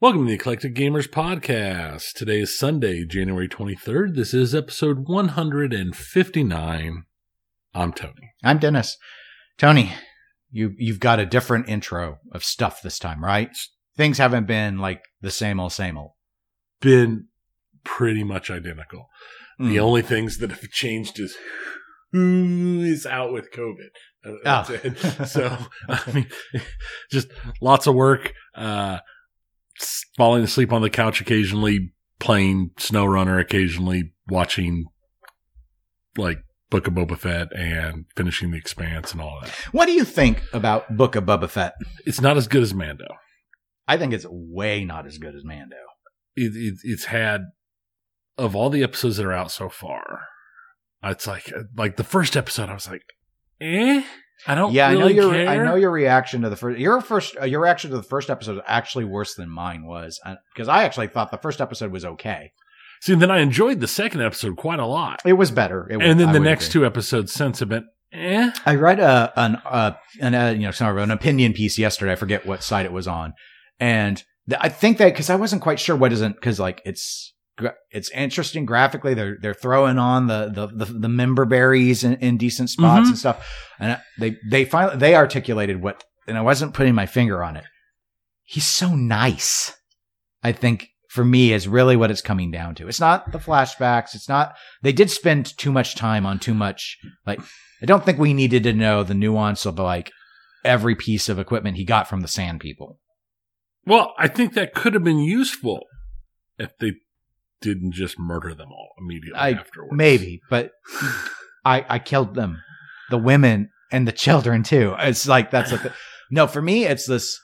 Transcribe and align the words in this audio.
Welcome 0.00 0.22
to 0.22 0.28
the 0.28 0.34
Eclectic 0.34 0.74
Gamers 0.74 1.08
Podcast. 1.08 2.14
Today 2.14 2.40
is 2.40 2.58
Sunday, 2.58 3.04
January 3.04 3.48
23rd. 3.48 4.14
This 4.14 4.32
is 4.32 4.54
episode 4.54 5.06
159. 5.06 7.02
I'm 7.74 7.92
Tony. 7.92 8.32
I'm 8.42 8.58
Dennis. 8.58 8.96
Tony, 9.58 9.92
you 10.50 10.72
you've 10.78 11.00
got 11.00 11.20
a 11.20 11.26
different 11.26 11.68
intro 11.68 12.18
of 12.32 12.42
stuff 12.44 12.80
this 12.82 12.98
time, 12.98 13.22
right? 13.22 13.50
Things 13.96 14.16
haven't 14.18 14.46
been 14.46 14.78
like 14.78 15.02
the 15.20 15.30
same 15.30 15.60
old 15.60 15.72
same 15.72 15.98
old. 15.98 16.12
Been 16.80 17.26
pretty 17.84 18.24
much 18.24 18.50
identical. 18.50 19.08
The 19.58 19.76
Mm. 19.76 19.80
only 19.82 20.02
things 20.02 20.38
that 20.38 20.50
have 20.50 20.62
changed 20.70 21.20
is 21.20 21.36
who 22.12 22.80
is 22.80 23.04
out 23.04 23.32
with 23.34 23.52
COVID. 23.52 23.90
Uh, 24.24 24.32
that's 24.42 24.70
Oh. 24.70 24.74
it. 24.82 25.28
so, 25.28 25.58
I 25.88 26.12
mean, 26.12 26.26
just 27.10 27.28
lots 27.60 27.86
of 27.86 27.94
work, 27.94 28.32
uh, 28.54 29.00
falling 30.16 30.44
asleep 30.44 30.72
on 30.72 30.82
the 30.82 30.90
couch 30.90 31.20
occasionally, 31.20 31.92
playing 32.18 32.70
SnowRunner 32.78 33.40
occasionally, 33.40 34.12
watching 34.28 34.86
like 36.16 36.38
Book 36.70 36.86
of 36.86 36.94
Boba 36.94 37.18
Fett 37.18 37.48
and 37.56 38.04
finishing 38.16 38.50
The 38.50 38.58
Expanse 38.58 39.12
and 39.12 39.20
all 39.20 39.38
that. 39.42 39.50
What 39.72 39.86
do 39.86 39.92
you 39.92 40.04
think 40.04 40.42
about 40.52 40.96
Book 40.96 41.16
of 41.16 41.24
Boba 41.24 41.48
Fett? 41.48 41.74
It's 42.06 42.20
not 42.20 42.36
as 42.36 42.48
good 42.48 42.62
as 42.62 42.74
Mando. 42.74 43.06
I 43.88 43.96
think 43.96 44.12
it's 44.12 44.26
way 44.28 44.84
not 44.84 45.06
as 45.06 45.18
good 45.18 45.34
as 45.34 45.44
Mando. 45.44 45.76
It, 46.36 46.52
it, 46.54 46.74
it's 46.84 47.06
had 47.06 47.42
of 48.38 48.54
all 48.54 48.70
the 48.70 48.82
episodes 48.82 49.16
that 49.16 49.26
are 49.26 49.32
out 49.32 49.50
so 49.50 49.68
far. 49.68 50.26
It's 51.02 51.26
like 51.26 51.52
like 51.76 51.96
the 51.96 52.04
first 52.04 52.36
episode, 52.36 52.68
I 52.68 52.74
was 52.74 52.88
like, 52.88 53.02
eh, 53.60 54.02
I 54.46 54.54
don't. 54.54 54.72
yeah, 54.72 54.90
really 54.90 55.02
I 55.02 55.06
know 55.06 55.08
your 55.08 55.32
care. 55.32 55.48
I 55.48 55.56
know 55.64 55.74
your 55.74 55.90
reaction 55.90 56.42
to 56.42 56.50
the 56.50 56.56
first 56.56 56.78
your 56.78 57.00
first 57.00 57.36
uh, 57.40 57.44
your 57.44 57.60
reaction 57.60 57.90
to 57.90 57.96
the 57.96 58.02
first 58.02 58.30
episode 58.30 58.56
is 58.56 58.62
actually 58.66 59.04
worse 59.04 59.34
than 59.34 59.48
mine 59.48 59.84
was 59.84 60.20
because 60.54 60.68
I 60.68 60.84
actually 60.84 61.08
thought 61.08 61.30
the 61.30 61.38
first 61.38 61.60
episode 61.60 61.92
was 61.92 62.04
okay. 62.04 62.52
See, 63.02 63.14
then 63.14 63.30
I 63.30 63.38
enjoyed 63.38 63.80
the 63.80 63.88
second 63.88 64.20
episode 64.20 64.56
quite 64.56 64.78
a 64.78 64.84
lot, 64.86 65.22
It 65.24 65.32
was 65.32 65.50
better. 65.50 65.88
It 65.90 65.96
was, 65.96 66.06
and 66.06 66.20
then 66.20 66.28
I 66.28 66.32
the 66.32 66.40
next 66.40 66.66
agree. 66.66 66.72
two 66.80 66.86
episodes 66.86 67.32
since 67.32 67.60
have 67.60 67.70
been 67.70 67.88
eh. 68.12 68.50
I 68.66 68.74
read 68.74 69.00
a 69.00 69.32
an 69.36 69.56
uh, 69.64 69.96
an 70.20 70.34
uh, 70.34 70.50
you 70.50 70.60
know 70.62 70.70
sorry, 70.70 71.02
an 71.02 71.10
opinion 71.10 71.52
piece 71.52 71.78
yesterday. 71.78 72.12
I 72.12 72.16
forget 72.16 72.46
what 72.46 72.62
site 72.62 72.86
it 72.86 72.92
was 72.92 73.08
on, 73.08 73.34
and 73.78 74.22
th- 74.48 74.60
I 74.62 74.68
think 74.68 74.98
that 74.98 75.12
because 75.12 75.30
I 75.30 75.36
wasn't 75.36 75.62
quite 75.62 75.80
sure 75.80 75.96
what 75.96 76.12
isn't 76.12 76.34
because 76.34 76.60
like 76.60 76.82
it's 76.84 77.34
it's 77.90 78.10
interesting 78.10 78.64
graphically. 78.66 79.14
They're 79.14 79.36
they're 79.40 79.54
throwing 79.54 79.98
on 79.98 80.26
the 80.26 80.50
the 80.52 80.84
the, 80.84 80.92
the 80.92 81.08
member 81.08 81.44
berries 81.44 82.04
in, 82.04 82.14
in 82.16 82.36
decent 82.36 82.70
spots 82.70 83.06
Mhm. 83.06 83.10
and 83.10 83.18
stuff, 83.18 83.48
and 83.78 83.98
they 84.18 84.36
they 84.50 84.64
finally 84.64 84.96
they 84.98 85.14
articulated 85.14 85.82
what, 85.82 86.04
and 86.26 86.36
I 86.38 86.42
wasn't 86.42 86.74
putting 86.74 86.94
my 86.94 87.06
finger 87.06 87.42
on 87.42 87.56
it. 87.56 87.64
He's 88.44 88.66
so 88.66 88.94
nice. 88.94 89.72
I 90.42 90.52
think 90.52 90.88
for 91.08 91.24
me 91.24 91.52
is 91.52 91.66
really 91.68 91.96
what 91.96 92.10
it's 92.10 92.22
coming 92.22 92.50
down 92.50 92.74
to. 92.76 92.88
It's 92.88 93.00
not 93.00 93.32
the 93.32 93.38
flashbacks. 93.38 94.14
It's 94.14 94.28
not 94.28 94.54
they 94.82 94.92
did 94.92 95.10
spend 95.10 95.56
too 95.58 95.72
much 95.72 95.94
time 95.96 96.24
on 96.26 96.38
too 96.38 96.54
much 96.54 96.96
like 97.26 97.40
I 97.82 97.86
don't 97.86 98.04
think 98.04 98.18
we 98.18 98.34
needed 98.34 98.62
to 98.64 98.72
know 98.72 99.02
the 99.02 99.14
nuance 99.14 99.66
of 99.66 99.78
like 99.78 100.10
every 100.64 100.94
piece 100.94 101.28
of 101.28 101.38
equipment 101.38 101.76
he 101.78 101.84
got 101.84 102.08
from 102.08 102.20
the 102.20 102.28
Sand 102.28 102.60
People. 102.60 102.98
Well, 103.86 104.14
I 104.18 104.28
think 104.28 104.52
that 104.54 104.74
could 104.74 104.92
have 104.94 105.02
been 105.04 105.18
useful 105.20 105.80
if 106.58 106.76
they 106.78 106.92
didn't 107.60 107.92
just 107.92 108.18
murder 108.18 108.54
them 108.54 108.68
all 108.70 108.90
immediately 108.98 109.38
I- 109.38 109.52
afterwards. 109.52 109.92
Maybe, 109.94 110.40
but 110.48 110.72
I 111.64 111.84
I 111.88 111.98
killed 111.98 112.34
them, 112.34 112.62
the 113.10 113.18
women 113.18 113.70
and 113.92 114.06
the 114.06 114.12
children 114.12 114.62
too. 114.62 114.94
It's 114.98 115.26
like 115.28 115.50
that's 115.50 115.72
a 115.72 115.78
th- 115.78 115.94
no 116.30 116.46
for 116.46 116.62
me. 116.62 116.84
It's 116.86 117.06
this. 117.06 117.38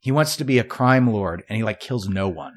He 0.00 0.10
wants 0.12 0.36
to 0.36 0.44
be 0.44 0.58
a 0.58 0.64
crime 0.64 1.08
lord, 1.12 1.42
and 1.48 1.56
he 1.56 1.62
like 1.62 1.80
kills 1.80 2.08
no 2.08 2.28
one. 2.28 2.56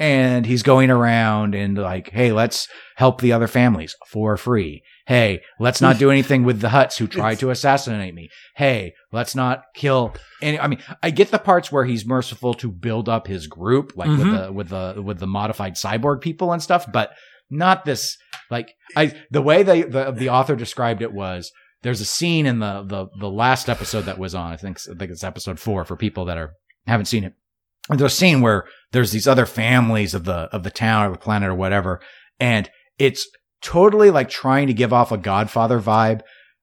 And 0.00 0.46
he's 0.46 0.62
going 0.62 0.90
around 0.90 1.56
and 1.56 1.76
like, 1.76 2.10
hey, 2.10 2.30
let's 2.30 2.68
help 2.94 3.20
the 3.20 3.32
other 3.32 3.48
families 3.48 3.96
for 4.06 4.36
free. 4.36 4.82
Hey, 5.08 5.40
let's 5.58 5.80
not 5.80 5.98
do 5.98 6.10
anything 6.16 6.44
with 6.44 6.60
the 6.60 6.68
Hutts 6.68 6.98
who 6.98 7.06
tried 7.08 7.38
to 7.40 7.48
assassinate 7.50 8.14
me. 8.14 8.28
Hey, 8.56 8.92
let's 9.10 9.34
not 9.34 9.62
kill 9.74 10.14
any. 10.42 10.60
I 10.60 10.66
mean, 10.66 10.80
I 11.02 11.08
get 11.10 11.30
the 11.30 11.38
parts 11.38 11.72
where 11.72 11.86
he's 11.86 12.04
merciful 12.06 12.52
to 12.54 12.70
build 12.70 13.08
up 13.08 13.26
his 13.26 13.46
group, 13.46 13.92
like 13.96 14.10
with 14.10 14.20
Mhm. 14.20 14.46
the 14.46 14.52
with 14.52 14.68
the 14.68 15.02
with 15.02 15.18
the 15.18 15.26
modified 15.26 15.74
cyborg 15.76 16.20
people 16.20 16.52
and 16.52 16.62
stuff, 16.62 16.84
but 16.92 17.10
not 17.50 17.86
this. 17.86 18.18
Like, 18.50 18.74
I 18.96 19.14
the 19.30 19.40
way 19.42 19.62
they 19.62 19.82
the 19.82 20.10
the 20.10 20.28
author 20.28 20.54
described 20.54 21.00
it 21.00 21.12
was 21.14 21.50
there's 21.82 22.02
a 22.02 22.04
scene 22.04 22.44
in 22.44 22.58
the 22.58 22.82
the 22.86 23.06
the 23.18 23.30
last 23.30 23.70
episode 23.70 24.02
that 24.02 24.18
was 24.18 24.34
on. 24.34 24.52
I 24.52 24.56
think 24.56 24.78
I 24.90 24.94
think 24.98 25.10
it's 25.10 25.24
episode 25.24 25.58
four 25.58 25.86
for 25.86 25.96
people 25.96 26.26
that 26.26 26.36
are 26.36 26.52
haven't 26.86 27.06
seen 27.06 27.24
it. 27.24 27.32
There's 27.88 28.12
a 28.12 28.14
scene 28.14 28.42
where 28.42 28.64
there's 28.92 29.12
these 29.12 29.26
other 29.26 29.46
families 29.46 30.12
of 30.12 30.24
the 30.24 30.50
of 30.52 30.64
the 30.64 30.70
town 30.70 31.06
or 31.06 31.12
the 31.12 31.18
planet 31.18 31.48
or 31.48 31.54
whatever, 31.54 32.00
and 32.38 32.68
it's 32.98 33.26
totally 33.62 34.10
like 34.10 34.28
trying 34.28 34.66
to 34.68 34.74
give 34.74 34.92
off 34.92 35.12
a 35.12 35.18
Godfather 35.18 35.80
vibe. 35.80 36.20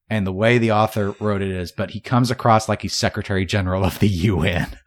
And 0.08 0.28
the 0.28 0.32
way 0.32 0.60
the 0.60 0.72
author 0.72 1.16
wrote 1.20 1.42
it 1.42 1.50
is, 1.50 1.72
but 1.72 1.90
he 1.92 2.00
comes 2.00 2.30
across 2.30 2.70
like 2.70 2.84
he's 2.84 2.94
Secretary 2.96 3.44
General 3.44 3.84
of 3.84 3.98
the 3.98 4.08
UN. 4.08 4.78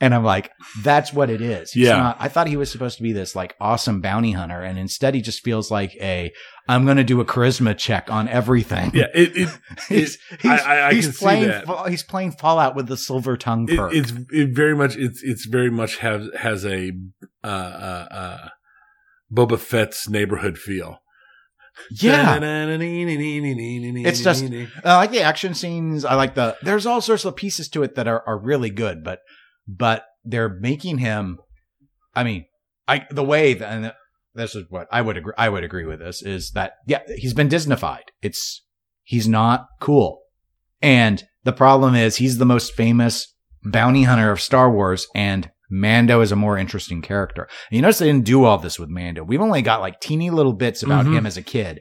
And 0.00 0.12
I'm 0.16 0.24
like, 0.24 0.50
that's 0.82 1.12
what 1.12 1.30
it 1.30 1.40
is. 1.40 1.70
He's 1.70 1.86
Yeah. 1.86 1.96
not- 1.98 2.16
I 2.18 2.26
thought 2.26 2.48
he 2.48 2.56
was 2.56 2.68
supposed 2.72 2.96
to 2.96 3.04
be 3.04 3.12
this 3.12 3.36
like 3.36 3.54
awesome 3.60 4.00
bounty 4.00 4.32
hunter, 4.32 4.60
and 4.60 4.80
instead 4.80 5.14
he 5.14 5.20
just 5.22 5.44
feels 5.44 5.70
like 5.70 5.94
a 6.00 6.32
I'm 6.68 6.84
going 6.86 6.96
to 6.96 7.04
do 7.04 7.20
a 7.20 7.24
charisma 7.24 7.78
check 7.78 8.10
on 8.10 8.26
everything. 8.26 8.90
Yeah, 8.94 9.06
it, 9.14 9.36
it, 9.36 9.48
he's, 9.88 10.18
I- 10.32 10.36
he's, 10.40 10.50
I- 10.50 10.88
I 10.88 10.92
he's 10.94 11.04
can 11.06 11.12
see 11.14 11.24
playing 11.24 11.46
that. 11.46 11.88
He's 11.88 12.02
playing 12.02 12.32
Fallout 12.32 12.74
with 12.74 12.88
the 12.88 12.96
silver 12.96 13.36
tongue 13.36 13.68
it 13.70 13.76
perk. 13.76 13.94
it's 13.94 14.12
it 14.32 14.48
very 14.56 14.74
much 14.74 14.96
it's 14.96 15.22
it's 15.22 15.46
very 15.46 15.70
much 15.70 15.98
has 15.98 16.26
has 16.36 16.64
a 16.66 16.90
uh 17.44 17.46
uh 17.46 18.06
uh 18.10 18.48
Boba 19.32 19.56
Fett's 19.60 20.08
neighborhood 20.08 20.58
feel. 20.58 20.98
Yeah, 21.90 22.34
it's 24.06 24.20
just- 24.24 24.42
I 24.84 24.96
like 24.96 25.10
the 25.10 25.22
action 25.22 25.54
scenes. 25.54 26.04
I 26.04 26.14
like 26.14 26.34
the. 26.34 26.56
There's 26.62 26.86
all 26.86 27.00
sorts 27.00 27.24
of 27.24 27.36
pieces 27.36 27.68
to 27.70 27.82
it 27.82 27.94
that 27.94 28.06
are, 28.08 28.22
are 28.26 28.38
really 28.38 28.70
good, 28.70 29.02
but 29.04 29.20
but 29.66 30.04
they're 30.24 30.48
making 30.48 30.98
him. 30.98 31.38
I 32.14 32.24
mean, 32.24 32.44
I 32.88 33.06
the 33.10 33.24
way 33.24 33.54
that, 33.54 33.72
and 33.72 33.92
this 34.34 34.54
is 34.54 34.64
what 34.68 34.86
I 34.92 35.00
would 35.02 35.16
agree. 35.16 35.34
I 35.38 35.48
would 35.48 35.64
agree 35.64 35.86
with 35.86 36.00
this 36.00 36.22
is 36.22 36.50
that 36.52 36.74
yeah, 36.86 37.00
he's 37.16 37.34
been 37.34 37.48
Disneyfied. 37.48 38.04
It's 38.20 38.62
he's 39.02 39.26
not 39.28 39.66
cool, 39.80 40.20
and 40.80 41.24
the 41.44 41.52
problem 41.52 41.94
is 41.94 42.16
he's 42.16 42.38
the 42.38 42.44
most 42.46 42.74
famous 42.74 43.34
bounty 43.64 44.02
hunter 44.02 44.30
of 44.30 44.40
Star 44.40 44.70
Wars, 44.70 45.06
and 45.14 45.50
Mando 45.72 46.20
is 46.20 46.30
a 46.30 46.36
more 46.36 46.58
interesting 46.58 47.00
character. 47.02 47.42
And 47.70 47.76
you 47.76 47.82
notice 47.82 47.98
they 47.98 48.06
didn't 48.06 48.26
do 48.26 48.44
all 48.44 48.58
this 48.58 48.78
with 48.78 48.90
Mando. 48.90 49.24
We've 49.24 49.40
only 49.40 49.62
got 49.62 49.80
like 49.80 50.00
teeny 50.00 50.30
little 50.30 50.52
bits 50.52 50.82
about 50.82 51.06
Mhm. 51.06 51.16
him 51.16 51.26
as 51.26 51.36
a 51.38 51.42
kid. 51.42 51.80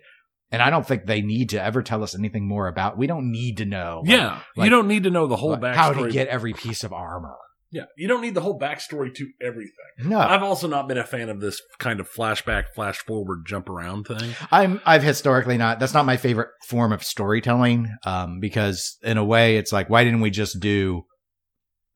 And 0.49 0.61
I 0.61 0.69
don't 0.69 0.85
think 0.87 1.05
they 1.05 1.21
need 1.21 1.49
to 1.49 1.61
ever 1.63 1.81
tell 1.83 2.01
us 2.03 2.15
anything 2.17 2.47
more 2.47 2.67
about. 2.67 2.97
We 2.97 3.05
don't 3.07 3.31
need 3.31 3.57
to 3.57 3.65
know. 3.65 4.01
like, 4.05 4.09
yeah, 4.17 4.39
like- 4.55 4.65
you 4.65 4.69
don't 4.69 4.87
need 4.87 5.03
to 5.03 5.09
know 5.09 5.27
the 5.27 5.35
whole 5.35 5.51
like, 5.51 5.61
backstory. 5.61 5.75
how 5.75 5.93
to 5.93 6.09
get 6.09 6.27
every 6.29 6.53
piece 6.53 6.83
of 6.83 6.91
armor. 6.93 7.35
yeah, 7.73 7.83
you 7.97 8.05
don't 8.07 8.19
need 8.21 8.33
the 8.35 8.41
whole 8.41 8.59
backstory 8.59 9.13
to 9.15 9.27
everything. 9.41 9.71
No, 10.09 10.19
I've 10.19 10.43
also 10.43 10.67
not 10.67 10.89
been 10.89 10.97
a 10.97 11.05
fan 11.05 11.29
of 11.29 11.39
this 11.39 11.61
kind 11.79 12.01
of 12.01 12.09
flashback, 12.11 12.65
flash 12.75 12.97
forward, 12.99 13.43
jump 13.47 13.69
around 13.69 14.07
thing. 14.07 14.35
I'm. 14.51 14.81
I've 14.85 15.03
historically 15.03 15.57
not. 15.57 15.79
That's 15.79 15.93
not 15.93 16.05
my 16.05 16.17
favorite 16.17 16.49
form 16.67 16.91
of 16.91 17.01
storytelling. 17.01 17.87
Um, 18.05 18.39
because 18.41 18.97
in 19.03 19.17
a 19.17 19.23
way, 19.23 19.55
it's 19.55 19.71
like, 19.71 19.89
why 19.89 20.03
didn't 20.03 20.19
we 20.19 20.31
just 20.31 20.59
do 20.59 21.03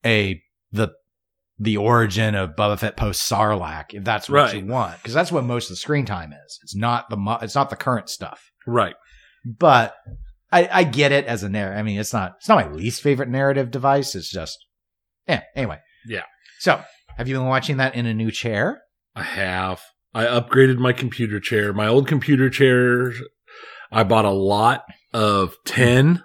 a 0.05 0.41
the 0.71 0.89
the 1.57 1.77
origin 1.77 2.35
of 2.35 2.55
Boba 2.55 2.77
Fett 2.79 2.97
post 2.97 3.29
Sarlacc 3.31 3.93
if 3.93 4.03
that's 4.03 4.29
what 4.29 4.35
Right. 4.53 4.55
you 4.63 4.65
want? 4.65 4.97
Because 4.97 5.13
that's 5.13 5.31
what 5.31 5.43
most 5.45 5.65
of 5.65 5.69
the 5.69 5.75
screen 5.77 6.05
time 6.05 6.33
is. 6.33 6.59
It's 6.63 6.75
not 6.75 7.09
the 7.09 7.17
mo- 7.17 7.39
it's 7.41 7.55
not 7.55 7.69
the 7.69 7.75
current 7.75 8.09
stuff. 8.09 8.51
Right. 8.67 8.95
But 9.45 9.95
I, 10.51 10.67
I 10.71 10.83
get 10.83 11.11
it 11.11 11.25
as 11.25 11.43
a 11.43 11.49
narrative. 11.49 11.79
I 11.79 11.83
mean, 11.83 11.99
it's 11.99 12.13
not 12.13 12.33
it's 12.39 12.49
not 12.49 12.65
my 12.65 12.71
least 12.73 13.01
favorite 13.01 13.29
narrative 13.29 13.71
device. 13.71 14.15
It's 14.15 14.29
just 14.29 14.57
yeah. 15.27 15.41
Anyway. 15.55 15.79
Yeah. 16.07 16.23
So 16.59 16.81
have 17.17 17.27
you 17.27 17.35
been 17.35 17.45
watching 17.47 17.77
that 17.77 17.95
in 17.95 18.05
a 18.05 18.13
new 18.13 18.31
chair? 18.31 18.81
I 19.15 19.23
have. 19.23 19.81
I 20.13 20.25
upgraded 20.25 20.77
my 20.77 20.93
computer 20.93 21.39
chair. 21.39 21.73
My 21.73 21.87
old 21.87 22.07
computer 22.07 22.49
chair, 22.49 23.11
I 23.91 24.03
bought 24.03 24.25
a 24.25 24.29
lot 24.29 24.83
of 25.13 25.55
10 25.65 26.23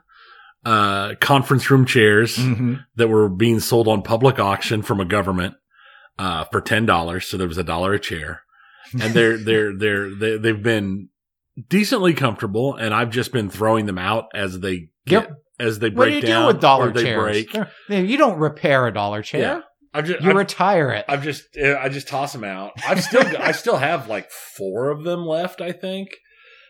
uh, 0.64 1.14
conference 1.20 1.70
room 1.70 1.84
chairs 1.86 2.36
Mm-hmm. 2.36 2.74
that 2.96 3.08
were 3.08 3.28
being 3.28 3.60
sold 3.60 3.88
on 3.88 4.02
public 4.02 4.38
auction 4.38 4.82
from 4.82 5.00
a 5.00 5.04
government 5.04 5.54
uh, 6.18 6.44
for 6.44 6.60
$10. 6.60 7.22
So 7.24 7.36
there 7.36 7.48
was 7.48 7.58
a 7.58 7.64
dollar 7.64 7.94
a 7.94 7.98
chair. 8.00 8.42
And 8.92 9.14
they're, 9.14 9.36
they're, 9.44 9.76
they're, 9.76 10.14
they, 10.14 10.36
they've 10.38 10.62
been 10.62 11.08
decently 11.68 12.12
comfortable. 12.14 12.74
And 12.76 12.92
I've 12.94 13.10
just 13.10 13.32
been 13.32 13.48
throwing 13.50 13.86
them 13.86 13.98
out 13.98 14.26
as 14.34 14.60
they 14.60 14.88
get, 15.06 15.28
Yep. 15.28 15.32
as 15.58 15.78
they 15.78 15.88
What 15.88 15.96
break 15.96 16.10
do 16.12 16.16
you 16.20 16.26
down 16.26 16.42
do 16.42 16.46
with 16.48 16.60
dollar 16.60 16.92
they 16.92 17.02
chairs? 17.04 17.46
break. 17.46 17.66
You 17.88 18.16
don't 18.18 18.38
repair 18.38 18.86
a 18.86 18.92
dollar 18.92 19.22
chair. 19.22 19.40
Yeah. 19.40 19.60
I've 19.92 20.04
just, 20.06 20.20
You 20.22 20.30
I've, 20.30 20.36
retire 20.36 20.90
it. 20.92 21.04
I've 21.08 21.24
just 21.24 21.42
I 21.56 21.88
just 21.88 22.06
toss 22.06 22.32
them 22.32 22.44
out. 22.44 22.72
I've 22.86 23.02
still 23.02 23.24
I 23.40 23.50
still 23.50 23.76
have 23.78 24.08
like 24.08 24.30
four 24.30 24.88
of 24.90 25.02
them 25.02 25.26
left, 25.26 25.60
I 25.60 25.72
think, 25.72 26.10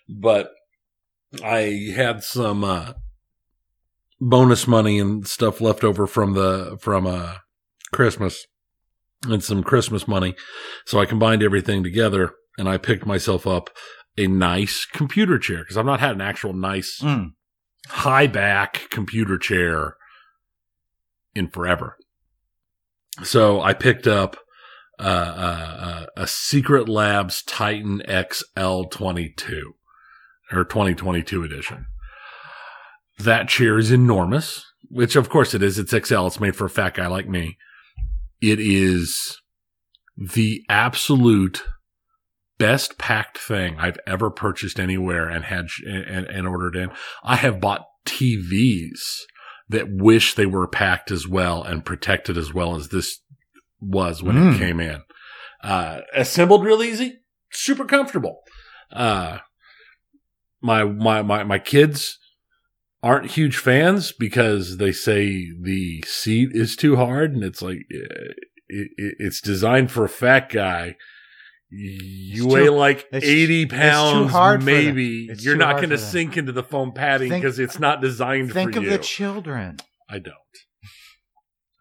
but 0.09 0.53
I 1.45 1.93
had 1.95 2.23
some 2.25 2.65
uh, 2.65 2.95
bonus 4.21 4.67
money 4.67 4.99
and 4.99 5.27
stuff 5.27 5.61
left 5.61 5.83
over 5.85 6.07
from 6.07 6.35
the 6.35 6.79
from 6.81 7.07
uh, 7.07 7.37
Christmas, 7.93 8.47
and 9.25 9.43
some 9.43 9.63
Christmas 9.63 10.07
money. 10.09 10.35
So 10.87 10.99
I 11.01 11.07
combined 11.07 11.43
everything 11.43 11.83
together 11.83 12.33
and 12.59 12.69
I 12.69 12.77
picked 12.79 13.07
myself 13.07 13.47
up 13.47 13.71
a 14.19 14.27
nice 14.27 14.85
computer 14.93 15.39
chair 15.39 15.59
because 15.59 15.77
I've 15.77 15.87
not 15.87 16.01
had 16.01 16.13
an 16.13 16.21
actual 16.21 16.53
nice 16.53 17.01
Mm. 17.03 17.33
high 17.89 18.27
back 18.27 18.89
computer 18.91 19.39
chair 19.39 19.97
in 21.35 21.49
forever. 21.49 21.97
So 23.23 23.61
I 23.61 23.73
picked 23.73 24.07
up 24.07 24.37
uh, 24.99 25.03
uh, 25.03 25.77
uh, 25.81 26.07
a 26.17 26.27
Secret 26.27 26.89
Labs 26.89 27.43
Titan 27.43 28.03
XL22 28.07 29.63
or 30.53 30.65
2022 30.65 31.43
edition. 31.43 31.87
That 33.23 33.49
chair 33.49 33.79
is 33.79 33.91
enormous, 33.91 34.65
which 34.89 35.17
of 35.17 35.29
course 35.29 35.55
it 35.55 35.63
is. 35.63 35.79
It's 35.79 35.93
XL. 35.93 36.27
It's 36.27 36.41
made 36.41 36.57
for 36.57 36.67
a 36.67 36.71
fat 36.71 36.95
guy 36.95 37.07
like 37.07 37.29
me. 37.29 37.57
It 38.41 38.59
is 38.61 39.39
the 40.17 40.63
absolute 40.69 41.63
best 42.59 42.99
packed 42.99 43.39
thing 43.39 43.77
I've 43.79 43.99
ever 44.07 44.31
purchased 44.31 44.79
anywhere 44.79 45.29
and 45.29 45.45
had 45.45 45.67
and, 45.87 46.27
and 46.27 46.47
ordered 46.47 46.77
in. 46.77 46.91
I 47.23 47.37
have 47.37 47.61
bought 47.61 47.87
TVs 48.07 49.01
that 49.69 49.87
wish 49.91 50.35
they 50.35 50.47
were 50.47 50.67
packed 50.67 51.11
as 51.11 51.27
well 51.29 51.63
and 51.63 51.85
protected 51.85 52.37
as 52.37 52.53
well 52.53 52.75
as 52.77 52.89
this 52.89 53.21
was 53.81 54.23
when 54.23 54.37
Mm. 54.37 54.55
it 54.55 54.59
came 54.59 54.81
in. 54.81 55.03
Uh, 55.63 56.01
assembled 56.15 56.65
real 56.65 56.83
easy, 56.83 57.21
super 57.53 57.85
comfortable. 57.85 58.41
Uh, 58.93 59.39
my, 60.61 60.85
my, 60.85 61.23
my, 61.23 61.45
my 61.45 61.59
kids 61.59 62.19
aren't 63.03 63.31
huge 63.33 63.57
fans 63.57 64.13
because 64.13 64.77
they 64.77 64.93
say 64.93 65.49
the 65.61 66.03
seat 66.07 66.51
is 66.53 66.77
too 66.77 66.97
hard 66.97 67.33
and 67.33 67.43
it's 67.43 67.63
like, 67.63 67.79
uh, 67.95 68.33
it, 68.69 68.89
it, 68.97 69.15
it's 69.19 69.41
designed 69.41 69.91
for 69.91 70.05
a 70.05 70.09
fat 70.09 70.51
guy. 70.51 70.97
You 71.73 72.45
It's 72.47 72.53
weigh 72.55 72.65
too- 72.65 72.71
like 72.73 72.99
it's- 73.13 73.23
80 73.25 73.63
it's 73.63 73.71
too 73.73 73.77
pounds, 73.79 74.31
hard 74.33 74.61
for 74.61 74.67
them. 74.67 74.75
maybe. 74.85 75.29
You're 75.39 75.57
not 75.57 75.77
going 75.77 75.91
to 75.91 75.99
sink 75.99 76.37
into 76.37 76.53
the 76.53 76.63
foam 76.65 76.93
padding 76.93 77.31
because 77.31 77.59
it's 77.59 77.79
not 77.79 78.01
designed 78.01 78.53
Think 78.53 78.75
for 78.75 78.81
you 78.81 78.89
think 78.89 78.93
of 78.95 79.01
the 79.01 79.07
children. 79.07 79.77
I 80.09 80.19
don't. 80.19 80.35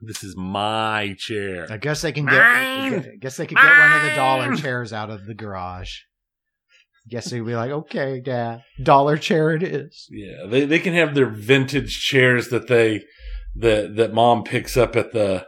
This 0.02 0.24
is 0.24 0.36
my 0.38 1.16
chair. 1.18 1.68
I 1.70 1.76
guess 1.78 2.04
they 2.04 2.12
can 2.14 2.24
Mine. 2.26 2.92
get. 2.92 3.06
I 3.06 3.16
guess 3.20 3.36
they 3.38 3.46
could 3.48 3.58
get 3.58 3.66
one 3.66 3.92
of 3.98 4.04
the 4.04 4.16
dollar 4.16 4.56
chairs 4.56 4.94
out 4.94 5.10
of 5.10 5.26
the 5.26 5.34
garage. 5.34 5.90
Guess 7.10 7.32
he'd 7.32 7.46
be 7.46 7.56
like, 7.56 7.72
"Okay, 7.72 8.20
Dad, 8.20 8.64
dollar 8.82 9.18
chair 9.18 9.52
it 9.56 9.64
is." 9.64 10.08
Yeah, 10.12 10.46
they 10.48 10.66
they 10.66 10.80
can 10.80 10.94
have 10.94 11.16
their 11.16 11.30
vintage 11.30 12.00
chairs 12.00 12.50
that 12.50 12.68
they 12.68 13.04
that 13.56 13.96
that 13.96 14.14
mom 14.14 14.44
picks 14.44 14.78
up 14.78 14.96
at 14.96 15.12
the 15.14 15.46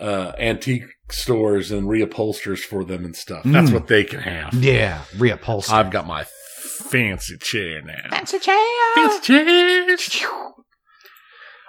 uh, 0.00 0.32
antique 0.38 0.84
stores 1.10 1.70
and 1.70 1.88
reupholsters 1.88 2.60
for 2.60 2.84
them 2.84 3.04
and 3.04 3.14
stuff. 3.16 3.42
That's 3.44 3.70
Mm. 3.70 3.74
what 3.74 3.86
they 3.88 4.04
can 4.04 4.20
have. 4.20 4.54
Yeah, 4.54 5.02
reupholster. 5.16 5.72
I've 5.72 5.90
got 5.90 6.06
my 6.06 6.24
fancy 6.24 7.36
chair 7.38 7.82
now. 7.82 8.10
fancy 8.10 8.38
chair. 8.38 8.56
Fancy 8.94 9.20
chairs. 9.32 10.24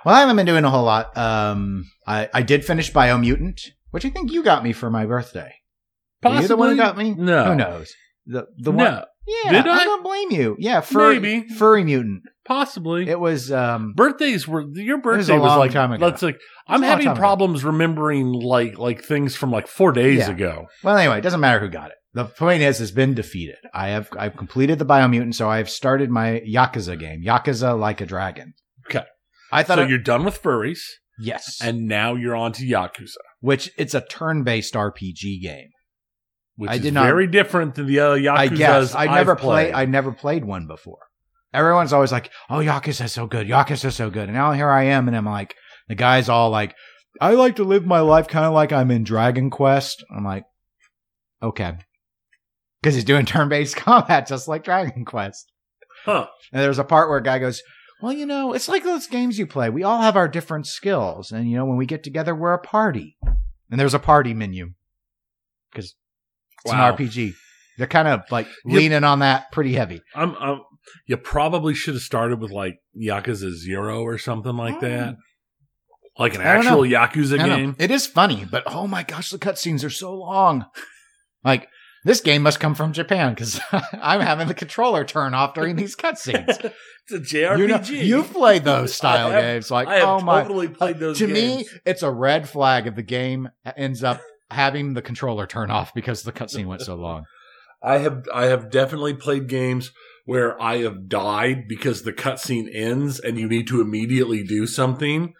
Well, 0.06 0.15
I 0.15 0.19
haven't 0.19 0.36
been 0.36 0.45
doing 0.45 0.65
a 0.65 0.69
whole 0.69 0.83
lot. 0.86 1.18
Um, 1.18 1.86
I 2.06 2.29
I 2.33 2.41
did 2.41 2.65
finish 2.65 2.91
Biomutant, 2.91 3.62
which 3.91 4.06
I 4.06 4.09
think 4.09 4.31
you 4.31 4.44
got 4.44 4.63
me 4.63 4.74
for 4.74 4.89
my 4.89 5.06
birthday. 5.06 5.53
Were 6.24 6.39
you 6.39 6.47
the 6.47 6.56
one 6.57 6.69
who 6.69 6.75
got 6.77 6.97
me? 6.97 7.13
No. 7.13 7.45
Who 7.45 7.56
knows? 7.56 7.94
The 8.25 8.47
the 8.57 8.71
no, 8.71 8.83
one. 8.83 9.03
Yeah, 9.25 9.51
Did 9.53 9.67
I? 9.67 9.83
don't 9.85 10.03
blame 10.03 10.31
you. 10.31 10.55
Yeah, 10.59 10.81
furry, 10.81 11.19
Maybe. 11.19 11.47
furry 11.47 11.83
mutant. 11.83 12.23
possibly. 12.45 13.07
It 13.09 13.19
was 13.19 13.51
um 13.51 13.93
Birthdays 13.95 14.47
were 14.47 14.65
your 14.73 14.97
was 14.97 15.03
birthday 15.27 15.35
a 15.35 15.39
was, 15.39 15.47
long 15.49 15.59
like 15.59 15.71
time 15.71 15.91
ago. 15.93 16.05
Let's 16.05 16.21
like 16.21 16.39
I'm 16.67 16.81
long 16.81 16.89
having 16.89 17.05
time 17.05 17.13
ago. 17.13 17.19
problems 17.19 17.63
remembering 17.63 18.27
like 18.33 18.77
like 18.77 19.03
things 19.03 19.35
from 19.35 19.49
like 19.51 19.67
four 19.67 19.91
days 19.93 20.19
Yeah. 20.19 20.31
ago. 20.31 20.67
Well, 20.83 20.97
anyway, 20.97 21.19
it 21.19 21.21
doesn't 21.21 21.39
matter 21.39 21.59
who 21.59 21.69
got 21.69 21.91
it. 21.91 21.95
The 22.15 22.25
point 22.25 22.61
is, 22.61 22.79
it's 22.81 22.91
been 22.91 23.13
defeated. 23.13 23.55
I 23.73 23.87
have 23.89 24.09
I've 24.19 24.35
completed 24.37 24.77
the 24.77 24.85
Biomutant, 24.85 25.35
so 25.35 25.49
I've 25.49 25.69
started 25.69 26.09
my 26.11 26.41
Yakuza 26.47 26.99
game, 26.99 27.23
Yakuza 27.25 27.79
Like 27.79 28.01
a 28.01 28.05
Dragon. 28.05 28.53
Okay. 28.89 29.05
I 29.51 29.63
thought 29.63 29.77
So 29.77 29.83
it- 29.83 29.89
you're 29.89 29.97
done 29.99 30.23
with 30.25 30.41
furries, 30.41 30.81
yes, 31.17 31.59
and 31.63 31.87
now 31.87 32.13
you're 32.15 32.35
on 32.35 32.51
to 32.53 32.63
Yakuza, 32.65 33.15
which 33.39 33.71
it's 33.77 33.93
a 33.93 34.01
turn-based 34.01 34.73
RPG 34.75 35.41
game. 35.41 35.69
Which 36.55 36.69
I 36.69 36.75
is 36.75 36.81
did 36.81 36.94
not- 36.94 37.05
very 37.05 37.27
different 37.27 37.75
than 37.75 37.88
the 37.88 38.00
other 38.00 38.19
Yakuza's 38.19 38.39
I 38.39 38.47
guess 38.55 38.95
I 38.95 39.05
never 39.05 39.35
played. 39.35 39.71
played. 39.71 39.73
I 39.73 39.85
never 39.85 40.11
played 40.11 40.45
one 40.45 40.67
before. 40.67 41.00
Everyone's 41.53 41.94
always 41.94 42.11
like, 42.11 42.31
"Oh, 42.50 42.57
Yakuza's 42.57 43.11
so 43.11 43.27
good. 43.27 43.47
Yakuza's 43.47 43.95
so 43.95 44.09
good." 44.09 44.23
And 44.29 44.33
now 44.33 44.51
here 44.53 44.69
I 44.69 44.83
am, 44.85 45.07
and 45.07 45.15
I'm 45.15 45.25
like, 45.25 45.55
the 45.88 45.95
guy's 45.95 46.27
all 46.29 46.50
like, 46.50 46.75
"I 47.21 47.33
like 47.33 47.57
to 47.57 47.63
live 47.63 47.85
my 47.85 48.00
life 48.00 48.27
kind 48.27 48.45
of 48.45 48.53
like 48.53 48.71
I'm 48.71 48.89
in 48.91 49.03
Dragon 49.03 49.50
Quest." 49.51 50.03
I'm 50.15 50.23
like, 50.25 50.45
okay, 51.44 51.73
because 52.81 52.95
he's 52.95 53.03
doing 53.03 53.25
turn-based 53.27 53.75
combat 53.75 54.27
just 54.27 54.47
like 54.47 54.63
Dragon 54.63 55.05
Quest. 55.05 55.51
Huh. 56.05 56.27
And 56.51 56.61
there's 56.61 56.79
a 56.79 56.83
part 56.83 57.07
where 57.09 57.19
a 57.19 57.23
guy 57.23 57.39
goes, 57.39 57.61
Well, 58.01 58.11
you 58.13 58.25
know, 58.25 58.53
it's 58.53 58.67
like 58.67 58.83
those 58.83 59.07
games 59.07 59.38
you 59.39 59.47
play. 59.47 59.69
We 59.69 59.83
all 59.83 60.01
have 60.01 60.17
our 60.17 60.27
different 60.27 60.67
skills. 60.67 61.31
And, 61.31 61.50
you 61.50 61.55
know, 61.55 61.65
when 61.65 61.77
we 61.77 61.85
get 61.85 62.03
together, 62.03 62.35
we're 62.35 62.53
a 62.53 62.59
party. 62.59 63.15
And 63.71 63.79
there's 63.79 63.94
a 63.94 64.00
party 64.00 64.33
menu 64.33 64.73
because 65.71 65.95
it's 66.63 66.74
Wow. 66.74 66.89
an 66.89 66.98
RPG. 66.98 67.33
They're 67.77 67.88
kind 67.88 68.07
of 68.07 68.21
like 68.30 68.48
Yep. 68.65 68.75
leaning 68.75 69.04
on 69.04 69.19
that 69.19 69.51
pretty 69.51 69.74
heavy. 69.74 70.01
I'm, 70.15 70.36
I'm, 70.36 70.62
you 71.07 71.18
probably 71.18 71.74
should 71.74 71.95
have 71.95 72.04
started 72.04 72.39
with 72.39 72.51
like 72.51 72.75
Yakuza 72.95 73.51
Zero 73.51 74.01
or 74.04 74.18
something 74.18 74.56
like 74.56 74.75
hmm. 74.75 74.86
that. 74.86 75.15
Like 76.18 76.36
an 76.36 76.42
actual. 76.42 76.81
Yakuza 76.81 77.38
know. 77.38 77.45
game. 77.45 77.75
It 77.80 77.89
is 77.89 78.06
funny, 78.06 78.45
but 78.45 78.63
oh 78.68 78.86
my 78.88 79.04
gosh, 79.04 79.31
the 79.31 79.39
cutscenes 79.39 79.83
are 79.83 79.89
so 79.89 80.13
long. 80.13 80.65
Like, 81.44 81.68
this 82.06 82.21
game 82.21 82.44
must 82.44 82.60
come 82.60 82.75
from 82.75 82.94
Japan 82.94 83.33
because 83.33 83.60
I'm 83.71 84.21
having 84.21 84.48
the 84.48 84.54
controller 84.54 85.06
turn 85.06 85.33
off 85.33 85.54
during 85.54 85.75
these 85.75 85.95
cutscenes. 85.95 86.48
it's 87.10 87.12
a 87.12 87.36
JRPG. 87.36 87.57
You 87.57 87.68
know, 87.68 87.80
you've 87.81 88.31
played 88.31 88.63
those 88.63 88.94
style 88.95 89.31
have- 89.31 89.42
games. 89.42 89.71
Like, 89.71 89.88
I 89.88 89.95
have 89.95 90.07
oh 90.07 90.19
my, 90.19 90.42
totally 90.42 90.68
played 90.68 90.98
uh, 90.98 91.00
those 91.00 91.18
to 91.19 91.27
games. 91.27 91.65
me, 91.65 91.68
it's 91.86 92.04
a 92.04 92.12
red 92.12 92.48
flag 92.48 92.88
if 92.88 92.95
the 92.95 93.04
game 93.04 93.50
ends 93.75 94.04
up 94.04 94.21
having 94.53 94.94
the 94.94 95.01
controller 95.01 95.45
turn 95.45 95.72
off 95.72 95.93
because 95.93 96.24
the 96.24 96.31
cutscene 96.31 96.65
went 96.65 96.81
so 96.81 96.95
long. 96.95 97.25
I 97.81 97.98
have 97.98 98.25
I 98.33 98.45
have 98.45 98.72
definitely 98.72 99.13
played 99.13 99.48
games 99.48 99.91
where 100.25 100.60
I 100.62 100.77
have 100.77 101.10
died 101.10 101.67
because 101.67 102.03
the 102.03 102.13
cutscene 102.13 102.74
ends 102.74 103.19
and 103.19 103.38
you 103.38 103.48
need 103.48 103.67
to 103.67 103.81
immediately 103.81 104.43
do 104.43 104.65
something. 104.65 105.33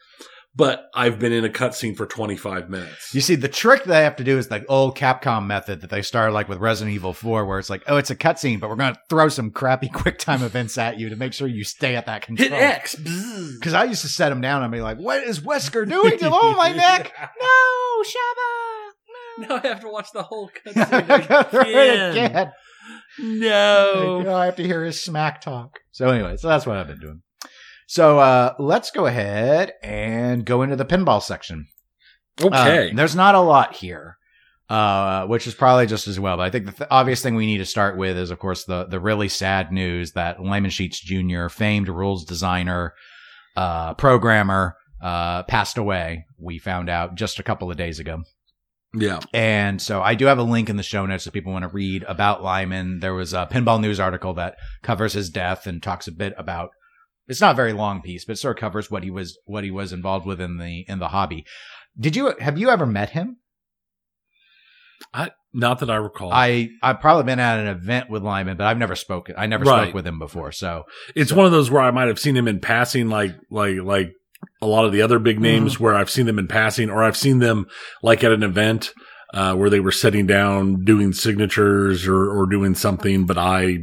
But 0.56 0.86
I've 0.94 1.18
been 1.18 1.32
in 1.32 1.44
a 1.44 1.50
cutscene 1.50 1.98
for 1.98 2.06
25 2.06 2.70
minutes. 2.70 3.16
You 3.16 3.22
see, 3.22 3.34
the 3.34 3.48
trick 3.48 3.86
they 3.86 4.04
have 4.04 4.18
to 4.18 4.24
do 4.24 4.38
is 4.38 4.50
the 4.50 4.64
old 4.68 4.96
Capcom 4.96 5.48
method 5.48 5.82
that 5.82 5.90
they 5.90 6.04
started 6.04 6.32
like 6.34 6.48
with 6.48 6.60
Resident 6.60 6.94
Evil 6.94 7.12
4, 7.12 7.44
where 7.46 7.58
it's 7.58 7.72
like, 7.72 7.82
oh, 7.88 7.98
it's 7.98 8.12
a 8.12 8.16
cutscene, 8.16 8.60
but 8.60 8.70
we're 8.70 8.76
going 8.76 8.94
to 8.94 9.00
throw 9.10 9.30
some 9.30 9.50
crappy 9.50 9.90
QuickTime 9.94 10.44
events 10.44 10.78
at 10.78 11.00
you 11.00 11.10
to 11.10 11.16
make 11.16 11.34
sure 11.34 11.48
you 11.48 11.64
stay 11.64 11.96
at 11.96 12.06
that 12.06 12.22
control. 12.22 12.50
Hit 12.50 12.56
X. 12.56 12.94
Because 12.96 13.74
I 13.74 13.86
used 13.86 14.04
to 14.04 14.08
set 14.08 14.30
them 14.30 14.42
down 14.42 14.62
and 14.62 14.72
be 14.72 14.82
like, 14.82 14.98
what 14.98 15.24
is 15.24 15.40
Wesker 15.40 15.90
doing? 15.90 16.20
oh, 16.22 16.56
my 16.56 16.72
neck. 16.72 17.12
No, 17.20 18.04
Shaba. 18.04 18.83
Now 19.50 19.56
I 19.64 19.68
have 19.68 19.80
to 19.82 19.90
watch 19.90 20.10
the 20.14 20.24
whole 20.24 20.50
No. 20.66 20.72
cutscene 20.84 22.12
again. 22.12 22.12
Again. 22.26 22.52
No. 23.20 24.36
I 24.36 24.46
have 24.46 24.56
to 24.58 24.64
hear 24.64 24.84
his 24.84 25.02
smack 25.04 25.42
talk. 25.42 25.80
So 25.92 26.10
anyway, 26.10 26.38
so 26.38 26.48
that's 26.48 26.66
what 26.66 26.78
I've 26.78 26.88
been 26.88 27.00
doing. 27.00 27.22
So 27.88 28.20
uh, 28.20 28.54
let's 28.60 28.92
go 28.92 29.06
ahead 29.06 29.74
and 29.84 30.46
go 30.46 30.62
into 30.62 30.76
the 30.76 30.86
pinball 30.86 31.22
section. 31.22 31.68
Okay. 32.42 32.90
Uh, 32.92 32.96
there's 32.96 33.16
not 33.16 33.36
a 33.36 33.40
lot 33.40 33.76
here, 33.76 34.18
uh, 34.70 35.28
which 35.28 35.46
is 35.48 35.54
probably 35.54 35.86
just 35.86 36.08
as 36.08 36.20
well. 36.20 36.38
But 36.38 36.44
I 36.44 36.50
think 36.50 36.66
the 36.66 36.72
th- 36.72 36.88
obvious 36.90 37.22
thing 37.22 37.36
we 37.36 37.46
need 37.46 37.60
to 37.60 37.66
start 37.66 37.98
with 37.98 38.18
is, 38.18 38.32
of 38.32 38.40
course, 38.40 38.64
the 38.66 38.86
the 38.86 39.00
really 39.00 39.30
sad 39.30 39.72
news 39.72 40.14
that 40.14 40.42
Lyman 40.42 40.72
Sheets 40.72 41.00
Jr., 41.00 41.48
famed 41.50 41.90
rules 41.90 42.26
designer, 42.26 42.94
uh, 43.56 43.94
programmer, 43.94 44.76
uh, 45.02 45.44
passed 45.44 45.78
away. 45.78 46.26
We 46.40 46.58
found 46.58 46.90
out 46.90 47.16
just 47.16 47.40
a 47.40 47.44
couple 47.44 47.70
of 47.70 47.78
days 47.78 48.00
ago. 48.00 48.24
Yeah. 48.94 49.20
And 49.34 49.82
so 49.82 50.02
I 50.02 50.16
do 50.16 50.26
have 50.26 50.38
a 50.38 50.44
link 50.44 50.70
in 50.70 50.78
the 50.78 50.84
show 50.84 51.06
notes 51.06 51.26
if 51.28 51.34
people 51.34 51.52
want 51.54 51.64
to 51.64 51.70
read 51.70 52.04
about 52.04 52.44
Lyman. 52.44 53.00
There 53.00 53.14
was 53.14 53.34
a 53.34 53.48
pinball 53.52 53.82
news 53.82 54.00
article 54.00 54.34
that 54.36 54.56
covers 54.82 55.14
his 55.14 55.30
death 55.30 55.66
and 55.68 55.82
talks 55.82 56.08
a 56.08 56.12
bit 56.12 56.34
about 56.38 56.70
it's 57.28 57.42
not 57.42 57.54
a 57.54 57.56
very 57.56 57.74
long 57.74 58.02
piece, 58.02 58.26
but 58.26 58.34
it 58.34 58.38
sort 58.38 58.58
of 58.58 58.62
covers 58.62 58.92
what 58.92 59.04
he 59.04 59.10
was 59.10 59.38
what 59.46 59.64
he 59.64 59.72
was 59.72 59.94
involved 59.94 60.26
with 60.26 60.40
in 60.42 60.58
the 60.58 60.86
in 60.88 61.00
the 61.00 61.08
hobby. 61.10 61.46
Did 62.00 62.16
you 62.16 62.34
have 62.40 62.58
you 62.58 62.70
ever 62.70 62.86
met 62.86 63.12
him? 63.12 63.38
I, 65.14 65.32
not 65.54 65.80
that 65.80 65.90
I 65.90 65.96
recall. 65.96 66.32
I 66.32 66.70
I've 66.82 67.00
probably 67.02 67.24
been 67.24 67.40
at 67.40 67.60
an 67.60 67.68
event 67.68 68.10
with 68.10 68.24
Lyman, 68.24 68.58
but 68.58 68.66
I've 68.68 68.78
never 68.78 68.96
spoken. 68.96 69.36
I 69.38 69.46
never 69.48 69.66
Right. 69.66 69.84
spoke 69.84 69.94
with 69.96 70.08
him 70.08 70.18
before. 70.20 70.52
So 70.52 70.84
it's 71.16 71.32
one 71.32 71.46
of 71.46 71.52
those 71.52 71.70
where 71.70 71.82
I 71.82 71.92
might 71.92 72.08
have 72.08 72.20
seen 72.20 72.36
him 72.36 72.48
in 72.48 72.60
passing, 72.60 73.10
like 73.10 73.36
like 73.50 73.78
like 73.82 74.14
a 74.62 74.68
lot 74.68 74.86
of 74.86 74.92
the 74.92 75.02
other 75.02 75.20
big 75.20 75.40
names 75.40 75.74
Mm-hmm. 75.76 75.84
where 75.84 75.96
I've 75.96 76.10
seen 76.10 76.26
them 76.26 76.40
in 76.40 76.48
passing, 76.48 76.90
or 76.90 77.04
I've 77.04 77.18
seen 77.18 77.40
them 77.40 77.66
like 78.02 78.24
at 78.24 78.32
an 78.32 78.44
event 78.44 78.94
uh, 79.34 79.56
where 79.56 79.70
they 79.70 79.80
were 79.80 79.92
sitting 79.92 80.28
down 80.28 80.84
doing 80.86 81.14
signatures 81.14 82.08
or 82.08 82.30
or 82.30 82.46
doing 82.46 82.76
something, 82.76 83.26
but 83.26 83.38
I 83.38 83.78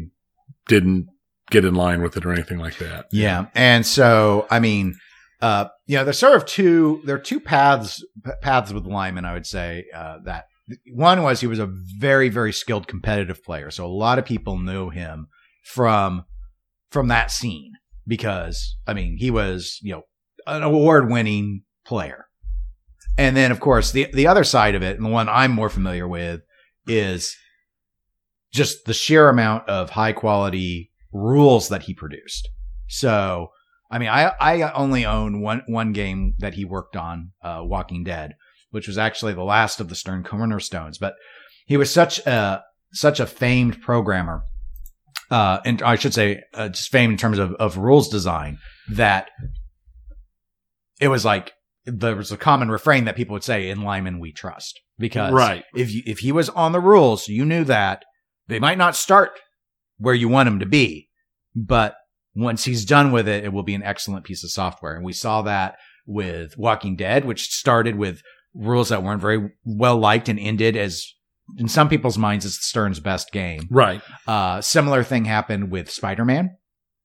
didn't 0.68 1.06
get 1.50 1.64
in 1.64 1.74
line 1.74 2.00
with 2.02 2.16
it 2.16 2.24
or 2.24 2.32
anything 2.32 2.58
like 2.58 2.78
that. 2.78 3.06
yeah, 3.12 3.46
and 3.54 3.84
so 3.84 4.46
I 4.50 4.60
mean, 4.60 4.94
uh, 5.40 5.66
you 5.86 5.96
know, 5.96 6.04
there's 6.04 6.18
sort 6.18 6.36
of 6.36 6.44
two, 6.46 7.00
there 7.04 7.16
are 7.16 7.18
two 7.20 7.40
paths, 7.40 8.04
paths 8.42 8.72
with 8.72 8.86
Lyman, 8.86 9.24
I 9.24 9.32
would 9.32 9.46
say, 9.46 9.86
uh, 9.94 10.18
that 10.24 10.44
one 10.92 11.22
was 11.22 11.40
he 11.40 11.46
was 11.48 11.58
a 11.58 11.68
very, 11.98 12.28
very 12.28 12.52
skilled 12.52 12.86
competitive 12.86 13.42
player. 13.42 13.70
So 13.72 13.84
a 13.84 13.88
lot 13.88 14.18
of 14.20 14.24
people 14.24 14.58
knew 14.58 14.90
him 14.90 15.26
from, 15.64 16.24
from 16.90 17.08
that 17.08 17.30
scene 17.32 17.72
because, 18.06 18.76
I 18.86 18.92
mean, 18.94 19.16
he 19.18 19.30
was, 19.32 19.78
you 19.82 19.92
know, 19.92 20.02
an 20.50 20.62
award 20.62 21.10
winning 21.10 21.62
player. 21.86 22.26
And 23.16 23.36
then, 23.36 23.50
of 23.52 23.60
course, 23.60 23.92
the, 23.92 24.08
the 24.12 24.26
other 24.26 24.44
side 24.44 24.74
of 24.74 24.82
it, 24.82 24.96
and 24.96 25.04
the 25.04 25.10
one 25.10 25.28
I'm 25.28 25.52
more 25.52 25.68
familiar 25.68 26.08
with 26.08 26.40
is 26.86 27.36
just 28.52 28.84
the 28.84 28.94
sheer 28.94 29.28
amount 29.28 29.68
of 29.68 29.90
high 29.90 30.12
quality 30.12 30.90
rules 31.12 31.68
that 31.68 31.82
he 31.82 31.94
produced. 31.94 32.48
So, 32.88 33.48
I 33.90 33.98
mean, 33.98 34.08
I, 34.08 34.32
I 34.40 34.72
only 34.72 35.04
own 35.04 35.40
one, 35.40 35.62
one 35.66 35.92
game 35.92 36.34
that 36.38 36.54
he 36.54 36.64
worked 36.64 36.96
on, 36.96 37.32
uh, 37.42 37.60
Walking 37.62 38.04
Dead, 38.04 38.34
which 38.70 38.88
was 38.88 38.98
actually 38.98 39.34
the 39.34 39.42
last 39.42 39.80
of 39.80 39.88
the 39.88 39.94
Stern 39.94 40.24
cornerstones, 40.24 40.98
but 40.98 41.14
he 41.66 41.76
was 41.76 41.92
such 41.92 42.18
a, 42.26 42.62
such 42.92 43.20
a 43.20 43.26
famed 43.26 43.80
programmer. 43.82 44.42
Uh, 45.30 45.60
and 45.64 45.82
I 45.82 45.94
should 45.96 46.14
say, 46.14 46.42
uh, 46.54 46.70
just 46.70 46.90
famed 46.90 47.12
in 47.12 47.18
terms 47.18 47.38
of, 47.38 47.52
of 47.54 47.76
rules 47.76 48.08
design 48.08 48.58
that 48.90 49.30
it 51.00 51.08
was 51.08 51.24
like, 51.24 51.52
there 51.86 52.14
was 52.16 52.30
a 52.30 52.36
common 52.36 52.70
refrain 52.70 53.04
that 53.04 53.16
people 53.16 53.32
would 53.32 53.44
say 53.44 53.68
in 53.70 53.82
Lyman 53.82 54.20
we 54.20 54.32
trust 54.32 54.78
because 54.98 55.32
Right. 55.32 55.64
if 55.74 55.92
you, 55.92 56.02
if 56.06 56.18
he 56.18 56.30
was 56.30 56.48
on 56.50 56.72
the 56.72 56.80
rules, 56.80 57.26
you 57.26 57.44
knew 57.44 57.64
that 57.64 58.04
they 58.48 58.58
might 58.58 58.78
not 58.78 58.94
start 58.96 59.30
where 59.98 60.14
you 60.14 60.28
want 60.28 60.48
him 60.48 60.60
to 60.60 60.66
be, 60.66 61.08
but 61.56 61.94
once 62.34 62.64
he's 62.64 62.84
done 62.84 63.12
with 63.12 63.26
it, 63.26 63.44
it 63.44 63.52
will 63.52 63.62
be 63.62 63.74
an 63.74 63.82
excellent 63.82 64.24
piece 64.24 64.44
of 64.44 64.50
software. 64.50 64.94
And 64.94 65.04
we 65.04 65.12
saw 65.12 65.42
that 65.42 65.76
with 66.06 66.56
Walking 66.58 66.96
Dead, 66.96 67.24
which 67.24 67.48
started 67.50 67.96
with 67.96 68.22
rules 68.54 68.88
that 68.90 69.02
weren't 69.02 69.20
very 69.22 69.50
well 69.64 69.96
liked 69.98 70.28
and 70.28 70.38
ended 70.38 70.76
as, 70.76 71.04
in 71.56 71.68
some 71.68 71.88
people's 71.88 72.18
minds, 72.18 72.44
as 72.44 72.54
Stern's 72.62 73.00
best 73.00 73.32
game. 73.32 73.66
Right. 73.70 74.02
Uh, 74.26 74.60
similar 74.60 75.02
thing 75.02 75.24
happened 75.24 75.70
with 75.70 75.90
Spider 75.90 76.24
Man. 76.24 76.56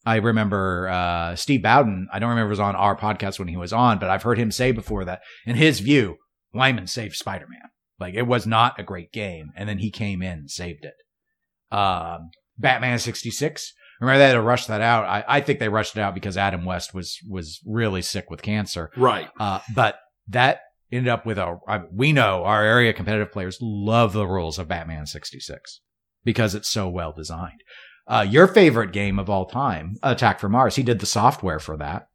I 0.05 0.17
remember 0.17 0.87
uh, 0.87 1.35
Steve 1.35 1.63
Bowden. 1.63 2.07
I 2.13 2.19
don't 2.19 2.29
remember 2.29 2.49
was 2.49 2.59
on 2.59 2.75
our 2.75 2.95
podcast 2.95 3.39
when 3.39 3.47
he 3.47 3.57
was 3.57 3.73
on, 3.73 3.97
but 3.99 4.09
I've 4.09 4.23
heard 4.23 4.37
him 4.37 4.51
say 4.51 4.71
before 4.71 5.05
that, 5.05 5.21
in 5.45 5.55
his 5.55 5.79
view, 5.79 6.17
Lyman 6.53 6.87
saved 6.87 7.15
Spider 7.15 7.47
Man. 7.49 7.69
Like 7.99 8.13
it 8.13 8.27
was 8.27 8.45
not 8.45 8.79
a 8.79 8.83
great 8.83 9.11
game, 9.11 9.51
and 9.55 9.67
then 9.67 9.79
he 9.79 9.89
came 9.89 10.21
in 10.21 10.39
and 10.39 10.51
saved 10.51 10.85
it. 10.85 11.75
Um, 11.75 12.29
Batman 12.57 12.99
sixty 12.99 13.31
six. 13.31 13.73
Remember 13.99 14.19
they 14.19 14.27
had 14.27 14.33
to 14.33 14.41
rush 14.41 14.65
that 14.65 14.81
out. 14.81 15.05
I, 15.05 15.23
I 15.27 15.41
think 15.41 15.59
they 15.59 15.69
rushed 15.69 15.95
it 15.95 16.01
out 16.01 16.13
because 16.13 16.37
Adam 16.37 16.65
West 16.65 16.93
was 16.93 17.17
was 17.29 17.61
really 17.65 18.01
sick 18.01 18.29
with 18.29 18.41
cancer. 18.41 18.91
Right. 18.97 19.29
Uh, 19.39 19.59
but 19.73 19.95
that 20.27 20.59
ended 20.91 21.07
up 21.07 21.25
with 21.25 21.37
a. 21.37 21.57
I, 21.67 21.81
we 21.91 22.11
know 22.11 22.43
our 22.43 22.63
area 22.63 22.93
competitive 22.93 23.31
players 23.31 23.57
love 23.61 24.13
the 24.13 24.27
rules 24.27 24.59
of 24.59 24.67
Batman 24.67 25.05
66 25.05 25.81
because 26.23 26.53
it's 26.53 26.69
so 26.69 26.89
well 26.89 27.13
designed. 27.13 27.61
Uh, 28.07 28.25
your 28.27 28.47
favorite 28.47 28.91
game 28.91 29.17
of 29.19 29.29
all 29.29 29.45
time, 29.45 29.95
Attack 30.03 30.39
from 30.39 30.51
Mars, 30.51 30.75
he 30.75 30.83
did 30.83 30.99
the 30.99 31.05
software 31.05 31.59
for 31.59 31.77
that. 31.77 32.07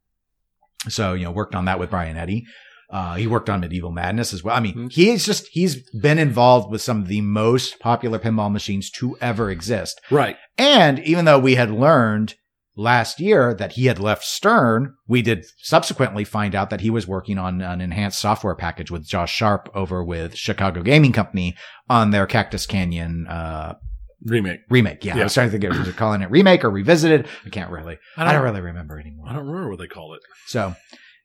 So, 0.89 1.13
you 1.13 1.25
know, 1.25 1.31
worked 1.31 1.53
on 1.55 1.65
that 1.65 1.79
with 1.79 1.89
Brian 1.89 2.17
Eddy. 2.17 2.45
Uh, 2.89 3.15
he 3.15 3.27
worked 3.27 3.49
on 3.49 3.59
Medieval 3.61 3.91
Madness 3.91 4.33
as 4.33 4.43
well. 4.43 4.55
I 4.55 4.59
mean, 4.59 4.75
Mhm. 4.75 4.91
he's 4.91 5.25
just, 5.25 5.47
he's 5.51 5.77
been 6.01 6.17
involved 6.17 6.69
with 6.71 6.81
some 6.81 7.01
of 7.01 7.07
the 7.07 7.21
most 7.21 7.79
popular 7.79 8.19
pinball 8.19 8.51
machines 8.51 8.89
to 8.91 9.17
ever 9.21 9.49
exist. 9.49 10.01
Right. 10.09 10.37
And 10.57 10.99
even 10.99 11.25
though 11.25 11.39
we 11.39 11.55
had 11.55 11.71
learned 11.71 12.35
last 12.75 13.19
year 13.19 13.53
that 13.53 13.73
he 13.73 13.85
had 13.85 13.99
left 13.99 14.23
Stern, 14.23 14.93
we 15.07 15.21
did 15.21 15.45
subsequently 15.57 16.23
find 16.25 16.55
out 16.55 16.69
that 16.69 16.81
he 16.81 16.89
was 16.89 17.07
working 17.07 17.37
on 17.37 17.61
an 17.61 17.79
enhanced 17.79 18.19
software 18.19 18.55
package 18.55 18.89
with 18.91 19.07
Josh 19.07 19.33
Sharpe 19.33 19.69
over 19.73 20.03
with 20.03 20.35
Chicago 20.35 20.81
Gaming 20.81 21.11
Company 21.13 21.55
on 21.89 22.11
their 22.11 22.25
Cactus 22.25 22.65
Canyon 22.65 23.25
uh, 23.27 23.75
Remake. 24.23 24.59
remake. 24.69 25.03
Yeah, 25.03 25.17
I 25.17 25.23
was 25.23 25.33
trying 25.33 25.47
to 25.47 25.51
think 25.51 25.63
of 25.63 25.77
was 25.77 25.87
it 25.87 25.95
calling 25.95 26.21
it 26.21 26.29
remake 26.29 26.63
or 26.63 26.69
revisited. 26.69 27.27
I 27.45 27.49
can't 27.49 27.71
really. 27.71 27.97
I 28.17 28.31
don't, 28.31 28.43
really 28.43 28.61
remember 28.61 28.99
anymore. 28.99 29.27
I 29.27 29.33
don't 29.33 29.47
remember 29.47 29.69
what 29.69 29.79
they 29.79 29.87
call 29.87 30.13
it. 30.13 30.21
So, 30.47 30.75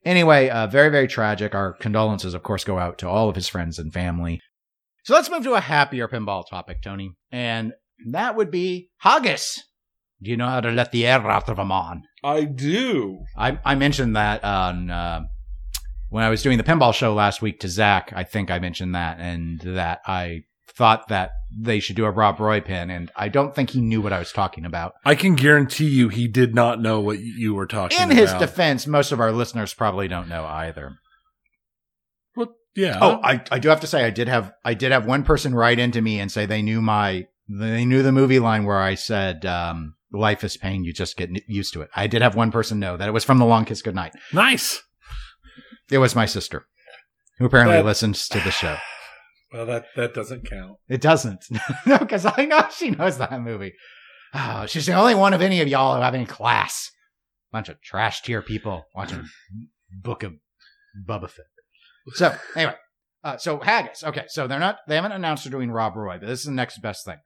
anyway, 0.04 0.48
uh, 0.48 0.66
very, 0.66 0.88
very 0.88 1.06
tragic. 1.06 1.54
Our 1.54 1.74
condolences, 1.74 2.32
of 2.32 2.42
course, 2.42 2.64
go 2.64 2.78
out 2.78 2.98
to 2.98 3.08
all 3.08 3.28
of 3.28 3.34
his 3.34 3.48
friends 3.48 3.78
and 3.78 3.92
family. 3.92 4.40
So 5.04 5.14
let's 5.14 5.30
move 5.30 5.44
to 5.44 5.54
a 5.54 5.60
happier 5.60 6.08
pinball 6.08 6.44
topic, 6.48 6.82
Tony. 6.82 7.12
And 7.30 7.72
that 8.08 8.34
would 8.34 8.50
be 8.50 8.90
haggis. 8.98 9.62
Do 10.22 10.30
you 10.30 10.36
know 10.36 10.48
how 10.48 10.60
to 10.60 10.70
let 10.70 10.92
the 10.92 11.06
air 11.06 11.20
out 11.30 11.48
of 11.48 11.58
a 11.58 11.62
on? 11.62 12.02
I 12.24 12.44
do. 12.44 13.20
I, 13.36 13.58
I 13.64 13.74
mentioned 13.74 14.16
that 14.16 14.42
on 14.42 14.90
uh, 14.90 15.20
when 16.08 16.24
I 16.24 16.30
was 16.30 16.42
doing 16.42 16.58
the 16.58 16.64
pinball 16.64 16.94
show 16.94 17.14
last 17.14 17.42
week 17.42 17.60
to 17.60 17.68
Zach. 17.68 18.12
I 18.16 18.24
think 18.24 18.50
I 18.50 18.58
mentioned 18.58 18.94
that, 18.94 19.20
and 19.20 19.60
that 19.60 20.00
I 20.06 20.40
thought 20.74 21.08
that 21.08 21.30
they 21.58 21.80
should 21.80 21.96
do 21.96 22.04
a 22.04 22.10
Rob 22.10 22.38
Roy 22.38 22.60
pin, 22.60 22.90
and 22.90 23.10
I 23.16 23.28
don't 23.28 23.54
think 23.54 23.70
he 23.70 23.80
knew 23.80 24.00
what 24.02 24.12
I 24.12 24.18
was 24.18 24.32
talking 24.32 24.64
about. 24.64 24.92
I 25.04 25.14
can 25.14 25.34
guarantee 25.34 25.88
you 25.88 26.08
he 26.08 26.28
did 26.28 26.54
not 26.54 26.80
know 26.80 27.00
what 27.00 27.20
you 27.20 27.54
were 27.54 27.66
talking 27.66 27.98
In 27.98 28.10
about. 28.10 28.16
his 28.20 28.32
defense, 28.34 28.86
most 28.86 29.10
of 29.12 29.20
our 29.20 29.32
listeners 29.32 29.72
probably 29.72 30.08
don't 30.08 30.28
know 30.28 30.44
either. 30.44 30.98
Well, 32.34 32.54
yeah. 32.74 32.98
Oh, 33.00 33.20
I, 33.22 33.42
I 33.50 33.58
do 33.58 33.68
have 33.70 33.80
to 33.80 33.86
say 33.86 34.04
I 34.04 34.10
did 34.10 34.28
have 34.28 34.52
I 34.64 34.74
did 34.74 34.92
have 34.92 35.06
one 35.06 35.22
person 35.22 35.54
write 35.54 35.78
into 35.78 36.00
me 36.02 36.20
and 36.20 36.30
say 36.30 36.44
they 36.46 36.62
knew 36.62 36.82
my 36.82 37.26
they 37.48 37.84
knew 37.84 38.02
the 38.02 38.12
movie 38.12 38.38
line 38.40 38.64
where 38.64 38.80
I 38.80 38.94
said 38.96 39.46
um, 39.46 39.94
life 40.12 40.44
is 40.44 40.56
pain 40.56 40.84
you 40.84 40.92
just 40.92 41.16
get 41.16 41.30
used 41.48 41.72
to 41.72 41.80
it. 41.82 41.88
I 41.96 42.06
did 42.06 42.20
have 42.22 42.34
one 42.34 42.50
person 42.50 42.78
know 42.78 42.96
that 42.96 43.08
it 43.08 43.12
was 43.12 43.24
from 43.24 43.38
the 43.38 43.46
Long 43.46 43.64
Kiss 43.64 43.82
Goodnight. 43.82 44.12
nice. 44.32 44.82
It 45.90 45.98
was 45.98 46.14
my 46.16 46.26
sister 46.26 46.66
who 47.38 47.46
apparently 47.46 47.76
That- 47.76 47.84
listens 47.86 48.28
to 48.28 48.40
the 48.40 48.50
show. 48.50 48.76
Well, 49.56 49.64
that 49.66 49.86
that 49.96 50.12
doesn't 50.12 50.48
count. 50.48 50.76
It 50.86 51.00
doesn't. 51.00 51.46
no, 51.86 51.98
because 51.98 52.26
I 52.26 52.44
know 52.44 52.66
she 52.70 52.90
knows 52.90 53.16
that 53.16 53.40
movie. 53.40 53.72
Oh, 54.34 54.66
she's 54.66 54.84
the 54.84 54.92
only 54.92 55.14
one 55.14 55.32
of 55.32 55.40
any 55.40 55.62
of 55.62 55.68
y'all 55.68 55.96
who 55.96 56.02
have 56.02 56.14
any 56.14 56.26
class. 56.26 56.90
Bunch 57.52 57.70
of 57.70 57.80
trash 57.80 58.20
tier 58.20 58.42
people 58.42 58.84
watching 58.94 59.24
Book 60.02 60.22
of 60.24 60.34
Boba 61.08 61.30
Fett. 61.30 61.46
So 62.14 62.36
anyway, 62.54 62.74
uh, 63.24 63.38
so 63.38 63.58
Haggis. 63.58 64.04
Okay, 64.04 64.24
so 64.28 64.46
they're 64.46 64.58
not. 64.58 64.76
They 64.88 64.96
haven't 64.96 65.12
announced 65.12 65.44
they're 65.44 65.50
doing 65.50 65.70
Rob 65.70 65.96
Roy, 65.96 66.18
but 66.18 66.26
this 66.26 66.40
is 66.40 66.46
the 66.46 66.52
next 66.52 66.82
best 66.82 67.06
thing. 67.06 67.16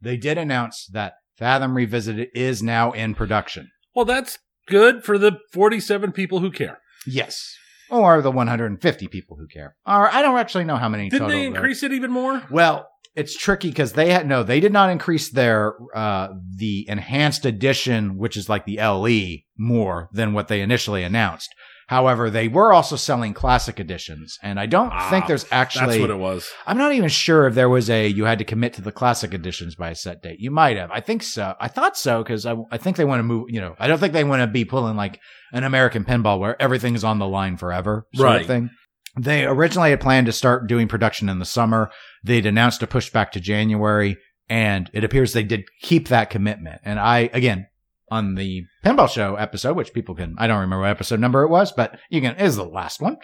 They 0.00 0.16
did 0.16 0.38
announce 0.38 0.86
that 0.92 1.14
Fathom 1.36 1.74
Revisited 1.76 2.28
is 2.34 2.62
now 2.62 2.92
in 2.92 3.14
production. 3.14 3.70
Well, 3.94 4.06
that's 4.06 4.38
good 4.68 5.04
for 5.04 5.18
the 5.18 5.38
47 5.52 6.12
people 6.12 6.40
who 6.40 6.50
care. 6.50 6.78
Yes, 7.06 7.56
or 7.90 8.22
the 8.22 8.30
150 8.30 9.08
people 9.08 9.36
who 9.36 9.46
care. 9.46 9.76
Or 9.86 10.08
I 10.12 10.22
don't 10.22 10.38
actually 10.38 10.64
know 10.64 10.76
how 10.76 10.88
many. 10.88 11.08
Didn't 11.08 11.28
they 11.28 11.40
there- 11.40 11.46
increase 11.46 11.82
it 11.82 11.92
even 11.92 12.10
more? 12.10 12.42
Well, 12.50 12.88
it's 13.14 13.36
tricky 13.36 13.68
because 13.68 13.92
they 13.92 14.10
had 14.10 14.26
no, 14.26 14.42
they 14.42 14.58
did 14.60 14.72
not 14.72 14.90
increase 14.90 15.30
their 15.30 15.74
uh 15.94 16.28
the 16.56 16.84
enhanced 16.88 17.44
edition, 17.46 18.16
which 18.16 18.36
is 18.36 18.48
like 18.48 18.64
the 18.66 18.78
LE, 18.78 19.42
more 19.56 20.08
than 20.12 20.32
what 20.32 20.48
they 20.48 20.60
initially 20.60 21.02
announced. 21.04 21.54
However, 21.88 22.30
they 22.30 22.48
were 22.48 22.72
also 22.72 22.96
selling 22.96 23.34
classic 23.34 23.78
editions, 23.78 24.38
and 24.42 24.58
I 24.58 24.66
don't 24.66 24.90
Ah, 24.92 25.10
think 25.10 25.26
there's 25.26 25.44
actually. 25.52 25.98
That's 25.98 26.00
what 26.00 26.10
it 26.10 26.18
was. 26.18 26.50
I'm 26.66 26.78
not 26.78 26.92
even 26.92 27.08
sure 27.08 27.46
if 27.46 27.54
there 27.54 27.68
was 27.68 27.90
a 27.90 28.08
you 28.08 28.24
had 28.24 28.38
to 28.38 28.44
commit 28.44 28.72
to 28.74 28.82
the 28.82 28.92
classic 28.92 29.34
editions 29.34 29.74
by 29.74 29.90
a 29.90 29.94
set 29.94 30.22
date. 30.22 30.40
You 30.40 30.50
might 30.50 30.76
have. 30.76 30.90
I 30.90 31.00
think 31.00 31.22
so. 31.22 31.54
I 31.60 31.68
thought 31.68 31.96
so 31.96 32.22
because 32.22 32.46
I, 32.46 32.56
I 32.70 32.78
think 32.78 32.96
they 32.96 33.04
want 33.04 33.20
to 33.20 33.24
move. 33.24 33.50
You 33.50 33.60
know, 33.60 33.74
I 33.78 33.86
don't 33.86 33.98
think 33.98 34.12
they 34.14 34.24
want 34.24 34.40
to 34.40 34.46
be 34.46 34.64
pulling 34.64 34.96
like 34.96 35.20
an 35.52 35.64
American 35.64 36.04
pinball 36.04 36.38
where 36.40 36.60
everything 36.60 36.94
is 36.94 37.04
on 37.04 37.18
the 37.18 37.28
line 37.28 37.56
forever, 37.56 38.06
sort 38.14 38.26
Right. 38.26 38.40
of 38.40 38.46
thing. 38.46 38.70
They 39.16 39.44
originally 39.44 39.90
had 39.90 40.00
planned 40.00 40.26
to 40.26 40.32
start 40.32 40.66
doing 40.66 40.88
production 40.88 41.28
in 41.28 41.38
the 41.38 41.44
summer. 41.44 41.90
They'd 42.24 42.46
announced 42.46 42.82
a 42.82 42.86
pushback 42.88 43.30
to 43.32 43.40
January, 43.40 44.16
and 44.48 44.90
it 44.92 45.04
appears 45.04 45.32
they 45.32 45.44
did 45.44 45.64
keep 45.82 46.08
that 46.08 46.30
commitment. 46.30 46.80
And 46.84 46.98
I, 46.98 47.30
again, 47.32 47.66
on 48.14 48.36
the 48.36 48.64
pinball 48.84 49.08
show 49.08 49.34
episode, 49.34 49.76
which 49.76 49.92
people 49.92 50.14
can, 50.14 50.36
I 50.38 50.46
don't 50.46 50.60
remember 50.60 50.82
what 50.82 50.90
episode 50.90 51.20
number 51.20 51.42
it 51.42 51.50
was, 51.50 51.72
but 51.72 51.98
you 52.10 52.20
can, 52.20 52.36
it 52.36 52.42
is 52.42 52.56
the 52.56 52.64
last 52.64 53.00
one 53.00 53.16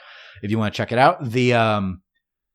if 0.42 0.50
you 0.50 0.58
want 0.58 0.74
to 0.74 0.76
check 0.76 0.90
it 0.90 0.98
out. 0.98 1.24
The, 1.30 1.54
um, 1.54 2.02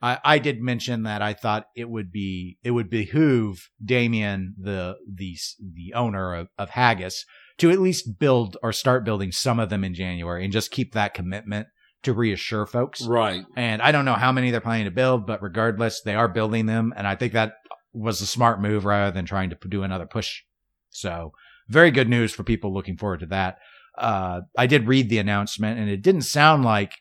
I, 0.02 0.20
I 0.24 0.40
did 0.40 0.62
mention 0.62 1.04
that 1.04 1.22
I 1.22 1.34
thought 1.34 1.68
it 1.76 1.90
would 1.90 2.12
be, 2.12 2.58
it 2.64 2.72
would 2.72 2.90
behoove 2.90 3.70
Damien, 3.84 4.56
the, 4.60 4.98
the, 5.12 5.38
the 5.60 5.94
owner 5.94 6.36
of, 6.36 6.50
of 6.58 6.72
Haggis 6.72 7.26
to 7.60 7.72
at 7.72 7.80
least 7.80 8.20
build 8.20 8.58
or 8.62 8.74
start 8.74 9.06
building 9.06 9.32
some 9.32 9.60
of 9.60 9.70
them 9.70 9.84
in 9.84 9.94
January 9.94 10.44
and 10.44 10.52
just 10.52 10.72
keep 10.72 10.94
that 10.94 11.14
commitment 11.14 11.68
to 12.04 12.14
reassure 12.14 12.66
folks. 12.66 13.02
Right. 13.06 13.46
And 13.56 13.82
I 13.82 13.94
don't 13.94 14.06
know 14.06 14.14
how 14.14 14.34
many 14.34 14.52
they're 14.52 14.62
planning 14.62 14.86
to 14.86 14.92
build, 14.92 15.26
but 15.26 15.42
regardless, 15.42 16.02
they 16.02 16.16
are 16.16 16.28
building 16.28 16.66
them. 16.66 16.94
And 16.98 17.08
I 17.08 17.16
think 17.16 17.34
that 17.34 17.54
was 17.94 18.20
a 18.20 18.28
smart 18.28 18.62
move 18.62 18.84
rather 18.84 19.12
than 19.12 19.26
trying 19.26 19.52
to 19.52 19.58
do 19.70 19.84
another 19.84 20.06
push. 20.06 20.44
So 20.90 21.32
very 21.68 21.92
good 21.92 22.10
news 22.10 22.34
for 22.34 22.44
people 22.44 22.74
looking 22.74 22.98
forward 22.98 23.22
to 23.22 23.26
that. 23.28 23.58
Uh, 23.98 24.42
I 24.58 24.68
did 24.68 24.88
read 24.88 25.10
the 25.10 25.20
announcement 25.20 25.80
and 25.80 25.90
it 25.90 26.02
didn't 26.02 26.24
sound 26.24 26.66
like 26.66 26.92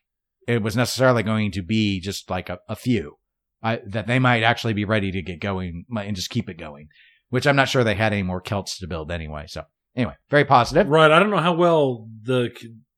it 0.47 0.62
was 0.62 0.76
necessarily 0.76 1.23
going 1.23 1.50
to 1.52 1.62
be 1.62 2.00
just 2.00 2.30
like 2.30 2.49
a, 2.49 2.59
a 2.68 2.76
few. 2.76 3.16
I, 3.62 3.80
that 3.87 4.06
they 4.06 4.18
might 4.18 4.42
actually 4.42 4.75
be 4.75 4.85
ready 4.85 5.11
to 5.11 5.23
get 5.23 5.40
going 5.40 5.87
and 5.97 6.14
just 6.14 6.28
keep 6.28 6.50
it 6.50 6.59
going, 6.59 6.88
which 7.30 7.47
I'm 7.47 7.56
not 7.56 7.68
sure 7.68 7.83
they 7.83 7.94
had 7.94 8.12
any 8.12 8.23
more 8.23 8.42
Celts 8.42 8.78
to 8.78 8.87
build 8.87 9.11
anyway. 9.11 9.47
So 9.49 9.64
anyway, 9.97 10.16
very 10.28 10.44
positive. 10.44 10.87
Right. 10.88 11.11
I 11.11 11.18
don't 11.18 11.30
know 11.30 11.38
how 11.38 11.54
well 11.54 12.06
the 12.23 12.50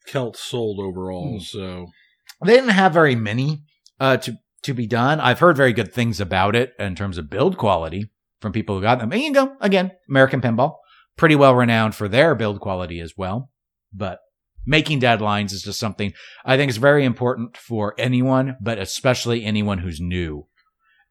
Celts 0.06 0.40
sold 0.40 0.80
overall. 0.80 1.34
Hmm. 1.34 1.38
So 1.38 1.86
they 2.44 2.54
didn't 2.54 2.70
have 2.70 2.92
very 2.92 3.14
many 3.14 3.62
uh, 4.00 4.16
to 4.18 4.38
to 4.62 4.74
be 4.74 4.86
done. 4.86 5.20
I've 5.20 5.38
heard 5.38 5.56
very 5.56 5.72
good 5.72 5.92
things 5.92 6.20
about 6.20 6.56
it 6.56 6.72
in 6.78 6.96
terms 6.96 7.18
of 7.18 7.30
build 7.30 7.56
quality 7.56 8.10
from 8.40 8.52
people 8.52 8.74
who 8.74 8.82
got 8.82 8.98
them. 8.98 9.12
And 9.12 9.22
you 9.22 9.32
go 9.32 9.56
again, 9.60 9.92
American 10.08 10.40
Pinball, 10.40 10.74
pretty 11.16 11.34
well 11.34 11.54
renowned 11.54 11.94
for 11.94 12.08
their 12.08 12.34
build 12.34 12.60
quality 12.60 13.00
as 13.00 13.14
well. 13.16 13.50
But 13.92 14.18
making 14.66 15.00
deadlines 15.00 15.52
is 15.52 15.62
just 15.62 15.78
something 15.78 16.12
I 16.44 16.56
think 16.56 16.70
is 16.70 16.76
very 16.76 17.04
important 17.04 17.56
for 17.56 17.94
anyone, 17.98 18.56
but 18.60 18.78
especially 18.78 19.44
anyone 19.44 19.78
who's 19.78 20.00
new. 20.00 20.46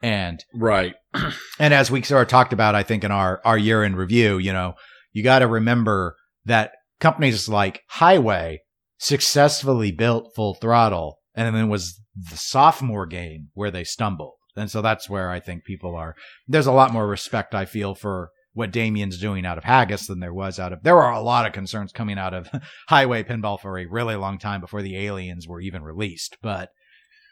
And 0.01 0.43
right, 0.53 0.95
and 1.59 1.73
as 1.73 1.89
we 1.89 2.03
sort 2.03 2.23
of 2.23 2.27
talked 2.27 2.53
about, 2.53 2.75
I 2.75 2.83
think 2.83 3.03
in 3.03 3.11
our 3.11 3.41
our 3.45 3.57
year 3.57 3.83
in 3.83 3.95
review, 3.95 4.37
you 4.37 4.53
know, 4.53 4.75
you 5.13 5.23
got 5.23 5.39
to 5.39 5.47
remember 5.47 6.17
that 6.45 6.71
companies 6.99 7.49
like 7.49 7.81
Highway 7.87 8.61
successfully 8.97 9.91
built 9.91 10.33
Full 10.35 10.55
Throttle, 10.55 11.19
and 11.33 11.55
then 11.55 11.65
it 11.65 11.69
was 11.69 11.99
the 12.15 12.37
sophomore 12.37 13.05
game 13.05 13.49
where 13.53 13.71
they 13.71 13.83
stumbled. 13.83 14.33
And 14.57 14.71
so 14.71 14.81
that's 14.81 15.09
where 15.09 15.29
I 15.29 15.39
think 15.39 15.65
people 15.65 15.95
are. 15.95 16.15
There's 16.47 16.67
a 16.67 16.71
lot 16.71 16.93
more 16.93 17.07
respect 17.07 17.53
I 17.53 17.65
feel 17.65 17.93
for 17.93 18.29
what 18.55 18.71
Damien's 18.71 19.19
doing 19.19 19.45
out 19.45 19.59
of 19.59 19.63
Haggis 19.63 20.07
than 20.07 20.19
there 20.21 20.33
was 20.33 20.57
out 20.59 20.73
of. 20.73 20.81
There 20.81 20.99
are 21.03 21.13
a 21.13 21.21
lot 21.21 21.45
of 21.45 21.53
concerns 21.53 21.91
coming 21.91 22.17
out 22.17 22.33
of 22.33 22.49
Highway 22.89 23.21
Pinball 23.23 23.59
for 23.59 23.77
a 23.77 23.85
really 23.85 24.15
long 24.15 24.39
time 24.39 24.61
before 24.61 24.81
the 24.81 24.97
aliens 24.97 25.47
were 25.47 25.61
even 25.61 25.83
released. 25.83 26.37
But 26.41 26.69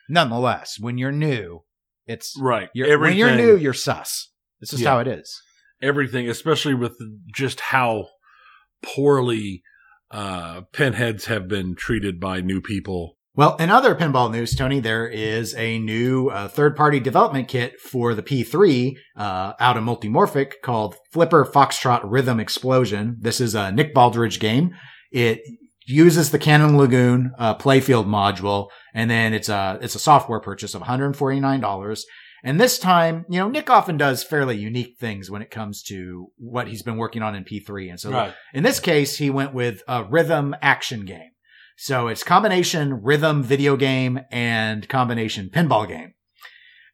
nonetheless, 0.08 0.78
when 0.80 0.98
you're 1.00 1.12
new, 1.12 1.62
it's 2.06 2.36
right. 2.40 2.70
you're, 2.76 3.00
when 3.00 3.16
you're 3.18 3.36
new, 3.36 3.56
you're 3.58 3.74
sus. 3.74 4.30
This 4.60 4.74
is 4.74 4.82
Yeah. 4.82 4.90
how 4.92 5.00
it 5.00 5.08
is. 5.08 5.42
everything, 5.82 6.30
especially 6.30 6.74
with 6.76 6.96
just 7.34 7.60
how 7.60 8.08
poorly 8.82 9.64
uh, 10.12 10.62
pinheads 10.72 11.26
have 11.26 11.48
been 11.48 11.76
treated 11.76 12.20
by 12.20 12.42
new 12.42 12.62
people. 12.62 13.18
Well, 13.36 13.56
in 13.56 13.72
other 13.72 13.96
pinball 13.96 14.32
news, 14.32 14.54
Tony, 14.54 14.80
there 14.80 15.08
is 15.08 15.56
a 15.56 15.80
new 15.80 16.28
uh, 16.28 16.48
third-party 16.48 17.00
development 17.00 17.48
kit 17.48 17.80
for 17.80 18.14
the 18.14 18.22
P3 18.22 18.96
uh, 19.18 19.54
out 19.60 19.76
of 19.76 19.84
Multimorphic 19.84 20.62
called 20.64 20.96
Flipper 21.12 21.44
Foxtrot 21.44 22.02
Rhythm 22.04 22.40
Explosion. 22.40 23.18
This 23.20 23.42
is 23.42 23.56
a 23.56 23.72
Nick 23.72 23.96
Baldridge 23.96 24.40
game. 24.40 24.76
It 25.12 25.42
uses 25.88 26.30
the 26.30 26.38
Cannon 26.38 26.78
Lagoon 26.78 27.32
uh, 27.40 27.56
playfield 27.56 28.06
module, 28.06 28.70
and 28.94 29.10
then 29.10 29.34
it's 29.34 29.50
a 29.50 29.80
it's 29.82 29.96
a 29.96 30.00
software 30.00 30.40
purchase 30.40 30.76
of 30.76 30.84
$149. 30.84 32.02
And 32.44 32.62
this 32.62 32.78
time, 32.78 33.26
you 33.30 33.40
know, 33.40 33.50
Nick 33.50 33.70
often 33.72 33.98
does 33.98 34.24
fairly 34.24 34.58
unique 34.58 34.98
things 35.00 35.32
when 35.32 35.42
it 35.42 35.50
comes 35.50 35.82
to 35.84 36.28
what 36.38 36.68
he's 36.68 36.84
been 36.84 36.98
working 36.98 37.24
on 37.24 37.34
in 37.34 37.46
P3. 37.46 37.90
And 37.90 38.00
so 38.00 38.12
in 38.54 38.64
this 38.64 38.80
case, 38.80 39.18
he 39.18 39.32
went 39.32 39.56
with 39.56 39.82
a 39.88 40.04
rhythm 40.04 40.56
action 40.62 41.06
game. 41.06 41.32
So 41.84 42.08
it's 42.08 42.24
combination 42.24 43.04
rhythm 43.04 43.44
video 43.44 43.76
game 43.76 44.22
and 44.32 44.88
combination 44.88 45.50
pinball 45.50 45.86
game. 45.86 46.14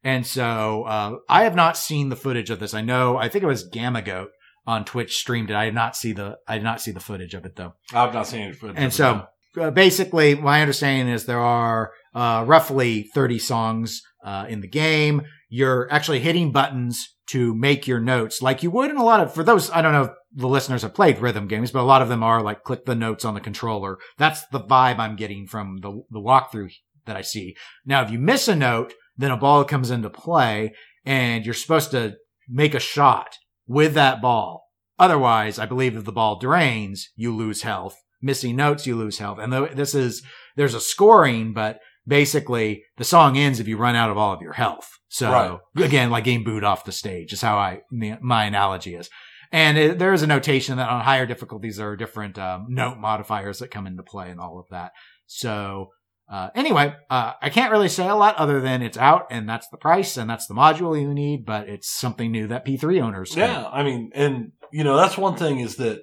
And 0.04 0.26
so 0.26 0.82
uh, 0.86 1.18
I 1.30 1.44
have 1.44 1.54
not 1.54 1.78
seen 1.78 2.10
the 2.10 2.16
footage 2.16 2.50
of 2.50 2.60
this. 2.60 2.74
I 2.74 2.82
know 2.82 3.16
I 3.16 3.30
think 3.30 3.44
it 3.44 3.48
was 3.48 3.66
Gamma 3.66 4.02
Goat 4.02 4.30
on 4.66 4.86
Twitch 4.86 5.16
streamed 5.16 5.52
it. 5.52 5.56
I 5.56 5.66
did 5.66 5.76
not 5.76 5.96
see 5.96 6.14
the 6.14 6.38
I 6.48 6.56
did 6.56 6.64
not 6.64 6.82
see 6.82 6.90
the 6.90 7.00
footage 7.00 7.36
of 7.36 7.46
it 7.46 7.56
though. 7.56 7.76
I've 7.94 8.16
not 8.16 8.26
seen 8.26 8.42
any 8.42 8.54
footage. 8.54 8.78
And 8.80 8.92
so 8.92 9.28
uh, 9.62 9.70
basically, 9.70 10.34
my 10.34 10.60
understanding 10.62 11.14
is 11.14 11.28
there 11.28 11.40
are 11.40 11.92
uh, 12.16 12.44
roughly 12.48 13.04
30 13.14 13.38
songs 13.38 14.02
uh, 14.26 14.48
in 14.50 14.62
the 14.62 14.68
game. 14.68 15.22
You're 15.50 15.88
actually 15.94 16.22
hitting 16.22 16.52
buttons 16.52 17.16
to 17.30 17.54
make 17.54 17.86
your 17.86 18.00
notes 18.00 18.42
like 18.42 18.64
you 18.64 18.72
would 18.72 18.90
in 18.90 18.98
a 18.98 19.04
lot 19.04 19.20
of, 19.20 19.34
for 19.34 19.44
those, 19.44 19.70
I 19.70 19.82
don't 19.82 19.94
know 19.94 20.04
if 20.06 20.12
the 20.34 20.48
listeners 20.48 20.82
have 20.82 20.96
played 20.96 21.20
rhythm 21.20 21.48
games, 21.48 21.72
but 21.72 21.82
a 21.82 21.84
lot 21.84 22.02
of 22.02 22.10
them 22.10 22.24
are 22.24 22.42
like 22.42 22.64
click 22.64 22.86
the 22.86 22.96
notes 22.96 23.24
on 23.24 23.36
the 23.36 23.40
controller. 23.40 23.98
That's 24.18 24.46
the 24.48 24.60
vibe 24.60 24.98
I'm 24.98 25.16
getting 25.16 25.46
from 25.46 25.78
the, 25.78 26.02
the 26.10 26.20
walkthrough 26.20 26.72
that 27.06 27.16
I 27.16 27.22
see. 27.22 27.56
Now, 27.86 28.02
if 28.02 28.12
you 28.12 28.20
miss 28.20 28.48
a 28.48 28.56
note, 28.56 28.94
then 29.18 29.32
a 29.32 29.38
ball 29.38 29.64
comes 29.64 29.92
into 29.92 30.10
play 30.10 30.74
and 31.06 31.46
you're 31.46 31.54
supposed 31.54 31.92
to 31.92 32.16
make 32.48 32.74
a 32.74 32.80
shot 32.80 33.36
with 33.68 33.94
that 33.94 34.22
ball. 34.22 34.66
Otherwise, 34.98 35.60
I 35.60 35.66
believe 35.66 35.96
if 35.96 36.06
the 36.06 36.12
ball 36.12 36.40
drains, 36.40 37.10
you 37.16 37.36
lose 37.36 37.62
health. 37.62 37.96
Missing 38.22 38.56
notes, 38.56 38.86
you 38.86 38.96
lose 38.96 39.20
health. 39.20 39.38
And 39.40 39.54
this 39.78 39.96
is, 39.96 40.24
there's 40.56 40.74
a 40.74 40.82
scoring, 40.82 41.54
but 41.54 41.80
basically 42.10 42.84
the 42.98 43.04
song 43.06 43.38
ends 43.38 43.60
if 43.60 43.68
you 43.68 43.78
run 43.78 43.96
out 43.96 44.10
of 44.10 44.18
all 44.18 44.34
of 44.34 44.42
your 44.42 44.54
health. 44.54 44.90
So 45.08 45.32
Right. 45.76 45.86
again, 45.86 46.10
like 46.10 46.26
getting 46.26 46.44
booed 46.44 46.64
off 46.66 46.84
the 46.86 46.92
stage 46.92 47.32
is 47.34 47.42
how 47.42 47.58
I, 47.58 47.82
my 47.92 48.46
analogy 48.46 48.96
is. 48.96 49.10
And 49.52 49.78
it, 49.78 49.98
there 50.00 50.14
is 50.14 50.22
a 50.22 50.28
notation 50.28 50.78
that 50.78 50.90
on 50.90 51.02
higher 51.04 51.26
difficulties, 51.26 51.78
there 51.78 51.90
are 51.90 51.96
different 51.96 52.38
um, 52.38 52.66
note 52.70 52.98
modifiers 52.98 53.60
that 53.60 53.72
come 53.72 53.88
into 53.88 54.04
play 54.04 54.30
and 54.30 54.40
all 54.40 54.60
of 54.60 54.66
that. 54.70 54.92
So 55.26 55.90
uh, 56.32 56.50
anyway, 56.54 56.94
uh, 57.10 57.34
I 57.42 57.50
can't 57.50 57.72
really 57.72 57.90
say 57.90 58.08
a 58.08 58.14
lot 58.16 58.36
other 58.36 58.62
than 58.62 58.84
it's 58.84 58.98
out 58.98 59.26
and 59.32 59.50
that's 59.50 59.68
the 59.70 59.78
price 59.78 60.18
and 60.18 60.30
that's 60.30 60.46
the 60.46 60.54
module 60.54 61.00
you 61.00 61.12
need, 61.14 61.46
but 61.46 61.68
it's 61.68 61.90
something 61.90 62.32
new 62.32 62.46
that 62.48 62.66
P3 62.66 63.02
owners. 63.02 63.32
can- 63.34 63.40
yeah, 63.50 63.68
I 63.72 63.82
mean, 63.84 64.12
and 64.14 64.52
you 64.72 64.84
know 64.84 64.96
that's 64.96 65.18
one 65.18 65.36
thing 65.36 65.60
is 65.60 65.78
that 65.78 66.02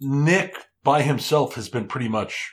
Nick 0.00 0.54
by 0.84 1.00
himself 1.02 1.54
has 1.54 1.68
been 1.70 1.86
pretty 1.86 2.08
much 2.08 2.52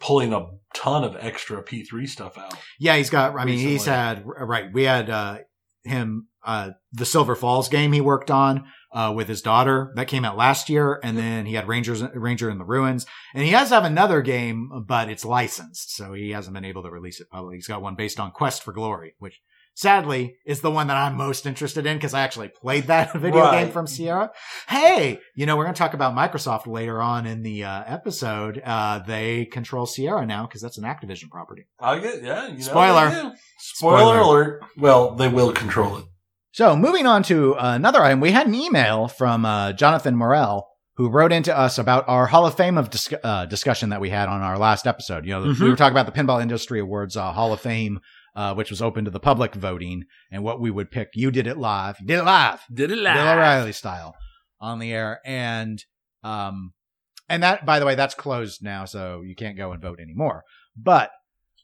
pulling 0.00 0.32
a 0.32 0.46
ton 0.74 1.04
of 1.04 1.16
extra 1.18 1.62
P3 1.62 2.08
stuff 2.08 2.36
out. 2.38 2.54
Yeah, 2.78 2.96
he's 2.96 3.10
got. 3.10 3.38
I 3.38 3.44
mean, 3.44 3.58
he's 3.58 3.84
had 3.84 4.24
right. 4.26 4.72
We 4.72 4.84
had 4.84 5.10
uh, 5.10 5.38
him 5.84 6.28
uh, 6.44 6.70
the 6.92 7.06
Silver 7.06 7.34
Falls 7.34 7.68
game 7.68 7.92
he 7.92 8.00
worked 8.00 8.30
on 8.30 8.64
uh, 8.92 9.12
with 9.14 9.28
his 9.28 9.42
daughter 9.42 9.92
that 9.96 10.08
came 10.08 10.24
out 10.24 10.36
last 10.36 10.68
year, 10.68 11.00
and 11.02 11.16
then 11.16 11.46
he 11.46 11.54
had 11.54 11.68
Rangers 11.68 12.02
Ranger 12.14 12.50
in 12.50 12.58
the 12.58 12.64
Ruins, 12.64 13.06
and 13.34 13.44
he 13.44 13.50
has 13.50 13.70
have 13.70 13.84
another 13.84 14.20
game, 14.22 14.84
but 14.86 15.08
it's 15.08 15.24
licensed, 15.24 15.94
so 15.94 16.12
he 16.12 16.30
hasn't 16.30 16.54
been 16.54 16.64
able 16.64 16.82
to 16.82 16.90
release 16.90 17.20
it 17.20 17.30
publicly. 17.30 17.56
He's 17.56 17.66
got 17.66 17.82
one 17.82 17.94
based 17.94 18.20
on 18.20 18.30
Quest 18.30 18.62
for 18.62 18.72
Glory, 18.72 19.14
which 19.18 19.40
sadly 19.74 20.36
is 20.46 20.60
the 20.60 20.70
one 20.70 20.86
that 20.86 20.96
I'm 20.96 21.16
most 21.16 21.46
interested 21.46 21.84
in 21.86 21.96
because 21.96 22.14
I 22.14 22.20
actually 22.22 22.48
played 22.48 22.84
that 22.84 23.12
video 23.14 23.40
Right. 23.40 23.64
game 23.64 23.72
from 23.72 23.86
Sierra. 23.86 24.30
Hey, 24.68 25.18
you 25.34 25.46
know 25.46 25.56
we're 25.56 25.64
going 25.64 25.74
to 25.74 25.78
talk 25.78 25.94
about 25.94 26.14
Microsoft 26.14 26.66
later 26.66 27.00
on 27.02 27.26
in 27.26 27.42
the 27.42 27.64
uh, 27.64 27.82
episode. 27.86 28.62
Uh, 28.64 29.00
they 29.00 29.44
control 29.46 29.86
Sierra 29.86 30.24
now 30.26 30.46
because 30.46 30.62
that's 30.62 30.78
an 30.78 30.84
Activision 30.84 31.28
property. 31.30 31.66
I 31.80 31.98
get, 31.98 32.22
yeah. 32.22 32.46
You 32.48 32.54
know 32.54 32.60
Spoiler. 32.60 33.10
Spoiler. 33.10 33.32
Spoiler 33.58 34.18
alert. 34.18 34.62
Well, 34.76 35.14
they 35.16 35.28
will 35.28 35.52
control 35.52 35.98
it. 35.98 36.04
So 36.52 36.76
moving 36.76 37.06
on 37.06 37.24
to 37.24 37.54
another 37.58 38.00
item, 38.02 38.20
we 38.20 38.30
had 38.30 38.46
an 38.46 38.54
email 38.54 39.08
from 39.08 39.44
uh, 39.44 39.72
Jonathan 39.72 40.14
Morell 40.16 40.68
who 40.96 41.08
wrote 41.08 41.32
into 41.32 41.56
us 41.56 41.76
about 41.78 42.08
our 42.08 42.26
Hall 42.26 42.46
of 42.46 42.54
Fame 42.56 42.78
of 42.78 42.88
dis- 42.90 43.12
uh, 43.24 43.46
discussion 43.46 43.88
that 43.88 44.00
we 44.00 44.10
had 44.10 44.28
on 44.28 44.40
our 44.40 44.56
last 44.56 44.86
episode. 44.86 45.24
You 45.26 45.32
know, 45.32 45.40
Mhm. 45.46 45.58
we 45.58 45.68
were 45.68 45.74
talking 45.74 45.96
about 45.98 46.06
the 46.06 46.12
Pinball 46.16 46.40
Industry 46.40 46.78
Awards 46.78 47.16
uh, 47.16 47.32
Hall 47.32 47.52
of 47.52 47.60
Fame, 47.60 47.98
uh, 48.34 48.54
which 48.54 48.70
was 48.70 48.82
open 48.82 49.04
to 49.04 49.10
the 49.10 49.20
public 49.20 49.54
voting, 49.54 50.04
and 50.30 50.42
what 50.42 50.60
we 50.60 50.70
would 50.70 50.90
pick. 50.90 51.10
You 51.14 51.30
did 51.30 51.46
it 51.46 51.58
live. 51.58 51.96
You 52.00 52.06
did 52.06 52.18
it 52.20 52.24
live. 52.24 52.60
Did 52.72 52.90
it 52.90 52.98
live. 52.98 53.14
Bill 53.14 53.28
O'Reilly 53.28 53.72
style 53.72 54.14
on 54.60 54.78
the 54.78 54.92
air, 54.92 55.20
and 55.24 55.82
um, 56.22 56.72
and 57.28 57.42
that 57.42 57.64
by 57.64 57.78
the 57.78 57.86
way, 57.86 57.94
that's 57.94 58.14
closed 58.14 58.62
now, 58.62 58.84
so 58.84 59.22
you 59.22 59.34
can't 59.34 59.56
go 59.56 59.72
and 59.72 59.82
vote 59.82 60.00
anymore. 60.00 60.42
But 60.76 61.10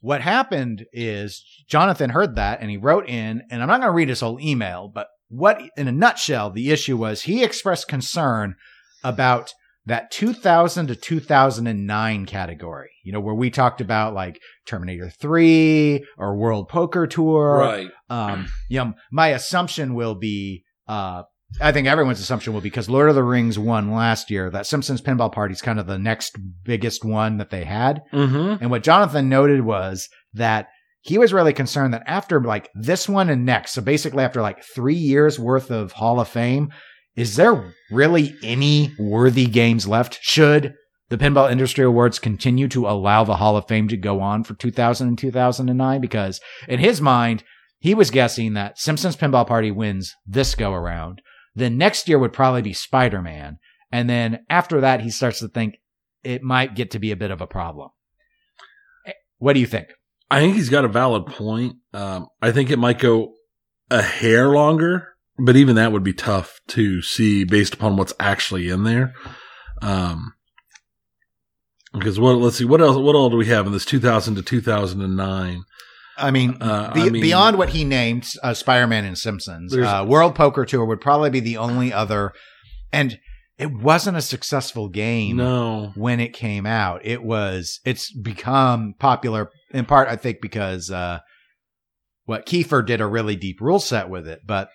what 0.01 0.21
happened 0.21 0.85
is 0.91 1.45
Jonathan 1.69 2.09
heard 2.09 2.35
that 2.35 2.59
and 2.59 2.69
he 2.69 2.77
wrote 2.77 3.07
in, 3.07 3.43
and 3.49 3.61
I'm 3.61 3.67
not 3.67 3.81
going 3.81 3.91
to 3.91 3.95
read 3.95 4.09
his 4.09 4.19
whole 4.19 4.39
email, 4.39 4.91
but 4.93 5.07
what, 5.29 5.61
in 5.77 5.87
a 5.87 5.91
nutshell, 5.91 6.49
the 6.49 6.71
issue 6.71 6.97
was 6.97 7.21
he 7.21 7.43
expressed 7.43 7.87
concern 7.87 8.55
about 9.03 9.53
that 9.85 10.11
2000 10.11 10.87
to 10.87 10.95
2009 10.95 12.25
category, 12.25 12.89
you 13.03 13.11
know, 13.11 13.19
where 13.19 13.35
we 13.35 13.49
talked 13.49 13.79
about 13.79 14.13
like 14.13 14.39
Terminator 14.71 15.09
3 15.09 16.05
or 16.17 16.35
World 16.37 16.69
Poker 16.69 17.05
Tour 17.07 17.57
Right. 17.57 17.89
um, 18.09 18.47
you 18.69 18.79
know, 18.79 18.93
my 19.11 19.27
assumption 19.29 19.93
will 19.93 20.15
be, 20.15 20.63
uh, 20.87 21.23
I 21.59 21.73
think 21.73 21.87
everyone's 21.87 22.21
assumption 22.21 22.53
will 22.53 22.61
be 22.61 22.69
because 22.69 22.89
Lord 22.89 23.09
of 23.09 23.15
the 23.15 23.23
Rings 23.23 23.59
won 23.59 23.91
last 23.91 24.31
year. 24.31 24.49
That 24.49 24.65
Simpsons 24.65 25.01
Pinball 25.01 25.31
Party 25.33 25.51
is 25.51 25.61
kind 25.61 25.79
of 25.79 25.85
the 25.87 25.99
next 25.99 26.37
biggest 26.63 27.03
one 27.03 27.37
that 27.37 27.49
they 27.49 27.65
had. 27.65 28.01
Mm-hmm. 28.13 28.61
And 28.63 28.71
what 28.71 28.83
Jonathan 28.83 29.27
noted 29.27 29.61
was 29.61 30.07
that 30.33 30.69
he 31.01 31.17
was 31.17 31.33
really 31.33 31.51
concerned 31.51 31.93
that 31.93 32.03
after 32.07 32.41
like 32.41 32.69
this 32.73 33.09
one 33.09 33.29
and 33.29 33.45
next, 33.45 33.71
so 33.73 33.81
basically 33.81 34.23
after 34.23 34.41
like 34.41 34.63
three 34.63 34.95
years 34.95 35.37
worth 35.37 35.71
of 35.71 35.91
Hall 35.91 36.21
of 36.21 36.29
Fame, 36.29 36.71
is 37.17 37.35
there 37.35 37.73
really 37.91 38.33
any 38.43 38.93
worthy 38.97 39.45
games 39.45 39.85
left? 39.87 40.19
Should 40.21 40.73
the 41.11 41.17
Pinball 41.17 41.51
Industry 41.51 41.83
Awards 41.83 42.19
continue 42.19 42.69
to 42.69 42.87
allow 42.87 43.25
the 43.25 43.35
Hall 43.35 43.57
of 43.57 43.67
Fame 43.67 43.89
to 43.89 43.97
go 43.97 44.21
on 44.21 44.45
for 44.45 44.53
2000 44.53 45.09
and 45.09 45.17
2009? 45.17 45.99
Because 45.99 46.39
in 46.69 46.79
his 46.79 47.01
mind, 47.01 47.43
he 47.79 47.93
was 47.93 48.09
guessing 48.09 48.53
that 48.53 48.79
Simpsons 48.79 49.17
Pinball 49.17 49.45
Party 49.45 49.71
wins 49.71 50.15
this 50.25 50.55
go 50.55 50.71
around. 50.71 51.21
Then 51.53 51.77
next 51.77 52.07
year 52.07 52.17
would 52.17 52.31
probably 52.31 52.61
be 52.61 52.71
Spider 52.71 53.21
Man. 53.21 53.59
And 53.91 54.09
then 54.09 54.45
after 54.49 54.79
that, 54.79 55.01
he 55.01 55.09
starts 55.09 55.39
to 55.39 55.49
think 55.49 55.75
it 56.23 56.43
might 56.43 56.75
get 56.75 56.91
to 56.91 56.99
be 56.99 57.11
a 57.11 57.17
bit 57.17 57.29
of 57.29 57.41
a 57.41 57.47
problem. 57.47 57.89
What 59.37 59.51
do 59.51 59.59
you 59.59 59.67
think? 59.67 59.89
I 60.29 60.39
think 60.39 60.55
he's 60.55 60.69
got 60.69 60.85
a 60.85 60.87
valid 60.87 61.25
point. 61.25 61.75
Um, 61.93 62.27
I 62.41 62.53
think 62.53 62.69
it 62.69 62.79
might 62.79 62.99
go 62.99 63.33
a 63.89 64.01
hair 64.01 64.47
longer, 64.47 65.09
but 65.37 65.57
even 65.57 65.75
that 65.75 65.91
would 65.91 66.03
be 66.03 66.13
tough 66.13 66.61
to 66.69 67.01
see 67.01 67.43
based 67.43 67.73
upon 67.73 67.97
what's 67.97 68.13
actually 68.17 68.69
in 68.69 68.85
there. 68.85 69.13
Um, 69.81 70.35
Because 71.93 72.19
what? 72.19 72.37
Let's 72.37 72.57
see. 72.57 72.65
What 72.65 72.81
else? 72.81 72.95
What 72.97 73.15
all 73.15 73.29
do 73.29 73.37
we 73.37 73.47
have 73.47 73.65
in 73.65 73.71
this 73.73 73.85
2000 73.85 74.35
to 74.35 74.41
2009? 74.41 75.63
I 76.17 76.31
mean, 76.31 76.57
Uh, 76.61 76.93
be, 76.93 77.01
I 77.01 77.09
mean- 77.09 77.21
beyond 77.21 77.57
what 77.57 77.69
he 77.69 77.83
named, 77.83 78.27
uh, 78.43 78.53
Spider-Man 78.53 79.05
and 79.05 79.17
Simpsons, 79.17 79.75
uh, 79.75 80.05
World 80.07 80.35
Poker 80.35 80.65
Tour 80.65 80.85
would 80.85 81.01
probably 81.01 81.29
be 81.29 81.39
the 81.39 81.57
only 81.57 81.91
other, 81.91 82.31
and 82.93 83.17
it 83.57 83.71
wasn't 83.71 84.17
a 84.17 84.21
successful 84.21 84.87
game 84.87 85.37
No. 85.37 85.91
when 85.95 86.19
it 86.19 86.33
came 86.33 86.65
out. 86.65 87.01
It 87.05 87.23
was. 87.23 87.79
It's 87.85 88.11
become 88.11 88.93
popular 88.99 89.49
in 89.73 89.85
part, 89.85 90.09
I 90.09 90.15
think, 90.15 90.41
because 90.41 90.91
uh, 90.91 91.19
what 92.25 92.45
Kiefer 92.45 92.85
did 92.85 93.01
a 93.01 93.07
really 93.07 93.35
deep 93.35 93.59
rule 93.61 93.79
set 93.79 94.09
with 94.09 94.27
it. 94.27 94.41
But 94.45 94.69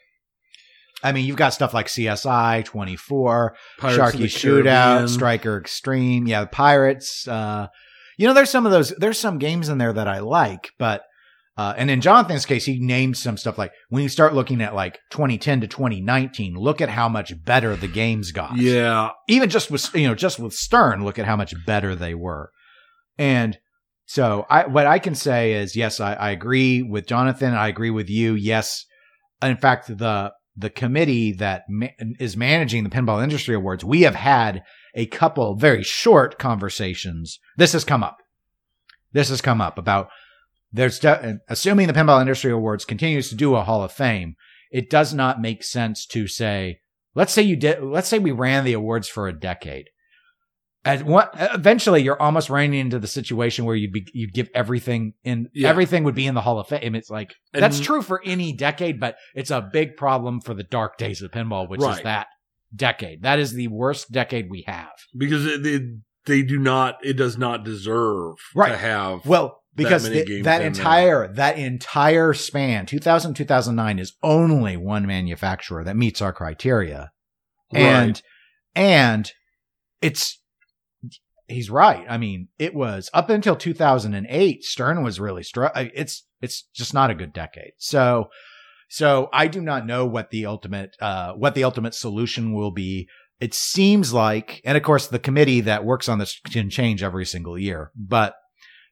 I 1.03 1.13
mean, 1.13 1.27
you've 1.27 1.37
got 1.37 1.53
stuff 1.53 1.75
like 1.75 1.87
CSI 1.87 2.65
24, 2.65 3.57
Pirates 3.79 3.99
Sharky 3.99 4.25
Shootout, 4.25 4.63
Caribbean. 4.65 5.09
Striker 5.09 5.59
Extreme. 5.59 6.27
Yeah, 6.27 6.47
Pirates. 6.47 7.29
Uh, 7.29 7.69
you 8.17 8.27
know, 8.27 8.33
there's 8.33 8.51
some 8.51 8.67
of 8.67 8.73
those. 8.73 8.91
There's 8.97 9.19
some 9.19 9.39
games 9.39 9.69
in 9.69 9.79
there 9.79 9.93
that 9.93 10.09
I 10.09 10.21
like, 10.21 10.71
but 10.79 11.03
uh, 11.57 11.73
and 11.77 11.91
in 11.91 12.03
Jonathan's 12.03 12.45
case, 12.45 12.67
he 12.67 12.79
named 12.79 13.17
some 13.17 13.39
stuff 13.39 13.57
like 13.57 13.73
when 13.89 14.03
you 14.03 14.11
start 14.11 14.35
looking 14.35 14.61
at 14.61 14.75
like 14.75 14.99
2010 15.11 15.63
to 15.63 15.67
2019, 15.67 16.55
look 16.55 16.83
at 16.83 16.91
how 16.91 17.09
much 17.09 17.33
better 17.45 17.75
the 17.75 17.89
games 17.89 18.31
got. 18.31 18.57
Yeah. 18.59 19.11
Even 19.27 19.49
just 19.49 19.71
with 19.71 19.95
you 19.95 20.07
know 20.07 20.15
just 20.15 20.39
with 20.39 20.53
Stern, 20.53 21.05
look 21.05 21.19
at 21.19 21.25
how 21.25 21.37
much 21.37 21.55
better 21.65 21.95
they 21.95 22.15
were. 22.15 22.51
And 23.17 23.59
so 24.05 24.45
I 24.51 24.67
what 24.67 24.87
I 24.87 24.99
can 24.99 25.15
say 25.15 25.55
is 25.55 25.75
yes, 25.75 25.99
I, 25.99 26.13
I 26.15 26.31
agree 26.31 26.83
with 26.83 27.07
Jonathan. 27.07 27.55
I 27.55 27.69
agree 27.69 27.91
with 27.91 28.11
you. 28.11 28.35
Yes, 28.35 28.85
in 29.43 29.57
fact, 29.57 29.89
the 29.89 30.33
the 30.57 30.71
committee 30.71 31.33
that 31.33 31.64
ma- 31.69 31.88
is 32.19 32.37
managing 32.37 32.85
the 32.85 32.90
Pinball 32.90 33.23
Industry 33.23 33.55
Awards, 33.55 33.85
we 33.85 34.03
have 34.03 34.14
had 34.14 34.62
a 34.95 35.07
couple 35.07 35.55
very 35.55 35.83
short 35.83 36.38
conversations. 36.38 37.38
This 37.57 37.73
has 37.73 37.85
come 37.85 38.03
up. 38.03 38.19
This 39.12 39.29
has 39.29 39.40
come 39.40 39.61
up 39.61 39.79
about 39.79 40.09
there's 40.73 40.99
de- 40.99 41.38
assuming 41.49 41.87
the 41.87 41.92
Pinball 41.92 42.21
Industry 42.21 42.51
Awards 42.51 42.85
continues 42.85 43.29
to 43.29 43.35
do 43.35 43.55
a 43.55 43.62
Hall 43.62 43.83
of 43.83 43.92
Fame. 43.92 44.37
It 44.71 44.90
does 44.90 45.14
not 45.14 45.40
make 45.40 45.62
sense 45.62 46.07
to 46.07 46.27
say, 46.27 46.81
let's 47.14 47.33
say 47.33 47.42
you 47.42 47.57
did, 47.57 47.83
let's 47.83 48.09
say 48.09 48.19
we 48.19 48.33
ran 48.33 48.64
the 48.64 48.73
awards 48.73 49.09
for 49.09 49.29
a 49.29 49.38
decade. 49.38 49.90
At 50.87 51.03
eventually 51.55 52.03
you're 52.03 52.20
almost 52.22 52.49
running 52.49 52.75
into 52.75 52.99
the 53.01 53.07
situation 53.09 53.64
where 53.64 53.75
you'd 53.75 53.92
be 53.92 54.07
you'd 54.14 54.33
give 54.33 54.49
everything 54.55 55.14
in 55.25 55.49
Yeah. 55.53 55.68
everything 55.68 56.05
would 56.05 56.14
be 56.14 56.27
in 56.27 56.35
the 56.35 56.40
Hall 56.40 56.59
of 56.61 56.68
Fame. 56.68 56.94
It's 56.94 57.11
like 57.11 57.35
that's 57.53 57.81
true 57.81 58.03
for 58.03 58.22
any 58.25 58.53
decade, 58.53 59.01
but 59.01 59.16
it's 59.35 59.51
a 59.51 59.61
big 59.61 59.96
problem 59.96 60.40
for 60.40 60.55
the 60.55 60.62
dark 60.62 60.96
days 60.96 61.20
of 61.22 61.33
pinball, 61.33 61.68
which 61.68 61.83
is 61.83 62.01
that 62.03 62.29
decade. 62.75 63.22
That 63.22 63.38
is 63.38 63.53
the 63.53 63.68
worst 63.68 64.12
decade 64.12 64.49
we 64.51 64.64
have. 64.66 64.92
Because 65.16 65.44
it, 65.44 65.66
it, 65.66 65.83
they 66.27 66.42
do 66.42 66.59
not, 66.59 66.99
it 67.05 67.14
does 67.14 67.37
not 67.38 67.64
deserve 67.64 68.35
Right. 68.55 68.70
to 68.70 68.77
have. 68.77 69.25
Well, 69.27 69.62
because 69.75 70.05
many 70.05 70.14
th- 70.16 70.27
games 70.29 70.44
that 70.44 70.62
entire 70.62 71.33
that 71.35 71.59
entire 71.59 72.33
span, 72.33 72.87
2000 72.87 73.35
2009 73.35 73.99
is 73.99 74.14
only 74.22 74.77
one 74.77 75.07
manufacturer 75.07 75.85
that 75.85 75.96
meets 75.96 76.22
our 76.22 76.33
criteria. 76.33 77.11
And 77.72 78.22
and 78.75 79.31
it's 80.01 80.40
he's 81.49 81.71
right. 81.71 82.05
I 82.09 82.19
mean, 82.19 82.49
it 82.59 82.75
was 82.75 83.11
up 83.15 83.31
until 83.31 83.57
2008 83.57 84.65
Stern 84.65 85.03
was 85.03 85.21
really 85.21 85.43
str- 85.43 85.67
it's 85.75 86.25
it's 86.41 86.63
just 86.75 86.95
not 86.95 87.11
a 87.11 87.15
good 87.15 87.33
decade. 87.33 87.73
So 87.79 88.31
so 88.89 89.29
I 89.33 89.49
do 89.49 89.61
not 89.61 89.87
know 89.87 90.07
what 90.07 90.31
the 90.31 90.47
ultimate 90.47 90.97
uh 91.01 91.33
what 91.33 91.55
the 91.55 91.65
ultimate 91.65 91.95
solution 91.95 92.53
will 92.53 92.71
be. 92.71 93.09
It 93.41 93.55
seems 93.55 94.13
like 94.13 94.61
and 94.65 94.77
of 94.77 94.83
course 94.83 95.07
the 95.09 95.19
committee 95.19 95.63
that 95.63 95.85
works 95.85 96.09
on 96.09 96.19
this 96.19 96.41
can 96.51 96.71
change 96.71 97.03
every 97.03 97.27
single 97.27 97.59
year, 97.59 97.91
but 97.95 98.35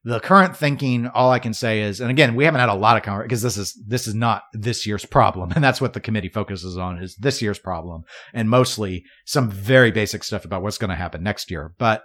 the 0.07 0.21
current 0.21 0.55
thinking, 0.55 1.07
all 1.07 1.31
I 1.31 1.39
can 1.39 1.55
say 1.55 1.81
is, 1.81 1.99
and 2.01 2.11
again, 2.11 2.35
we 2.35 2.45
haven't 2.45 2.61
had 2.61 2.69
a 2.69 2.75
lot 2.75 2.99
of 2.99 3.03
conversation 3.03 3.29
because 3.29 3.43
this 3.43 3.57
is 3.57 3.83
this 3.87 4.07
is 4.07 4.15
not 4.15 4.43
this 4.53 4.87
year's 4.87 5.07
problem, 5.07 5.51
and 5.55 5.65
that's 5.65 5.81
what 5.81 5.95
the 5.95 6.01
committee 6.01 6.29
focuses 6.29 6.77
on 6.77 7.03
is 7.03 7.17
this 7.17 7.41
year's 7.41 7.59
problem, 7.59 8.05
and 8.35 8.51
mostly 8.51 9.05
some 9.25 9.51
very 9.51 9.91
basic 9.91 10.23
stuff 10.23 10.45
about 10.45 10.63
what's 10.63 10.79
going 10.79 10.91
to 10.91 10.97
happen 10.97 11.23
next 11.23 11.51
year. 11.51 11.73
But 11.79 12.05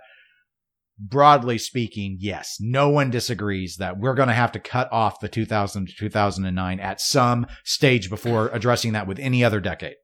broadly 0.99 1.57
speaking, 1.57 2.17
yes, 2.19 2.57
no 2.59 2.89
one 2.89 3.09
disagrees 3.09 3.77
that 3.77 3.97
we're 3.97 4.13
going 4.13 4.27
to 4.27 4.33
have 4.33 4.51
to 4.51 4.59
cut 4.59 4.91
off 4.91 5.19
the 5.19 5.29
2000 5.29 5.87
to 5.87 5.93
2009 5.95 6.79
at 6.79 7.01
some 7.01 7.47
stage 7.63 8.09
before 8.09 8.49
addressing 8.49 8.93
that 8.93 9.07
with 9.07 9.19
any 9.19 9.43
other 9.43 9.59
decade. 9.59 9.95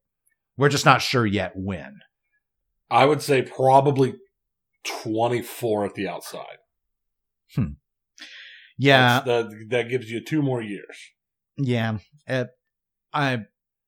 We're 0.58 0.70
just 0.70 0.86
not 0.86 1.02
sure 1.02 1.26
yet 1.26 1.52
when. 1.56 2.00
I 2.90 3.06
would 3.06 3.22
say 3.22 3.42
probably 3.42 4.16
24 5.04 5.86
at 5.86 5.94
the 5.96 6.08
outside. 6.08 6.58
Hmm. 7.54 7.74
Yeah, 8.78 9.22
that, 9.26 9.68
that 9.70 9.90
gives 9.90 10.10
you 10.10 10.24
two 10.24 10.42
more 10.42 10.62
years. 10.62 10.98
Yeah, 11.58 12.00
uh, 12.28 12.46
I 13.14 13.46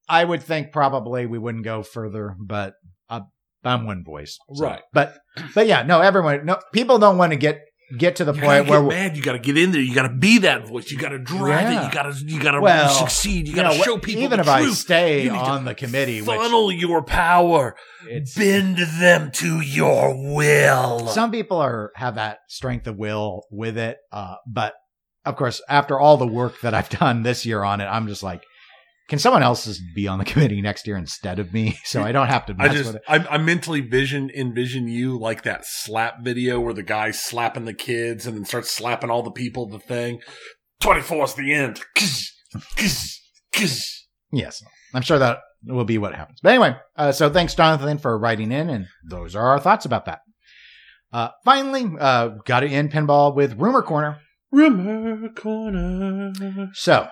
I 0.07 0.23
would 0.23 0.41
think 0.41 0.71
probably 0.71 1.25
we 1.25 1.37
wouldn't 1.37 1.65
go 1.65 1.83
further, 1.83 2.35
but 2.39 2.75
uh, 3.09 3.21
I'm 3.63 3.85
one 3.85 4.03
voice, 4.03 4.37
so- 4.53 4.63
Right. 4.63 4.81
But 4.93 5.17
but 5.55 5.67
yeah, 5.67 5.83
no, 5.83 6.01
everyone, 6.01 6.45
no, 6.45 6.59
people 6.73 6.99
don't 6.99 7.17
want 7.17 7.31
to 7.33 7.37
get 7.37 7.61
get 7.97 8.17
to 8.17 8.25
the 8.25 8.33
You 8.33 8.41
point 8.41 8.67
where 8.67 8.81
mad. 8.83 9.15
You 9.15 9.23
got 9.23 9.31
to 9.33 9.39
get 9.39 9.57
in 9.57 9.71
there. 9.71 9.79
You 9.81 9.95
got 9.95 10.07
to 10.09 10.13
be 10.13 10.39
that 10.39 10.67
voice. 10.67 10.91
You 10.91 10.97
got 10.97 11.09
to 11.09 11.19
drive 11.19 11.71
Yeah. 11.71 11.81
it. 11.83 11.85
You 11.87 11.91
got 11.93 12.03
to 12.13 12.25
you 12.25 12.41
got 12.41 12.51
to 12.51 12.59
Well, 12.61 12.89
succeed. 12.93 13.47
You 13.47 13.51
you 13.53 13.55
got 13.61 13.71
to 13.71 13.79
show 13.79 13.97
people 13.97 14.23
even 14.23 14.39
if 14.41 14.47
I 14.47 14.65
stay 14.71 15.23
You 15.23 15.31
need 15.31 15.39
to 15.39 15.45
on 15.45 15.63
the 15.65 15.73
committee, 15.73 16.21
which 16.21 16.27
Funnel 16.37 16.69
your 16.71 17.01
power. 17.03 17.75
Bend 18.35 18.77
them 18.77 19.31
to 19.35 19.61
your 19.61 20.13
will. 20.35 21.07
some 21.07 21.31
people 21.31 21.57
are 21.57 21.91
have 21.95 22.15
that 22.15 22.39
strength 22.49 22.87
of 22.87 22.97
will 22.97 23.43
with 23.51 23.77
it, 23.77 23.97
uh, 24.11 24.35
but 24.45 24.73
of 25.25 25.35
course, 25.35 25.61
after 25.69 25.99
all 25.99 26.17
the 26.17 26.27
work 26.27 26.59
that 26.61 26.73
I've 26.73 26.89
done 26.99 27.23
this 27.23 27.45
year 27.45 27.63
on 27.63 27.79
it, 27.81 27.85
I'm 27.85 28.07
just 28.07 28.23
like. 28.23 28.43
Can 29.07 29.19
someone 29.19 29.43
else 29.43 29.65
just 29.65 29.81
be 29.95 30.07
on 30.07 30.19
the 30.19 30.25
committee 30.31 30.61
next 30.61 30.85
year 30.85 30.97
instead 30.97 31.39
of 31.39 31.53
me, 31.53 31.79
so 31.83 32.01
I 32.01 32.11
don't 32.11 32.27
have 32.27 32.45
to 32.47 32.55
I 32.59 32.67
just 32.69 32.87
with 32.87 32.95
it? 32.97 33.01
I, 33.07 33.25
I 33.35 33.37
mentally 33.37 33.81
vision 33.81 34.29
envision 34.29 34.87
you 34.87 35.17
like 35.17 35.43
that 35.43 35.65
slap 35.65 36.21
video 36.21 36.59
where 36.59 36.73
the 36.73 36.83
guy's 36.83 37.23
slapping 37.23 37.65
the 37.65 37.73
kids 37.73 38.27
and 38.27 38.35
then 38.35 38.45
starts 38.45 38.71
slapping 38.71 39.09
all 39.09 39.23
the 39.23 39.31
people. 39.31 39.67
The 39.67 39.79
thing. 39.79 40.19
Twenty 40.79 41.01
four 41.01 41.25
is 41.25 41.33
the 41.33 41.53
end. 41.53 41.81
Yes, 44.31 44.61
I'm 44.93 45.01
sure 45.01 45.19
that 45.19 45.39
will 45.65 45.85
be 45.85 45.97
what 45.97 46.13
happens. 46.13 46.39
But 46.41 46.49
anyway, 46.49 46.75
uh, 46.95 47.11
so 47.11 47.29
thanks, 47.29 47.55
Jonathan, 47.55 47.97
for 47.97 48.17
writing 48.17 48.51
in, 48.51 48.69
and 48.69 48.87
those 49.09 49.35
are 49.35 49.47
our 49.47 49.59
thoughts 49.59 49.85
about 49.85 50.05
that. 50.05 50.19
Uh, 51.11 51.29
finally, 51.45 51.89
uh, 51.99 52.29
got 52.45 52.59
to 52.61 52.67
end 52.67 52.91
pinball 52.91 53.35
with 53.35 53.57
rumor 53.59 53.81
corner. 53.81 54.19
Rumor 54.51 55.29
corner. 55.29 56.33
So, 56.73 57.07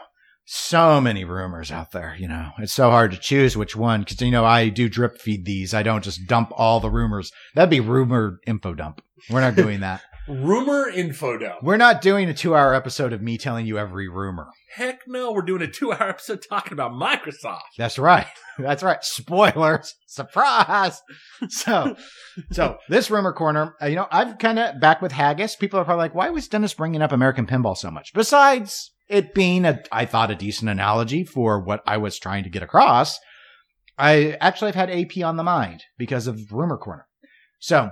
so 0.45 1.01
many 1.01 1.25
rumors 1.25 1.71
out 1.71 1.91
there. 1.91 2.15
You 2.17 2.27
know, 2.27 2.51
it's 2.59 2.73
so 2.73 2.89
hard 2.89 3.11
to 3.11 3.17
choose 3.17 3.57
which 3.57 3.75
one 3.75 4.01
because 4.01 4.21
you 4.21 4.31
know 4.31 4.45
I 4.45 4.69
do 4.69 4.87
drip 4.87 5.19
feed 5.19 5.45
these. 5.45 5.73
I 5.73 5.83
don't 5.83 6.03
just 6.03 6.27
dump 6.27 6.51
all 6.55 6.79
the 6.79 6.89
rumors. 6.89 7.31
That'd 7.55 7.69
be 7.69 7.79
rumor 7.79 8.39
info 8.47 8.73
dump. 8.73 9.01
We're 9.29 9.41
not 9.41 9.55
doing 9.55 9.79
that. 9.81 10.01
Rumor 10.27 10.89
info 10.89 11.37
dump. 11.37 11.61
We're 11.61 11.77
not 11.77 12.01
doing 12.01 12.27
a 12.27 12.33
two-hour 12.33 12.73
episode 12.73 13.13
of 13.13 13.21
me 13.21 13.37
telling 13.37 13.67
you 13.67 13.77
every 13.77 14.09
rumor. 14.09 14.47
Heck 14.75 15.01
no, 15.07 15.31
we're 15.31 15.43
doing 15.43 15.61
a 15.61 15.67
two 15.67 15.93
hour 15.93 16.09
episode 16.09 16.43
talking 16.49 16.73
about 16.73 16.93
Microsoft. 16.93 17.59
That's 17.77 17.99
right. 17.99 18.25
That's 18.57 18.81
right. 18.81 19.03
Spoilers. 19.03 19.93
Surprise. 20.07 21.01
So, 21.49 21.95
so 22.51 22.77
this 22.89 23.11
rumor 23.11 23.33
corner, 23.33 23.75
uh, 23.81 23.85
you 23.85 23.95
know, 23.95 24.07
I've 24.09 24.37
kind 24.39 24.57
of 24.57 24.79
back 24.79 25.01
with 25.01 25.11
Haggis. 25.11 25.55
People 25.55 25.79
are 25.79 25.85
probably 25.85 26.03
like, 26.03 26.15
why 26.15 26.29
was 26.29 26.47
Dennis 26.47 26.73
bringing 26.73 27.01
up 27.01 27.11
American 27.11 27.45
pinball 27.45 27.77
so 27.77 27.91
much? 27.91 28.13
Besides 28.13 28.91
it 29.07 29.33
being 29.33 29.65
a, 29.65 29.81
I 29.91 30.05
thought 30.05 30.31
a 30.31 30.35
decent 30.35 30.69
analogy 30.69 31.23
for 31.23 31.59
what 31.59 31.83
I 31.85 31.97
was 31.97 32.17
trying 32.17 32.43
to 32.43 32.49
get 32.49 32.63
across. 32.63 33.19
I 33.97 34.37
actually 34.41 34.71
have 34.71 34.89
had 34.89 34.89
AP 34.89 35.23
on 35.23 35.37
the 35.37 35.43
mind 35.43 35.83
because 35.97 36.27
of 36.27 36.51
rumor 36.51 36.77
corner. 36.77 37.07
So 37.59 37.91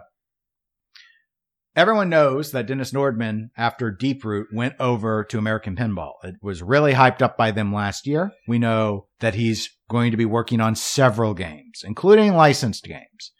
everyone 1.75 2.09
knows 2.09 2.51
that 2.51 2.67
Dennis 2.67 2.91
Nordman, 2.91 3.49
after 3.57 3.91
Deep 3.91 4.25
Root, 4.25 4.47
went 4.53 4.75
over 4.79 5.23
to 5.25 5.37
American 5.37 5.75
Pinball. 5.75 6.13
It 6.23 6.35
was 6.41 6.61
really 6.61 6.93
hyped 6.93 7.21
up 7.21 7.37
by 7.37 7.51
them 7.51 7.73
last 7.73 8.05
year. 8.05 8.31
We 8.47 8.59
know 8.59 9.07
that 9.19 9.35
he's 9.35 9.69
going 9.89 10.11
to 10.11 10.17
be 10.17 10.25
working 10.25 10.59
on 10.59 10.75
several 10.75 11.33
games, 11.33 11.83
including 11.83 12.33
licensed 12.33 12.83
games. 12.83 13.31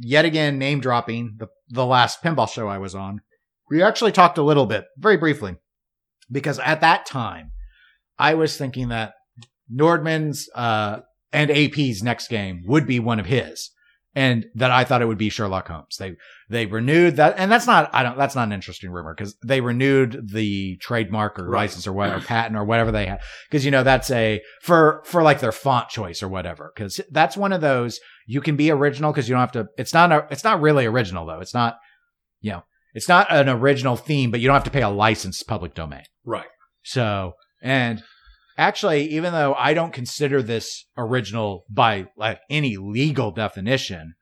Yet 0.00 0.24
again, 0.24 0.58
name 0.58 0.80
dropping 0.80 1.36
the, 1.38 1.48
the 1.68 1.86
last 1.86 2.22
pinball 2.22 2.48
show 2.48 2.68
I 2.68 2.78
was 2.78 2.94
on. 2.94 3.20
We 3.70 3.82
actually 3.82 4.12
talked 4.12 4.38
a 4.38 4.42
little 4.42 4.66
bit, 4.66 4.84
very 4.96 5.16
briefly, 5.16 5.56
because 6.30 6.58
at 6.58 6.80
that 6.80 7.06
time, 7.06 7.50
I 8.18 8.34
was 8.34 8.56
thinking 8.56 8.88
that 8.88 9.12
Nordman's 9.72 10.48
uh, 10.54 11.00
and 11.32 11.50
AP's 11.50 12.02
next 12.02 12.28
game 12.28 12.62
would 12.66 12.86
be 12.86 13.00
one 13.00 13.20
of 13.20 13.26
his 13.26 13.70
and 14.14 14.46
that 14.54 14.70
I 14.70 14.84
thought 14.84 15.02
it 15.02 15.06
would 15.06 15.18
be 15.18 15.28
Sherlock 15.28 15.68
Holmes. 15.68 15.96
They 15.98 16.16
they 16.48 16.64
renewed 16.66 17.16
that, 17.16 17.34
and 17.36 17.52
that's 17.52 17.66
not 17.66 17.90
I 17.94 18.02
don't 18.02 18.16
that's 18.16 18.34
not 18.34 18.44
an 18.48 18.52
interesting 18.52 18.90
rumor 18.90 19.14
because 19.14 19.36
they 19.44 19.60
renewed 19.60 20.30
the 20.32 20.76
trademark 20.78 21.38
or 21.38 21.48
Right. 21.48 21.60
license 21.62 21.86
or 21.86 21.92
what 21.92 22.10
or 22.10 22.20
patent 22.20 22.56
or 22.56 22.64
whatever 22.64 22.90
they 22.90 23.06
had 23.06 23.20
because 23.48 23.64
you 23.64 23.70
know 23.70 23.82
that's 23.82 24.10
a 24.10 24.40
for 24.62 25.02
for 25.04 25.22
like 25.22 25.40
their 25.40 25.52
font 25.52 25.88
choice 25.90 26.22
or 26.22 26.28
whatever 26.28 26.72
because 26.74 27.00
that's 27.10 27.36
one 27.36 27.52
of 27.52 27.60
those 27.60 28.00
you 28.26 28.40
can 28.40 28.56
be 28.56 28.70
original 28.70 29.12
because 29.12 29.28
you 29.28 29.34
don't 29.34 29.40
have 29.40 29.52
to. 29.52 29.66
It's 29.76 29.94
not 29.94 30.10
a, 30.10 30.26
it's 30.30 30.44
not 30.44 30.60
really 30.62 30.86
original 30.86 31.26
though. 31.26 31.40
It's 31.40 31.54
not 31.54 31.76
you 32.40 32.52
know 32.52 32.64
it's 32.94 33.08
not 33.08 33.26
an 33.30 33.48
original 33.48 33.96
theme, 33.96 34.30
but 34.30 34.40
you 34.40 34.46
don't 34.46 34.54
have 34.54 34.64
to 34.64 34.70
pay 34.70 34.82
a 34.82 34.88
license 34.88 35.42
public 35.42 35.74
domain. 35.74 36.04
Right. 36.24 36.46
So, 36.82 37.32
and 37.62 38.02
actually, 38.56 39.04
even 39.10 39.32
though 39.32 39.54
I 39.54 39.74
don't 39.74 39.92
consider 39.92 40.42
this 40.42 40.86
original 40.96 41.64
by 41.70 42.06
like 42.16 42.40
any 42.50 42.76
legal 42.76 43.30
definition, 43.30 44.14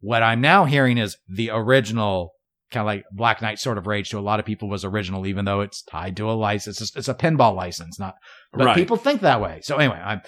what 0.00 0.22
I'm 0.22 0.40
now 0.40 0.64
hearing 0.64 0.98
is 0.98 1.16
the 1.28 1.50
original 1.52 2.32
kind 2.70 2.82
of 2.82 2.86
like 2.86 3.04
Black 3.12 3.40
Knight 3.40 3.58
sort 3.58 3.78
of 3.78 3.86
Rage 3.86 4.10
to 4.10 4.18
a 4.18 4.20
lot 4.20 4.40
of 4.40 4.46
people 4.46 4.68
was 4.68 4.84
original, 4.84 5.26
even 5.26 5.44
though 5.46 5.62
it's 5.62 5.82
tied 5.82 6.16
to 6.18 6.30
a 6.30 6.32
license. 6.32 6.80
It's, 6.80 6.94
it's 6.96 7.08
a 7.08 7.14
pinball 7.14 7.54
license, 7.56 7.98
not, 7.98 8.14
but 8.52 8.66
Right. 8.66 8.76
people 8.76 8.96
think 8.98 9.22
that 9.22 9.40
way. 9.40 9.60
So 9.62 9.76
anyway, 9.76 9.98
I'm 9.98 10.20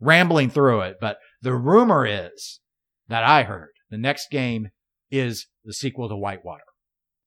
rambling 0.00 0.50
through 0.50 0.82
it, 0.82 0.96
but 1.00 1.18
the 1.42 1.54
rumor 1.54 2.06
is 2.06 2.60
that 3.08 3.24
I 3.24 3.42
heard 3.42 3.70
the 3.90 3.98
next 3.98 4.30
game 4.30 4.68
is 5.10 5.46
the 5.64 5.72
sequel 5.72 6.08
to 6.08 6.16
Whitewater. 6.16 6.62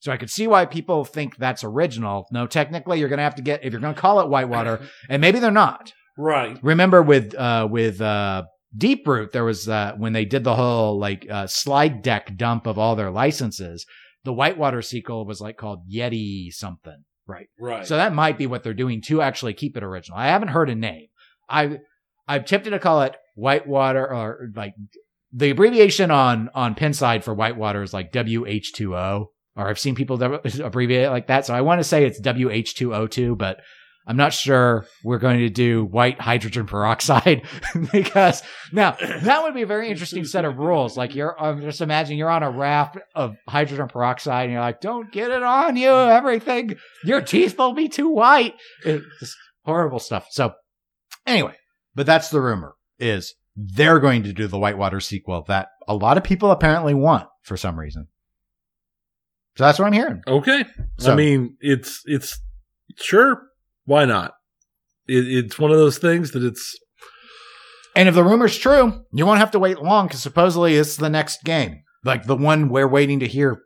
So 0.02 0.12
I 0.12 0.18
could 0.18 0.32
see 0.32 0.48
why 0.48 0.66
people 0.66 1.06
think 1.06 1.38
that's 1.38 1.64
original. 1.64 2.28
No, 2.32 2.48
technically 2.48 3.00
you're 3.00 3.08
going 3.08 3.18
to 3.18 3.24
have 3.24 3.36
to 3.36 3.44
get, 3.44 3.64
if 3.64 3.72
you're 3.72 3.82
going 3.82 3.94
to 3.94 4.00
call 4.00 4.20
it 4.20 4.30
Whitewater, 4.30 4.82
and 5.10 5.22
maybe 5.22 5.38
they're 5.38 5.52
not. 5.52 5.94
Right. 6.18 6.58
Remember 6.64 7.04
with, 7.04 7.36
uh, 7.36 7.68
with, 7.70 8.02
uh, 8.02 8.44
Deep 8.76 9.08
Root, 9.08 9.32
there 9.32 9.46
was, 9.46 9.70
uh, 9.70 9.94
when 9.98 10.14
they 10.14 10.26
did 10.26 10.44
the 10.44 10.56
whole 10.56 10.98
like, 10.98 11.28
uh, 11.30 11.46
slide 11.46 12.02
deck 12.02 12.36
dump 12.36 12.66
of 12.66 12.80
all 12.80 12.96
their 12.96 13.12
licenses, 13.12 13.86
the 14.24 14.34
Whitewater 14.34 14.82
sequel 14.82 15.26
was 15.26 15.40
like 15.40 15.58
called 15.58 15.88
Yeti 15.88 16.52
something. 16.52 17.04
Right. 17.28 17.50
Right. 17.60 17.86
So 17.86 17.96
that 17.96 18.14
might 18.14 18.40
be 18.40 18.48
what 18.48 18.64
they're 18.64 18.74
doing 18.74 19.02
to 19.04 19.22
actually 19.22 19.54
keep 19.54 19.78
it 19.78 19.84
original. 19.84 20.18
I 20.18 20.28
haven't 20.28 20.50
heard 20.50 20.70
a 20.70 20.76
name. 20.76 21.08
I 21.48 21.78
I've 22.28 22.46
tempted 22.46 22.72
to 22.72 22.80
call 22.80 23.04
it 23.04 23.16
Whitewater 23.36 24.12
or 24.12 24.50
like 24.56 24.74
the 25.32 25.52
abbreviation 25.52 26.12
on 26.12 26.50
on 26.56 26.76
Pinside 26.76 27.24
for 27.24 27.34
Whitewater 27.34 27.84
is 27.84 27.94
like 27.94 28.12
WH2O. 28.12 29.28
Or 29.56 29.68
I've 29.68 29.80
seen 29.80 29.96
people 29.96 30.22
abbreviate 30.64 31.06
it 31.06 31.10
like 31.10 31.28
that. 31.28 31.46
So 31.46 31.54
I 31.54 31.62
want 31.62 31.80
to 31.80 31.84
say 31.84 32.06
it's 32.06 32.22
WH2O2, 32.22 33.38
but 33.38 33.60
I'm 34.08 34.18
not 34.18 34.34
sure 34.34 34.86
we're 35.04 35.20
going 35.20 35.40
to 35.40 35.50
do 35.50 35.86
white 35.86 36.20
hydrogen 36.20 36.66
peroxide 36.66 37.46
because 37.92 38.42
now 38.72 38.98
that 39.00 39.44
would 39.44 39.54
be 39.54 39.62
a 39.62 39.68
very 39.68 39.90
interesting 39.90 40.26
set 40.26 40.44
of 40.44 40.58
rules. 40.58 40.98
Like 40.98 41.14
you're, 41.14 41.40
I'm 41.40 41.62
just 41.62 41.82
imagining 41.82 42.18
you're 42.18 42.30
on 42.30 42.44
a 42.44 42.50
raft 42.50 42.98
of 43.14 43.36
hydrogen 43.48 43.88
peroxide 43.88 44.46
and 44.46 44.54
you're 44.54 44.62
like, 44.62 44.82
don't 44.82 45.12
get 45.12 45.30
it 45.30 45.44
on 45.44 45.76
you. 45.76 45.92
Everything, 45.92 46.78
your 47.04 47.22
teeth 47.22 47.58
will 47.58 47.74
be 47.74 47.90
too 47.90 48.10
white. 48.10 48.56
It's 48.84 49.38
horrible 49.66 50.00
stuff. 50.00 50.28
So 50.32 50.54
anyway, 51.28 51.56
but 51.94 52.06
that's 52.06 52.30
the 52.30 52.42
rumor 52.42 52.76
is 53.00 53.36
they're 53.56 54.00
going 54.00 54.24
to 54.24 54.34
do 54.34 54.48
the 54.48 54.58
Whitewater 54.60 55.00
sequel 55.00 55.44
that 55.48 55.70
a 55.88 55.96
lot 55.96 56.18
of 56.18 56.24
people 56.24 56.52
apparently 56.52 56.94
want 56.94 57.28
for 57.44 57.58
some 57.58 57.80
reason. 57.80 58.08
So 59.58 59.66
that's 59.66 59.80
what 59.80 59.86
I'm 59.86 59.94
hearing. 59.94 60.22
okay. 60.28 60.66
So- 61.00 61.12
I 61.14 61.16
mean, 61.16 61.58
it's 61.60 62.02
it's 62.06 62.40
sure. 63.00 63.42
Why 63.86 64.06
not? 64.06 64.34
It, 65.08 65.28
it's 65.46 65.60
one 65.60 65.72
of 65.72 65.78
those 65.78 65.98
things 65.98 66.32
that 66.32 66.44
it's 66.44 66.78
And 67.96 68.08
if 68.08 68.16
the 68.16 68.24
rumor's 68.24 68.58
true, 68.58 69.04
you 69.12 69.26
won't 69.26 69.40
have 69.40 69.52
to 69.52 69.60
wait 69.60 69.80
long 69.80 70.08
because 70.08 70.22
supposedly 70.22 70.76
it's 70.76 70.96
the 70.96 71.10
next 71.10 71.44
game, 71.44 71.82
like 72.06 72.26
the 72.26 72.36
one 72.36 72.70
we're 72.70 72.88
waiting 72.88 73.20
to 73.20 73.28
hear, 73.28 73.62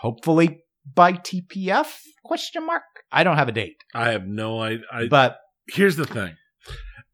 hopefully 0.00 0.60
by 0.94 1.12
TPF? 1.14 1.86
Question 2.24 2.66
mark. 2.66 2.82
I 3.12 3.22
don't 3.24 3.36
have 3.36 3.48
a 3.48 3.52
date, 3.52 3.76
I 3.94 4.10
have 4.10 4.26
no 4.26 4.58
I, 4.60 4.78
I 4.92 5.06
but 5.08 5.38
here's 5.68 5.96
the 5.96 6.04
thing. 6.06 6.34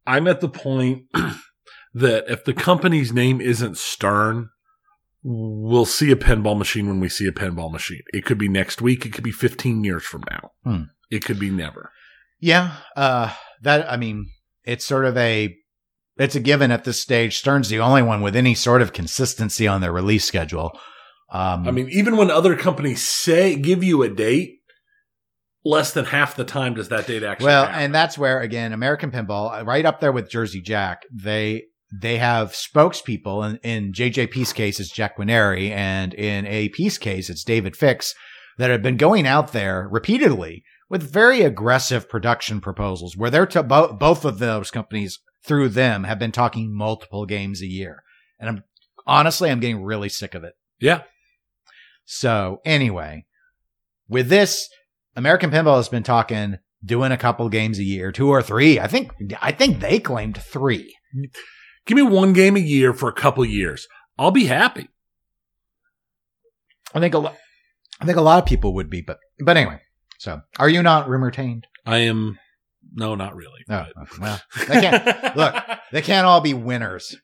I'm 0.06 0.26
at 0.26 0.40
the 0.40 0.48
point 0.48 1.04
that 1.94 2.24
if 2.28 2.44
the 2.44 2.54
company's 2.54 3.12
name 3.12 3.40
isn't 3.40 3.76
Stern, 3.76 4.48
we'll 5.22 5.84
see 5.84 6.10
a 6.10 6.16
pinball 6.16 6.56
machine 6.56 6.86
when 6.88 7.00
we 7.00 7.08
see 7.08 7.26
a 7.26 7.32
pinball 7.32 7.70
machine. 7.70 8.02
It 8.12 8.24
could 8.24 8.38
be 8.38 8.48
next 8.48 8.80
week. 8.80 9.04
It 9.04 9.12
could 9.12 9.24
be 9.24 9.32
15 9.32 9.84
years 9.84 10.04
from 10.04 10.24
now. 10.30 10.50
Hmm. 10.64 10.82
It 11.10 11.24
could 11.24 11.38
be 11.38 11.50
never. 11.50 11.90
yeah, 12.38 12.76
uh, 12.96 13.34
that 13.62 13.90
I 13.90 13.96
mean, 13.96 14.30
it's 14.64 14.86
sort 14.86 15.04
of 15.04 15.16
a, 15.16 15.54
it's 16.16 16.36
a 16.36 16.40
given 16.40 16.70
at 16.70 16.84
this 16.84 17.00
stage. 17.00 17.38
Stern's 17.38 17.68
the 17.68 17.80
only 17.80 18.02
one 18.02 18.22
with 18.22 18.36
any 18.36 18.54
sort 18.54 18.80
of 18.80 18.92
consistency 18.92 19.66
on 19.66 19.80
their 19.80 19.92
release 19.92 20.24
schedule. 20.24 20.78
Um, 21.32 21.66
I 21.66 21.70
mean, 21.70 21.88
even 21.90 22.16
when 22.16 22.30
other 22.30 22.56
companies 22.56 23.06
say 23.06 23.56
give 23.56 23.82
you 23.84 24.02
a 24.02 24.08
date, 24.08 24.58
less 25.64 25.92
than 25.92 26.06
half 26.06 26.36
the 26.36 26.44
time 26.44 26.74
does 26.74 26.88
that 26.88 27.06
date 27.06 27.22
actually. 27.22 27.46
Well, 27.46 27.66
happen. 27.66 27.80
and 27.82 27.94
that's 27.94 28.16
where 28.16 28.40
again, 28.40 28.72
American 28.72 29.10
Pinball, 29.10 29.60
uh, 29.60 29.64
right 29.64 29.84
up 29.84 30.00
there 30.00 30.12
with 30.12 30.30
Jersey 30.30 30.60
Jack. 30.60 31.02
They 31.12 31.64
they 31.92 32.18
have 32.18 32.52
spokespeople, 32.52 33.44
and 33.44 33.58
in 33.62 33.92
JJP's 33.92 34.52
case, 34.52 34.78
it's 34.78 34.90
Jack 34.90 35.18
Guarnieri, 35.18 35.70
and 35.70 36.14
in 36.14 36.46
AP's 36.46 36.98
case, 36.98 37.28
it's 37.28 37.44
David 37.44 37.76
Fix, 37.76 38.14
that 38.58 38.70
have 38.70 38.82
been 38.82 38.96
going 38.96 39.26
out 39.26 39.52
there 39.52 39.88
repeatedly 39.90 40.62
with 40.88 41.02
very 41.02 41.42
aggressive 41.42 42.08
production 42.08 42.60
proposals, 42.60 43.16
where 43.16 43.30
they're 43.30 43.46
to 43.46 43.62
bo- 43.62 43.92
both 43.92 44.24
of 44.24 44.38
those 44.38 44.70
companies 44.70 45.18
through 45.44 45.70
them 45.70 46.04
have 46.04 46.18
been 46.18 46.32
talking 46.32 46.76
multiple 46.76 47.26
games 47.26 47.62
a 47.62 47.66
year, 47.66 48.02
and 48.38 48.48
I'm 48.48 48.64
honestly, 49.06 49.50
I'm 49.50 49.60
getting 49.60 49.82
really 49.82 50.08
sick 50.08 50.34
of 50.34 50.44
it. 50.44 50.54
yeah, 50.80 51.02
So 52.04 52.60
anyway, 52.64 53.26
with 54.08 54.28
this, 54.28 54.68
American 55.16 55.50
Pinball 55.50 55.76
has 55.76 55.88
been 55.88 56.02
talking 56.02 56.58
doing 56.84 57.12
a 57.12 57.16
couple 57.16 57.48
games 57.48 57.78
a 57.78 57.84
year, 57.84 58.12
two 58.12 58.28
or 58.28 58.42
three. 58.42 58.78
I 58.78 58.86
think 58.86 59.12
I 59.40 59.52
think 59.52 59.80
they 59.80 59.98
claimed 59.98 60.38
three. 60.38 60.94
Give 61.90 61.96
me 61.96 62.02
one 62.02 62.32
game 62.32 62.56
a 62.56 62.60
year 62.60 62.92
for 62.94 63.08
a 63.08 63.12
couple 63.12 63.44
years. 63.44 63.88
I'll 64.16 64.30
be 64.30 64.46
happy. 64.46 64.88
I 66.94 67.00
think 67.00 67.14
a 67.14 67.18
lot. 67.18 67.36
I 68.00 68.04
think 68.04 68.16
a 68.16 68.22
lot 68.22 68.38
of 68.38 68.46
people 68.46 68.74
would 68.74 68.88
be, 68.88 69.02
but 69.02 69.18
but 69.44 69.56
anyway. 69.56 69.80
So 70.18 70.42
are 70.58 70.68
you 70.68 70.82
not 70.82 71.08
rumor 71.08 71.32
tamed? 71.32 71.66
I 71.84 71.98
am. 71.98 72.38
No, 72.92 73.16
not 73.16 73.34
really. 73.34 73.64
Oh, 73.68 73.86
okay. 74.02 74.16
well, 74.20 74.40
they 74.68 74.80
can't 74.80 75.36
look. 75.36 75.54
They 75.92 76.02
can't 76.02 76.26
all 76.26 76.40
be 76.40 76.54
winners. 76.54 77.16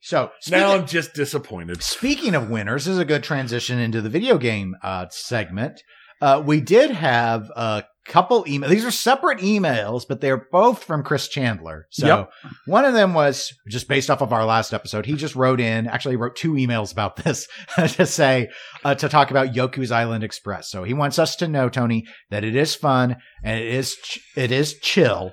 So 0.00 0.30
now 0.50 0.74
I'm 0.74 0.86
just 0.86 1.14
disappointed. 1.14 1.82
speaking 1.82 2.34
of 2.34 2.50
winners, 2.50 2.84
this 2.84 2.92
is 2.92 2.98
a 2.98 3.04
good 3.04 3.22
transition 3.22 3.78
into 3.78 4.00
the 4.00 4.08
video 4.08 4.36
game 4.36 4.76
uh, 4.82 5.06
segment. 5.10 5.82
Uh, 6.20 6.42
we 6.44 6.60
did 6.60 6.90
have 6.90 7.50
a 7.56 7.84
couple 8.06 8.44
emails. 8.44 8.68
These 8.70 8.84
are 8.84 8.90
separate 8.90 9.38
emails, 9.38 10.04
but 10.08 10.20
they're 10.20 10.48
both 10.50 10.82
from 10.82 11.02
Chris 11.04 11.28
Chandler. 11.28 11.86
So 11.90 12.06
Yep. 12.06 12.30
one 12.66 12.84
of 12.84 12.94
them 12.94 13.14
was 13.14 13.52
just 13.68 13.88
based 13.88 14.10
off 14.10 14.20
of 14.22 14.32
our 14.32 14.44
last 14.44 14.74
episode. 14.74 15.06
He 15.06 15.14
just 15.14 15.36
wrote 15.36 15.60
in, 15.60 15.86
actually 15.86 16.16
wrote 16.16 16.34
two 16.36 16.52
emails 16.54 16.92
about 16.92 17.16
this 17.24 17.46
to 17.76 18.04
say, 18.06 18.48
uh, 18.84 18.94
to 18.96 19.08
talk 19.08 19.30
about 19.30 19.54
Yoku's 19.54 19.92
Island 19.92 20.24
Express. 20.24 20.70
So 20.70 20.82
he 20.84 20.94
wants 20.94 21.18
us 21.18 21.36
to 21.36 21.48
know, 21.48 21.68
Tony, 21.68 22.06
that 22.30 22.44
it 22.44 22.56
is 22.56 22.74
fun 22.74 23.16
and 23.44 23.60
it 23.60 23.68
is, 23.72 23.94
ch- 23.94 24.20
it 24.36 24.50
is 24.50 24.78
chill. 24.80 25.32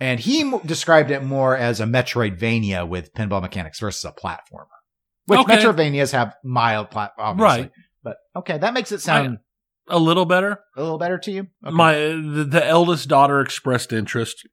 And 0.00 0.18
he 0.20 0.40
m- 0.42 0.58
described 0.66 1.10
it 1.10 1.22
more 1.22 1.56
as 1.56 1.80
a 1.80 1.84
Metroidvania 1.84 2.88
with 2.88 3.14
pinball 3.14 3.40
mechanics 3.40 3.80
versus 3.80 4.04
a 4.04 4.12
platformer. 4.12 4.66
Which 5.26 5.38
Okay. 5.40 5.56
Metroidvanias 5.58 6.12
have 6.12 6.34
mild 6.44 6.90
plat, 6.90 7.12
obviously. 7.16 7.62
Right. 7.62 7.70
But 8.02 8.16
okay, 8.34 8.58
that 8.58 8.74
makes 8.74 8.90
it 8.90 9.00
sound 9.00 9.38
A 9.92 9.98
little 9.98 10.24
better. 10.24 10.58
a 10.76 10.82
little 10.82 10.98
better 10.98 11.18
to 11.18 11.30
you. 11.30 11.46
Okay. 11.64 11.74
My 11.74 11.94
the, 11.94 12.46
the 12.50 12.66
eldest 12.66 13.08
daughter 13.08 13.40
expressed 13.40 13.92
interest. 13.92 14.48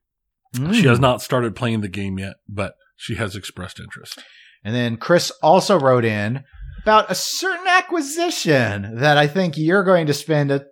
Mm. 0.54 0.74
She 0.74 0.86
has 0.86 1.00
not 1.00 1.22
started 1.22 1.56
playing 1.56 1.80
the 1.80 1.88
game 1.88 2.18
yet, 2.18 2.34
but 2.48 2.74
she 2.96 3.14
has 3.16 3.34
expressed 3.34 3.80
interest. 3.80 4.22
And 4.62 4.74
then 4.74 4.96
Chris 4.98 5.30
also 5.42 5.78
wrote 5.80 6.04
in 6.04 6.44
about 6.82 7.10
a 7.10 7.14
certain 7.14 7.66
acquisition 7.66 8.96
that 8.96 9.16
I 9.16 9.26
think 9.26 9.56
you're 9.56 9.84
going 9.84 10.06
to 10.08 10.14
spend 10.14 10.50
a 10.50 10.64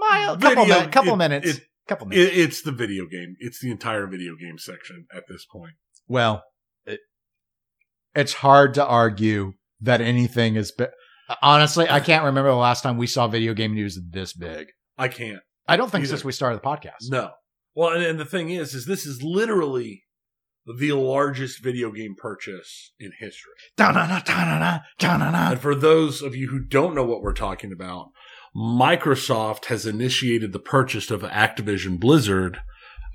mile, 0.00 0.36
couple, 0.38 0.64
Video- 0.64 0.80
min- 0.80 0.90
couple 0.90 1.12
it- 1.14 1.16
minutes, 1.16 1.48
it- 1.50 1.62
couple 1.88 2.06
minutes. 2.06 2.32
It, 2.32 2.38
it's 2.38 2.62
the 2.62 2.72
video 2.72 3.04
game. 3.06 3.36
It's 3.40 3.60
the 3.60 3.70
entire 3.70 4.06
video 4.06 4.34
game 4.40 4.56
section 4.58 5.06
at 5.14 5.24
this 5.28 5.44
point. 5.50 5.72
well, 6.08 6.42
it, 6.86 7.00
it's 8.14 8.32
hard 8.34 8.74
to 8.74 8.86
argue 8.86 9.52
that 9.80 10.00
anything 10.00 10.56
is. 10.56 10.72
Bi- 10.72 10.88
Honestly, 11.42 11.88
I 11.88 12.00
can't 12.00 12.24
remember 12.24 12.50
the 12.50 12.56
last 12.56 12.82
time 12.82 12.96
we 12.96 13.06
saw 13.06 13.28
video 13.28 13.54
game 13.54 13.74
news 13.74 13.98
this 14.10 14.32
big. 14.32 14.68
I 14.98 15.08
can't. 15.08 15.40
I 15.66 15.76
don't 15.76 15.90
think 15.90 16.02
Either. 16.02 16.10
since 16.10 16.24
we 16.24 16.32
started 16.32 16.60
the 16.60 16.66
podcast. 16.66 17.10
No. 17.10 17.30
Well, 17.74 17.90
and, 17.90 18.04
and 18.04 18.20
the 18.20 18.24
thing 18.24 18.50
is, 18.50 18.74
is 18.74 18.86
this 18.86 19.06
is 19.06 19.22
literally 19.22 20.04
the 20.66 20.92
largest 20.92 21.62
video 21.62 21.90
game 21.90 22.14
purchase 22.16 22.92
in 22.98 23.12
history. 23.18 23.52
Da-na-na, 23.76 24.20
da-na-na, 24.20 24.80
da-na-na. 24.98 25.52
And 25.52 25.60
for 25.60 25.74
those 25.74 26.22
of 26.22 26.34
you 26.34 26.48
who 26.48 26.60
don't 26.60 26.94
know 26.94 27.04
what 27.04 27.22
we're 27.22 27.32
talking 27.34 27.72
about, 27.72 28.10
Microsoft 28.56 29.66
has 29.66 29.84
initiated 29.84 30.52
the 30.52 30.58
purchase 30.60 31.10
of 31.10 31.22
Activision 31.22 31.98
Blizzard 31.98 32.58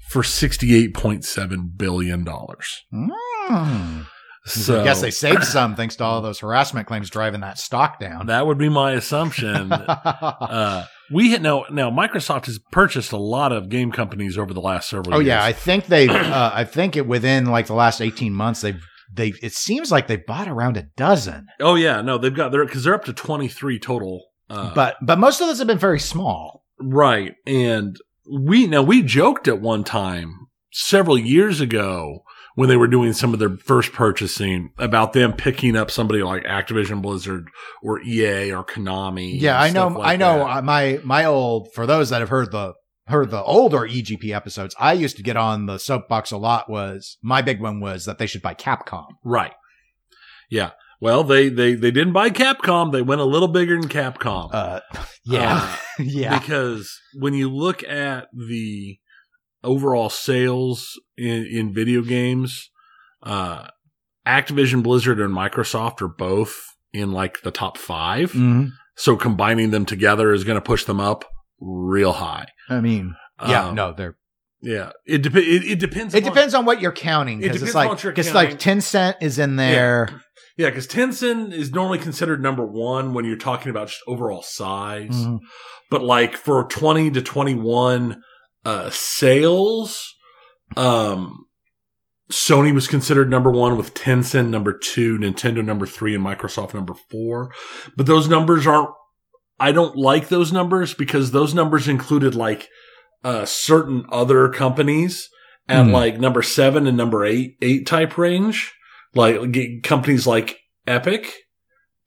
for 0.10 0.22
$68.7 0.22 1.78
billion. 1.78 2.26
Mm. 2.26 4.08
So 4.46 4.82
I 4.82 4.84
guess 4.84 5.02
they 5.02 5.12
saved 5.12 5.44
some 5.44 5.76
thanks 5.76 5.96
to 5.98 6.04
all 6.04 6.22
those 6.22 6.40
harassment 6.40 6.88
claims 6.88 7.10
driving 7.10 7.42
that 7.42 7.58
stock 7.60 8.00
down. 8.00 8.28
that 8.28 8.48
would 8.48 8.58
be 8.58 8.70
my 8.70 8.94
assumption. 8.94 9.72
uh, 9.74 10.86
we 11.12 11.32
had 11.32 11.42
now, 11.42 11.66
now 11.70 11.90
Microsoft 11.92 12.46
has 12.46 12.60
purchased 12.72 13.12
a 13.12 13.18
lot 13.18 13.52
of 13.52 13.70
game 13.70 13.92
companies 13.92 14.38
over 14.38 14.54
the 14.54 14.62
last 14.62 14.90
several 14.90 15.16
Oh 15.16 15.20
years. 15.20 15.28
yeah, 15.28 15.44
I 15.44 15.54
think 15.54 15.86
they've. 15.88 16.10
Uh, 16.10 16.52
I 16.54 16.64
think 16.64 16.96
it 16.96 17.06
within 17.08 17.46
like 17.46 17.68
the 17.68 17.74
last 17.74 18.02
eighteen 18.02 18.34
months, 18.34 18.62
they've 18.62 18.82
they. 19.14 19.34
It 19.42 19.54
seems 19.54 19.92
like 19.92 20.08
they 20.08 20.18
bought 20.18 20.48
around 20.48 20.78
a 20.78 20.84
dozen. 20.96 21.48
Oh 21.60 21.76
yeah, 21.76 22.02
no, 22.02 22.18
they've 22.18 22.34
got 22.34 22.52
they're 22.52 22.66
because 22.66 22.84
they're 22.84 22.96
up 22.96 23.06
to 23.06 23.14
twenty 23.14 23.48
three 23.48 23.78
total 23.80 24.24
Uh, 24.50 24.74
but 24.74 24.96
but 25.02 25.20
most 25.20 25.42
of 25.42 25.48
those 25.48 25.58
have 25.60 25.68
been 25.68 25.78
very 25.78 26.00
small. 26.00 26.64
Right. 26.80 27.34
And 27.46 27.98
we, 28.32 28.68
now 28.68 28.82
we 28.84 29.02
joked 29.04 29.48
at 29.48 29.60
one 29.60 29.84
time 29.84 30.48
several 30.72 31.18
years 31.18 31.60
ago 31.60 32.24
when 32.56 32.70
they 32.70 32.78
were 32.78 32.88
doing 32.88 33.14
some 33.14 33.34
of 33.34 33.40
their 33.40 33.58
first 33.58 33.94
purchasing 33.94 34.72
about 34.78 35.14
them 35.14 35.34
picking 35.34 35.76
up 35.76 35.90
somebody 35.92 36.22
like 36.24 36.44
Activision 36.44 37.02
Blizzard 37.02 37.48
or 37.82 38.02
EA 38.02 38.52
or 38.52 38.64
Konami. 38.66 39.40
Yeah, 39.40 39.60
I 39.60 39.70
know. 39.72 39.88
like 39.88 40.14
I 40.14 40.16
know. 40.18 40.40
that. 40.40 40.58
uh, 40.58 40.62
My 40.62 41.00
my 41.04 41.26
old 41.26 41.72
for 41.74 41.86
those 41.86 42.10
that 42.10 42.20
have 42.22 42.30
heard 42.30 42.52
the 42.52 42.74
heard 43.08 43.32
the 43.32 43.42
older 43.44 43.80
EGP 43.80 44.36
episodes, 44.36 44.76
I 44.80 44.94
used 44.94 45.18
to 45.18 45.24
get 45.24 45.36
on 45.38 45.66
the 45.66 45.78
soapbox 45.80 46.32
a 46.32 46.38
lot. 46.38 46.70
Was 46.70 47.18
my 47.22 47.42
big 47.42 47.60
one 47.62 47.80
was 47.80 48.06
that 48.06 48.18
they 48.18 48.28
should 48.28 48.42
buy 48.42 48.54
Capcom. 48.56 49.08
Right. 49.24 49.54
Yeah. 50.50 50.72
Well, 51.02 51.24
they, 51.24 51.48
they, 51.48 51.76
they 51.76 51.92
didn't 51.92 52.12
buy 52.12 52.30
Capcom. 52.30 52.92
They 52.92 53.02
went 53.02 53.22
a 53.22 53.26
little 53.26 53.48
bigger 53.48 53.80
than 53.80 53.88
Capcom. 53.90 54.50
Uh, 54.52 54.82
yeah, 55.24 55.60
Uh, 55.64 55.78
yeah, 56.04 56.38
Because 56.38 57.00
when 57.14 57.34
you 57.34 57.50
look 57.50 57.84
at 57.86 58.28
the 58.34 59.00
overall 59.64 60.10
sales 60.10 61.00
in, 61.18 61.46
in 61.46 61.74
video 61.74 62.02
games, 62.02 62.70
uh, 63.24 63.68
Activision 64.28 64.84
Blizzard 64.84 65.20
and 65.20 65.34
Microsoft 65.34 66.02
are 66.02 66.08
both 66.08 66.56
in 66.94 67.12
like 67.12 67.42
the 67.42 67.52
top 67.52 67.78
5 67.78 68.32
Mhm. 68.34 68.72
So 68.96 69.16
combining 69.16 69.72
them 69.72 69.86
together 69.86 70.34
is 70.34 70.44
going 70.44 70.58
to 70.58 70.62
push 70.62 70.84
them 70.84 71.00
up 71.00 71.24
real 71.62 72.12
high. 72.14 72.48
I 72.70 72.82
mean, 72.82 73.16
yeah, 73.48 73.68
Um, 73.70 73.76
no, 73.76 73.94
they're. 73.94 74.18
Yeah. 74.62 74.92
It, 75.06 75.20
dep- 75.24 75.36
it, 75.38 75.64
it 75.64 75.80
depends. 75.80 76.14
It 76.14 76.24
upon- 76.24 76.34
depends 76.34 76.54
on 76.54 76.66
what 76.66 76.82
you're 76.82 76.92
counting 76.92 77.40
It 77.40 77.44
depends 77.44 77.64
it's 77.64 77.76
on 77.76 77.82
like 77.82 77.90
what 77.90 78.04
you're 78.04 78.12
because 78.12 78.34
like. 78.34 78.60
Tencent 78.60 79.16
is 79.22 79.40
in 79.40 79.56
there. 79.56 80.10
Yeah. 80.58 80.70
Because 80.70 80.86
Tencent 80.86 81.54
is 81.54 81.72
normally 81.72 82.00
considered 82.00 82.44
number 82.44 82.66
one 82.66 83.14
when 83.14 83.24
you're 83.24 83.38
talking 83.38 83.70
about 83.70 83.88
just 83.88 84.02
overall 84.06 84.44
size. 84.44 85.16
Mhm. 85.16 85.40
but 85.90 86.04
like 86.04 86.36
for 86.36 86.66
20 86.66 87.10
to 87.12 87.22
21 87.22 88.22
uh 88.66 88.90
sales 88.92 90.14
um 90.78 91.46
Sony 92.32 92.74
was 92.74 92.88
considered 92.88 93.30
number 93.30 93.50
one 93.50 93.76
with 93.76 93.96
Tencent 93.96 94.50
number 94.50 94.72
two, 94.72 95.18
Nintendo 95.18 95.66
number 95.66 95.88
three, 95.88 96.14
and 96.14 96.24
Microsoft 96.24 96.76
number 96.76 96.94
four. 97.10 97.52
But 97.98 98.06
those 98.06 98.28
numbers 98.28 98.68
aren't, 98.68 98.92
I 99.60 99.72
don't 99.72 99.96
like 99.96 100.28
those 100.28 100.52
numbers 100.54 100.94
because 100.94 101.32
those 101.32 101.56
numbers 101.56 101.88
included 101.88 102.36
like, 102.36 102.68
uh, 103.24 103.46
certain 103.46 104.06
other 104.12 104.48
companies 104.50 105.28
at 105.68 105.88
Hmm. 105.88 105.92
like 105.92 106.20
number 106.20 106.44
seven 106.44 106.86
and 106.86 106.96
number 106.96 107.26
eight, 107.26 107.56
eight 107.64 107.88
type 107.88 108.16
range, 108.16 108.74
like 109.16 109.82
companies 109.82 110.28
like 110.28 110.60
Epic. 110.86 111.34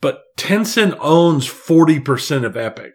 But 0.00 0.20
Tencent 0.38 0.96
owns 1.00 1.48
40% 1.48 2.44
of 2.44 2.56
Epic. 2.56 2.92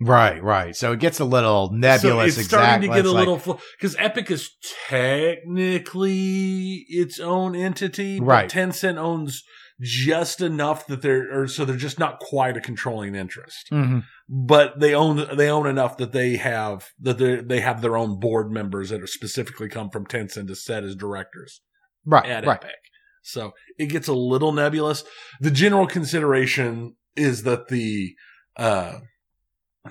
Right, 0.00 0.42
right. 0.42 0.74
So 0.74 0.92
it 0.92 0.98
gets 1.00 1.20
a 1.20 1.24
little 1.24 1.70
nebulous. 1.72 2.02
So 2.02 2.20
it's 2.20 2.38
exactly. 2.38 2.58
starting 2.58 2.80
to 2.82 2.88
get 2.88 2.98
It's 3.00 3.08
a 3.08 3.12
like- 3.12 3.28
little 3.28 3.60
because 3.78 3.94
Epic 3.98 4.30
is 4.30 4.50
technically 4.88 6.84
its 6.88 7.20
own 7.20 7.54
entity, 7.54 8.20
Right. 8.20 8.50
Tencent 8.50 8.96
owns 8.98 9.42
just 9.80 10.40
enough 10.40 10.86
that 10.86 11.02
they're 11.02 11.26
or 11.32 11.46
so 11.48 11.64
they're 11.64 11.76
just 11.76 11.98
not 11.98 12.20
quite 12.20 12.56
a 12.56 12.60
controlling 12.60 13.14
interest, 13.14 13.68
Mhm. 13.72 14.04
but 14.28 14.78
they 14.78 14.94
own 14.94 15.26
they 15.36 15.48
own 15.48 15.66
enough 15.66 15.96
that 15.96 16.12
they 16.12 16.36
have 16.36 16.90
that 17.00 17.18
they 17.18 17.36
they 17.40 17.60
have 17.60 17.80
their 17.82 17.96
own 17.96 18.20
board 18.20 18.50
members 18.52 18.90
that 18.90 19.02
are 19.02 19.06
specifically 19.08 19.68
come 19.68 19.90
from 19.90 20.06
Tencent 20.06 20.46
to 20.48 20.54
set 20.54 20.84
as 20.84 20.94
directors 20.94 21.62
right, 22.04 22.26
at 22.26 22.46
right. 22.46 22.58
Epic. 22.62 22.76
So 23.22 23.52
it 23.78 23.86
gets 23.86 24.08
a 24.08 24.12
little 24.14 24.52
nebulous. 24.52 25.04
The 25.40 25.50
general 25.50 25.86
consideration 25.86 26.96
is 27.16 27.42
that 27.44 27.68
the 27.68 28.14
uh, 28.56 28.98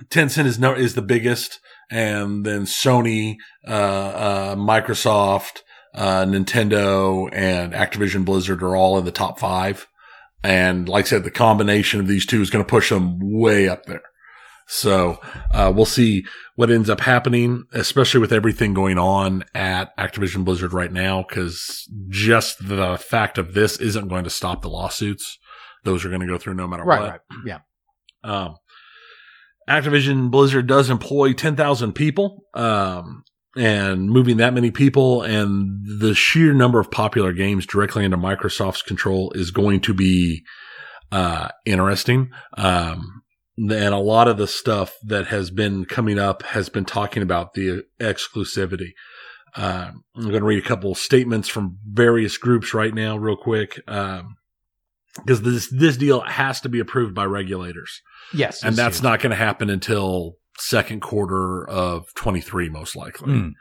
Tencent 0.09 0.45
is 0.45 0.57
no 0.59 0.73
is 0.73 0.95
the 0.95 1.01
biggest, 1.01 1.59
and 1.89 2.45
then 2.45 2.63
Sony, 2.63 3.35
uh, 3.67 3.71
uh, 3.71 4.55
Microsoft, 4.55 5.61
uh, 5.93 6.23
Nintendo, 6.25 7.29
and 7.33 7.73
Activision 7.73 8.23
Blizzard 8.23 8.63
are 8.63 8.75
all 8.75 8.97
in 8.97 9.05
the 9.05 9.11
top 9.11 9.39
five. 9.39 9.87
And 10.43 10.87
like 10.89 11.05
I 11.05 11.09
said, 11.09 11.23
the 11.23 11.31
combination 11.31 11.99
of 11.99 12.07
these 12.07 12.25
two 12.25 12.41
is 12.41 12.49
going 12.49 12.63
to 12.65 12.69
push 12.69 12.89
them 12.89 13.19
way 13.21 13.67
up 13.67 13.85
there. 13.85 14.01
So 14.67 15.19
uh, 15.51 15.71
we'll 15.75 15.85
see 15.85 16.23
what 16.55 16.71
ends 16.71 16.89
up 16.89 17.01
happening, 17.01 17.65
especially 17.73 18.21
with 18.21 18.31
everything 18.31 18.73
going 18.73 18.97
on 18.97 19.43
at 19.53 19.95
Activision 19.97 20.45
Blizzard 20.45 20.71
right 20.71 20.91
now, 20.91 21.25
because 21.27 21.85
just 22.07 22.65
the 22.65 22.97
fact 22.97 23.37
of 23.37 23.53
this 23.53 23.77
isn't 23.81 24.07
going 24.07 24.23
to 24.23 24.29
stop 24.29 24.61
the 24.61 24.69
lawsuits. 24.69 25.37
Those 25.83 26.05
are 26.05 26.09
going 26.09 26.21
to 26.21 26.27
go 26.27 26.37
through 26.37 26.53
no 26.53 26.67
matter 26.67 26.83
Right, 26.85 27.01
what. 27.01 27.09
right. 27.09 27.19
Yeah. 27.45 27.59
Um, 28.23 28.55
Activision 29.69 30.31
Blizzard 30.31 30.67
does 30.67 30.89
employ 30.89 31.33
10,000 31.33 31.93
people. 31.93 32.45
Um, 32.53 33.23
and 33.57 34.09
moving 34.09 34.37
that 34.37 34.53
many 34.53 34.71
people 34.71 35.23
and 35.23 35.81
the 35.99 36.15
sheer 36.15 36.53
number 36.53 36.79
of 36.79 36.89
popular 36.89 37.33
games 37.33 37.65
directly 37.65 38.05
into 38.05 38.15
Microsoft's 38.17 38.81
control 38.81 39.31
is 39.35 39.51
going 39.51 39.81
to 39.81 39.93
be, 39.93 40.43
uh, 41.11 41.49
interesting. 41.65 42.29
Um, 42.57 43.23
and 43.57 43.93
a 43.93 43.97
lot 43.97 44.27
of 44.27 44.37
the 44.37 44.47
stuff 44.47 44.95
that 45.03 45.27
has 45.27 45.51
been 45.51 45.85
coming 45.85 46.17
up 46.17 46.43
has 46.43 46.69
been 46.69 46.85
talking 46.85 47.21
about 47.21 47.53
the 47.53 47.83
exclusivity. 47.99 48.91
Uh, 49.55 49.91
I'm 50.15 50.29
going 50.29 50.39
to 50.39 50.45
read 50.45 50.63
a 50.63 50.67
couple 50.67 50.95
statements 50.95 51.49
from 51.49 51.77
various 51.85 52.37
groups 52.37 52.73
right 52.73 52.93
now, 52.93 53.17
real 53.17 53.35
quick, 53.35 53.81
um, 53.87 54.37
because 55.17 55.41
this 55.41 55.69
this 55.69 55.97
deal 55.97 56.21
has 56.21 56.61
to 56.61 56.69
be 56.69 56.79
approved 56.79 57.13
by 57.15 57.25
regulators, 57.25 58.01
Yes, 58.33 58.61
and 58.63 58.69
it's 58.69 58.77
that's 58.77 58.97
huge. 58.97 59.03
not 59.03 59.19
going 59.19 59.31
to 59.31 59.35
happen 59.35 59.69
until 59.69 60.35
second 60.57 61.01
quarter 61.01 61.67
of 61.69 62.05
23, 62.15 62.69
most 62.69 62.95
likely 62.95 63.33
Mm. 63.33 63.51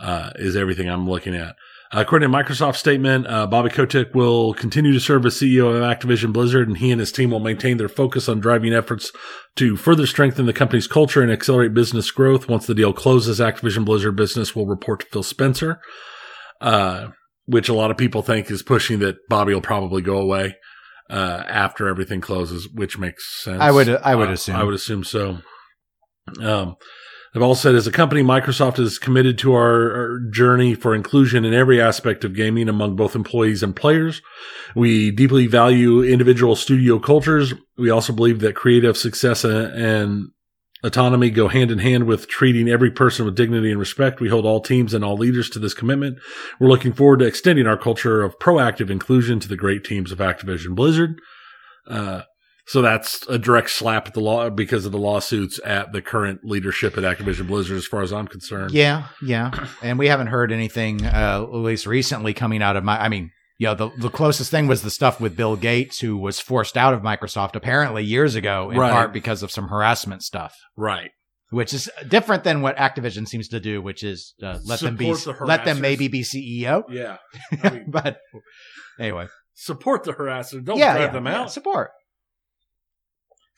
uh, 0.00 0.30
is 0.36 0.56
everything 0.56 0.88
I'm 0.88 1.08
looking 1.08 1.34
at. 1.34 1.56
Uh, 1.92 2.00
according 2.00 2.30
to 2.30 2.36
Microsoft's 2.36 2.78
statement, 2.78 3.26
uh, 3.28 3.46
Bobby 3.46 3.70
Kotick 3.70 4.14
will 4.14 4.52
continue 4.54 4.92
to 4.92 4.98
serve 5.00 5.24
as 5.26 5.34
CEO 5.36 5.68
of 5.74 5.82
Activision 5.82 6.32
Blizzard, 6.32 6.66
and 6.68 6.78
he 6.78 6.90
and 6.90 6.98
his 7.00 7.12
team 7.12 7.30
will 7.30 7.40
maintain 7.40 7.76
their 7.76 7.88
focus 7.88 8.28
on 8.28 8.40
driving 8.40 8.72
efforts 8.74 9.12
to 9.56 9.76
further 9.76 10.06
strengthen 10.06 10.46
the 10.46 10.52
company's 10.52 10.86
culture 10.88 11.22
and 11.22 11.30
accelerate 11.30 11.72
business 11.72 12.10
growth. 12.10 12.48
Once 12.48 12.66
the 12.66 12.74
deal 12.74 12.92
closes, 12.92 13.38
Activision 13.40 13.84
Blizzard 13.84 14.16
business 14.16 14.54
will 14.56 14.66
report 14.66 15.00
to 15.00 15.06
Phil 15.06 15.22
Spencer, 15.22 15.80
uh, 16.60 17.08
which 17.46 17.68
a 17.68 17.74
lot 17.74 17.90
of 17.90 17.96
people 17.96 18.22
think 18.22 18.50
is 18.50 18.62
pushing 18.62 18.98
that 19.00 19.16
Bobby 19.28 19.54
will 19.54 19.60
probably 19.60 20.02
go 20.02 20.16
away 20.18 20.56
uh, 21.10 21.42
after 21.48 21.88
everything 21.88 22.20
closes, 22.20 22.68
which 22.72 22.98
makes 22.98 23.42
sense. 23.42 23.60
I 23.60 23.70
would- 23.70 23.88
I 23.88 24.14
would 24.14 24.28
Uh, 24.30 24.32
assume. 24.32 24.56
I 24.56 24.64
would 24.64 24.74
assume 24.74 25.04
so. 25.04 25.38
Um, 26.40 26.76
They've 27.32 27.42
all 27.42 27.56
said, 27.56 27.74
as 27.74 27.88
a 27.88 27.90
company, 27.90 28.22
Microsoft 28.22 28.78
is 28.78 28.96
committed 28.96 29.38
to 29.38 29.54
our, 29.54 29.90
our 29.92 30.20
journey 30.30 30.76
for 30.76 30.94
inclusion 30.94 31.44
in 31.44 31.52
every 31.52 31.80
aspect 31.80 32.22
of 32.22 32.32
gaming 32.32 32.68
among 32.68 32.94
both 32.94 33.16
employees 33.16 33.60
and 33.60 33.74
players. 33.74 34.22
We 34.76 35.10
deeply 35.10 35.48
value 35.48 36.00
individual 36.04 36.54
studio 36.54 37.00
cultures. 37.00 37.52
We 37.76 37.90
also 37.90 38.12
believe 38.12 38.38
that 38.38 38.54
creative 38.54 38.96
success 38.96 39.42
and 39.42 40.28
autonomy 40.84 41.30
go 41.30 41.48
hand 41.48 41.70
in 41.70 41.78
hand 41.78 42.04
with 42.04 42.28
treating 42.28 42.68
every 42.68 42.90
person 42.90 43.24
with 43.24 43.34
dignity 43.34 43.70
and 43.70 43.80
respect. 43.80 44.20
We 44.20 44.28
hold 44.28 44.44
all 44.44 44.60
teams 44.60 44.92
and 44.94 45.04
all 45.04 45.16
leaders 45.16 45.48
to 45.50 45.58
this 45.58 45.74
commitment. 45.74 46.18
We're 46.60 46.68
looking 46.68 46.92
forward 46.92 47.20
to 47.20 47.26
extending 47.26 47.66
our 47.66 47.78
culture 47.78 48.22
of 48.22 48.38
proactive 48.38 48.90
inclusion 48.90 49.40
to 49.40 49.48
the 49.48 49.56
great 49.56 49.82
teams 49.82 50.12
of 50.12 50.18
Activision 50.18 50.74
Blizzard. 50.74 51.20
Uh, 51.88 52.22
so 52.66 52.80
that's 52.80 53.26
a 53.28 53.38
direct 53.38 53.70
slap 53.70 54.06
at 54.06 54.14
the 54.14 54.20
law 54.20 54.48
because 54.48 54.86
of 54.86 54.92
the 54.92 54.98
lawsuits 54.98 55.60
at 55.64 55.92
the 55.92 56.00
current 56.00 56.40
leadership 56.44 56.96
at 56.96 57.04
Activision 57.04 57.46
Blizzard, 57.46 57.76
as 57.76 57.86
far 57.86 58.02
as 58.02 58.12
I'm 58.12 58.26
concerned. 58.26 58.72
Yeah, 58.72 59.08
yeah. 59.22 59.50
And 59.82 59.98
we 59.98 60.08
haven't 60.08 60.28
heard 60.28 60.50
anything, 60.50 61.04
uh, 61.04 61.42
at 61.42 61.54
least 61.54 61.86
recently, 61.86 62.32
coming 62.32 62.62
out 62.62 62.76
of 62.76 62.84
my. 62.84 62.98
I 62.98 63.08
mean, 63.10 63.32
you 63.58 63.66
know, 63.68 63.74
the, 63.74 63.90
the 63.98 64.10
closest 64.10 64.50
thing 64.50 64.66
was 64.66 64.82
the 64.82 64.90
stuff 64.90 65.20
with 65.20 65.36
Bill 65.36 65.54
Gates, 65.56 66.00
who 66.00 66.16
was 66.16 66.40
forced 66.40 66.76
out 66.76 66.92
of 66.94 67.02
Microsoft 67.02 67.54
apparently 67.54 68.02
years 68.04 68.34
ago, 68.34 68.70
in 68.70 68.78
Right. 68.78 68.90
part 68.90 69.12
because 69.12 69.42
of 69.42 69.50
some 69.52 69.68
harassment 69.68 70.22
stuff, 70.22 70.56
Right. 70.76 71.10
which 71.50 71.72
is 71.72 71.88
different 72.08 72.42
than 72.44 72.62
what 72.62 72.76
Activision 72.76 73.28
seems 73.28 73.48
to 73.48 73.60
do, 73.60 73.80
which 73.80 74.02
is 74.02 74.34
uh, 74.42 74.58
let 74.64 74.80
them 74.80 74.96
be, 74.96 75.12
the 75.12 75.36
let 75.42 75.64
them 75.64 75.80
maybe 75.80 76.08
be 76.08 76.22
CEO. 76.22 76.82
Yeah. 76.90 77.18
I 77.62 77.70
mean, 77.74 77.84
but 77.90 78.18
anyway, 78.98 79.28
support 79.54 80.02
the 80.02 80.12
harassers. 80.14 80.64
Don't 80.64 80.78
yeah, 80.78 80.94
drive 80.94 81.08
yeah, 81.08 81.12
them 81.12 81.26
yeah, 81.26 81.40
out. 81.42 81.52
support. 81.52 81.90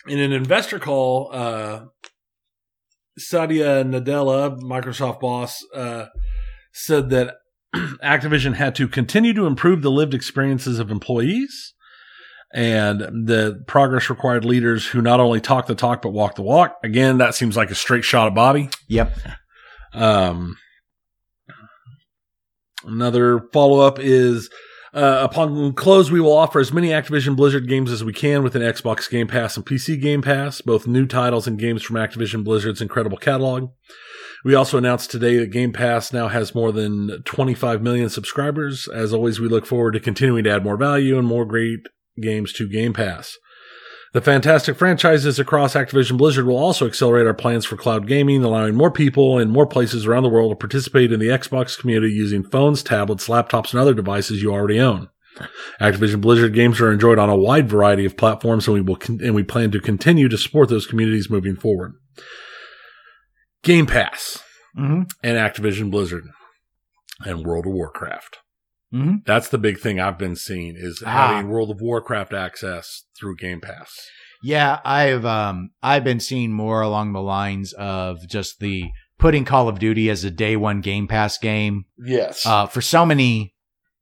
In 0.06 0.18
an 0.20 0.32
investor 0.32 0.78
call, 0.78 1.30
uh, 1.32 1.86
Satya 3.18 3.82
Nadella, 3.84 4.60
Microsoft 4.60 5.20
boss, 5.20 5.64
uh, 5.74 6.06
said 6.72 7.08
that 7.10 7.36
Activision 8.02 8.54
had 8.54 8.74
to 8.76 8.88
continue 8.88 9.32
to 9.34 9.46
improve 9.46 9.82
the 9.82 9.90
lived 9.90 10.14
experiences 10.14 10.78
of 10.78 10.90
employees 10.90 11.74
and 12.54 13.00
the 13.00 13.62
progress 13.66 14.08
required 14.08 14.44
leaders 14.44 14.86
who 14.86 15.02
not 15.02 15.20
only 15.20 15.40
talk 15.40 15.66
the 15.66 15.74
talk 15.74 16.02
but 16.02 16.10
walk 16.10 16.36
the 16.36 16.42
walk. 16.42 16.76
Again, 16.82 17.18
that 17.18 17.34
seems 17.34 17.56
like 17.56 17.70
a 17.70 17.74
straight 17.74 18.04
shot 18.04 18.28
at 18.28 18.34
Bobby. 18.34 18.70
Yep. 18.88 19.16
Um, 19.92 20.56
another 22.84 23.40
follow 23.52 23.80
up 23.80 23.98
is 23.98 24.48
Uh, 24.94 25.20
upon 25.28 25.74
close, 25.74 26.10
we 26.10 26.22
will 26.22 26.32
offer 26.32 26.58
as 26.58 26.72
many 26.72 26.88
Activision 26.88 27.36
Blizzard 27.36 27.68
games 27.68 27.90
as 27.90 28.02
we 28.02 28.14
can 28.14 28.42
within 28.42 28.62
Xbox 28.62 29.10
Game 29.10 29.28
Pass 29.28 29.54
and 29.54 29.66
PC 29.66 30.00
Game 30.00 30.22
Pass, 30.22 30.62
both 30.62 30.86
new 30.86 31.04
titles 31.04 31.46
and 31.46 31.58
games 31.58 31.82
from 31.82 31.96
Activision 31.96 32.42
Blizzard's 32.42 32.80
incredible 32.80 33.18
catalog. 33.18 33.68
We 34.44 34.54
also 34.54 34.78
announced 34.78 35.10
today 35.10 35.38
that 35.38 35.50
Game 35.50 35.72
Pass 35.72 36.12
now 36.12 36.28
has 36.28 36.54
more 36.54 36.72
than 36.72 37.22
25 37.24 37.82
million 37.82 38.08
subscribers. 38.08 38.88
As 38.88 39.12
always, 39.12 39.40
we 39.40 39.48
look 39.48 39.66
forward 39.66 39.92
to 39.92 40.00
continuing 40.00 40.44
to 40.44 40.50
add 40.50 40.64
more 40.64 40.76
value 40.76 41.18
and 41.18 41.26
more 41.26 41.44
great 41.44 41.80
games 42.20 42.52
to 42.54 42.68
Game 42.68 42.92
Pass. 42.92 43.36
The 44.12 44.20
fantastic 44.22 44.78
franchises 44.78 45.38
across 45.38 45.74
Activision 45.74 46.16
Blizzard 46.16 46.46
will 46.46 46.56
also 46.56 46.86
accelerate 46.86 47.26
our 47.26 47.34
plans 47.34 47.66
for 47.66 47.76
cloud 47.76 48.06
gaming, 48.06 48.42
allowing 48.42 48.74
more 48.74 48.90
people 48.90 49.38
in 49.38 49.50
more 49.50 49.66
places 49.66 50.06
around 50.06 50.22
the 50.22 50.30
world 50.30 50.52
to 50.52 50.56
participate 50.56 51.12
in 51.12 51.20
the 51.20 51.26
Xbox 51.26 51.78
community 51.78 52.14
using 52.14 52.42
phones, 52.42 52.82
tablets, 52.82 53.28
laptops, 53.28 53.72
and 53.72 53.80
other 53.80 53.92
devices 53.92 54.42
you 54.42 54.52
already 54.52 54.80
own. 54.80 55.10
Activision 55.80 56.22
Blizzard 56.22 56.54
games 56.54 56.80
are 56.80 56.92
enjoyed 56.92 57.18
on 57.18 57.28
a 57.28 57.36
wide 57.36 57.68
variety 57.68 58.06
of 58.06 58.16
platforms, 58.16 58.66
and 58.66 58.74
we 58.74 58.80
will 58.80 58.96
con- 58.96 59.20
and 59.22 59.34
we 59.34 59.42
plan 59.42 59.70
to 59.72 59.80
continue 59.80 60.28
to 60.28 60.38
support 60.38 60.70
those 60.70 60.86
communities 60.86 61.28
moving 61.28 61.56
forward. 61.56 61.92
Game 63.66 63.86
Pass 63.86 64.42
Mm-hmm. 64.78 65.02
and 65.22 65.36
Activision 65.38 65.90
Blizzard 65.90 66.24
and 67.24 67.44
World 67.46 67.66
of 67.66 67.72
Warcraft. 67.72 68.38
Mhm. 68.92 69.24
That's 69.26 69.48
the 69.48 69.58
big 69.58 69.78
thing 69.78 69.98
I've 69.98 70.18
been 70.18 70.36
seeing 70.36 70.74
is 70.76 71.02
Ah. 71.04 71.28
having 71.34 71.48
World 71.50 71.70
of 71.70 71.80
Warcraft 71.80 72.32
access 72.34 73.04
through 73.18 73.36
Game 73.36 73.60
Pass. 73.60 73.90
Yeah, 74.42 74.80
I've 74.84 75.24
um 75.24 75.70
I've 75.82 76.04
been 76.04 76.20
seeing 76.20 76.52
more 76.52 76.82
along 76.82 77.12
the 77.14 77.22
lines 77.22 77.72
of 77.72 78.18
just 78.28 78.60
the 78.60 78.84
putting 79.18 79.44
Call 79.46 79.66
of 79.68 79.78
Duty 79.78 80.10
as 80.10 80.24
a 80.24 80.30
day 80.30 80.56
one 80.56 80.82
Game 80.82 81.08
Pass 81.08 81.38
game. 81.38 81.86
Yes. 81.98 82.44
Uh, 82.44 82.66
for 82.66 82.82
so 82.82 83.06
many 83.06 83.54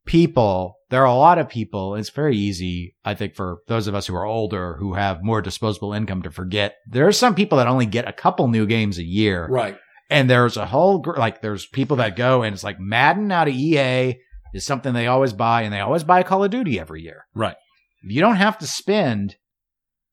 people, 0.05 0.74
there 0.89 1.01
are 1.01 1.05
a 1.05 1.15
lot 1.15 1.39
of 1.39 1.49
people. 1.49 1.95
It's 1.95 2.09
very 2.09 2.37
easy, 2.37 2.95
I 3.03 3.15
think, 3.15 3.35
for 3.35 3.59
those 3.67 3.87
of 3.87 3.95
us 3.95 4.07
who 4.07 4.15
are 4.15 4.25
older 4.25 4.75
who 4.77 4.93
have 4.93 5.23
more 5.23 5.41
disposable 5.41 5.93
income 5.93 6.21
to 6.23 6.31
forget. 6.31 6.75
There 6.87 7.07
are 7.07 7.11
some 7.11 7.35
people 7.35 7.57
that 7.57 7.67
only 7.67 7.85
get 7.85 8.07
a 8.07 8.13
couple 8.13 8.47
new 8.47 8.65
games 8.65 8.97
a 8.97 9.03
year, 9.03 9.47
right. 9.47 9.77
and 10.09 10.29
there's 10.29 10.57
a 10.57 10.65
whole 10.65 11.03
like 11.17 11.41
there's 11.41 11.65
people 11.65 11.97
that 11.97 12.15
go 12.15 12.43
and 12.43 12.53
it's 12.53 12.63
like 12.63 12.79
Madden 12.79 13.31
out 13.31 13.47
of 13.47 13.55
EA 13.55 14.15
is 14.53 14.65
something 14.65 14.93
they 14.93 15.07
always 15.07 15.33
buy, 15.33 15.63
and 15.63 15.73
they 15.73 15.79
always 15.79 16.03
buy 16.03 16.23
Call 16.23 16.43
of 16.43 16.51
Duty 16.51 16.79
every 16.79 17.01
year. 17.01 17.25
Right. 17.33 17.57
You 18.03 18.21
don't 18.21 18.35
have 18.37 18.57
to 18.59 18.67
spend 18.67 19.37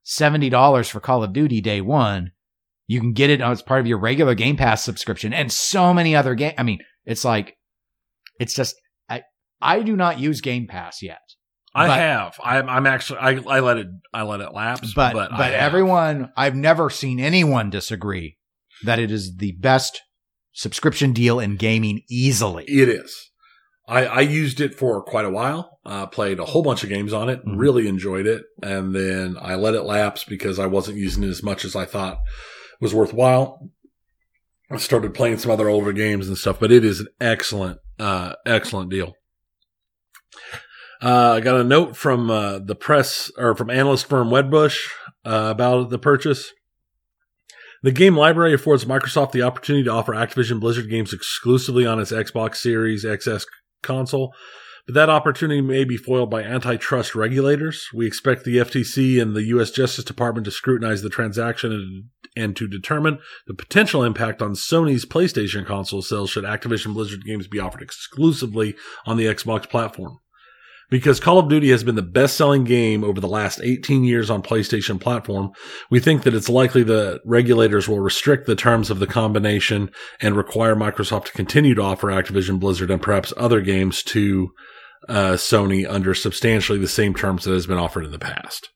seventy 0.03 0.49
dollars 0.49 0.89
for 0.89 1.01
Call 1.01 1.23
of 1.23 1.33
Duty 1.33 1.61
day 1.61 1.81
one. 1.81 2.33
You 2.87 2.99
can 3.01 3.13
get 3.13 3.31
it 3.31 3.41
as 3.41 3.63
part 3.63 3.81
of 3.81 3.87
your 3.87 3.99
regular 3.99 4.35
Game 4.35 4.57
Pass 4.57 4.83
subscription, 4.83 5.35
and 5.35 5.53
so 5.53 5.93
many 5.93 6.17
other 6.17 6.35
game. 6.35 6.55
I 6.57 6.63
mean, 6.63 6.81
it's 7.05 7.25
like 7.25 7.57
it's 8.41 8.55
just 8.55 8.75
I 9.63 9.83
do 9.83 9.97
not 9.97 10.19
use 10.19 10.41
Game 10.41 10.67
Pass 10.67 11.03
yet, 11.03 11.21
I 11.75 11.87
But- 11.87 11.99
have. 11.99 12.35
I'm, 12.43 12.69
I'm 12.69 12.87
actually. 12.87 13.19
I, 13.21 13.31
I 13.47 13.61
let 13.61 13.79
it. 13.79 13.87
I 14.13 14.23
let 14.23 14.41
it 14.41 14.53
lapse. 14.53 14.93
but 14.95 15.13
but, 15.15 15.31
but, 15.31 15.53
everyone 15.55 16.31
I've 16.37 16.55
never 16.57 16.91
seen 16.91 17.21
anyone 17.21 17.71
disagree 17.71 18.37
that 18.85 18.99
it 18.99 19.11
is 19.11 19.37
the 19.37 19.53
best 19.53 20.03
subscription 20.53 21.13
deal 21.13 21.39
in 21.41 21.57
gaming 21.57 22.03
easily. 22.11 22.65
It 22.67 22.89
is. 22.89 23.31
I, 23.89 24.05
I 24.07 24.21
used 24.21 24.61
it 24.61 24.75
for 24.79 25.03
quite 25.03 25.25
a 25.25 25.31
while. 25.31 25.79
Uh, 25.85 26.07
played 26.07 26.39
a 26.39 26.45
whole 26.45 26.63
bunch 26.63 26.83
of 26.85 26.89
games 26.89 27.13
on 27.13 27.29
it. 27.29 27.45
Mhm. 27.45 27.55
Really 27.59 27.89
enjoyed 27.89 28.27
it, 28.27 28.43
and 28.63 28.95
then 28.95 29.37
I 29.41 29.55
let 29.57 29.75
it 29.75 29.83
lapse 29.83 30.25
because 30.25 30.59
I 30.59 30.67
wasn't 30.67 30.99
using 30.99 31.25
it 31.25 31.29
as 31.29 31.43
much 31.43 31.65
as 31.65 31.75
I 31.75 31.85
thought 31.85 32.19
was 32.81 32.95
worthwhile. 32.95 33.71
I 34.71 34.77
started 34.79 35.15
playing 35.15 35.39
some 35.39 35.51
other 35.51 35.69
older 35.69 35.93
games 35.93 36.29
and 36.29 36.39
stuff, 36.39 36.59
but 36.61 36.73
it 36.73 36.85
is 36.85 37.01
an 37.01 37.09
excellent, 37.21 37.79
uh, 37.99 38.35
excellent 38.47 38.91
deal. 38.91 39.15
Uh, 41.03 41.33
I 41.33 41.41
got 41.41 41.61
a 41.61 41.65
note 41.65 41.97
from 41.97 42.31
uh, 42.31 42.61
the 42.61 42.77
press 42.77 43.31
or 43.37 43.57
from 43.57 43.71
analyst 43.71 44.07
firm 44.07 44.29
Wedbush 44.29 44.79
uh, 45.25 45.49
about 45.51 45.91
the 45.91 45.99
purchase. 45.99 46.53
The 47.83 47.91
game 47.91 48.17
library 48.17 48.55
affords 48.55 48.85
Microsoft 48.85 49.33
the 49.33 49.43
opportunity 49.43 49.85
to 49.85 49.91
offer 49.91 50.13
Activision 50.13 50.61
Blizzard 50.61 50.89
games 50.89 51.13
exclusively 51.13 51.85
on 51.85 51.99
its 51.99 52.13
Xbox 52.13 52.57
Series 52.57 53.05
XS 53.05 53.47
console, 53.83 54.33
but 54.87 54.95
that 54.95 55.11
opportunity 55.11 55.61
may 55.61 55.83
be 55.83 55.97
foiled 55.97 56.31
by 56.31 56.45
antitrust 56.45 57.17
regulators. 57.17 57.85
We 57.93 58.07
expect 58.07 58.45
the 58.45 58.59
FTC 58.59 59.21
and 59.21 59.35
the 59.35 59.43
U.S. 59.47 59.73
Justice 59.73 60.05
Department 60.05 60.45
to 60.45 60.53
scrutinize 60.53 61.03
the 61.03 61.11
transaction 61.11 61.73
and, 61.73 62.05
and 62.37 62.57
to 62.57 62.69
determine 62.69 63.19
the 63.49 63.55
potential 63.55 64.05
impact 64.05 64.41
on 64.41 64.53
Sony's 64.53 65.05
PlayStation 65.05 65.67
console 65.67 66.03
sales 66.03 66.31
should 66.31 66.45
Activision 66.45 66.95
Blizzard 66.95 67.25
games 67.25 67.49
be 67.49 67.59
offered 67.59 67.83
exclusively 67.83 68.77
on 69.05 69.17
the 69.17 69.27
Xbox 69.27 69.69
platform. 69.69 70.21
Because 70.93 71.21
Call 71.21 71.39
of 71.39 71.49
Duty 71.49 71.71
has 71.71 71.83
been 71.83 71.95
the 71.95 72.03
best 72.03 72.37
selling 72.37 72.65
game 72.65 73.03
over 73.03 73.19
the 73.19 73.27
last 73.27 73.63
18 73.63 74.05
years 74.05 74.29
on 74.29 74.43
PlayStation 74.43 75.01
platform, 75.01 75.53
we 75.89 76.01
think 76.01 76.25
that 76.25 76.35
it's 76.35 76.51
likely 76.51 76.83
that 76.83 77.23
regulators 77.25 77.89
will 77.89 78.01
restrict 78.01 78.47
the 78.47 78.55
terms 78.55 78.91
of 78.91 78.99
the 78.99 79.07
combination 79.07 79.91
and 80.21 80.37
require 80.37 80.77
Microsoft 80.77 81.25
to 81.25 81.33
continue 81.33 81.75
to 81.75 81.81
offer 81.81 82.09
Activision 82.09 82.61
Blizzard 82.61 82.91
and 82.91 83.01
perhaps 83.01 83.33
other 83.39 83.63
games 83.63 84.03
to 84.03 84.51
uh, 85.09 85.33
Sony 85.33 85.89
under 85.89 86.13
substantially 86.13 86.79
the 86.79 86.87
same 86.87 87.15
terms 87.15 87.45
that 87.45 87.55
has 87.55 87.67
been 87.67 87.79
offered 87.79 88.05
in 88.05 88.11
the 88.13 88.19
past. 88.19 88.69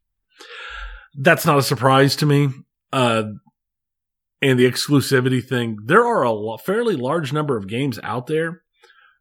That's 1.19 1.45
not 1.45 1.59
a 1.59 1.63
surprise 1.63 2.17
to 2.17 2.25
me. 2.25 2.49
Uh, 2.95 3.25
and 4.41 4.59
the 4.59 4.65
exclusivity 4.65 5.47
thing, 5.47 5.77
there 5.85 6.07
are 6.07 6.25
a 6.25 6.57
fairly 6.65 6.97
large 6.97 7.35
number 7.35 7.59
of 7.59 7.69
games 7.69 8.01
out 8.03 8.27
there 8.27 8.63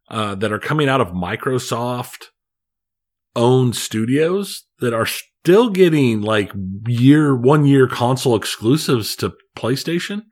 uh, 0.08 0.34
that 0.36 0.50
are 0.50 0.58
coming 0.58 0.88
out 0.88 1.02
of 1.02 1.08
Microsoft 1.08 2.28
owned 3.36 3.76
studios 3.76 4.64
that 4.80 4.92
are 4.92 5.06
still 5.06 5.70
getting 5.70 6.22
like 6.22 6.50
year 6.88 7.36
one 7.36 7.64
year 7.66 7.86
console 7.86 8.34
exclusives 8.34 9.14
to 9.16 9.32
PlayStation, 9.56 10.22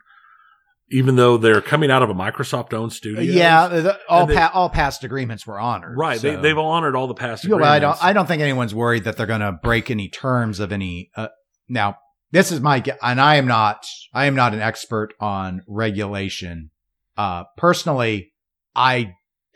even 0.91 1.17
though 1.17 1.37
they're 1.37 1.61
coming 1.61 1.91
out 1.91 2.03
of 2.03 2.11
a 2.11 2.15
Microsoft 2.15 2.73
owned 2.75 2.93
studio. 2.93 3.21
Yeah, 3.21 3.69
the, 3.69 3.99
all 4.09 4.27
they- 4.27 4.35
pa- 4.35 4.51
all 4.53 4.69
past 4.69 5.05
agreements 5.05 5.47
were 5.47 5.59
honored. 5.61 5.97
right. 5.97 6.19
so- 6.19 6.35
They, 6.35 6.43
they've 6.43 6.59
honored 6.59 6.97
all 6.97 7.07
the 7.07 7.15
past. 7.15 7.45
Yeah, 7.45 7.55
well, 7.57 7.65
I 7.65 7.79
don't. 7.79 7.91
agreements. 7.91 8.05
I 8.05 8.13
don't 8.13 8.27
think 8.27 8.43
anyone's 8.43 8.75
worried 8.75 9.05
that 9.05 9.17
they're 9.17 9.27
going 9.27 9.41
to 9.41 9.53
break 9.53 9.91
any 9.91 10.09
terms 10.09 10.59
of 10.61 10.73
any. 10.73 11.11
Uh, 11.17 11.29
now, 11.69 11.97
this 12.33 12.51
is 12.51 12.61
my, 12.61 12.83
and 13.03 13.21
I 13.21 13.37
am 13.37 13.47
not. 13.47 13.87
I 14.13 14.27
am 14.27 14.35
not 14.35 14.53
an 14.55 14.61
expert 14.61 15.15
on 15.21 15.63
regulation. 15.69 16.71
Uh, 17.17 17.45
personally, 17.57 18.33
I, 18.75 19.13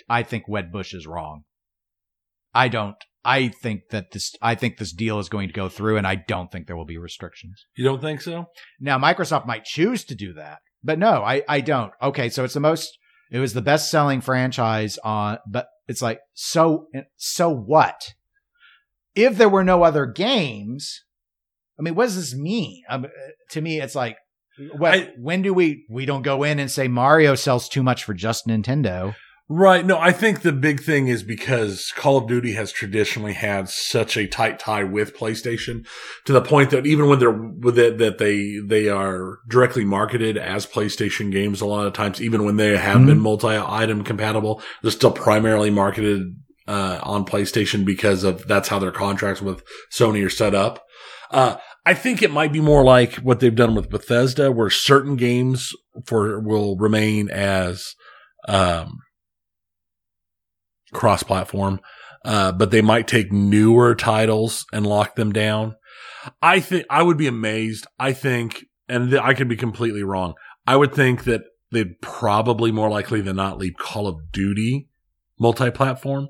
I 0.08 0.22
think 0.22 0.44
Wedbush 0.48 0.94
is 0.94 1.06
wrong. 1.06 1.42
I 2.54 2.68
don't. 2.68 2.94
I 3.24 3.48
think 3.48 3.82
that 3.90 4.12
this. 4.12 4.34
I 4.40 4.54
think 4.54 4.78
this 4.78 4.92
deal 4.92 5.18
is 5.18 5.28
going 5.28 5.48
to 5.48 5.54
go 5.54 5.68
through, 5.68 5.96
and 5.96 6.06
I 6.06 6.14
don't 6.16 6.50
think 6.50 6.66
there 6.66 6.76
will 6.76 6.84
be 6.86 6.98
restrictions. 6.98 7.64
You 7.76 7.84
don't 7.84 8.00
think 8.00 8.20
so? 8.20 8.46
Now, 8.80 8.98
Microsoft 8.98 9.46
might 9.46 9.64
choose 9.64 10.04
to 10.04 10.14
do 10.14 10.32
that, 10.34 10.58
but 10.82 10.98
no, 10.98 11.22
I, 11.22 11.42
I 11.48 11.60
don't. 11.60 11.92
Okay, 12.02 12.28
so 12.28 12.44
it's 12.44 12.54
the 12.54 12.60
most, 12.60 12.96
it 13.30 13.38
was 13.40 13.52
the 13.54 13.60
best 13.62 13.90
selling 13.90 14.20
franchise 14.20 14.98
on, 14.98 15.38
but 15.46 15.66
it's 15.88 16.00
like, 16.00 16.20
so, 16.32 16.86
so 17.16 17.50
what? 17.50 18.14
If 19.14 19.36
there 19.36 19.48
were 19.48 19.64
no 19.64 19.82
other 19.82 20.06
games, 20.06 21.02
I 21.78 21.82
mean, 21.82 21.94
what 21.94 22.04
does 22.04 22.16
this 22.16 22.34
mean? 22.34 22.82
Um, 22.88 23.06
to 23.50 23.60
me, 23.60 23.80
it's 23.80 23.94
like, 23.94 24.16
well, 24.78 24.94
I- 24.94 25.12
when 25.18 25.42
do 25.42 25.52
we, 25.52 25.86
we 25.90 26.06
don't 26.06 26.22
go 26.22 26.44
in 26.44 26.58
and 26.58 26.70
say 26.70 26.88
Mario 26.88 27.34
sells 27.34 27.68
too 27.68 27.82
much 27.82 28.04
for 28.04 28.14
just 28.14 28.46
Nintendo? 28.46 29.14
Right. 29.50 29.86
No, 29.86 29.98
I 29.98 30.12
think 30.12 30.42
the 30.42 30.52
big 30.52 30.82
thing 30.82 31.08
is 31.08 31.22
because 31.22 31.90
Call 31.96 32.18
of 32.18 32.28
Duty 32.28 32.52
has 32.52 32.70
traditionally 32.70 33.32
had 33.32 33.70
such 33.70 34.14
a 34.18 34.26
tight 34.26 34.58
tie 34.58 34.84
with 34.84 35.16
PlayStation 35.16 35.86
to 36.26 36.34
the 36.34 36.42
point 36.42 36.68
that 36.68 36.84
even 36.86 37.08
when 37.08 37.18
they're 37.18 37.30
with 37.32 37.78
it, 37.78 37.96
that 37.96 38.18
they, 38.18 38.58
they 38.62 38.90
are 38.90 39.38
directly 39.48 39.86
marketed 39.86 40.36
as 40.36 40.66
PlayStation 40.66 41.32
games 41.32 41.62
a 41.62 41.66
lot 41.66 41.86
of 41.86 41.94
times, 41.94 42.20
even 42.20 42.44
when 42.44 42.56
they 42.58 42.76
have 42.76 42.98
Mhm. 42.98 43.06
been 43.06 43.20
multi-item 43.20 44.04
compatible, 44.04 44.60
they're 44.82 44.90
still 44.90 45.12
primarily 45.12 45.70
marketed, 45.70 46.34
uh, 46.66 46.98
on 47.02 47.24
PlayStation 47.24 47.86
because 47.86 48.24
of 48.24 48.46
that's 48.48 48.68
how 48.68 48.78
their 48.78 48.92
contracts 48.92 49.40
with 49.40 49.62
Sony 49.90 50.22
are 50.26 50.30
set 50.30 50.54
up. 50.54 50.84
Uh, 51.30 51.56
I 51.86 51.94
think 51.94 52.22
it 52.22 52.30
might 52.30 52.52
be 52.52 52.60
more 52.60 52.84
like 52.84 53.14
what 53.16 53.40
they've 53.40 53.54
done 53.54 53.74
with 53.74 53.88
Bethesda 53.88 54.52
where 54.52 54.68
certain 54.68 55.16
games 55.16 55.72
for, 56.04 56.38
will 56.38 56.76
remain 56.76 57.30
as, 57.30 57.94
um, 58.46 58.98
cross 60.92 61.22
platform, 61.22 61.80
uh, 62.24 62.52
but 62.52 62.70
they 62.70 62.82
might 62.82 63.08
take 63.08 63.32
newer 63.32 63.94
titles 63.94 64.66
and 64.72 64.86
lock 64.86 65.16
them 65.16 65.32
down. 65.32 65.76
I 66.42 66.60
think 66.60 66.86
I 66.90 67.02
would 67.02 67.16
be 67.16 67.26
amazed. 67.26 67.86
I 67.98 68.12
think, 68.12 68.64
and 68.88 69.10
th- 69.10 69.22
I 69.22 69.34
could 69.34 69.48
be 69.48 69.56
completely 69.56 70.02
wrong. 70.02 70.34
I 70.66 70.76
would 70.76 70.92
think 70.92 71.24
that 71.24 71.42
they'd 71.70 72.00
probably 72.00 72.72
more 72.72 72.90
likely 72.90 73.20
than 73.20 73.36
not 73.36 73.58
leave 73.58 73.74
Call 73.78 74.06
of 74.06 74.32
Duty 74.32 74.88
multi-platform 75.38 76.28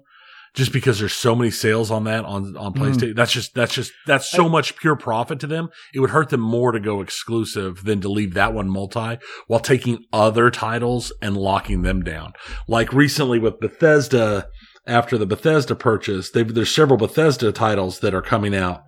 just 0.54 0.72
because 0.72 0.98
there's 0.98 1.12
so 1.12 1.34
many 1.34 1.50
sales 1.50 1.90
on 1.90 2.04
that 2.04 2.24
on, 2.24 2.56
on 2.56 2.72
Mm. 2.74 2.76
PlayStation. 2.76 3.16
That's 3.16 3.32
just, 3.32 3.54
that's 3.54 3.74
just, 3.74 3.92
that's 4.06 4.30
so 4.30 4.48
much 4.48 4.76
pure 4.76 4.96
profit 4.96 5.40
to 5.40 5.46
them. 5.46 5.68
It 5.94 6.00
would 6.00 6.10
hurt 6.10 6.30
them 6.30 6.40
more 6.40 6.72
to 6.72 6.80
go 6.80 7.00
exclusive 7.00 7.84
than 7.84 8.00
to 8.00 8.08
leave 8.08 8.34
that 8.34 8.54
one 8.54 8.68
multi 8.68 9.18
while 9.46 9.60
taking 9.60 10.04
other 10.12 10.50
titles 10.50 11.12
and 11.22 11.36
locking 11.36 11.82
them 11.82 12.02
down. 12.02 12.32
Like 12.66 12.92
recently 12.92 13.38
with 13.38 13.60
Bethesda, 13.60 14.48
after 14.86 15.18
the 15.18 15.26
Bethesda 15.26 15.74
purchase. 15.74 16.30
They've, 16.30 16.52
there's 16.52 16.74
several 16.74 16.96
Bethesda 16.96 17.52
titles 17.52 18.00
that 18.00 18.14
are 18.14 18.22
coming 18.22 18.54
out 18.56 18.84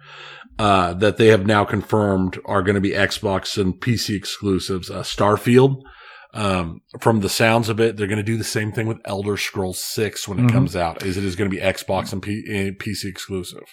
uh, 0.58 0.94
that 0.94 1.18
they 1.18 1.26
have 1.26 1.46
now 1.46 1.64
confirmed 1.64 2.38
are 2.46 2.62
going 2.62 2.74
to 2.74 2.80
be 2.80 2.90
Xbox 2.92 3.60
and 3.60 3.74
PC 3.74 4.16
exclusives. 4.16 4.90
Uh, 4.90 5.02
Starfield, 5.02 5.82
um, 6.34 6.80
from 7.00 7.20
the 7.20 7.28
sounds 7.28 7.68
of 7.68 7.80
it, 7.80 7.96
they're 7.96 8.06
going 8.06 8.16
to 8.18 8.22
do 8.22 8.36
the 8.36 8.44
same 8.44 8.72
thing 8.72 8.86
with 8.86 8.98
Elder 9.04 9.36
Scrolls 9.36 9.78
6 9.82 10.28
when 10.28 10.38
it 10.38 10.42
Mhm. 10.42 10.52
comes 10.52 10.76
out. 10.76 11.02
Is 11.02 11.16
it 11.16 11.24
is 11.24 11.36
going 11.36 11.50
to 11.50 11.54
be 11.56 11.62
Xbox 11.62 12.12
and 12.12 12.22
P- 12.22 12.72
PC 12.78 13.08
exclusive? 13.08 13.64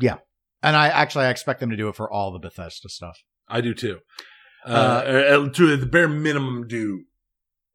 Yeah. 0.00 0.18
And 0.62 0.76
I 0.76 0.88
actually 0.88 1.24
I 1.24 1.30
expect 1.30 1.60
them 1.60 1.70
to 1.70 1.76
do 1.76 1.88
it 1.88 1.96
for 1.96 2.10
all 2.12 2.32
the 2.32 2.38
Bethesda 2.38 2.88
stuff. 2.88 3.18
I 3.48 3.60
do 3.60 3.74
too. 3.74 3.98
Uh, 4.64 4.68
uh, 4.68 5.48
to 5.50 5.76
the 5.76 5.86
bare 5.86 6.08
minimum, 6.08 6.68
do 6.68 7.04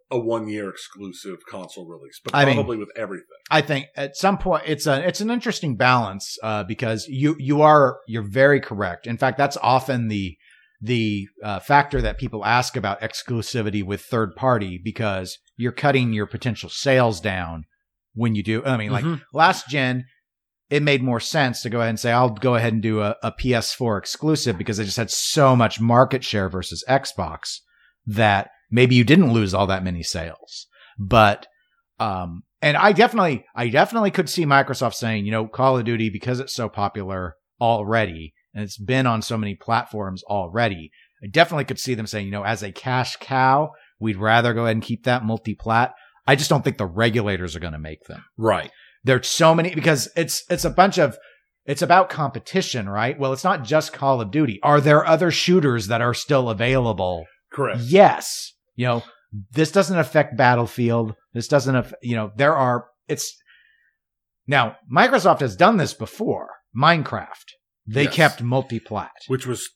a 0.09 0.17
one 0.17 0.47
year 0.47 0.69
exclusive 0.69 1.39
console 1.49 1.85
release, 1.85 2.21
but 2.23 2.33
I 2.33 2.45
mean- 2.45 2.55
probably 2.55 2.77
with 2.77 2.91
everything. 2.95 3.25
I 3.51 3.59
think 3.61 3.87
at 3.97 4.15
some 4.15 4.37
point 4.37 4.63
it's 4.65 4.87
a 4.87 5.05
it's 5.05 5.19
an 5.19 5.29
interesting 5.29 5.75
balance 5.75 6.37
uh, 6.43 6.63
because 6.63 7.07
you 7.09 7.35
you 7.39 7.61
are 7.61 7.97
you're 8.07 8.27
very 8.27 8.61
correct. 8.61 9.05
In 9.05 9.17
fact, 9.17 9.37
that's 9.37 9.57
often 9.61 10.07
the 10.07 10.37
the 10.79 11.27
uh, 11.43 11.59
factor 11.59 12.01
that 12.01 12.19
people 12.19 12.45
ask 12.45 12.75
about 12.75 13.01
exclusivity 13.01 13.83
with 13.83 14.01
third 14.01 14.35
party 14.35 14.79
because 14.83 15.37
you're 15.55 15.71
cutting 15.71 16.13
your 16.13 16.27
potential 16.27 16.69
sales 16.69 17.19
down 17.19 17.63
when 18.13 18.35
you 18.35 18.43
do. 18.43 18.63
I 18.63 18.77
mean, 18.77 18.91
like 18.91 19.05
Mhm. 19.05 19.21
last 19.33 19.67
gen, 19.67 20.05
it 20.69 20.83
made 20.83 21.01
more 21.01 21.19
sense 21.19 21.61
to 21.61 21.69
go 21.69 21.79
ahead 21.79 21.89
and 21.89 21.99
say 21.99 22.11
I'll 22.11 22.29
go 22.29 22.55
ahead 22.55 22.73
and 22.73 22.81
do 22.81 23.01
a, 23.01 23.15
a 23.23 23.31
PS4 23.31 23.97
exclusive 23.97 24.57
because 24.57 24.77
they 24.77 24.83
just 24.83 24.97
had 24.97 25.09
so 25.09 25.55
much 25.55 25.79
market 25.79 26.23
share 26.23 26.49
versus 26.49 26.83
Xbox 26.87 27.59
that 28.05 28.49
maybe 28.69 28.95
you 28.95 29.03
didn't 29.03 29.33
lose 29.33 29.53
all 29.53 29.67
that 29.67 29.83
many 29.83 30.03
sales, 30.03 30.67
but 30.99 31.47
um, 31.99 32.43
and 32.61 32.77
I 32.77 32.91
definitely, 32.91 33.45
I 33.55 33.69
definitely 33.69 34.11
could 34.11 34.29
see 34.29 34.45
Microsoft 34.45 34.93
saying, 34.93 35.25
you 35.25 35.31
know, 35.31 35.47
Call 35.47 35.77
of 35.77 35.85
Duty 35.85 36.09
because 36.09 36.39
it's 36.39 36.53
so 36.53 36.69
popular 36.69 37.35
already 37.59 38.33
and 38.53 38.63
it's 38.63 38.77
been 38.77 39.05
on 39.05 39.21
so 39.21 39.37
many 39.37 39.55
platforms 39.55 40.23
already. 40.23 40.91
I 41.23 41.27
definitely 41.27 41.65
could 41.65 41.79
see 41.79 41.95
them 41.95 42.07
saying, 42.07 42.25
you 42.25 42.31
know, 42.31 42.43
as 42.43 42.63
a 42.63 42.71
cash 42.71 43.15
cow, 43.17 43.71
we'd 43.99 44.17
rather 44.17 44.53
go 44.53 44.63
ahead 44.63 44.75
and 44.75 44.83
keep 44.83 45.03
that 45.05 45.25
multi-plat. 45.25 45.93
I 46.27 46.35
just 46.35 46.49
don't 46.49 46.63
think 46.63 46.77
the 46.77 46.85
regulators 46.85 47.55
are 47.55 47.59
going 47.59 47.73
to 47.73 47.79
make 47.79 48.03
them. 48.05 48.23
Right. 48.37 48.71
There's 49.03 49.27
so 49.27 49.55
many 49.55 49.73
because 49.73 50.09
it's 50.15 50.43
it's 50.49 50.65
a 50.65 50.69
bunch 50.69 50.97
of 50.97 51.17
it's 51.65 51.81
about 51.81 52.09
competition, 52.09 52.89
right? 52.89 53.17
Well, 53.17 53.33
it's 53.33 53.43
not 53.43 53.63
just 53.63 53.93
Call 53.93 54.21
of 54.21 54.31
Duty. 54.31 54.59
Are 54.63 54.81
there 54.81 55.05
other 55.05 55.31
shooters 55.31 55.87
that 55.87 56.01
are 56.01 56.13
still 56.13 56.49
available? 56.49 57.25
Correct. 57.51 57.81
Yes. 57.81 58.53
You 58.75 58.87
know, 58.87 59.03
this 59.51 59.71
doesn't 59.71 59.97
affect 59.97 60.37
Battlefield. 60.37 61.15
This 61.33 61.47
doesn't, 61.47 61.75
aff- 61.75 61.93
you 62.01 62.15
know, 62.15 62.31
there 62.35 62.55
are, 62.55 62.85
it's, 63.07 63.37
now 64.47 64.77
Microsoft 64.91 65.41
has 65.41 65.55
done 65.55 65.77
this 65.77 65.93
before. 65.93 66.49
Minecraft. 66.75 67.53
They 67.87 68.03
Yes. 68.03 68.13
kept 68.15 68.41
multi-plat 68.43 69.11
Which 69.27 69.47
was 69.47 69.69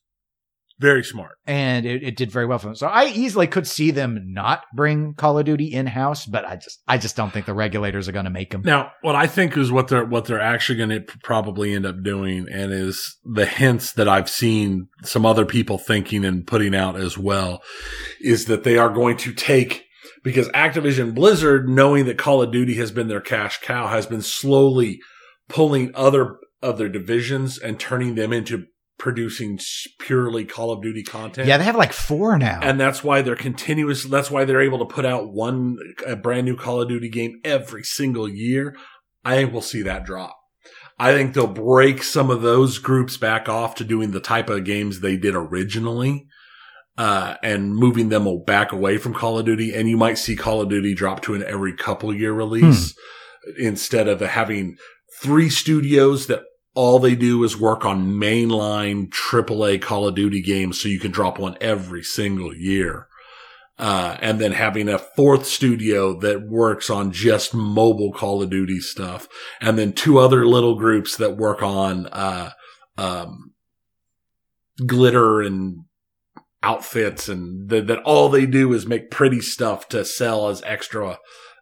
very 0.80 1.04
smart. 1.04 1.38
and 1.46 1.86
it, 1.86 2.02
it 2.02 2.18
did 2.18 2.32
very 2.32 2.48
well 2.48 2.58
for 2.58 2.66
them. 2.68 2.76
So 2.76 2.88
I 2.88 3.06
easily 3.06 3.46
could 3.46 3.68
see 3.68 3.92
them 3.92 4.20
not 4.34 4.64
bring 4.76 5.14
Call 5.14 5.38
of 5.38 5.46
Duty 5.46 5.66
in-house, 5.72 6.26
but 6.26 6.44
I 6.44 6.56
just, 6.56 6.82
I 6.88 6.98
just 6.98 7.16
don't 7.16 7.32
think 7.32 7.46
the 7.46 7.54
regulators 7.54 8.10
are 8.10 8.12
going 8.12 8.26
to 8.26 8.32
make 8.32 8.50
them. 8.50 8.64
Now, 8.66 8.92
what 9.04 9.16
I 9.16 9.28
think 9.28 9.56
is 9.56 9.72
what 9.72 9.90
they're 9.90 10.06
what 10.06 10.26
they're 10.26 10.42
actually 10.42 10.78
going 10.80 10.90
to 10.90 11.02
probably 11.24 11.74
end 11.76 11.86
up 11.86 12.02
doing, 12.04 12.48
and 12.52 12.74
is 12.74 13.18
the 13.24 13.46
hints 13.46 13.94
that 13.94 14.08
I've 14.10 14.30
seen 14.30 14.88
some 15.04 15.24
other 15.26 15.46
people 15.46 15.78
thinking 15.78 16.26
and 16.26 16.48
putting 16.48 16.74
out 16.74 16.96
as 17.00 17.16
well, 17.18 17.62
is 18.20 18.46
that 18.46 18.64
they 18.64 18.78
are 18.80 18.90
going 18.90 19.18
to 19.18 19.34
take 19.34 19.86
because 20.24 20.50
Activision 20.50 21.14
Blizzard, 21.14 21.70
knowing 21.70 22.06
that 22.06 22.18
Call 22.18 22.42
of 22.42 22.52
Duty 22.52 22.76
has 22.78 22.92
been 22.92 23.08
their 23.08 23.22
cash 23.22 23.60
cow, 23.62 23.88
has 23.88 24.08
been 24.08 24.22
slowly 24.24 25.00
pulling 25.48 25.92
other 25.94 26.38
of 26.62 26.78
their 26.78 26.90
divisions 26.90 27.58
and 27.58 27.80
turning 27.80 28.16
them 28.16 28.32
into 28.32 28.66
producing 29.02 29.60
purely 30.00 30.46
Call 30.46 30.72
of 30.72 30.84
Duty 30.84 31.02
content. 31.02 31.48
Yeah, 31.48 31.58
they 31.58 31.64
have 31.64 31.76
like 31.76 31.92
four 31.92 32.38
now. 32.38 32.60
And 32.62 32.80
that's 32.80 33.04
why 33.04 33.24
they're 33.24 33.36
continuous. 33.36 34.04
That's 34.04 34.30
why 34.30 34.46
they're 34.46 34.62
able 34.62 34.78
to 34.80 34.86
put 34.86 35.06
out 35.06 35.34
one 35.34 35.78
a 36.06 36.16
brand 36.16 36.46
new 36.46 36.56
Call 36.56 36.82
of 36.82 36.88
Duty 36.88 37.10
game 37.10 37.42
every 37.44 37.84
single 37.84 38.30
year. 38.30 38.76
I 39.26 39.36
think 39.36 39.52
we'll 39.52 39.62
see 39.64 39.82
that 39.82 40.06
drop. 40.06 40.38
I 41.00 41.14
think 41.14 41.34
they'll 41.34 41.48
break 41.48 42.04
some 42.04 42.30
of 42.30 42.44
those 42.44 42.78
groups 42.78 43.18
back 43.18 43.50
off 43.50 43.74
to 43.76 43.84
doing 43.84 44.12
the 44.12 44.20
type 44.20 44.52
of 44.52 44.66
games 44.66 45.00
they 45.00 45.18
did 45.18 45.34
originally, 45.34 46.28
uh, 46.96 47.38
and 47.42 47.76
moving 47.76 48.10
them 48.10 48.28
back 48.46 48.72
away 48.72 49.00
from 49.00 49.16
Call 49.16 49.40
of 49.40 49.46
Duty. 49.48 49.74
And 49.74 49.90
you 49.90 49.98
might 49.98 50.20
see 50.20 50.36
Call 50.36 50.62
of 50.62 50.70
Duty 50.70 50.94
drop 50.94 51.24
to 51.24 51.34
an 51.34 51.44
every 51.44 51.76
couple 51.76 52.14
year 52.14 52.34
release 52.34 52.94
instead 53.58 54.08
of 54.08 54.20
having 54.22 54.78
three 55.24 55.50
studios 55.50 56.28
that 56.28 56.44
all 56.74 57.00
they 57.00 57.16
do 57.16 57.44
is 57.44 57.60
work 57.60 57.86
on 57.86 58.14
mainline 58.14 59.10
AAA 59.10 59.82
Call 59.82 60.08
of 60.08 60.16
Duty 60.16 60.42
games 60.42 60.82
so 60.82 60.88
you 60.88 61.00
can 61.00 61.12
drop 61.12 61.38
one 61.38 61.58
every 61.60 62.04
single 62.04 62.56
year. 62.56 63.08
Uh, 63.78 64.16
and 64.22 64.40
then 64.40 64.52
having 64.52 64.88
a 64.88 65.00
fourth 65.00 65.46
studio 65.46 66.18
that 66.20 66.48
works 66.48 66.90
on 66.90 67.12
just 67.12 67.54
mobile 67.54 68.14
Call 68.14 68.42
of 68.42 68.50
Duty 68.50 68.80
stuff. 68.80 69.28
And 69.60 69.78
then 69.78 69.94
two 69.94 70.20
other 70.20 70.46
little 70.46 70.76
groups 70.76 71.18
that 71.18 71.36
work 71.36 71.64
on, 71.64 72.08
uh, 72.08 72.52
um, 72.98 73.54
glitter 74.86 75.42
and 75.42 75.86
outfits 76.64 77.28
and 77.28 77.70
th- 77.70 77.88
that 77.88 78.02
all 78.04 78.30
they 78.30 78.46
do 78.46 78.72
is 78.74 78.86
make 78.86 79.10
pretty 79.10 79.42
stuff 79.42 79.90
to 79.90 80.06
sell 80.06 80.48
as 80.48 80.62
extra 80.64 81.18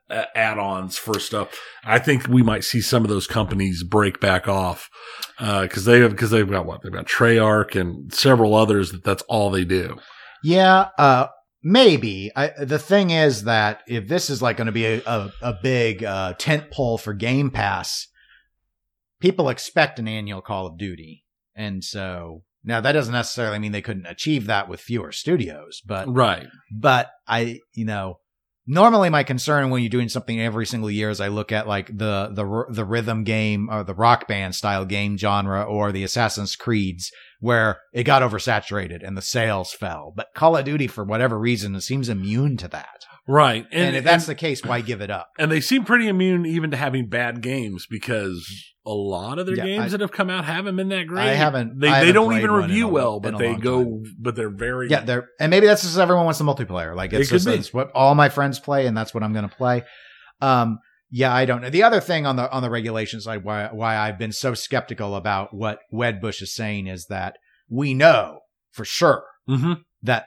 uh, 0.09 0.25
add-ons 0.35 0.97
for 0.97 1.19
stuff. 1.19 1.49
I 1.83 1.99
think 1.99 2.27
we 2.27 2.43
might 2.43 2.63
see 2.63 2.81
some 2.81 3.03
of 3.03 3.09
those 3.09 3.27
companies 3.27 3.83
break 3.83 4.19
back 4.19 4.47
off 4.47 4.89
because 5.39 5.85
they 5.85 5.99
have 6.01 6.11
because 6.11 6.31
they've 6.31 6.49
got 6.49 6.65
what 6.65 6.81
they've 6.81 6.91
got 6.91 7.05
Treyarch 7.07 7.79
and 7.79 8.13
several 8.13 8.55
others 8.55 8.91
that 8.91 9.03
that's 9.03 9.23
all 9.23 9.49
they 9.49 9.65
do. 9.65 9.97
Yeah, 10.43 10.89
uh, 10.97 11.27
maybe. 11.63 12.31
I, 12.35 12.51
the 12.59 12.79
thing 12.79 13.09
is 13.11 13.43
that 13.43 13.81
if 13.87 14.07
this 14.07 14.29
is 14.29 14.41
like 14.41 14.57
going 14.57 14.67
to 14.67 14.71
be 14.71 14.85
a, 14.85 15.01
a, 15.05 15.31
a 15.41 15.53
big 15.61 16.03
uh, 16.03 16.33
tent 16.37 16.71
pole 16.71 16.97
for 16.97 17.13
Game 17.13 17.51
Pass, 17.51 18.07
people 19.19 19.49
expect 19.49 19.99
an 19.99 20.07
annual 20.07 20.41
Call 20.41 20.67
of 20.67 20.77
Duty, 20.77 21.25
and 21.55 21.83
so 21.83 22.43
now 22.63 22.81
that 22.81 22.91
doesn't 22.93 23.13
necessarily 23.13 23.59
mean 23.59 23.71
they 23.71 23.81
couldn't 23.81 24.05
achieve 24.05 24.47
that 24.47 24.67
with 24.67 24.81
fewer 24.81 25.11
studios, 25.11 25.81
but 25.85 26.07
Right. 26.13 26.47
but 26.71 27.09
I, 27.27 27.59
you 27.73 27.85
know, 27.85 28.19
normally 28.69 29.09
my 29.09 29.23
concern 29.23 29.71
when 29.71 29.81
you're 29.81 29.89
doing 29.89 30.09
something 30.09 30.39
every 30.39 30.65
single 30.65 30.91
year 30.91 31.09
is 31.09 31.19
I 31.19 31.27
look 31.27 31.51
at 31.51 31.67
like 31.67 31.87
the 31.87 32.29
the 32.31 32.65
the 32.69 32.85
rhythm 32.85 33.23
game 33.23 33.67
or 33.69 33.83
the 33.83 33.95
rock 33.95 34.27
band 34.27 34.55
style 34.55 34.85
game 34.85 35.17
genre 35.17 35.63
or 35.63 35.91
the 35.91 36.03
Assassin's 36.03 36.55
Creeds 36.55 37.11
where 37.39 37.79
it 37.93 38.03
got 38.03 38.21
oversaturated 38.21 39.05
and 39.05 39.17
the 39.17 39.21
sales 39.21 39.73
fell. 39.73 40.13
But 40.15 40.27
Call 40.35 40.55
of 40.55 40.65
Duty, 40.65 40.87
for 40.87 41.03
whatever 41.03 41.39
reason, 41.39 41.79
seems 41.81 42.09
immune 42.09 42.57
to 42.57 42.67
that. 42.67 43.05
Right. 43.31 43.67
And, 43.71 43.95
if 43.95 44.03
that's 44.03 44.25
the 44.25 44.33
case, 44.33 44.65
why 44.65 44.81
give 44.81 45.01
it 45.01 45.11
up? 45.11 45.29
and 45.37 45.51
they 45.51 45.61
seem 45.61 45.85
pretty 45.85 46.07
immune 46.07 46.47
even 46.47 46.71
to 46.71 46.77
having 46.77 47.07
bad 47.07 47.41
games 47.41 47.85
because 47.87 48.51
a 48.87 48.89
lot 48.91 49.37
of 49.37 49.45
their 49.45 49.55
Yeah, 49.55 49.65
games 49.65 49.85
I- 49.85 49.89
that 49.89 49.99
have 50.01 50.11
come 50.11 50.31
out 50.31 50.45
haven't 50.45 50.75
been 50.77 50.89
that 50.89 51.05
great. 51.05 51.21
I 51.27 51.33
haven't- 51.35 51.79
They 51.79 51.89
I 51.89 51.97
haven't 51.99 52.15
don't 52.15 52.33
even 52.33 52.49
review 52.49 52.87
a- 52.87 52.91
well, 52.91 53.19
but 53.19 53.37
they 53.37 53.53
go. 53.55 53.83
time. 53.83 54.03
But 54.19 54.35
they're 54.35 54.49
very. 54.49 54.89
Yeah, 54.89 55.01
they're 55.01 55.27
and 55.39 55.51
maybe 55.51 55.67
that's 55.67 55.83
just 55.83 55.99
everyone 55.99 56.25
wants 56.25 56.39
the 56.39 56.45
multiplayer. 56.45 56.95
Like 56.95 57.13
it's 57.13 57.29
It 57.29 57.33
just 57.35 57.47
it's 57.47 57.71
what 57.71 57.91
all 57.93 58.15
my 58.15 58.29
friends 58.29 58.59
play, 58.59 58.87
and 58.87 58.97
that's 58.97 59.13
what 59.13 59.21
I'm 59.21 59.33
going 59.33 59.47
to 59.47 59.55
play. 59.55 59.83
Um, 60.41 60.79
yeah, 61.11 61.31
I 61.33 61.45
don't 61.45 61.61
know. 61.61 61.69
The 61.69 61.83
other 61.83 61.99
thing 61.99 62.25
on 62.25 62.35
the 62.35 62.49
on 62.51 62.63
the 62.63 62.69
regulation 62.71 63.21
side, 63.21 63.43
why 63.43 63.67
why 63.71 63.95
I've 63.95 64.17
been 64.17 64.31
so 64.31 64.55
skeptical 64.55 65.15
about 65.15 65.53
what 65.53 65.79
Wedbush 65.93 66.41
is 66.41 66.55
saying 66.55 66.87
is 66.87 67.05
that 67.09 67.35
we 67.69 67.93
know 67.93 68.39
for 68.71 68.85
sure 68.85 69.23
hmm 69.47 69.73
that 70.01 70.25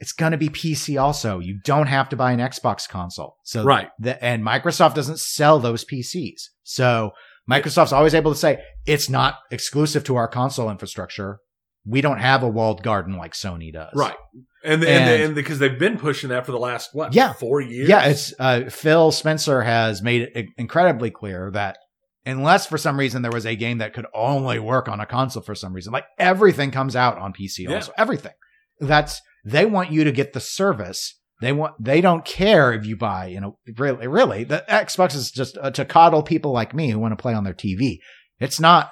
it's 0.00 0.12
going 0.12 0.32
to 0.32 0.38
be 0.38 0.48
PC. 0.48 1.00
Also, 1.00 1.38
you 1.38 1.60
don't 1.64 1.86
have 1.86 2.08
to 2.08 2.16
buy 2.16 2.32
an 2.32 2.40
Xbox 2.40 2.88
console. 2.88 3.36
So 3.44 3.62
Right. 3.64 3.88
the, 3.98 4.22
and 4.24 4.42
Microsoft 4.44 4.94
doesn't 4.94 5.18
sell 5.20 5.58
those 5.58 5.84
PCs. 5.84 6.40
So 6.62 7.12
Microsoft's 7.50 7.92
always 7.92 8.14
able 8.14 8.32
to 8.32 8.38
say 8.38 8.62
it's 8.86 9.08
not 9.10 9.36
exclusive 9.50 10.02
to 10.04 10.16
our 10.16 10.26
console 10.28 10.70
infrastructure. 10.70 11.38
We 11.86 12.00
don't 12.00 12.18
have 12.18 12.42
a 12.42 12.48
walled 12.48 12.82
garden 12.82 13.16
like 13.16 13.32
Sony 13.32 13.72
does. 13.72 13.92
Right. 13.94 14.16
And 14.64 14.82
and, 14.84 14.84
And- 15.10 15.22
and 15.22 15.34
because 15.34 15.58
they've 15.58 15.78
been 15.78 15.98
pushing 15.98 16.28
that 16.30 16.44
for 16.46 16.52
the 16.52 16.58
last 16.58 16.90
what? 16.94 17.14
Yeah. 17.14 17.32
Four 17.32 17.60
years. 17.60 17.88
Yeah, 17.88 18.04
it's 18.06 18.34
uh, 18.38 18.64
Phil 18.70 19.10
Spencer 19.12 19.62
has 19.62 20.02
made 20.02 20.30
it 20.34 20.46
incredibly 20.58 21.10
clear 21.10 21.50
that 21.52 21.78
unless 22.26 22.66
for 22.66 22.76
some 22.76 22.98
reason 22.98 23.22
there 23.22 23.32
was 23.32 23.46
a 23.46 23.56
game 23.56 23.78
that 23.78 23.94
could 23.94 24.06
only 24.14 24.58
work 24.58 24.88
on 24.88 25.00
a 25.00 25.06
console 25.06 25.42
for 25.42 25.54
some 25.54 25.72
reason, 25.72 25.92
like 25.92 26.04
everything 26.18 26.70
comes 26.70 26.94
out 26.94 27.16
on 27.18 27.32
PC 27.32 27.60
Yeah. 27.60 27.76
also. 27.76 27.92
Everything. 27.96 28.32
That's 28.78 29.20
they 29.44 29.66
want 29.66 29.90
you 29.90 30.04
to 30.04 30.12
get 30.12 30.32
the 30.32 30.40
service. 30.40 31.18
They 31.40 31.52
want 31.52 31.82
they 31.82 32.00
don't 32.00 32.24
care 32.24 32.72
if 32.72 32.84
you 32.84 32.96
buy, 32.96 33.26
you 33.26 33.40
know, 33.40 33.58
really 33.78 34.06
really. 34.06 34.44
The 34.44 34.64
Xbox 34.68 35.14
is 35.14 35.30
just 35.30 35.56
uh, 35.58 35.70
to 35.70 35.84
coddle 35.84 36.22
people 36.22 36.52
like 36.52 36.74
me 36.74 36.90
who 36.90 36.98
want 36.98 37.12
to 37.12 37.20
play 37.20 37.32
on 37.32 37.44
their 37.44 37.54
TV. 37.54 37.98
It's 38.38 38.60
not 38.60 38.90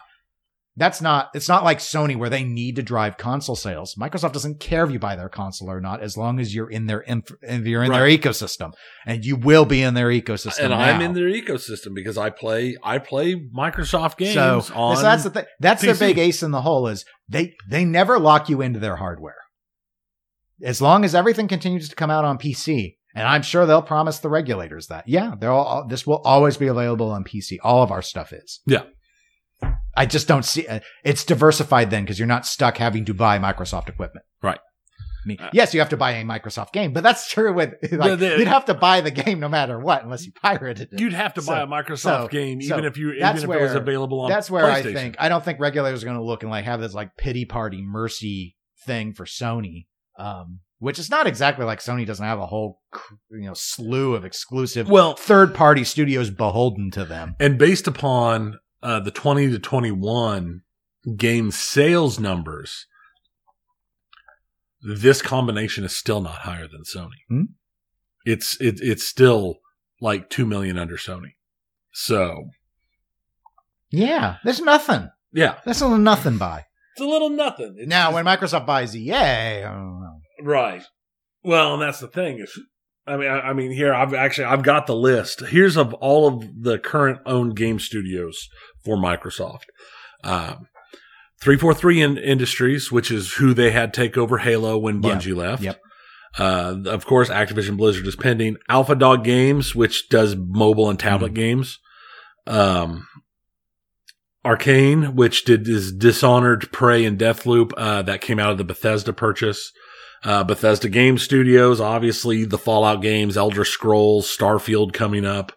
that's 0.78 1.02
not 1.02 1.30
it's 1.34 1.48
not 1.48 1.64
like 1.64 1.78
Sony 1.78 2.16
where 2.16 2.30
they 2.30 2.44
need 2.44 2.76
to 2.76 2.82
drive 2.82 3.18
console 3.18 3.56
sales. 3.56 3.96
Microsoft 4.00 4.32
doesn't 4.32 4.60
care 4.60 4.84
if 4.84 4.92
you 4.92 4.98
buy 4.98 5.16
their 5.16 5.28
console 5.28 5.68
or 5.68 5.80
not, 5.80 6.00
as 6.00 6.16
long 6.16 6.38
as 6.38 6.54
you're 6.54 6.70
in 6.70 6.86
their 6.86 7.00
inf- 7.00 7.32
if 7.42 7.66
you're 7.66 7.82
in 7.82 7.90
their 7.90 8.06
ecosystem, 8.06 8.72
and 9.04 9.24
you 9.24 9.34
will 9.36 9.64
be 9.64 9.82
in 9.82 9.94
their 9.94 10.08
ecosystem. 10.08 10.66
and 10.66 10.74
I'm 10.74 11.00
in 11.00 11.14
their 11.14 11.28
ecosystem 11.28 11.94
because 11.94 12.16
I 12.16 12.30
play 12.30 12.76
I 12.82 12.98
play 12.98 13.34
Microsoft 13.34 14.18
games 14.18 14.34
so, 14.34 14.62
on. 14.74 14.96
so 14.96 15.02
that's 15.02 15.24
the 15.24 15.30
thing. 15.30 15.44
That's 15.58 15.82
their 15.82 15.96
big 15.96 16.16
ace 16.16 16.42
in 16.42 16.52
the 16.52 16.62
hole 16.62 16.86
is 16.86 17.04
they 17.28 17.54
they 17.68 17.84
never 17.84 18.18
lock 18.18 18.48
you 18.48 18.62
into 18.62 18.78
their 18.78 18.96
hardware. 18.96 19.36
As 20.62 20.80
long 20.80 21.04
as 21.04 21.14
everything 21.14 21.48
continues 21.48 21.88
to 21.88 21.94
come 21.96 22.10
out 22.10 22.24
on 22.24 22.38
PC, 22.38 22.96
and 23.14 23.26
I'm 23.26 23.42
sure 23.42 23.64
they'll 23.66 23.82
promise 23.82 24.18
the 24.18 24.28
regulators 24.28 24.88
that 24.88 25.08
yeah, 25.08 25.34
they're 25.38 25.50
all 25.52 25.86
this 25.86 26.06
will 26.06 26.18
always 26.18 26.56
be 26.56 26.66
available 26.66 27.10
on 27.10 27.24
PC. 27.24 27.58
All 27.62 27.82
of 27.82 27.90
our 27.90 28.02
stuff 28.02 28.32
is. 28.32 28.60
Yeah. 28.66 28.84
I 29.96 30.06
just 30.06 30.28
don't 30.28 30.44
see 30.44 30.66
uh, 30.68 30.80
it's 31.04 31.24
diversified 31.24 31.90
then 31.90 32.04
because 32.04 32.18
you're 32.18 32.28
not 32.28 32.46
stuck 32.46 32.76
having 32.78 33.04
to 33.06 33.14
buy 33.14 33.38
Microsoft 33.38 33.88
equipment. 33.88 34.24
Right. 34.42 34.60
I 35.24 35.26
mean, 35.26 35.38
Uh, 35.40 35.50
yes, 35.52 35.74
you 35.74 35.80
have 35.80 35.88
to 35.88 35.96
buy 35.96 36.12
a 36.12 36.22
Microsoft 36.24 36.72
game, 36.72 36.92
but 36.92 37.02
that's 37.02 37.28
true 37.32 37.52
with 37.52 37.74
like, 37.90 38.10
The- 38.12 38.16
the- 38.16 38.38
you'd 38.38 38.46
have 38.46 38.66
to 38.66 38.74
buy 38.74 39.00
the 39.00 39.10
game 39.10 39.40
no 39.40 39.48
matter 39.48 39.76
what 39.80 40.04
unless 40.04 40.24
you 40.24 40.30
pirated 40.40 40.90
it. 40.92 41.00
You'd 41.00 41.12
have 41.12 41.34
to 41.34 41.42
buy 41.42 41.60
a 41.62 41.66
Microsoft 41.66 41.98
so- 42.22 42.28
game 42.28 42.60
so 42.62 42.74
even 42.74 42.84
if 42.84 42.96
you 42.96 43.12
even 43.14 43.22
if 43.36 43.42
it 43.42 43.48
was 43.48 43.48
where- 43.48 43.76
available 43.76 44.20
on. 44.20 44.30
That's 44.30 44.48
where 44.50 44.64
I 44.66 44.82
think 44.82 45.16
I 45.18 45.28
don't 45.28 45.44
think 45.44 45.58
regulators 45.58 46.02
are 46.04 46.06
going 46.06 46.18
to 46.18 46.22
look 46.24 46.42
and 46.44 46.50
like 46.52 46.64
have 46.64 46.80
this 46.80 46.94
like 46.94 47.16
pity 47.16 47.44
party 47.44 47.82
mercy 47.82 48.56
thing 48.86 49.12
for 49.12 49.24
Sony, 49.24 49.86
um, 50.18 50.60
which 50.80 50.98
is 50.98 51.08
not 51.10 51.26
exactly 51.26 51.64
like 51.64 51.78
Sony 51.80 52.04
doesn't 52.06 52.24
have 52.24 52.38
a 52.38 52.46
whole 52.46 52.80
you 53.30 53.46
know 53.46 53.54
slew 53.54 54.14
of 54.14 54.24
exclusive 54.24 54.88
Well, 54.90 55.14
third 55.14 55.54
party 55.54 55.84
studios 55.84 56.30
beholden 56.30 56.90
to 56.92 57.04
them. 57.04 57.34
and 57.40 57.56
based 57.58 57.86
upon 57.86 58.58
uh, 58.82 59.00
the 59.00 59.10
20 59.10 59.50
to 59.52 59.58
21 59.58 60.60
game 61.16 61.50
sales 61.50 62.18
numbers, 62.20 62.86
this 64.82 65.22
combination 65.22 65.84
is 65.84 65.96
still 65.96 66.20
not 66.20 66.38
higher 66.40 66.68
than 66.68 66.82
Sony. 66.82 67.18
Hmm? 67.28 67.42
It's 68.24 68.60
it, 68.60 68.78
it's 68.80 69.06
still 69.06 69.56
like 70.00 70.30
two 70.30 70.46
million 70.46 70.78
under 70.78 70.96
Sony. 70.96 71.34
So 71.92 72.50
Yeah, 73.90 74.36
there's 74.44 74.60
nothing. 74.60 75.08
yeah, 75.32 75.56
That's 75.64 75.80
a 75.80 75.84
little 75.84 75.98
nothing 75.98 76.38
by. 76.38 76.66
it's 76.94 77.00
a 77.00 77.06
little 77.06 77.30
nothing. 77.30 77.74
It's 77.78 77.88
now, 77.88 78.12
when 78.14 78.24
Microsoft 78.24 78.66
buys 78.66 78.94
EA, 78.94 79.12
I 79.14 79.62
don't 79.62 80.00
know. 80.00 80.07
Right. 80.40 80.82
Well, 81.42 81.74
and 81.74 81.82
that's 81.82 82.00
the 82.00 82.08
thing 82.08 82.40
is, 82.40 82.58
I 83.06 83.16
mean, 83.16 83.28
I, 83.28 83.40
I 83.40 83.52
mean, 83.52 83.70
here 83.70 83.94
I've 83.94 84.14
actually 84.14 84.46
I've 84.46 84.62
got 84.62 84.86
the 84.86 84.94
list. 84.94 85.40
Here's 85.40 85.76
of 85.76 85.94
all 85.94 86.28
of 86.28 86.62
the 86.62 86.78
current 86.78 87.20
owned 87.26 87.56
game 87.56 87.78
studios 87.78 88.48
for 88.84 88.96
Microsoft. 88.96 89.64
Um, 90.24 90.68
343 91.40 92.02
in 92.02 92.18
Industries, 92.18 92.90
which 92.90 93.10
is 93.10 93.34
who 93.34 93.54
they 93.54 93.70
had 93.70 93.94
take 93.94 94.18
over 94.18 94.38
Halo 94.38 94.76
when. 94.76 95.00
Bungie 95.00 95.34
left. 95.34 95.62
Yep. 95.62 95.80
Uh, 96.38 96.76
of 96.86 97.06
course, 97.06 97.30
Activision 97.30 97.76
Blizzard 97.76 98.06
is 98.06 98.16
pending. 98.16 98.56
Alpha 98.68 98.94
Dog 98.94 99.24
Games, 99.24 99.74
which 99.74 100.08
does 100.08 100.36
mobile 100.36 100.90
and 100.90 100.98
tablet 100.98 101.34
games. 101.34 101.78
Um, 102.46 103.06
Arkane, 104.44 105.14
which 105.14 105.44
did 105.44 105.66
is 105.68 105.92
Dishonored, 105.92 106.70
Prey, 106.72 107.04
and 107.04 107.18
Deathloop. 107.18 107.72
Uh, 107.76 108.02
that 108.02 108.20
came 108.20 108.38
out 108.38 108.50
of 108.50 108.58
the 108.58 108.64
Bethesda 108.64 109.12
purchase. 109.12 109.72
Uh, 110.24 110.42
Bethesda 110.44 110.88
Game 110.88 111.16
Studios, 111.18 111.80
obviously 111.80 112.44
the 112.44 112.58
Fallout 112.58 113.00
games, 113.02 113.36
Elder 113.36 113.64
Scrolls, 113.64 114.26
Starfield 114.26 114.92
coming 114.92 115.24
up. 115.24 115.52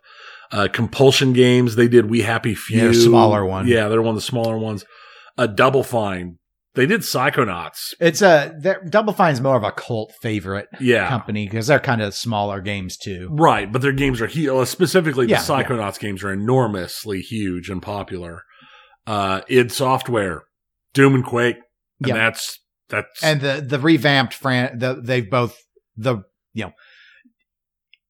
Uh, 0.51 0.67
Compulsion 0.71 1.33
Games, 1.33 1.75
they 1.75 1.87
did 1.87 2.09
We 2.09 2.21
Happy 2.21 2.53
Few. 2.53 2.87
Yeah, 2.87 2.91
smaller 2.91 3.45
one. 3.45 3.67
Yeah, 3.67 3.87
they're 3.87 4.01
one 4.01 4.09
of 4.09 4.15
the 4.15 4.21
smaller 4.21 4.57
ones. 4.57 4.83
Uh, 5.37 5.47
Double 5.47 5.81
Fine, 5.81 6.37
they 6.75 6.85
did 6.85 7.01
Psychonauts. 7.01 7.93
It's 8.01 8.21
a 8.21 8.53
they're- 8.59 8.83
Double 8.87 9.13
Fine's 9.13 9.39
more 9.41 9.55
of 9.55 9.63
a 9.63 9.71
cult 9.71 10.11
favorite 10.21 10.67
Yeah. 10.79 11.07
company 11.07 11.47
because 11.47 11.67
they're 11.67 11.79
kind 11.79 12.01
of 12.01 12.13
smaller 12.13 12.59
games 12.59 12.97
too. 12.97 13.29
Right, 13.31 13.71
but 13.71 13.81
their 13.81 13.93
games 13.93 14.21
are 14.21 14.27
huge. 14.27 14.67
Specifically, 14.67 15.25
the 15.25 15.31
Yeah, 15.31 15.37
yeah. 15.37 15.63
Psychonauts 15.63 15.99
games 15.99 16.21
are 16.23 16.31
enormously 16.33 17.21
huge 17.21 17.69
and 17.69 17.81
popular. 17.81 18.43
Uh, 19.07 19.41
id 19.49 19.71
Software, 19.71 20.43
Doom 20.93 21.15
and 21.15 21.25
Quake, 21.25 21.57
and 22.01 22.09
Yeah. 22.09 22.13
that's 22.15 22.59
that's 22.91 23.23
and 23.23 23.41
the 23.41 23.65
the 23.67 23.79
revamped 23.79 24.33
fran 24.35 24.77
the, 24.77 25.01
they've 25.03 25.29
both 25.29 25.57
the 25.97 26.23
you 26.53 26.65
know 26.65 26.73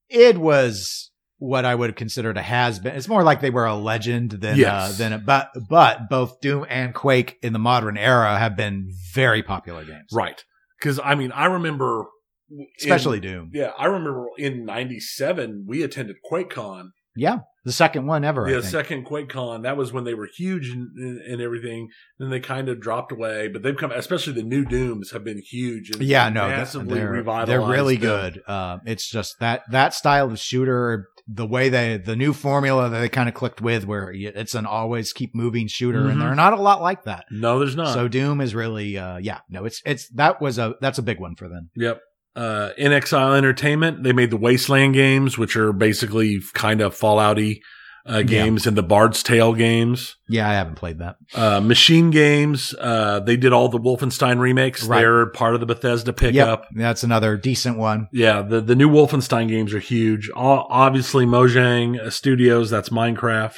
it 0.10 0.38
was 0.38 1.12
what 1.38 1.66
I 1.66 1.74
would 1.74 1.90
have 1.90 1.96
considered 1.96 2.38
a 2.38 2.42
has 2.42 2.80
been. 2.80 2.96
It's 2.96 3.08
more 3.08 3.24
like 3.24 3.42
they 3.42 3.50
were 3.50 3.66
a 3.66 3.76
legend 3.76 4.32
than 4.32 4.58
Yes. 4.58 4.94
uh, 4.94 4.98
than 4.98 5.14
a, 5.14 5.18
but 5.18 5.50
but 5.70 6.10
both 6.10 6.40
Doom 6.42 6.66
and 6.70 6.94
Quake 6.94 7.38
in 7.42 7.54
the 7.54 7.60
modern 7.60 7.98
era 7.98 8.38
have 8.38 8.56
been 8.56 8.92
very 9.14 9.42
popular 9.42 9.84
games, 9.86 10.10
right. 10.14 10.44
Because 10.78 11.00
I 11.04 11.16
mean, 11.16 11.32
I 11.32 11.46
remember, 11.46 12.06
in- 12.50 12.68
Especially 12.80 13.20
Doom. 13.20 13.52
yeah, 13.54 13.72
I 13.78 13.86
remember 13.86 14.28
in 14.38 14.66
'97 14.66 15.66
we 15.68 15.82
attended 15.84 16.18
QuakeCon. 16.30 16.90
Yeah, 17.16 17.40
the 17.64 17.72
second 17.72 18.08
one 18.08 18.24
ever. 18.24 18.48
Think. 18.50 18.64
second 18.64 19.06
QuakeCon, 19.06 19.64
that 19.64 19.78
was 19.78 19.94
when 19.94 20.04
they 20.04 20.14
were 20.14 20.28
huge 20.36 20.70
and, 20.70 20.90
and, 20.98 21.22
and 21.22 21.42
everything. 21.42 21.90
Then 22.20 22.30
they 22.30 22.40
kind 22.40 22.70
of 22.70 22.80
dropped 22.80 23.12
away, 23.12 23.48
but 23.48 23.62
they've 23.64 23.78
come, 23.78 23.92
especially 23.92 24.34
the 24.34 24.44
new 24.44 24.66
Dooms 24.66 25.12
have 25.12 25.24
been 25.24 25.40
huge. 25.42 25.92
And 25.92 26.02
yeah, 26.02 26.30
no, 26.30 26.48
massively 26.48 27.00
they're, 27.00 27.10
revitalized. 27.12 27.50
they're 27.50 27.62
really 27.62 27.98
them. 27.98 28.34
good. 28.34 28.42
Uh, 28.48 28.78
it's 28.86 29.10
just 29.10 29.40
that 29.40 29.62
that 29.72 29.94
style 29.94 30.32
of 30.32 30.40
shooter, 30.40 31.08
the 31.28 31.46
way 31.46 31.70
they 31.70 31.98
the 31.98 32.16
new 32.16 32.34
formula 32.34 32.90
that 32.90 33.00
they 33.00 33.10
kind 33.10 33.30
of 33.30 33.36
clicked 33.36 33.62
with, 33.62 33.86
where 33.86 34.12
it's 34.12 34.56
an 34.56 34.66
always 34.66 35.14
keep 35.14 35.36
moving 35.36 35.68
shooter, 35.68 36.02
Mhm. 36.02 36.12
and 36.14 36.22
they're 36.22 36.36
not 36.36 36.54
a 36.54 36.62
lot 36.62 36.82
like 36.82 37.04
that. 37.04 37.26
No, 37.32 37.60
there's 37.60 37.76
not. 37.76 37.94
So 37.94 38.08
Doom 38.08 38.42
is 38.42 38.56
really, 38.56 38.98
uh, 38.98 39.18
yeah, 39.18 39.40
no, 39.50 39.66
it's 39.66 39.82
it's 39.86 40.10
that 40.16 40.42
was 40.42 40.58
a 40.58 40.76
that's 40.82 40.98
a 40.98 41.04
big 41.04 41.20
one 41.20 41.36
for 41.36 41.48
them. 41.48 41.70
Yep. 41.76 42.02
Uh, 42.36 42.70
inXile 42.80 43.38
Entertainment, 43.38 44.04
they 44.04 44.14
made 44.14 44.32
the 44.32 44.38
Wasteland 44.38 44.94
games, 44.94 45.38
which 45.38 45.56
are 45.58 45.74
basically 45.74 46.40
kind 46.54 46.80
of 46.82 46.98
Fallouty 46.98 47.60
uh, 48.06 48.22
games, 48.24 48.66
and 48.66 48.76
the 48.78 48.82
Bard's 48.84 49.22
Tale 49.22 49.54
games. 49.54 50.16
Yeah, 50.28 50.50
I 50.50 50.54
haven't 50.54 50.76
played 50.76 51.00
that. 51.00 51.18
Uh, 51.36 51.60
Machine 51.62 52.10
Games, 52.10 52.74
uh, 52.80 53.20
they 53.20 53.38
did 53.38 53.54
all 53.54 53.68
the 53.70 53.78
Wolfenstein 53.78 54.40
remakes. 54.40 54.84
Right. 54.86 55.02
They're 55.02 55.28
part 55.32 55.54
of 55.54 55.60
the 55.60 55.66
Bethesda 55.68 56.12
pickup. 56.14 56.62
Yep, 56.62 56.66
that's 56.78 57.04
another 57.04 57.38
decent 57.38 57.78
one. 57.78 58.08
Yeah, 58.12 58.42
the, 58.42 58.60
the 58.62 58.76
new 58.76 58.90
Wolfenstein 58.90 59.48
games 59.50 59.74
are 59.74 59.80
huge. 59.80 60.32
O- 60.36 60.66
obviously, 60.70 61.26
Mojang 61.26 62.12
Studios, 62.12 62.70
that's 62.70 62.90
Minecraft. 62.90 63.58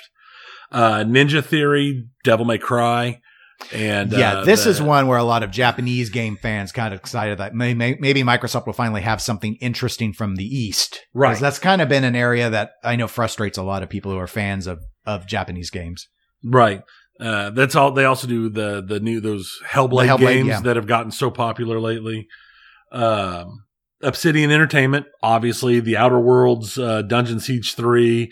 Uh, 0.71 1.03
Ninja 1.05 1.43
Theory, 1.45 2.07
Devil 2.24 2.45
May 2.45 2.57
Cry. 2.57 3.21
And 3.72 4.11
yeah, 4.11 4.39
uh, 4.39 4.43
this 4.45 4.64
the- 4.64 4.72
is 4.72 4.82
one 4.82 5.07
where 5.07 5.18
a 5.18 5.24
lot 5.24 5.43
of 5.43 5.51
Japanese 5.51 6.09
game 6.09 6.36
fans 6.36 6.72
kind 6.72 6.93
of 6.93 6.99
excited 6.99 7.38
that 7.38 7.53
may, 7.53 7.74
may, 7.74 7.95
maybe 7.99 8.24
Microsoft 8.24 8.66
will 8.66 8.74
finally 8.74 9.01
have 9.01 9.22
something 9.22 9.55
interesting 9.61 10.14
from 10.14 10.36
the 10.36 10.45
East. 10.45 10.99
Right. 11.14 11.39
That's 11.39 11.59
kind 11.59 11.82
of 11.82 11.89
been 11.89 12.03
an 12.03 12.16
area 12.16 12.49
that 12.49 12.72
I 12.84 12.95
know 12.95 13.07
frustrates 13.07 13.57
a 13.57 13.64
lot 13.64 13.84
of 13.84 13.89
people 13.89 14.11
who 14.11 14.18
are 14.18 14.28
fans 14.28 14.68
of, 14.68 14.84
of 15.05 15.28
Japanese 15.28 15.70
games. 15.70 16.07
Right. 16.43 16.82
Uh, 17.20 17.51
that's 17.51 17.76
all. 17.76 17.91
They 17.91 18.05
also 18.05 18.28
do 18.28 18.49
the 18.49 18.84
the 18.86 18.99
new 18.99 19.22
those 19.22 19.59
Hellblade, 19.68 20.07
Hellblade, 20.07 20.20
games 20.20 20.47
yeah. 20.47 20.61
that 20.61 20.76
have 20.76 20.88
gotten 20.88 21.11
so 21.11 21.30
popular 21.30 21.80
lately. 21.80 22.28
Um, 22.91 23.66
Obsidian 24.01 24.51
Entertainment, 24.51 25.05
obviously, 25.22 25.80
The 25.80 25.95
Outer 25.95 26.20
Worlds, 26.20 26.78
uh, 26.78 27.03
Dungeon 27.03 27.39
Siege 27.39 27.76
three, 27.76 28.32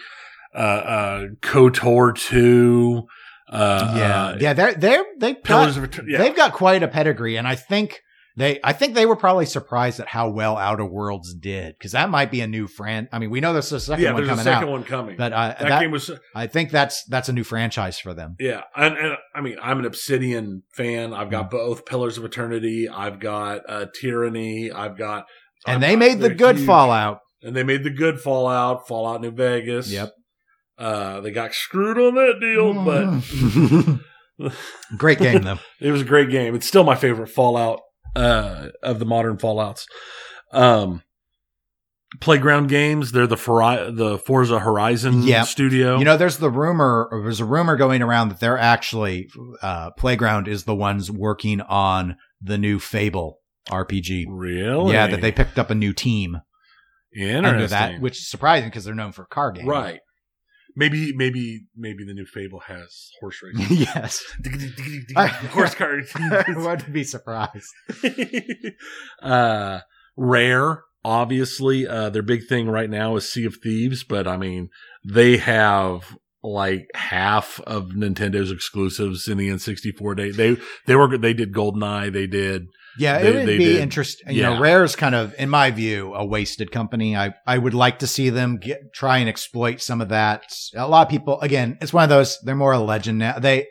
uh, 0.54 0.58
uh, 0.58 1.24
Kotor 1.42 2.16
two. 2.16 3.04
Uh, 3.52 3.94
yeah, 3.98 4.26
uh, 4.26 4.38
yeah, 4.40 4.54
they're 4.54 4.74
they're 4.74 5.06
they 5.20 5.34
Pillars 5.34 5.78
got. 5.78 6.08
Yeah. 6.08 6.18
they've 6.20 6.36
got 6.36 6.54
quite 6.54 6.84
a 6.84 6.88
pedigree, 6.88 7.36
and 7.38 7.48
I 7.48 7.56
think 7.56 8.00
they 8.38 8.62
I 8.64 8.72
think 8.72 8.96
they 8.96 9.06
were 9.06 9.18
probably 9.18 9.46
surprised 9.46 10.00
at 10.00 10.08
how 10.08 10.30
well 10.30 10.56
Outer 10.56 10.86
Worlds 10.86 11.34
did 11.34 11.76
because 11.78 11.92
that 11.92 12.10
might 12.10 12.32
be 12.32 12.40
a 12.40 12.48
new 12.48 12.66
fran. 12.68 13.10
I 13.12 13.20
mean, 13.20 13.30
we 13.30 13.42
know 13.42 13.52
there's 13.52 13.70
a 13.74 13.80
second 13.82 14.04
yeah, 14.06 14.14
one 14.14 14.22
there's 14.24 14.28
a 14.28 14.32
coming 14.32 14.44
second 14.46 14.68
out, 14.70 14.72
one 14.72 14.84
coming. 14.86 15.18
but 15.18 15.34
uh, 15.34 15.48
that, 15.50 15.60
that, 15.60 15.82
game 15.82 15.92
was 15.92 16.10
I 16.34 16.48
think 16.48 16.72
that's 16.72 17.04
that's 17.10 17.28
a 17.28 17.34
new 17.34 17.44
franchise 17.44 18.00
for 18.00 18.14
them. 18.14 18.38
Yeah, 18.40 18.62
and, 18.74 18.96
and 18.98 19.18
I 19.36 19.42
mean, 19.42 19.58
I'm 19.62 19.80
an 19.80 19.86
Obsidian 19.86 20.64
fan. 20.74 21.14
I've 21.14 21.28
Mm. 21.28 21.32
got 21.32 21.52
both 21.52 21.86
Pillars 21.86 22.18
of 22.18 22.24
Eternity. 22.24 22.88
I've 22.88 23.20
got 23.20 23.62
uh, 23.68 23.88
Tyranny. 24.00 24.72
I've 24.72 24.98
got, 24.98 25.26
And 25.68 25.74
I'm- 25.74 25.82
they 25.82 25.96
made 25.98 26.22
the 26.22 26.34
good 26.34 26.56
huge. 26.56 26.66
Fallout. 26.68 27.20
and 27.44 27.54
they 27.54 27.64
made 27.64 27.84
the 27.84 27.90
good 27.90 28.22
Fallout, 28.22 28.88
Fallout 28.88 29.20
New 29.20 29.32
Vegas. 29.32 29.92
Yep. 29.92 30.14
Uh, 30.82 31.22
they 31.22 31.30
got 31.32 31.54
screwed 31.54 31.98
on 32.00 32.16
that 32.16 32.40
deal, 32.42 32.74
Mm. 32.74 34.00
Great 34.98 35.20
game 35.20 35.44
though. 35.44 35.60
it 35.80 35.92
was 35.92 36.02
a 36.02 36.06
great 36.06 36.30
game. 36.32 36.56
It's 36.56 36.66
still 36.66 36.84
my 36.84 36.96
favorite 36.96 37.28
Fallout 37.30 37.80
uh, 38.16 38.70
of 38.82 38.98
the 38.98 39.06
modern 39.06 39.38
Fallouts. 39.38 39.86
Um, 40.52 41.04
Playground 42.20 42.68
Games, 42.68 43.12
they're 43.12 43.28
the 43.28 43.38
Fori- 43.38 43.92
the 43.92 44.18
Forza 44.18 44.60
Horizon 44.60 45.22
Yep. 45.24 45.46
studio. 45.46 45.98
You 46.00 46.06
know, 46.06 46.18
there's 46.18 46.38
the 46.38 46.50
rumor, 46.50 47.08
there's 47.24 47.40
a 47.40 47.46
rumor 47.46 47.76
going 47.78 48.02
around 48.02 48.30
that 48.30 48.40
they're 48.40 48.58
actually, 48.58 49.30
uh, 49.62 49.92
Playground 49.92 50.48
is 50.48 50.64
the 50.66 50.76
ones 50.76 51.10
working 51.12 51.62
on 51.62 52.18
the 52.42 52.58
new 52.58 52.80
Fable 52.80 53.38
RPG. 53.70 54.26
really? 54.30 54.94
Yeah, 54.94 55.08
that 55.08 55.22
they 55.22 55.32
picked 55.32 55.58
up 55.60 55.70
a 55.70 55.76
new 55.76 55.94
team 55.94 56.38
Interesting. 57.16 57.46
under 57.46 57.68
that, 57.68 58.02
which 58.02 58.18
is 58.18 58.30
surprising 58.30 58.70
because 58.70 58.84
they're 58.86 58.96
known 58.96 59.12
for 59.14 59.26
car 59.26 59.52
games. 59.52 59.68
Right. 59.68 60.00
Maybe, 60.76 61.14
maybe, 61.16 61.66
maybe 61.76 62.04
the 62.06 62.14
new 62.14 62.26
Fable 62.26 62.62
has 62.62 63.10
horse 63.20 63.42
racing. 63.44 63.78
yes. 63.78 64.24
horse 65.50 65.76
cars. 65.76 66.12
I 66.16 66.44
wouldn't 66.56 66.94
be 66.94 67.04
surprised. 67.04 67.68
uh, 69.22 69.80
Rare, 70.18 70.84
obviously, 71.04 71.88
uh, 71.88 72.10
their 72.10 72.22
big 72.22 72.48
thing 72.48 72.70
right 72.70 72.90
now 72.90 73.16
is 73.16 73.32
Sea 73.32 73.46
of 73.46 73.58
Thieves, 73.58 74.04
but 74.04 74.28
I 74.28 74.38
mean, 74.38 74.70
they 75.04 75.38
have 75.38 76.16
like 76.44 76.88
half 76.96 77.60
of 77.62 77.90
Nintendo's 77.90 78.52
exclusives 78.52 79.28
in 79.28 79.38
the 79.38 79.50
N64 79.50 80.16
day. 80.18 80.32
They, 80.32 80.58
they 80.88 80.96
were, 80.96 81.18
they 81.18 81.34
did 81.34 81.54
GoldenEye, 81.54 82.12
they 82.12 82.26
did, 82.28 82.68
Yeah, 82.98 83.20
They- 83.20 83.28
it 83.30 83.36
would 83.36 83.48
they 83.48 83.58
be 83.58 83.80
interesting. 83.80 84.34
You 84.34 84.42
Yeah. 84.42 84.54
know, 84.56 84.60
Rare's 84.60 84.96
kind 84.96 85.14
of, 85.16 85.34
in 85.38 85.50
my 85.50 85.70
view, 85.72 86.14
a 86.16 86.26
wasted 86.26 86.72
company. 86.72 87.16
I, 87.16 87.34
I 87.46 87.58
would 87.58 87.74
like 87.76 88.00
to 88.00 88.08
see 88.08 88.30
them 88.30 88.58
get 88.58 88.94
try 88.94 89.20
and 89.20 89.30
exploit 89.30 89.82
some 89.82 90.02
of 90.02 90.10
that. 90.10 90.44
A 90.76 90.88
lot 90.88 91.06
of 91.08 91.12
people, 91.12 91.40
again, 91.42 91.78
it's 91.80 91.94
one 91.94 92.04
of 92.04 92.10
those. 92.10 92.40
They're 92.44 92.56
more 92.56 92.74
a 92.74 92.80
legend 92.80 93.20
now. 93.20 93.38
They 93.40 93.68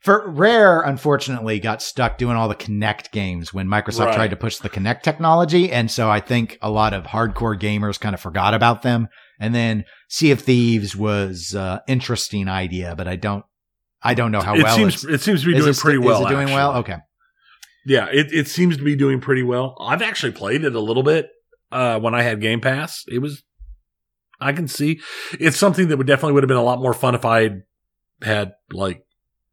for 0.00 0.28
Rare, 0.32 0.80
unfortunately, 0.80 1.60
got 1.60 1.80
stuck 1.80 2.18
doing 2.18 2.36
all 2.36 2.48
the 2.48 2.56
Kinect 2.56 3.12
games 3.12 3.54
when 3.54 3.68
Microsoft 3.68 4.06
Right. 4.06 4.14
tried 4.16 4.30
to 4.30 4.36
push 4.36 4.56
the 4.58 4.68
Kinect 4.70 5.02
technology, 5.02 5.70
and 5.70 5.88
so 5.90 6.10
I 6.10 6.18
think 6.18 6.58
a 6.60 6.70
lot 6.70 6.92
of 6.92 7.04
hardcore 7.04 7.56
gamers 7.56 8.00
kind 8.00 8.12
of 8.14 8.20
forgot 8.20 8.52
about 8.52 8.82
them. 8.82 9.06
And 9.42 9.52
then 9.54 9.84
Sea 10.08 10.30
of 10.30 10.40
Thieves 10.40 10.94
was 10.96 11.54
uh, 11.54 11.80
interesting 11.88 12.48
idea, 12.48 12.94
but 12.96 13.08
I 13.08 13.16
don't. 13.16 13.44
I 14.02 14.14
don't 14.14 14.32
know 14.32 14.40
how 14.40 14.52
well 14.52 14.60
it 14.60 14.64
well 14.64 14.76
seems, 14.76 15.04
it 15.04 15.20
seems 15.20 15.40
to 15.42 15.46
be 15.46 15.54
doing 15.54 15.70
it 15.70 15.76
pretty 15.76 15.98
well. 15.98 16.24
Is 16.24 16.30
it 16.30 16.34
doing 16.34 16.48
well? 16.52 16.76
Okay. 16.78 16.96
Yeah, 17.84 18.06
it, 18.12 18.32
it 18.32 18.48
seems 18.48 18.76
to 18.76 18.82
be 18.84 18.94
doing 18.96 19.20
pretty 19.20 19.42
well. 19.42 19.76
I've 19.80 20.02
actually 20.02 20.32
played 20.32 20.64
it 20.64 20.74
a 20.74 20.80
little 20.80 21.02
bit 21.02 21.28
uh, 21.70 21.98
when 22.00 22.14
I 22.14 22.22
had 22.22 22.40
Game 22.40 22.60
Pass. 22.60 23.04
It 23.08 23.18
was, 23.18 23.42
I 24.40 24.52
can 24.52 24.66
see, 24.68 25.00
it's 25.38 25.56
something 25.56 25.88
that 25.88 25.96
would 25.98 26.06
definitely 26.06 26.32
would 26.34 26.42
have 26.44 26.48
been 26.48 26.56
a 26.56 26.62
lot 26.62 26.80
more 26.80 26.94
fun 26.94 27.14
if 27.14 27.24
I 27.24 27.62
had 28.22 28.54
like 28.72 28.98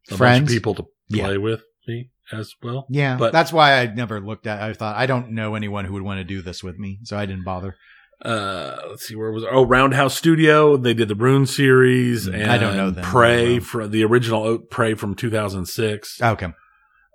a 0.07 0.11
bunch 0.11 0.17
Friends? 0.17 0.51
of 0.51 0.55
people 0.55 0.75
to 0.75 0.85
Yeah. 1.09 1.25
play 1.25 1.37
with 1.37 1.61
me 1.87 2.09
as 2.31 2.53
well. 2.63 2.85
Yeah, 2.89 3.17
But- 3.17 3.31
that's 3.31 3.51
why 3.53 3.79
I 3.79 3.87
never 3.87 4.19
looked 4.19 4.45
at. 4.47 4.61
I 4.61 4.73
thought 4.73 4.95
I 4.95 5.05
don't 5.07 5.31
know 5.31 5.55
anyone 5.55 5.85
who 5.85 5.93
would 5.93 6.03
want 6.03 6.19
to 6.19 6.23
do 6.23 6.41
this 6.43 6.63
with 6.63 6.77
me, 6.77 6.99
so 7.03 7.17
I 7.17 7.25
didn't 7.25 7.43
bother. 7.45 7.75
Uh, 8.23 8.75
let's 8.89 9.07
see 9.07 9.15
where 9.15 9.31
was 9.31 9.45
oh 9.49 9.65
Roundhouse 9.65 10.15
Studio. 10.15 10.75
They 10.77 10.93
did 10.93 11.07
the 11.07 11.15
Rune 11.15 11.45
series 11.45 12.27
Mm, 12.27 12.33
and 12.41 12.51
I 12.51 12.57
don't 12.57 12.75
know 12.75 12.91
them 12.91 13.03
Prey 13.05 13.43
very 13.45 13.53
well. 13.55 13.63
for 13.65 13.87
the 13.87 14.03
original 14.03 14.57
Prey 14.59 14.93
from 14.93 15.15
2006. 15.15 16.21
Okay, 16.21 16.47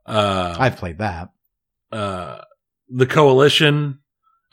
Uh, 0.07 0.57
I've 0.59 0.77
played 0.77 0.99
that. 0.99 1.29
uh, 1.93 2.39
the 2.89 3.07
Coalition. 3.07 3.99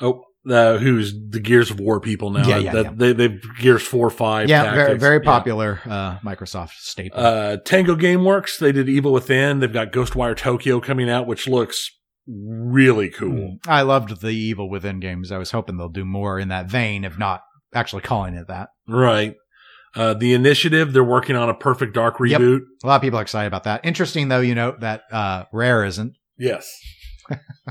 Oh, 0.01 0.23
uh, 0.49 0.77
who's 0.79 1.13
the 1.29 1.39
Gears 1.39 1.69
of 1.71 1.79
War 1.79 1.99
people 1.99 2.31
now? 2.31 2.47
Yeah, 2.47 2.57
yeah, 2.57 2.71
That- 2.73 2.83
yeah. 2.85 2.91
They 2.95 3.13
they've 3.13 3.41
Gears 3.59 3.83
four, 3.83 4.09
five. 4.09 4.49
Yeah, 4.49 4.63
very 4.73 4.77
Tactics. 4.87 4.99
very 5.01 5.17
Yeah. 5.23 5.31
popular 5.31 5.79
uh, 5.85 6.17
Microsoft 6.19 6.71
staple. 6.79 7.19
Uh, 7.19 7.57
Tango 7.63 7.95
GameWorks. 7.95 8.57
They 8.59 8.71
did 8.71 8.89
Evil 8.89 9.13
Within. 9.13 9.59
They've 9.59 9.71
got 9.71 9.91
Ghostwire 9.91 10.35
Tokyo 10.35 10.79
coming 10.81 11.09
out, 11.09 11.27
which 11.27 11.47
looks 11.47 11.91
really 12.27 13.09
cool. 13.09 13.57
Mm. 13.65 13.67
I 13.67 13.81
loved 13.81 14.21
the 14.21 14.29
Evil 14.29 14.69
Within 14.69 14.99
games. 14.99 15.31
I 15.31 15.37
was 15.37 15.51
hoping 15.51 15.77
they'll 15.77 15.89
do 15.89 16.05
more 16.05 16.39
in 16.39 16.49
that 16.49 16.67
vein, 16.67 17.03
if 17.03 17.17
not 17.17 17.41
actually 17.73 18.01
calling 18.03 18.35
it 18.35 18.47
that. 18.47 18.69
Right. 18.87 19.35
Uh, 19.95 20.13
the 20.13 20.33
Initiative. 20.33 20.93
They're 20.93 21.03
working 21.03 21.35
on 21.35 21.49
a 21.49 21.53
Perfect 21.53 21.93
Dark 21.93 22.15
Yep. 22.19 22.39
reboot. 22.41 22.61
A 22.83 22.87
lot 22.87 22.95
of 22.97 23.01
people 23.01 23.19
are 23.19 23.23
excited 23.23 23.47
about 23.47 23.63
that. 23.65 23.81
Interesting 23.85 24.27
though, 24.29 24.39
you 24.41 24.55
know 24.55 24.75
that 24.79 25.03
uh, 25.11 25.45
Rare 25.51 25.83
isn't. 25.85 26.17
Yes. 26.37 26.69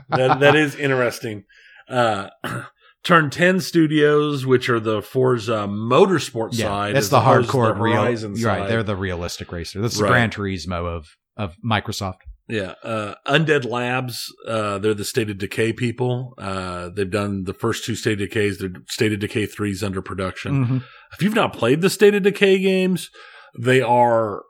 that, 0.08 0.40
that 0.40 0.54
is 0.54 0.74
interesting. 0.76 1.44
Uh, 1.88 2.28
Turn 3.02 3.30
10 3.30 3.60
Studios, 3.60 4.44
which 4.44 4.68
are 4.68 4.78
the 4.78 5.00
Forza 5.00 5.66
motorsport 5.66 6.50
Yeah, 6.52 6.66
side. 6.66 6.96
as 6.96 7.08
the 7.08 7.20
hardcore 7.20 7.78
real. 7.80 7.94
Horizon 7.96 8.34
You're 8.36 8.48
right, 8.50 8.68
they're 8.68 8.82
the 8.82 8.94
realistic 8.94 9.50
racer. 9.52 9.80
This 9.80 9.94
is 9.94 10.02
Right. 10.02 10.08
the 10.08 10.12
Gran 10.12 10.30
Turismo 10.30 10.84
of 10.86 11.06
of 11.34 11.54
Microsoft. 11.64 12.16
Yeah. 12.50 12.74
Uh, 12.82 13.14
Undead 13.26 13.64
Labs, 13.64 14.26
uh, 14.46 14.78
they're 14.78 14.94
the 14.94 15.04
State 15.04 15.30
of 15.30 15.38
Decay 15.38 15.72
people. 15.72 16.34
Uh, 16.38 16.88
they've 16.94 17.10
done 17.10 17.44
the 17.44 17.54
first 17.54 17.84
two 17.84 17.94
State 17.94 18.14
of 18.20 18.28
Decays. 18.28 18.58
Their 18.58 18.70
State 18.88 19.12
of 19.12 19.20
Decay 19.20 19.46
3 19.46 19.70
is 19.70 19.82
under 19.82 20.02
production. 20.02 20.66
Mhm. 20.66 20.84
If 21.12 21.22
you've 21.22 21.34
not 21.34 21.52
played 21.52 21.80
the 21.80 21.90
State 21.90 22.14
of 22.14 22.22
Decay 22.22 22.58
games, 22.58 23.10
they 23.58 23.80
are 23.80 24.42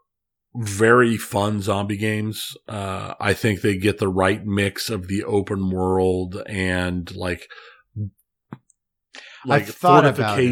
very 0.56 1.16
fun 1.16 1.60
zombie 1.62 1.96
games. 1.96 2.56
Uh, 2.68 3.14
I 3.20 3.34
think 3.34 3.60
they 3.60 3.76
get 3.76 3.98
the 3.98 4.08
right 4.08 4.44
mix 4.44 4.90
of 4.90 5.06
the 5.06 5.22
open 5.22 5.70
world 5.70 6.42
and 6.46 7.14
like, 7.14 7.46
like 9.46 9.62
I've 9.62 9.74
thought 9.74 10.04
about 10.04 10.38
it. 10.38 10.42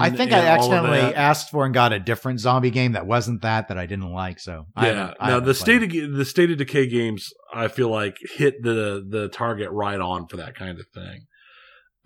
I 0.00 0.10
think 0.10 0.32
I 0.32 0.46
accidentally 0.46 0.98
asked 1.14 1.50
for 1.50 1.64
and 1.64 1.74
got 1.74 1.92
a 1.92 1.98
different 2.00 2.40
zombie 2.40 2.70
game 2.70 2.92
that 2.92 3.06
wasn't 3.06 3.42
that 3.42 3.68
that 3.68 3.78
I 3.78 3.86
didn't 3.86 4.10
like. 4.12 4.38
So 4.40 4.66
Yeah. 4.76 4.84
haven't- 4.84 5.16
I 5.20 5.28
Now 5.30 5.40
the 5.40 5.54
state 5.54 5.82
of 5.82 6.16
the 6.16 6.24
state 6.24 6.50
of 6.50 6.58
decay 6.58 6.86
games, 6.86 7.32
I 7.54 7.68
feel 7.68 7.88
like 7.90 8.16
hit 8.36 8.62
the 8.62 9.04
the 9.08 9.28
target 9.28 9.70
right 9.70 10.00
on 10.00 10.26
for 10.26 10.36
that 10.38 10.54
kind 10.54 10.78
of 10.78 10.86
thing. 10.94 11.26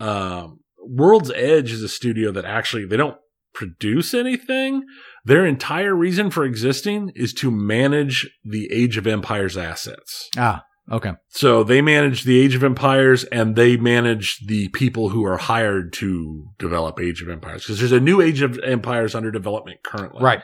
Um, 0.00 0.60
World's 0.78 1.30
Edge 1.34 1.72
is 1.72 1.82
a 1.82 1.88
studio 1.88 2.30
that 2.32 2.44
actually 2.44 2.84
they 2.86 2.96
don't 2.96 3.16
produce 3.54 4.12
anything. 4.12 4.82
Their 5.24 5.46
entire 5.46 5.94
reason 5.94 6.30
for 6.30 6.44
existing 6.44 7.12
is 7.14 7.32
to 7.34 7.50
manage 7.50 8.28
the 8.44 8.68
Age 8.72 8.96
of 8.96 9.06
Empires 9.06 9.56
assets. 9.56 10.28
Ah, 10.36 10.64
okay. 10.90 11.12
So 11.28 11.64
they 11.64 11.80
manage 11.82 12.24
the 12.24 12.40
Age 12.40 12.54
of 12.54 12.62
Empires 12.64 13.24
and 13.24 13.56
they 13.56 13.76
manage 13.76 14.40
the 14.46 14.68
people 14.68 15.10
who 15.10 15.24
are 15.24 15.36
hired 15.38 15.92
to 15.94 16.48
develop 16.58 17.00
Age 17.00 17.22
of 17.22 17.28
Empires 17.28 17.62
because 17.64 17.78
there's 17.78 17.92
a 17.92 18.00
new 18.00 18.20
Age 18.20 18.42
of 18.42 18.58
Empires 18.60 19.14
under 19.14 19.30
development 19.30 19.80
currently. 19.84 20.22
Right. 20.22 20.42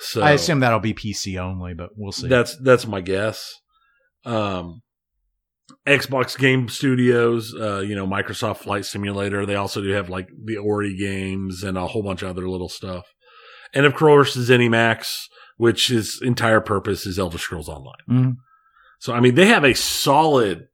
So 0.00 0.22
I 0.22 0.30
assume 0.32 0.60
that'll 0.60 0.78
be 0.78 0.94
PC 0.94 1.38
only, 1.38 1.74
but 1.74 1.90
we'll 1.96 2.12
see. 2.12 2.28
that's 2.28 2.56
that's 2.62 2.86
my 2.86 3.00
guess. 3.00 3.52
Um, 4.24 4.82
Xbox 5.86 6.38
Game 6.38 6.68
Studios, 6.68 7.54
uh, 7.58 7.80
you 7.80 7.94
know, 7.94 8.06
Microsoft 8.06 8.58
Flight 8.58 8.84
Simulator. 8.84 9.44
They 9.44 9.54
also 9.56 9.82
do 9.82 9.88
have 9.90 10.08
like 10.08 10.28
the 10.44 10.56
Ori 10.56 10.96
games 10.96 11.62
and 11.62 11.76
a 11.76 11.86
whole 11.86 12.02
bunch 12.02 12.22
of 12.22 12.28
other 12.30 12.48
little 12.48 12.68
stuff. 12.68 13.06
And 13.74 13.84
of 13.84 13.94
course, 13.94 14.36
ZeniMax, 14.36 15.24
which 15.56 15.88
his 15.88 16.20
entire 16.22 16.60
purpose 16.60 17.04
is 17.04 17.18
Elder 17.18 17.38
Scrolls 17.38 17.68
Online. 17.68 17.94
Mhm. 18.08 18.36
So 18.98 19.12
I 19.12 19.20
mean, 19.20 19.34
they 19.34 19.46
have 19.46 19.64
a 19.64 19.74
solid, 19.74 20.68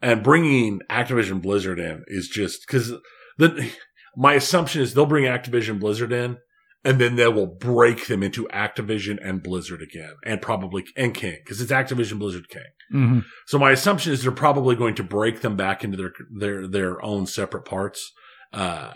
and 0.00 0.22
bringing 0.22 0.80
Activision 0.90 1.40
Blizzard 1.40 1.78
in 1.78 2.04
is 2.06 2.28
just 2.28 2.66
because 2.66 2.92
the 3.38 3.70
my 4.16 4.34
assumption 4.34 4.82
is 4.82 4.94
they'll 4.94 5.06
bring 5.06 5.24
Activision 5.24 5.80
Blizzard 5.80 6.12
in, 6.12 6.38
and 6.84 7.00
then 7.00 7.16
they 7.16 7.28
will 7.28 7.46
break 7.46 8.06
them 8.06 8.22
into 8.22 8.46
Activision 8.52 9.18
and 9.26 9.42
Blizzard 9.42 9.80
again, 9.82 10.14
and 10.24 10.42
probably 10.42 10.84
and 10.96 11.14
King 11.14 11.38
because 11.44 11.60
it's 11.60 11.72
Activision 11.72 12.18
Blizzard 12.18 12.48
King. 12.48 12.62
Mhm. 12.92 13.24
So 13.46 13.58
my 13.58 13.70
assumption 13.70 14.12
is 14.12 14.22
they're 14.22 14.32
probably 14.32 14.76
going 14.76 14.94
to 14.96 15.04
break 15.04 15.40
them 15.40 15.56
back 15.56 15.82
into 15.82 15.96
their 15.96 16.12
their 16.30 16.66
their 16.66 17.04
own 17.04 17.26
separate 17.26 17.64
parts. 17.64 18.12
Uh, 18.52 18.94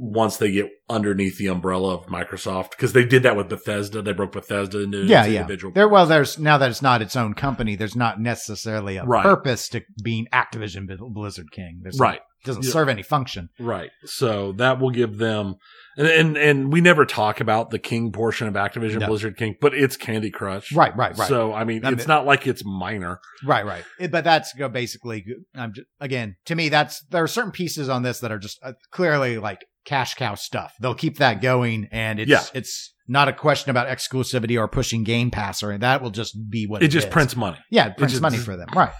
once 0.00 0.36
they 0.36 0.52
get 0.52 0.70
underneath 0.88 1.38
the 1.38 1.48
umbrella 1.48 1.94
of 1.94 2.06
Microsoft, 2.06 2.70
because 2.70 2.92
they 2.92 3.04
did 3.04 3.24
that 3.24 3.36
with 3.36 3.48
Bethesda, 3.48 4.00
they 4.00 4.12
broke 4.12 4.32
Bethesda 4.32 4.80
into 4.82 4.98
Yeah, 5.04 5.24
yeah. 5.26 5.40
individual. 5.40 5.72
There, 5.74 5.88
well, 5.88 6.06
there's 6.06 6.38
now 6.38 6.56
that 6.58 6.70
it's 6.70 6.80
not 6.82 7.02
its 7.02 7.16
own 7.16 7.34
company. 7.34 7.74
There's 7.74 7.96
not 7.96 8.20
necessarily 8.20 8.96
a 8.96 9.04
Right. 9.04 9.24
purpose 9.24 9.68
to 9.70 9.82
being 10.02 10.26
Activision 10.32 10.86
Blizzard 11.12 11.50
King. 11.50 11.80
There's 11.82 11.98
right. 11.98 12.20
It 12.44 12.46
doesn't 12.46 12.64
Yeah. 12.64 12.70
serve 12.70 12.88
any 12.88 13.02
function. 13.02 13.48
Right. 13.58 13.90
So 14.04 14.52
that 14.52 14.78
will 14.78 14.90
give 14.90 15.18
them, 15.18 15.56
and 15.96 16.06
and, 16.06 16.36
and 16.38 16.72
we 16.72 16.80
never 16.80 17.04
talk 17.04 17.40
about 17.40 17.70
the 17.70 17.80
King 17.80 18.12
portion 18.12 18.46
of 18.46 18.54
Activision 18.54 19.00
No. 19.00 19.08
Blizzard 19.08 19.36
King, 19.36 19.56
but 19.60 19.74
it's 19.74 19.96
Candy 19.96 20.30
Crush. 20.30 20.72
Right, 20.72 20.96
right, 20.96 21.18
right. 21.18 21.28
So 21.28 21.52
I 21.52 21.64
mean, 21.64 21.84
I 21.84 21.90
it's 21.90 22.06
not 22.06 22.24
like 22.24 22.46
it's 22.46 22.64
minor. 22.64 23.18
Right, 23.44 23.66
right. 23.66 23.82
It- 23.98 24.12
but 24.12 24.22
that's 24.22 24.52
basically. 24.54 25.24
I'm 25.56 25.72
just, 25.74 25.88
again 25.98 26.36
to 26.44 26.54
me. 26.54 26.68
That's 26.68 27.02
there 27.10 27.24
are 27.24 27.28
certain 27.28 27.50
pieces 27.50 27.88
on 27.88 28.04
this 28.04 28.20
that 28.20 28.30
are 28.30 28.38
just 28.38 28.60
uh, 28.62 28.74
clearly 28.92 29.38
like 29.38 29.58
cash 29.88 30.14
cow 30.14 30.34
stuff. 30.34 30.74
They'll 30.80 30.94
keep 30.94 31.16
that 31.18 31.40
going, 31.40 31.88
and 31.90 32.20
it's 32.20 32.30
Yeah. 32.30 32.42
it's 32.54 32.92
not 33.08 33.26
a 33.28 33.32
question 33.32 33.70
about 33.70 33.88
exclusivity 33.88 34.58
or 34.60 34.68
pushing 34.68 35.02
Game 35.02 35.30
Pass 35.30 35.62
or 35.62 35.76
that 35.78 36.02
will 36.02 36.10
just 36.10 36.36
be 36.50 36.66
what 36.66 36.82
It, 36.82 36.86
it 36.86 36.88
just 36.88 37.06
is. 37.06 37.12
prints 37.12 37.34
money. 37.36 37.56
Yeah, 37.70 37.86
it 37.88 37.96
prints 37.96 38.12
just- 38.12 38.22
money 38.22 38.36
for 38.36 38.56
them. 38.56 38.68
Right. 38.76 38.92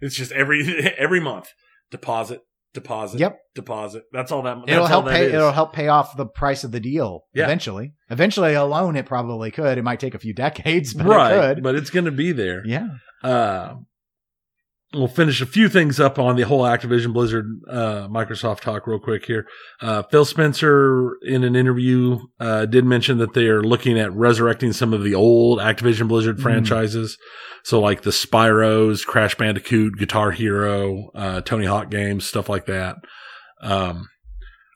It's 0.00 0.14
just 0.16 0.32
every 0.32 0.62
every 0.98 1.20
month 1.20 1.48
deposit, 1.90 2.40
deposit, 2.74 3.20
Yep. 3.20 3.38
deposit. 3.54 4.04
That's 4.12 4.32
all 4.32 4.42
that. 4.42 4.56
That's 4.58 4.70
It'll 4.72 4.86
help 4.86 5.06
pay. 5.08 5.26
It'll 5.26 5.52
help 5.52 5.72
pay 5.72 5.88
off 5.88 6.16
the 6.16 6.26
price 6.26 6.64
of 6.64 6.72
the 6.72 6.80
deal 6.80 7.24
Yeah. 7.34 7.44
eventually. 7.44 7.94
Eventually, 8.10 8.54
alone 8.54 8.96
it 8.96 9.06
probably 9.06 9.50
could. 9.50 9.78
It 9.78 9.82
might 9.82 10.00
take 10.00 10.14
a 10.14 10.18
few 10.18 10.32
decades, 10.34 10.94
but 10.98 11.06
right, 11.06 11.32
it 11.32 11.54
could. 11.56 11.62
but 11.64 11.74
it's 11.74 11.90
going 11.90 12.06
to 12.06 12.10
be 12.12 12.32
there. 12.32 12.62
yeah. 12.66 12.86
Uh, 13.22 13.74
we'll 14.94 15.08
finish 15.08 15.40
a 15.40 15.46
few 15.46 15.68
things 15.68 15.98
up 15.98 16.18
on 16.18 16.36
the 16.36 16.42
whole 16.42 16.62
Activision 16.62 17.12
Blizzard 17.12 17.46
uh, 17.68 18.08
Microsoft 18.08 18.60
talk 18.60 18.86
real 18.86 18.98
quick 18.98 19.24
here. 19.24 19.46
Uh, 19.80 20.02
Phil 20.02 20.24
Spencer, 20.24 21.16
in 21.22 21.44
an 21.44 21.56
interview, 21.56 22.18
uh, 22.40 22.66
did 22.66 22.84
mention 22.84 23.18
that 23.18 23.32
they 23.34 23.46
are 23.46 23.62
looking 23.62 23.98
at 23.98 24.12
resurrecting 24.12 24.72
some 24.72 24.92
of 24.92 25.02
the 25.02 25.14
old 25.14 25.58
Activision 25.58 26.08
Blizzard 26.08 26.38
Mm. 26.38 26.42
franchises. 26.42 27.16
So, 27.64 27.80
like 27.80 28.02
the 28.02 28.10
Spyros, 28.10 29.04
Crash 29.06 29.36
Bandicoot, 29.36 29.96
Guitar 29.96 30.32
Hero, 30.32 31.10
uh, 31.14 31.40
Tony 31.42 31.66
Hawk 31.66 31.90
games, 31.90 32.26
stuff 32.26 32.48
like 32.48 32.66
that. 32.66 32.96
Um, 33.62 34.08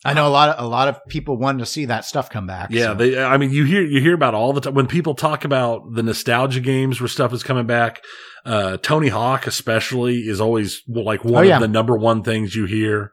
I 0.06 0.14
know 0.14 0.26
a 0.26 0.30
lot 0.30 0.48
of 0.50 0.64
a 0.64 0.68
lot 0.68 0.88
of 0.88 1.04
people 1.08 1.36
wanted 1.36 1.58
to 1.60 1.66
see 1.66 1.86
that 1.86 2.04
stuff 2.04 2.30
come 2.30 2.46
back. 2.46 2.68
Yeah, 2.70 2.86
so. 2.88 2.94
they. 2.94 3.22
I 3.22 3.36
mean, 3.36 3.50
you 3.50 3.64
hear 3.64 3.82
you 3.82 4.00
hear 4.00 4.14
about 4.14 4.34
all 4.34 4.52
the 4.52 4.60
time 4.60 4.74
when 4.74 4.86
people 4.86 5.14
talk 5.14 5.44
about 5.44 5.94
the 5.94 6.02
nostalgia 6.02 6.60
games 6.60 7.00
where 7.00 7.08
stuff 7.08 7.32
is 7.32 7.42
coming 7.42 7.66
back. 7.66 8.02
Uh, 8.44 8.76
Tony 8.76 9.08
Hawk, 9.08 9.46
especially, 9.46 10.20
is 10.20 10.40
always 10.40 10.82
like 10.88 11.24
one 11.24 11.34
Oh, 11.34 11.40
yeah. 11.48 11.56
of 11.56 11.60
the 11.62 11.68
number 11.68 11.96
one 11.96 12.22
things 12.22 12.54
you 12.54 12.64
hear. 12.66 13.10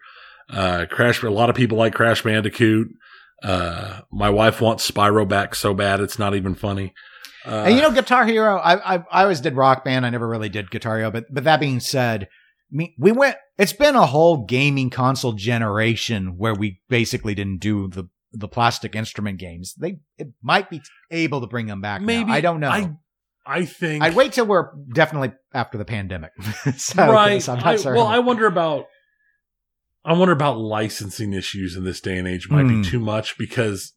Uh, 0.49 0.85
Crash. 0.89 1.23
A 1.23 1.29
lot 1.29 1.49
of 1.49 1.55
people 1.55 1.77
like 1.77 1.93
Crash 1.93 2.21
Bandicoot. 2.21 2.87
Uh, 3.41 4.01
my 4.11 4.29
wife 4.29 4.61
wants 4.61 4.89
Spyro 4.89 5.27
back 5.27 5.53
so 5.55 5.73
bad 5.73 5.99
it's 5.99 6.17
not 6.19 6.33
even 6.35 6.55
funny. 6.55 6.93
Uh, 7.45 7.63
and 7.65 7.75
you 7.75 7.81
know, 7.81 7.91
Guitar 7.91 8.25
Hero. 8.25 8.57
I, 8.57 8.95
I 8.95 9.03
I 9.11 9.21
always 9.23 9.41
did 9.41 9.55
Rock 9.55 9.83
Band. 9.83 10.05
I 10.05 10.09
never 10.11 10.27
really 10.27 10.49
did 10.49 10.71
Guitar 10.71 10.97
Hero. 10.97 11.11
But 11.11 11.25
but 11.29 11.43
that 11.43 11.59
being 11.59 11.79
said, 11.81 12.29
we 12.73 13.11
went. 13.11 13.37
It's 13.57 13.73
been 13.73 13.95
a 13.95 14.05
whole 14.05 14.45
gaming 14.45 14.89
console 14.89 15.33
generation 15.33 16.37
where 16.37 16.53
we 16.55 16.81
basically 16.89 17.35
didn't 17.35 17.59
do 17.59 17.87
the 17.87 18.09
the 18.31 18.47
plastic 18.47 18.95
instrument 18.95 19.37
games. 19.39 19.75
They 19.75 19.99
it 20.17 20.29
might 20.41 20.69
be 20.69 20.81
able 21.11 21.41
to 21.41 21.47
bring 21.47 21.67
them 21.67 21.81
back. 21.81 22.01
now. 22.01 22.07
maybe 22.07 22.31
I 22.31 22.41
don't 22.41 22.59
know. 22.59 22.69
I, 22.69 22.91
I 23.45 23.65
think 23.65 24.03
I'd 24.03 24.15
wait 24.15 24.33
till 24.33 24.45
we're 24.45 24.71
definitely 24.93 25.33
after 25.53 25.77
the 25.77 25.85
pandemic. 25.85 26.31
so, 26.77 27.11
right. 27.11 27.47
I- 27.47 27.75
well, 27.91 28.07
I 28.07 28.19
wonder 28.19 28.47
about. 28.47 28.85
I 30.05 30.13
wonder 30.13 30.33
about 30.33 30.57
licensing 30.57 31.31
issues 31.31 31.77
in 31.77 31.85
this 31.85 32.01
day 32.01 32.17
and 32.17 32.27
age 32.27 32.49
might 32.49 32.63
Hmm. 32.63 32.81
be 32.81 32.89
too 32.89 32.99
much 32.99 33.37
because 33.37 33.93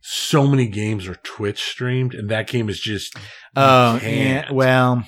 so 0.00 0.46
many 0.46 0.66
games 0.66 1.06
are 1.08 1.16
Twitch 1.16 1.62
streamed, 1.62 2.14
and 2.14 2.30
that 2.30 2.46
game 2.46 2.68
is 2.70 2.80
just 2.80 3.14
Oh, 3.54 3.98
yeah. 4.02 4.50
Well, 4.52 5.04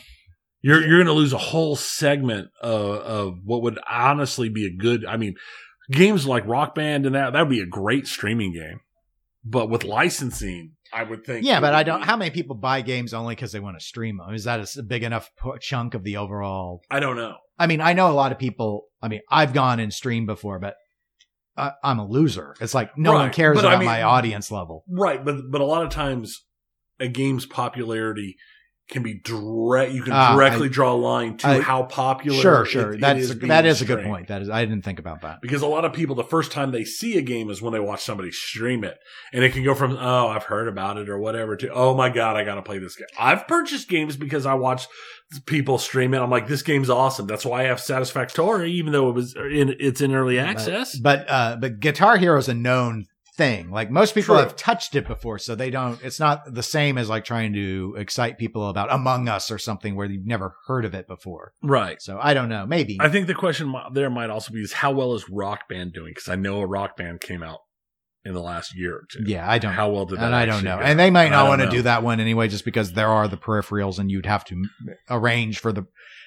you're 0.60 0.80
you're 0.80 0.98
going 0.98 1.06
to 1.06 1.12
lose 1.12 1.32
a 1.32 1.38
whole 1.38 1.76
segment 1.76 2.48
of, 2.60 2.90
of 2.90 3.34
what 3.44 3.62
would 3.62 3.78
honestly 3.90 4.48
be 4.48 4.66
a 4.66 4.70
good. 4.74 5.04
I 5.04 5.16
mean, 5.16 5.34
games 5.90 6.26
like 6.26 6.46
Rock 6.46 6.74
Band 6.74 7.06
and 7.06 7.14
that 7.14 7.32
that 7.32 7.40
would 7.40 7.50
be 7.50 7.60
a 7.60 7.66
great 7.66 8.06
streaming 8.06 8.52
game, 8.52 8.80
but 9.44 9.70
with 9.70 9.84
licensing, 9.84 10.72
I 10.92 11.04
would 11.04 11.24
think. 11.24 11.44
yeah, 11.46 11.60
but 11.60 11.74
I 11.74 11.82
don't. 11.82 12.02
How 12.02 12.16
many 12.16 12.30
people 12.30 12.56
buy 12.56 12.80
games 12.80 13.14
only 13.14 13.34
because 13.34 13.52
they 13.52 13.60
want 13.60 13.78
to 13.78 13.84
stream 13.84 14.18
them? 14.18 14.34
Is 14.34 14.44
that 14.44 14.76
a 14.76 14.82
big 14.82 15.02
enough 15.02 15.30
chunk 15.60 15.94
of 15.94 16.02
the 16.02 16.16
overall? 16.16 16.82
I 16.90 17.00
don't 17.00 17.16
know. 17.16 17.36
I 17.58 17.66
mean, 17.66 17.80
I 17.80 17.92
know 17.92 18.10
a 18.10 18.14
lot 18.14 18.32
of 18.32 18.38
people. 18.38 18.84
I 19.02 19.08
mean, 19.08 19.20
I've 19.30 19.52
gone 19.52 19.80
and 19.80 19.92
streamed 19.92 20.26
before, 20.26 20.58
but 20.58 20.74
I, 21.56 21.72
I'm 21.82 21.98
a 21.98 22.06
loser. 22.06 22.54
It's 22.60 22.74
like 22.74 22.96
no 22.96 23.12
one 23.12 23.32
cares 23.32 23.56
but 23.56 23.64
I 23.64 23.68
about 23.70 23.78
mean- 23.80 23.86
my 23.86 24.02
audience 24.02 24.50
level. 24.50 24.84
Right, 24.88 25.24
but 25.24 25.50
but 25.50 25.60
a 25.60 25.64
lot 25.64 25.84
of 25.84 25.90
times 25.90 26.44
a 27.00 27.06
game's 27.08 27.46
popularity 27.46 28.36
can 28.90 29.02
be 29.02 29.14
direct. 29.22 29.92
You 29.92 30.02
can 30.02 30.12
Ah, 30.14 30.34
directly 30.34 30.68
draw 30.68 30.92
a 30.92 30.96
line 30.96 31.36
to 31.38 31.46
I- 31.48 31.60
how 31.60 31.82
popular. 31.82 32.40
Sure, 32.40 32.64
sure. 32.64 32.92
it- 32.92 32.94
it 32.96 33.00
That's 33.00 33.20
is 33.20 33.28
that 33.28 33.40
being 33.40 33.64
is 33.66 33.82
a 33.82 33.84
good 33.84 34.02
point. 34.04 34.28
That 34.28 34.42
is. 34.42 34.48
I 34.48 34.64
didn't 34.64 34.82
think 34.84 34.98
about 34.98 35.20
that. 35.22 35.40
Because 35.42 35.62
a 35.62 35.66
lot 35.66 35.84
of 35.84 35.92
people, 35.92 36.14
the 36.14 36.24
first 36.24 36.52
time 36.52 36.70
they 36.70 36.84
see 36.84 37.18
a 37.18 37.22
game 37.22 37.50
is 37.50 37.60
when 37.60 37.72
they 37.72 37.80
watch 37.80 38.02
somebody 38.02 38.30
stream 38.32 38.84
it, 38.84 38.98
and 39.32 39.44
it 39.44 39.52
can 39.52 39.62
go 39.62 39.74
from 39.74 39.96
"oh, 40.00 40.28
I've 40.28 40.44
heard 40.44 40.68
about 40.68 40.96
it" 40.96 41.08
or 41.08 41.18
whatever 41.18 41.56
to 41.56 41.68
"oh 41.72 41.94
my 41.94 42.08
god, 42.08 42.36
I 42.36 42.44
got 42.44 42.54
to 42.54 42.62
play 42.62 42.78
this 42.78 42.96
game." 42.96 43.06
I've 43.18 43.46
purchased 43.46 43.88
games 43.88 44.16
because 44.16 44.46
I 44.46 44.54
watched 44.54 44.88
people 45.44 45.76
stream 45.76 46.14
it. 46.14 46.18
I'm 46.20 46.30
like, 46.30 46.48
this 46.48 46.62
game's 46.62 46.88
awesome. 46.88 47.26
That's 47.26 47.44
why 47.44 47.60
I 47.60 47.64
have 47.64 47.80
Satisfactory, 47.80 48.72
even 48.72 48.92
though 48.92 49.10
it 49.10 49.14
was 49.14 49.34
in 49.36 49.74
it's 49.78 50.00
in 50.00 50.14
early 50.14 50.38
access. 50.38 50.96
But 50.96 51.26
uh, 51.28 51.56
but 51.60 51.80
Guitar 51.80 52.16
Hero 52.16 52.38
is 52.38 52.48
a 52.48 52.54
known 52.54 53.04
thing. 53.38 53.70
Like 53.70 53.90
most 53.90 54.14
people 54.14 54.34
True. 54.34 54.44
have 54.44 54.56
touched 54.56 54.94
it 54.94 55.06
before, 55.06 55.38
so 55.38 55.54
they 55.54 55.70
don't. 55.70 56.02
It's 56.02 56.20
not 56.20 56.52
the 56.52 56.62
same 56.62 56.98
as 56.98 57.08
like 57.08 57.24
trying 57.24 57.54
to 57.54 57.94
excite 57.96 58.36
people 58.36 58.68
about 58.68 58.92
Among 58.92 59.28
Us 59.28 59.50
or 59.50 59.56
something 59.56 59.96
where 59.96 60.06
you've 60.06 60.26
never 60.26 60.56
heard 60.66 60.84
of 60.84 60.94
it 60.94 61.06
before. 61.06 61.54
right. 61.62 62.02
So 62.02 62.18
I 62.20 62.34
don't 62.34 62.50
know. 62.50 62.66
Maybe. 62.66 62.98
I 63.00 63.08
think 63.08 63.26
the 63.26 63.34
question 63.34 63.74
there 63.92 64.10
might 64.10 64.28
also 64.28 64.52
be 64.52 64.60
is 64.60 64.72
how 64.74 64.90
well 64.90 65.14
is 65.14 65.30
Rock 65.30 65.68
Band 65.68 65.94
doing? 65.94 66.10
Because 66.10 66.28
I 66.28 66.34
know 66.34 66.60
a 66.60 66.66
Rock 66.66 66.96
Band 66.96 67.20
came 67.20 67.42
out 67.42 67.60
in 68.28 68.34
the 68.34 68.40
last 68.42 68.76
year 68.76 68.94
or 68.94 69.04
two. 69.10 69.24
yeah, 69.26 69.50
I 69.50 69.58
don't. 69.58 69.72
How 69.72 69.90
well 69.90 70.04
did 70.06 70.18
that? 70.18 70.26
and 70.26 70.34
I 70.36 70.46
don't 70.46 70.62
know. 70.62 70.76
go? 70.76 70.82
And 70.82 70.98
they 70.98 71.10
might 71.10 71.26
I 71.26 71.30
not 71.30 71.48
want 71.48 71.62
to 71.62 71.70
do 71.70 71.82
that 71.82 72.02
one 72.02 72.20
anyway, 72.20 72.46
just 72.48 72.64
because 72.64 72.92
there 72.92 73.08
are 73.08 73.26
the 73.26 73.36
peripherals, 73.38 73.98
and 73.98 74.10
you'd 74.10 74.26
have 74.26 74.44
to 74.46 74.62
arrange 75.10 75.58
for 75.58 75.72
the. 75.72 75.84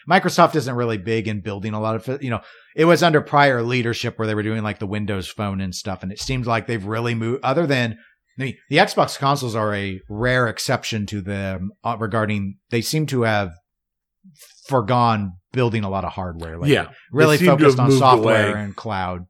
Microsoft 0.09 0.55
isn't 0.55 0.75
really 0.75 0.97
big 0.97 1.27
in 1.27 1.41
building 1.41 1.75
a 1.75 1.79
lot 1.79 1.95
of, 1.95 2.23
you 2.23 2.31
know, 2.31 2.41
it 2.75 2.85
was 2.85 3.03
under 3.03 3.21
prior 3.21 3.61
leadership 3.61 4.17
where 4.17 4.27
they 4.27 4.33
were 4.33 4.41
doing 4.41 4.63
like 4.63 4.79
the 4.79 4.87
Windows 4.87 5.27
Phone 5.27 5.61
and 5.61 5.75
stuff, 5.75 6.01
and 6.01 6.11
it 6.11 6.19
seems 6.19 6.47
like 6.47 6.65
they've 6.65 6.83
really 6.83 7.13
moved. 7.13 7.41
Other 7.43 7.67
than 7.67 7.99
the 8.37 8.57
the 8.69 8.77
Xbox 8.77 9.19
consoles 9.19 9.55
are 9.55 9.75
a 9.75 10.01
rare 10.09 10.47
exception 10.47 11.05
to 11.05 11.21
them 11.21 11.69
uh, 11.83 11.97
regarding 11.99 12.55
they 12.71 12.81
seem 12.81 13.05
to 13.07 13.21
have 13.21 13.51
forgone 14.67 15.33
building 15.51 15.83
a 15.83 15.89
lot 15.89 16.03
of 16.05 16.13
hardware. 16.13 16.57
Lately. 16.57 16.73
Yeah, 16.73 16.89
really 17.11 17.37
focused 17.37 17.79
on 17.79 17.91
software 17.91 18.51
away. 18.53 18.63
and 18.63 18.75
cloud. 18.75 19.25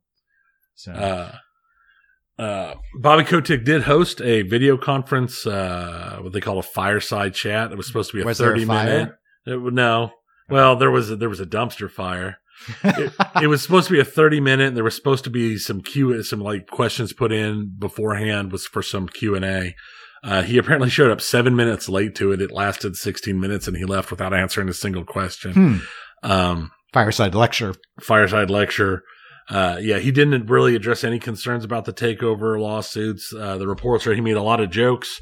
So 0.75 0.93
Uh, 0.93 1.35
uh, 2.41 2.73
Bobby 2.99 3.23
Kotick 3.23 3.63
did 3.63 3.83
host 3.83 4.21
a 4.21 4.41
video 4.41 4.77
conference, 4.77 5.45
uh, 5.45 6.17
what 6.21 6.33
they 6.33 6.41
call 6.41 6.57
a 6.59 6.63
fireside 6.63 7.33
chat. 7.33 7.71
It 7.71 7.77
was 7.77 7.87
supposed 7.87 8.11
to 8.11 8.17
be 8.17 8.23
a 8.23 8.25
Was 8.25 8.39
a 8.39 8.43
thirty 8.45 8.65
fire? 8.65 8.85
minute. 8.85 9.09
It, 9.45 9.73
no, 9.73 10.11
well, 10.49 10.75
there 10.75 10.91
was 10.91 11.11
a, 11.11 11.15
there 11.15 11.29
was 11.29 11.39
a 11.39 11.45
dumpster 11.45 11.89
fire. 11.89 12.37
it, 12.83 13.13
it 13.41 13.47
was 13.47 13.61
supposed 13.63 13.87
to 13.87 13.93
be 13.93 13.99
a 13.99 14.05
30 14.05 14.39
minute 14.39 14.67
and 14.67 14.77
there 14.77 14.83
was 14.83 14.95
supposed 14.95 15.23
to 15.23 15.31
be 15.31 15.57
some 15.57 15.81
q 15.81 16.21
some 16.21 16.39
like 16.39 16.67
questions 16.67 17.11
put 17.11 17.31
in 17.31 17.73
beforehand 17.79 18.51
was 18.51 18.67
for 18.67 18.83
some 18.83 19.07
q&a 19.07 19.73
uh, 20.23 20.43
he 20.43 20.59
apparently 20.59 20.89
showed 20.89 21.09
up 21.09 21.21
seven 21.21 21.55
minutes 21.55 21.89
late 21.89 22.13
to 22.13 22.31
it 22.31 22.39
it 22.39 22.51
lasted 22.51 22.95
16 22.95 23.39
minutes 23.39 23.67
and 23.67 23.77
he 23.77 23.83
left 23.85 24.11
without 24.11 24.31
answering 24.31 24.69
a 24.69 24.73
single 24.73 25.03
question 25.05 25.53
Hmm. 25.53 26.29
um, 26.29 26.71
Fireside 26.93 27.33
lecture. 27.33 27.73
fireside 27.99 28.51
lecture 28.51 29.01
uh, 29.51 29.77
yeah 29.79 29.99
he 29.99 30.11
didn't 30.11 30.47
really 30.47 30.75
address 30.75 31.03
any 31.03 31.19
concerns 31.19 31.63
about 31.63 31.85
the 31.85 31.93
takeover 31.93 32.59
lawsuits 32.59 33.31
uh, 33.33 33.57
the 33.57 33.67
reports 33.67 34.07
are 34.07 34.15
he 34.15 34.21
made 34.21 34.37
a 34.37 34.41
lot 34.41 34.59
of 34.59 34.71
jokes 34.71 35.21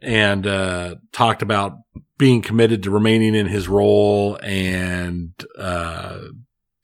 and 0.00 0.46
uh, 0.46 0.94
talked 1.12 1.42
about 1.42 1.72
being 2.18 2.40
committed 2.40 2.82
to 2.82 2.90
remaining 2.90 3.34
in 3.34 3.46
his 3.46 3.68
role 3.68 4.38
and 4.42 5.32
uh, 5.58 6.20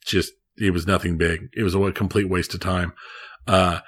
just 0.05 0.33
it 0.57 0.71
was 0.71 0.87
nothing 0.87 1.17
big. 1.17 1.49
It 1.55 1.63
was 1.63 1.75
a 1.75 1.91
complete 1.91 2.29
waste 2.29 2.53
of 2.53 2.59
time. 2.59 2.93
Uh, 3.47 3.79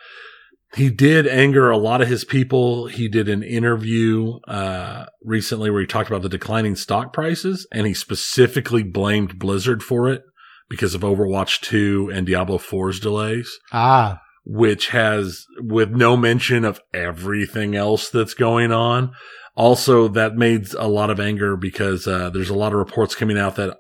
he 0.76 0.90
did 0.90 1.28
anger 1.28 1.70
a 1.70 1.78
lot 1.78 2.02
of 2.02 2.08
his 2.08 2.26
people. 2.26 2.88
He 2.88 3.08
did 3.08 3.30
an 3.30 3.44
interview 3.44 4.40
uh, 4.48 5.06
recently 5.24 5.70
where 5.70 5.82
he 5.82 5.88
talked 5.88 6.10
about 6.10 6.24
the 6.24 6.30
declining 6.30 6.76
stock 6.76 7.14
prices, 7.14 7.68
and 7.72 7.86
he 7.86 7.94
specifically 7.94 8.82
blamed 8.82 9.38
Blizzard 9.38 9.84
for 9.84 10.10
it 10.10 10.24
because 10.70 10.96
of 10.96 11.02
Overwatch 11.02 11.62
2 11.62 12.12
and 12.14 12.26
Diablo 12.26 12.58
4's 12.58 13.00
delays 13.00 13.50
Ah, 13.72 14.22
which 14.46 14.90
has 14.90 15.46
with 15.60 15.92
no 15.92 16.18
mention 16.18 16.66
of 16.66 16.82
everything 16.94 17.76
else 17.76 18.10
that's 18.10 18.34
going 18.34 18.72
on. 18.72 19.12
Also, 19.56 20.08
that 20.08 20.36
made 20.36 20.74
a 20.74 20.88
lot 20.88 21.12
of 21.12 21.20
anger 21.20 21.56
because 21.56 22.08
uh, 22.08 22.30
there's 22.32 22.50
a 22.50 22.56
lot 22.56 22.74
of 22.74 22.80
reports 22.80 23.14
coming 23.14 23.38
out 23.38 23.56
that 23.56 23.78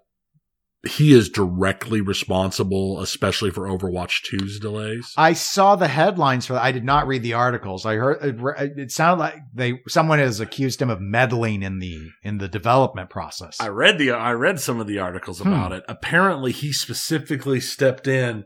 he 0.86 1.13
is 1.13 1.29
directly 1.29 2.01
responsible, 2.01 2.99
especially 2.99 3.51
for 3.51 3.67
Overwatch 3.67 4.21
2's 4.29 4.59
delays. 4.59 5.13
I 5.15 5.31
saw 5.31 5.77
the 5.77 5.88
headlines 5.88 6.45
for 6.45 6.53
that. 6.53 6.63
I 6.63 6.73
did 6.73 6.84
not 6.84 7.07
read 7.07 7.23
the 7.23 7.34
articles. 7.34 7.86
I 7.86 7.95
heard 7.95 8.21
it, 8.21 8.77
it 8.77 8.91
sounded 8.91 9.21
like 9.23 9.36
they 9.53 9.79
someone 9.88 10.19
has 10.19 10.41
accused 10.41 10.81
him 10.81 10.89
of 10.89 10.99
meddling 10.99 11.63
in 11.63 11.79
the 11.79 12.09
in 12.21 12.38
the 12.38 12.49
development 12.49 13.09
process. 13.09 13.61
I 13.61 13.69
read 13.69 13.97
the 13.97 14.11
I 14.11 14.34
read 14.34 14.59
some 14.59 14.81
of 14.81 14.88
the 14.88 14.99
articles 14.99 15.39
hmm. 15.39 15.47
about 15.47 15.71
it. 15.71 15.84
Apparently, 15.88 16.51
he 16.51 16.73
specifically 16.73 17.61
stepped 17.61 18.07
in 18.07 18.43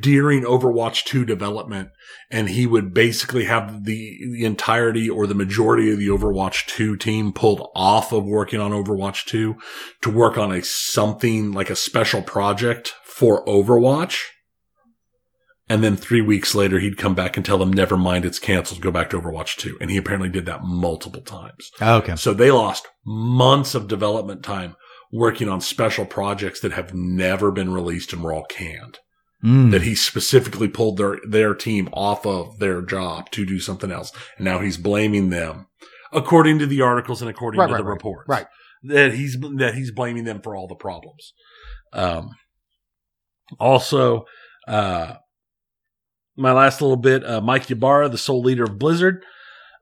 during 0.00 0.42
Overwatch 0.42 1.04
2 1.04 1.24
development 1.24 1.90
and 2.30 2.48
he 2.48 2.66
would 2.66 2.94
basically 2.94 3.44
have 3.44 3.84
the 3.84 4.18
the 4.32 4.44
entirety 4.44 5.08
or 5.08 5.26
the 5.26 5.34
majority 5.34 5.92
of 5.92 5.98
the 5.98 6.08
Overwatch 6.08 6.66
2 6.66 6.96
team 6.96 7.32
pulled 7.32 7.68
off 7.74 8.12
of 8.12 8.24
working 8.24 8.60
on 8.60 8.72
Overwatch 8.72 9.26
2 9.26 9.56
to 10.00 10.10
work 10.10 10.38
on 10.38 10.50
a 10.50 10.62
something 10.62 11.52
like 11.52 11.68
a 11.68 11.76
special 11.76 12.22
project 12.22 12.94
for 13.04 13.44
Overwatch. 13.44 14.22
And 15.68 15.84
then 15.84 15.96
three 15.96 16.22
weeks 16.22 16.54
later, 16.54 16.80
he'd 16.80 16.96
come 16.96 17.14
back 17.14 17.36
and 17.36 17.46
tell 17.46 17.58
them, 17.58 17.72
never 17.72 17.96
mind, 17.96 18.24
it's 18.24 18.40
canceled. 18.40 18.80
Go 18.80 18.90
back 18.90 19.08
to 19.10 19.20
Overwatch 19.20 19.56
2. 19.56 19.78
And 19.80 19.88
he 19.88 19.96
apparently 19.96 20.28
did 20.28 20.46
that 20.46 20.64
multiple 20.64 21.22
times. 21.22 21.70
Oh, 21.80 21.98
okay. 21.98 22.16
So 22.16 22.34
they 22.34 22.50
lost 22.50 22.88
months 23.06 23.76
of 23.76 23.86
development 23.86 24.42
time 24.42 24.74
working 25.12 25.48
on 25.48 25.60
special 25.60 26.06
projects 26.06 26.58
that 26.60 26.72
have 26.72 26.92
never 26.92 27.52
been 27.52 27.72
released 27.72 28.12
and 28.12 28.22
were 28.22 28.32
all 28.32 28.46
canned. 28.46 28.98
Mm. 29.42 29.70
That 29.70 29.82
he 29.82 29.94
specifically 29.94 30.68
pulled 30.68 30.98
their, 30.98 31.18
their 31.26 31.54
team 31.54 31.88
off 31.94 32.26
of 32.26 32.58
their 32.58 32.82
job 32.82 33.30
to 33.30 33.46
do 33.46 33.58
something 33.58 33.90
else. 33.90 34.12
And 34.36 34.44
now 34.44 34.58
he's 34.58 34.76
blaming 34.76 35.30
them, 35.30 35.66
according 36.12 36.58
to 36.58 36.66
the 36.66 36.82
articles 36.82 37.22
and 37.22 37.30
according 37.30 37.58
Right, 37.60 37.68
to 37.68 37.72
right, 37.72 37.78
the 37.78 37.84
right, 37.84 37.90
reports. 37.90 38.28
right. 38.28 38.46
That 38.82 39.14
he's, 39.14 39.38
that 39.56 39.72
he's 39.74 39.92
blaming 39.92 40.24
them 40.24 40.42
for 40.42 40.54
all 40.54 40.66
the 40.68 40.74
problems. 40.74 41.32
Um, 41.94 42.30
also, 43.58 44.26
uh, 44.68 45.14
my 46.36 46.52
last 46.52 46.82
little 46.82 46.96
bit, 46.98 47.24
uh, 47.24 47.40
Mike 47.40 47.70
Ybarra, 47.70 48.08
the 48.10 48.18
sole 48.18 48.42
leader 48.42 48.64
of 48.64 48.78
Blizzard. 48.78 49.24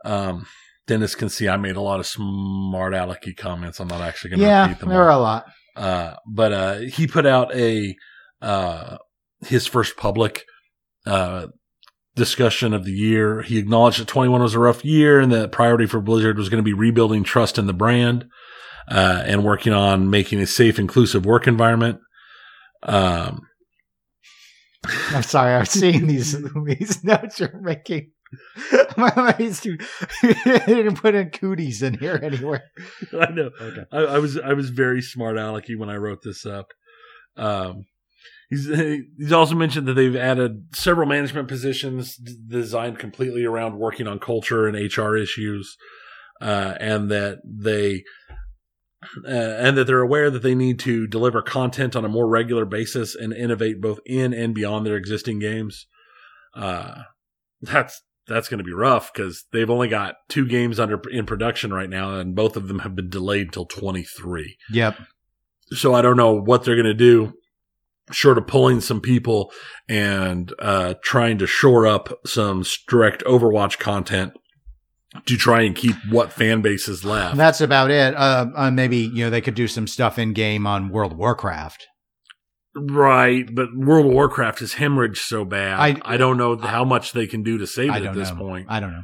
Um, 0.04 0.46
Dennis 0.86 1.14
can 1.14 1.28
see 1.28 1.48
I 1.48 1.56
made 1.56 1.76
a 1.76 1.80
lot 1.80 2.00
of 2.00 2.06
smart 2.06 2.94
alecky 2.94 3.36
comments. 3.36 3.80
I'm 3.80 3.88
not 3.88 4.00
actually 4.00 4.30
going 4.30 4.40
to 4.40 4.46
yeah, 4.46 4.62
repeat 4.68 4.80
them. 4.80 4.88
there 4.88 5.02
all. 5.02 5.08
are 5.08 5.18
a 5.18 5.22
lot. 5.22 5.46
Uh, 5.76 6.14
but 6.26 6.52
uh, 6.52 6.78
he 6.78 7.06
put 7.06 7.26
out 7.26 7.54
a 7.54 7.94
uh, 8.40 8.96
his 9.46 9.66
first 9.66 9.96
public 9.96 10.44
uh, 11.06 11.46
discussion 12.14 12.74
of 12.74 12.84
the 12.84 12.92
year. 12.92 13.42
He 13.42 13.58
acknowledged 13.58 14.00
that 14.00 14.08
21 14.08 14.42
was 14.42 14.54
a 14.54 14.58
rough 14.58 14.84
year 14.84 15.20
and 15.20 15.32
that 15.32 15.52
priority 15.52 15.86
for 15.86 16.00
Blizzard 16.00 16.36
was 16.36 16.48
going 16.48 16.62
to 16.62 16.68
be 16.68 16.72
rebuilding 16.72 17.24
trust 17.24 17.58
in 17.58 17.66
the 17.66 17.72
brand 17.72 18.26
uh, 18.90 19.22
and 19.24 19.44
working 19.44 19.72
on 19.72 20.10
making 20.10 20.40
a 20.40 20.46
safe, 20.46 20.78
inclusive 20.78 21.24
work 21.24 21.46
environment. 21.46 22.00
Um, 22.82 23.46
I'm 25.10 25.22
sorry, 25.22 25.54
I 25.54 25.60
was 25.60 25.70
seeing 25.70 26.06
these 26.06 26.36
these 26.66 27.02
notes 27.04 27.40
you're 27.40 27.60
making. 27.60 28.12
My 28.96 29.12
mind's 29.16 29.60
too. 29.60 29.78
I 30.22 30.62
didn't 30.66 30.96
put 30.96 31.14
in 31.14 31.30
cooties 31.30 31.82
in 31.82 31.94
here 31.94 32.20
anywhere. 32.22 32.64
I 33.12 33.30
know. 33.30 33.50
Okay. 33.60 33.84
I, 33.90 33.98
I 33.98 34.18
was 34.18 34.38
I 34.38 34.52
was 34.52 34.70
very 34.70 35.00
smart 35.02 35.36
alecky 35.36 35.78
when 35.78 35.90
I 35.90 35.96
wrote 35.96 36.22
this 36.22 36.44
up. 36.46 36.68
Um, 37.36 37.86
he's 38.48 38.66
he's 39.18 39.32
also 39.32 39.54
mentioned 39.54 39.86
that 39.86 39.94
they've 39.94 40.16
added 40.16 40.74
several 40.74 41.06
management 41.06 41.48
positions 41.48 42.16
designed 42.16 42.98
completely 42.98 43.44
around 43.44 43.78
working 43.78 44.06
on 44.06 44.18
culture 44.18 44.66
and 44.66 44.76
HR 44.76 45.16
issues, 45.16 45.76
uh, 46.40 46.74
and 46.80 47.10
that 47.10 47.38
they 47.44 48.04
uh, 49.24 49.30
and 49.30 49.76
that 49.76 49.86
they're 49.86 50.00
aware 50.00 50.30
that 50.30 50.42
they 50.42 50.54
need 50.54 50.78
to 50.80 51.06
deliver 51.06 51.42
content 51.42 51.94
on 51.94 52.04
a 52.04 52.08
more 52.08 52.28
regular 52.28 52.64
basis 52.64 53.14
and 53.14 53.32
innovate 53.32 53.80
both 53.80 54.00
in 54.04 54.32
and 54.32 54.54
beyond 54.54 54.84
their 54.84 54.96
existing 54.96 55.38
games. 55.38 55.86
Uh, 56.54 57.02
that's 57.62 58.02
that's 58.26 58.48
going 58.48 58.58
to 58.58 58.64
be 58.64 58.72
rough 58.72 59.12
because 59.12 59.46
they've 59.52 59.70
only 59.70 59.88
got 59.88 60.16
two 60.28 60.46
games 60.46 60.78
under 60.78 61.00
in 61.10 61.26
production 61.26 61.72
right 61.72 61.88
now, 61.88 62.18
and 62.18 62.34
both 62.34 62.56
of 62.56 62.68
them 62.68 62.80
have 62.80 62.94
been 62.94 63.08
delayed 63.08 63.46
until 63.46 63.64
23. 63.64 64.56
Yep. 64.70 64.98
So 65.70 65.94
I 65.94 66.02
don't 66.02 66.16
know 66.16 66.34
what 66.34 66.64
they're 66.64 66.76
going 66.76 66.84
to 66.86 66.94
do, 66.94 67.32
short 68.10 68.38
of 68.38 68.46
pulling 68.46 68.80
some 68.80 69.00
people 69.00 69.52
and 69.88 70.52
uh, 70.58 70.94
trying 71.02 71.38
to 71.38 71.46
shore 71.46 71.86
up 71.86 72.08
some 72.26 72.64
direct 72.88 73.22
Overwatch 73.24 73.78
content 73.78 74.32
to 75.26 75.36
try 75.36 75.62
and 75.62 75.74
keep 75.74 75.96
what 76.10 76.32
fan 76.32 76.60
base 76.60 76.88
is 76.88 77.04
left. 77.04 77.36
That's 77.36 77.60
about 77.60 77.90
it. 77.90 78.14
Uh, 78.14 78.46
uh, 78.54 78.70
maybe 78.70 78.98
you 78.98 79.24
know 79.24 79.30
they 79.30 79.40
could 79.40 79.54
do 79.54 79.68
some 79.68 79.86
stuff 79.86 80.18
in 80.18 80.32
game 80.32 80.66
on 80.66 80.90
World 80.90 81.12
of 81.12 81.18
Warcraft. 81.18 81.86
right, 82.74 83.48
but 83.52 83.68
World 83.74 84.06
of 84.06 84.12
Warcraft 84.12 84.62
is 84.62 84.74
hemorrhaged 84.74 85.16
so 85.18 85.44
bad. 85.44 85.80
I- 85.80 86.14
I, 86.14 86.16
don't 86.16 86.36
know 86.36 86.56
how 86.58 86.84
much 86.84 87.12
they 87.12 87.26
can 87.26 87.42
do 87.42 87.58
to 87.58 87.66
save 87.66 87.94
it 87.94 88.04
at 88.04 88.14
this 88.14 88.30
know. 88.30 88.36
point. 88.36 88.66
I 88.68 88.80
don't 88.80 88.92
know. 88.92 89.02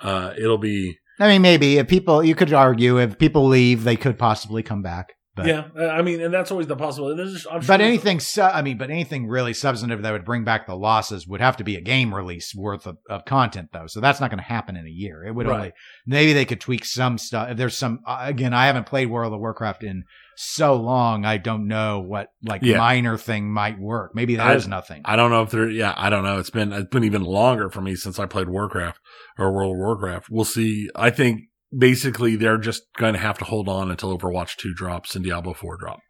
Uh, 0.00 0.34
it'll 0.36 0.58
be 0.58 0.98
I 1.20 1.28
mean, 1.28 1.42
maybe 1.42 1.78
if 1.78 1.88
people, 1.88 2.22
you 2.22 2.34
could 2.34 2.52
argue 2.52 2.98
if 2.98 3.18
people 3.18 3.46
leave, 3.46 3.84
they 3.84 3.96
could 3.96 4.18
possibly 4.18 4.62
come 4.62 4.82
back. 4.82 5.14
But, 5.38 5.46
yeah. 5.46 5.64
uh, 5.78 5.88
I 5.88 6.02
mean, 6.02 6.20
and 6.20 6.32
that's 6.34 6.50
always 6.50 6.66
the 6.66 6.76
possibility. 6.76 7.16
There's 7.16 7.32
just, 7.32 7.44
sure 7.44 7.60
But 7.66 7.80
anything, 7.80 8.20
su- 8.20 8.42
I 8.42 8.62
mean, 8.62 8.76
but 8.78 8.90
anything 8.90 9.26
really 9.28 9.54
substantive 9.54 10.02
that 10.02 10.12
would 10.12 10.24
bring 10.24 10.44
back 10.44 10.66
the 10.66 10.74
losses 10.74 11.26
would 11.26 11.40
have 11.40 11.56
to 11.58 11.64
be 11.64 11.76
a 11.76 11.80
game 11.80 12.14
release 12.14 12.54
worth 12.54 12.86
of, 12.86 12.98
of 13.08 13.24
content, 13.24 13.70
though. 13.72 13.86
So 13.86 14.00
that's 14.00 14.20
not 14.20 14.30
going 14.30 14.38
to 14.38 14.44
happen 14.44 14.76
in 14.76 14.86
a 14.86 14.90
year. 14.90 15.24
It 15.24 15.34
would 15.34 15.46
Right. 15.46 15.56
only 15.56 15.72
maybe 16.06 16.32
they 16.32 16.44
could 16.44 16.60
tweak 16.60 16.84
some 16.84 17.18
stuff. 17.18 17.50
If 17.50 17.56
there's 17.56 17.76
some, 17.76 18.00
uh, 18.06 18.18
again, 18.22 18.52
I 18.52 18.66
haven't 18.66 18.86
played 18.86 19.06
World 19.10 19.32
of 19.32 19.40
Warcraft 19.40 19.84
in 19.84 20.04
so 20.40 20.76
long, 20.76 21.24
I 21.24 21.36
don't 21.36 21.66
know 21.66 21.98
what 21.98 22.28
like 22.44 22.62
Yeah. 22.62 22.78
minor 22.78 23.16
thing 23.16 23.50
might 23.52 23.78
work. 23.78 24.12
Maybe 24.14 24.38
I- 24.38 24.50
there's 24.50 24.68
nothing. 24.68 25.02
I 25.04 25.16
don't 25.16 25.30
know 25.30 25.42
if 25.42 25.50
they're 25.50 25.68
yeah, 25.68 25.94
I 25.96 26.10
don't 26.10 26.22
know. 26.22 26.38
It's 26.38 26.50
been 26.50 26.72
it's 26.72 26.88
been 26.90 27.02
even 27.02 27.22
longer 27.24 27.70
for 27.70 27.80
me 27.80 27.96
since 27.96 28.20
I 28.20 28.26
played 28.26 28.48
Warcraft 28.48 29.00
or 29.36 29.52
World 29.52 29.72
of 29.74 29.78
Warcraft. 29.78 30.28
We'll 30.30 30.44
see. 30.44 30.88
I 30.94 31.10
think 31.10 31.40
basically 31.76 32.36
they're 32.36 32.58
just 32.58 32.82
going 32.96 33.14
to 33.14 33.20
have 33.20 33.38
to 33.38 33.44
hold 33.44 33.68
on 33.68 33.90
until 33.90 34.16
Overwatch 34.16 34.56
2 34.56 34.74
drops 34.74 35.14
and 35.14 35.24
Diablo 35.24 35.54
4 35.54 35.76
drop. 35.76 36.00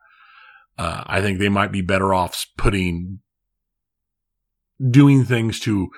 Uh, 0.79 1.03
I 1.07 1.21
think 1.21 1.39
they 1.39 1.49
might 1.49 1.73
be 1.73 1.81
better 1.83 2.15
off 2.15 2.47
putting 2.57 3.19
doing 4.91 5.25
things 5.25 5.59
to 5.61 5.89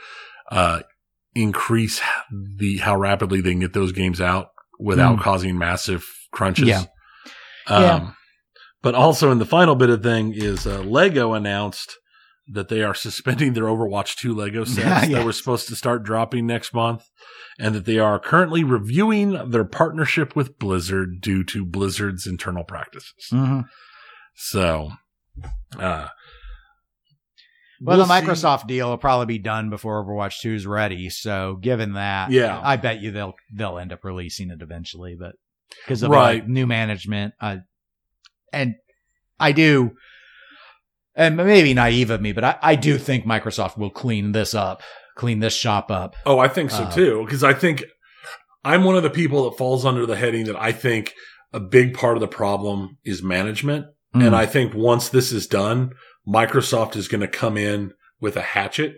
uh, 0.50 0.80
increase 1.34 2.00
the 2.56 2.78
how 2.78 2.96
rapidly 2.96 3.40
they 3.40 3.50
can 3.50 3.60
get 3.60 3.72
those 3.74 3.92
games 3.92 4.20
out 4.20 4.48
without 4.78 5.18
Mm. 5.18 5.22
causing 5.22 5.58
massive 5.58 6.06
crunches. 6.32 6.68
Yeah. 6.68 6.84
Um, 7.66 7.82
Yeah. 7.82 8.10
But 8.82 8.94
also 8.94 9.30
in 9.30 9.38
the 9.38 9.44
final 9.46 9.74
bit 9.74 9.90
of 9.90 10.02
thing 10.02 10.32
is 10.34 10.66
uh, 10.66 10.80
Lego 10.80 11.34
announced 11.34 11.98
that 12.52 12.68
they 12.68 12.82
are 12.82 12.94
suspending 13.06 13.52
their 13.52 13.64
Overwatch 13.64 14.16
2 14.16 14.34
Lego 14.34 14.64
sets 14.64 14.78
Yeah, 14.78 15.04
yeah. 15.04 15.16
that 15.18 15.24
were 15.24 15.32
supposed 15.32 15.68
to 15.68 15.76
start 15.76 16.02
dropping 16.02 16.46
next 16.46 16.74
month, 16.74 17.04
and 17.58 17.74
that 17.74 17.84
they 17.84 17.98
are 17.98 18.18
currently 18.18 18.64
reviewing 18.64 19.50
their 19.50 19.64
partnership 19.64 20.34
with 20.34 20.58
Blizzard 20.58 21.20
due 21.20 21.44
to 21.44 21.64
Blizzard's 21.64 22.26
internal 22.26 22.64
practices. 22.64 23.12
Mhm. 23.32 23.64
So, 24.34 24.90
uh, 25.78 26.08
Well, 27.82 27.96
we'll 27.96 28.06
the 28.06 28.20
see. 28.20 28.26
Microsoft 28.26 28.66
deal 28.66 28.90
will 28.90 28.98
probably 28.98 29.26
be 29.26 29.38
done 29.38 29.70
before 29.70 30.04
Overwatch 30.04 30.40
2 30.40 30.54
is 30.54 30.66
ready. 30.66 31.08
So, 31.10 31.56
given 31.56 31.94
that, 31.94 32.30
Yeah. 32.30 32.60
I 32.62 32.76
bet 32.76 33.00
you 33.00 33.10
they'll 33.10 33.34
they'll 33.54 33.78
end 33.78 33.92
up 33.92 34.04
releasing 34.04 34.50
it 34.50 34.60
eventually. 34.62 35.16
But 35.18 35.36
because 35.84 36.02
of 36.02 36.10
Right. 36.10 36.40
like, 36.40 36.48
new 36.48 36.66
management, 36.66 37.34
uh, 37.40 37.58
and 38.52 38.74
I 39.38 39.52
do, 39.52 39.92
and 41.20 41.36
maybe 41.36 41.74
naive 41.74 42.10
of 42.10 42.20
me, 42.20 42.32
but 42.32 42.44
I, 42.44 42.58
I 42.62 42.74
do 42.76 42.98
think 42.98 43.24
Microsoft 43.26 43.76
will 43.78 43.90
clean 43.90 44.32
this 44.32 44.54
up, 44.54 44.82
clean 45.16 45.40
this 45.40 45.54
shop 45.54 45.90
up. 45.90 46.16
Oh, 46.26 46.38
I 46.38 46.48
think 46.48 46.70
so 46.70 46.84
Uh, 46.84 46.90
too. 46.90 47.22
Because 47.24 47.44
I 47.44 47.52
think 47.52 47.84
I'm 48.64 48.84
one 48.84 48.96
of 48.96 49.02
the 49.02 49.10
people 49.10 49.48
that 49.48 49.58
falls 49.58 49.84
under 49.84 50.06
the 50.06 50.16
heading 50.16 50.46
that 50.46 50.56
I 50.56 50.72
think 50.72 51.14
a 51.52 51.60
big 51.60 51.94
part 51.94 52.16
of 52.16 52.20
the 52.20 52.28
problem 52.28 52.96
is 53.04 53.22
management. 53.22 53.86
Mm. 54.14 54.26
And 54.28 54.36
I 54.36 54.46
think 54.46 54.74
once 54.74 55.08
this 55.08 55.30
is 55.32 55.46
done, 55.46 55.92
Microsoft 56.26 56.96
is 56.96 57.08
going 57.08 57.20
to 57.22 57.28
come 57.28 57.56
in 57.56 57.92
with 58.20 58.36
a 58.36 58.42
hatchet 58.42 58.96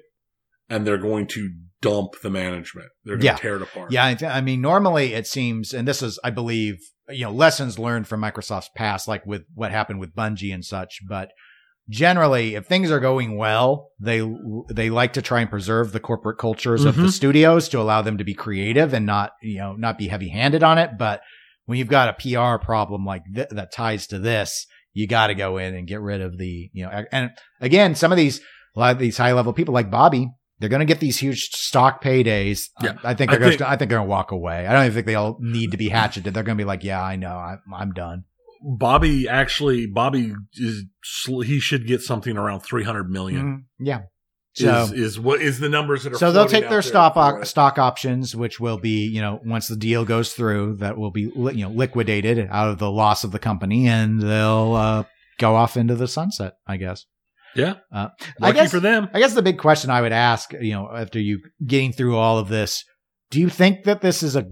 and 0.68 0.86
they're 0.86 0.98
going 0.98 1.26
to 1.28 1.50
dump 1.80 2.12
the 2.22 2.30
management. 2.30 2.88
They're 3.04 3.16
going 3.16 3.20
to 3.20 3.26
Yeah. 3.26 3.36
tear 3.36 3.56
it 3.56 3.62
apart. 3.62 3.90
Yeah, 3.92 4.14
I 4.28 4.40
mean, 4.40 4.60
normally 4.60 5.14
it 5.14 5.26
seems, 5.26 5.72
and 5.72 5.86
this 5.88 6.02
is, 6.02 6.18
I 6.22 6.30
believe, 6.30 6.76
you 7.08 7.24
know, 7.24 7.32
lessons 7.32 7.78
learned 7.78 8.06
from 8.06 8.20
Microsoft's 8.22 8.70
past, 8.76 9.08
like 9.08 9.26
with 9.26 9.42
what 9.54 9.70
happened 9.72 9.98
with 10.00 10.14
Bungie 10.14 10.54
and 10.54 10.64
such. 10.64 11.00
But 11.08 11.30
generally, 11.88 12.54
if 12.54 12.66
things 12.66 12.90
are 12.90 13.00
going 13.00 13.36
well, 13.36 13.90
they 14.00 14.22
they 14.70 14.90
like 14.90 15.14
to 15.14 15.22
try 15.22 15.40
and 15.40 15.50
preserve 15.50 15.92
the 15.92 16.00
corporate 16.00 16.38
cultures 16.38 16.84
of 16.84 16.96
the 16.96 17.02
Mhm. 17.04 17.10
studios 17.12 17.68
to 17.70 17.80
allow 17.80 18.02
them 18.02 18.18
to 18.18 18.24
be 18.24 18.34
creative 18.34 18.92
and 18.94 19.06
not, 19.06 19.32
you 19.42 19.58
know, 19.58 19.74
not 19.74 19.98
be 19.98 20.08
heavy 20.08 20.28
handed 20.28 20.62
on 20.62 20.78
it. 20.78 20.92
But 20.98 21.20
when 21.66 21.78
you've 21.78 21.88
got 21.88 22.08
a 22.08 22.12
PR 22.14 22.62
problem 22.62 23.04
like 23.04 23.22
th- 23.34 23.48
that 23.50 23.72
ties 23.72 24.06
to 24.08 24.18
this, 24.18 24.66
you 24.94 25.06
got 25.06 25.28
to 25.28 25.34
go 25.34 25.58
in 25.58 25.74
and 25.74 25.86
get 25.86 26.00
rid 26.00 26.20
of 26.20 26.38
the, 26.38 26.70
you 26.72 26.84
know, 26.84 27.04
and 27.12 27.30
again, 27.60 27.94
some 27.94 28.12
of 28.12 28.16
these, 28.18 28.40
a 28.76 28.80
lot 28.80 28.92
of 28.92 28.98
these 28.98 29.16
high 29.18 29.32
level 29.32 29.52
people 29.52 29.72
like 29.74 29.90
Bobby, 29.90 30.28
they're 30.58 30.68
going 30.68 30.80
to 30.80 30.86
get 30.86 31.00
these 31.00 31.18
huge 31.18 31.48
stock 31.52 32.02
paydays. 32.02 32.68
Yeah. 32.82 32.94
I, 33.02 33.10
I 33.10 33.14
think 33.14 33.30
I 33.32 33.36
they're 33.38 33.48
think- 33.48 33.58
going. 33.60 33.70
I 33.72 33.76
think 33.76 33.88
they're 33.90 33.98
going 33.98 34.06
to 34.06 34.10
walk 34.10 34.30
away. 34.32 34.66
I 34.66 34.72
don't 34.72 34.84
even 34.84 34.94
think 34.94 35.06
they 35.06 35.14
all 35.14 35.36
need 35.40 35.72
to 35.72 35.76
be 35.76 35.88
hatcheted. 35.88 36.32
They're 36.34 36.42
going 36.44 36.56
to 36.56 36.62
be 36.62 36.66
like, 36.66 36.84
"Yeah, 36.84 37.02
I 37.02 37.16
know. 37.16 37.32
I, 37.34 37.56
I'm 37.74 37.92
done." 37.92 38.24
Bobby 38.64 39.28
actually, 39.28 39.86
Bobby 39.86 40.32
is 40.54 40.84
he 41.44 41.60
should 41.60 41.86
get 41.86 42.00
something 42.02 42.36
around 42.36 42.60
300 42.60 43.10
million 43.10 43.42
Mhm. 43.80 43.84
Yeah. 43.86 44.00
So, 44.54 44.82
is, 44.82 44.92
is 44.92 45.20
what 45.20 45.40
is 45.40 45.60
the 45.60 45.70
numbers 45.70 46.04
that 46.04 46.12
are 46.12 46.16
so 46.18 46.30
they'll 46.30 46.44
take 46.46 46.68
their 46.68 46.82
stock 46.82 47.44
stock 47.46 47.78
options, 47.78 48.36
which 48.36 48.60
will 48.60 48.76
be, 48.76 49.06
you 49.06 49.22
know, 49.22 49.40
once 49.46 49.66
the 49.68 49.76
deal 49.76 50.04
goes 50.04 50.34
through, 50.34 50.76
that 50.76 50.98
will 50.98 51.10
be, 51.10 51.32
li- 51.34 51.54
you 51.54 51.64
know, 51.64 51.70
liquidated 51.70 52.48
out 52.50 52.68
of 52.68 52.78
the 52.78 52.90
loss 52.90 53.24
of 53.24 53.30
the 53.32 53.38
company, 53.38 53.88
and 53.88 54.20
they'll 54.20 54.74
uh, 54.74 55.04
go 55.38 55.56
off 55.56 55.78
into 55.78 55.94
the 55.94 56.06
sunset. 56.06 56.54
I 56.66 56.76
guess. 56.76 57.06
Yeah. 57.56 57.76
Uh, 57.90 58.08
I 58.42 58.52
guess- 58.52 58.70
for 58.70 58.80
them. 58.80 59.08
I 59.14 59.20
guess 59.20 59.32
the 59.32 59.40
big 59.42 59.56
question 59.58 59.88
I 59.90 60.02
would 60.02 60.12
ask, 60.12 60.52
you 60.52 60.72
know, 60.72 60.90
after 60.94 61.18
you 61.18 61.40
getting 61.66 61.92
through 61.92 62.16
all 62.18 62.38
of 62.38 62.48
this, 62.48 62.84
do 63.30 63.40
you 63.40 63.48
think 63.48 63.84
that 63.84 64.02
this 64.02 64.22
is 64.22 64.36
a 64.36 64.48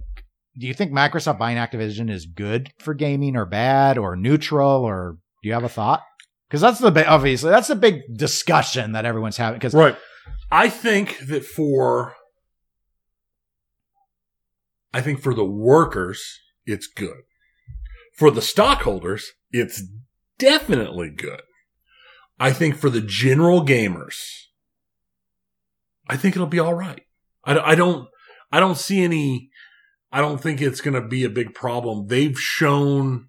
do 0.59 0.67
you 0.67 0.75
think 0.75 0.93
Microsoft 0.93 1.39
buying 1.39 1.57
Activision 1.57 2.11
is 2.11 2.27
good 2.27 2.73
for 2.79 2.95
gaming 2.95 3.37
or 3.37 3.47
bad 3.47 3.99
or 3.99 4.17
neutral 4.17 4.85
or 4.85 5.17
do 5.43 5.49
you 5.49 5.55
have 5.55 5.65
a 5.65 5.69
thought? 5.69 6.03
Because 6.49 6.61
that's 6.61 6.81
the 6.81 6.91
big, 6.91 7.07
obviously 7.07 7.51
that's 7.51 7.69
the 7.69 7.77
big 7.77 8.01
discussion 8.17 8.93
that 8.93 9.05
everyone's 9.05 9.37
having. 9.37 9.59
Because 9.59 9.75
Right. 9.75 9.97
I 10.51 10.69
think 10.69 11.19
that 11.29 11.45
for 11.45 12.15
I 14.93 15.01
think 15.01 15.21
for 15.21 15.35
the 15.35 15.45
workers, 15.45 16.41
it's 16.67 16.87
good. 16.89 17.23
For 18.17 18.31
the 18.31 18.43
stockholders, 18.43 19.33
it's 19.53 19.83
definitely 20.39 21.11
good. 21.11 21.43
I 22.39 22.53
think 22.53 22.75
for 22.77 22.91
the 22.91 23.01
general 23.01 23.65
gamers, 23.65 24.17
I 26.09 26.17
think 26.17 26.35
it'll 26.35 26.49
be 26.49 26.59
all 26.59 26.75
right. 26.75 27.03
I, 27.45 27.59
I 27.59 27.75
don't, 27.75 28.09
I 28.51 28.59
don't 28.59 28.77
see 28.77 29.05
any, 29.05 29.50
I 30.13 30.21
don't 30.21 30.41
think 30.41 30.61
it's 30.61 30.81
going 30.81 31.01
to 31.01 31.07
be 31.07 31.25
a 31.25 31.31
big 31.31 31.55
problem. 31.55 32.07
They've 32.09 32.39
shown 32.39 33.29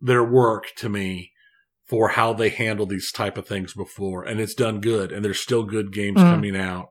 their 0.00 0.24
work 0.24 0.66
to 0.78 0.88
me 0.88 1.30
for 1.88 2.10
how 2.10 2.32
they 2.32 2.48
handle 2.50 2.86
these 2.86 3.10
type 3.12 3.36
of 3.36 3.46
things 3.46 3.74
before, 3.74 4.24
and 4.24 4.40
it's 4.40 4.54
done 4.54 4.80
good. 4.80 5.12
And 5.12 5.24
there's 5.24 5.40
still 5.40 5.64
good 5.64 5.92
games 5.92 6.20
Mhm. 6.20 6.30
coming 6.30 6.56
out. 6.56 6.90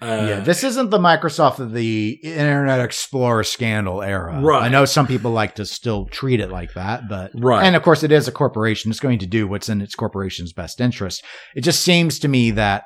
Uh, 0.00 0.26
yeah, 0.28 0.40
this 0.40 0.64
isn't 0.64 0.90
the 0.90 0.98
Microsoft 0.98 1.60
of 1.60 1.72
the 1.72 2.18
Internet 2.24 2.80
Explorer 2.80 3.44
scandal 3.44 4.02
era. 4.02 4.40
Right. 4.40 4.64
I 4.64 4.68
know 4.68 4.84
some 4.84 5.06
people 5.06 5.30
like 5.30 5.54
to 5.56 5.64
still 5.64 6.06
treat 6.06 6.40
it 6.40 6.50
like 6.50 6.74
that, 6.74 7.08
but 7.08 7.30
right. 7.34 7.64
And 7.64 7.76
of 7.76 7.82
course, 7.82 8.02
it 8.02 8.10
is 8.10 8.26
a 8.26 8.32
corporation. 8.32 8.90
It's 8.90 8.98
going 8.98 9.20
to 9.20 9.26
do 9.26 9.46
what's 9.46 9.68
in 9.68 9.80
its 9.80 9.94
corporation's 9.94 10.52
best 10.52 10.80
interest. 10.80 11.22
It 11.54 11.60
just 11.60 11.82
seems 11.84 12.18
to 12.20 12.26
me 12.28 12.50
that 12.52 12.82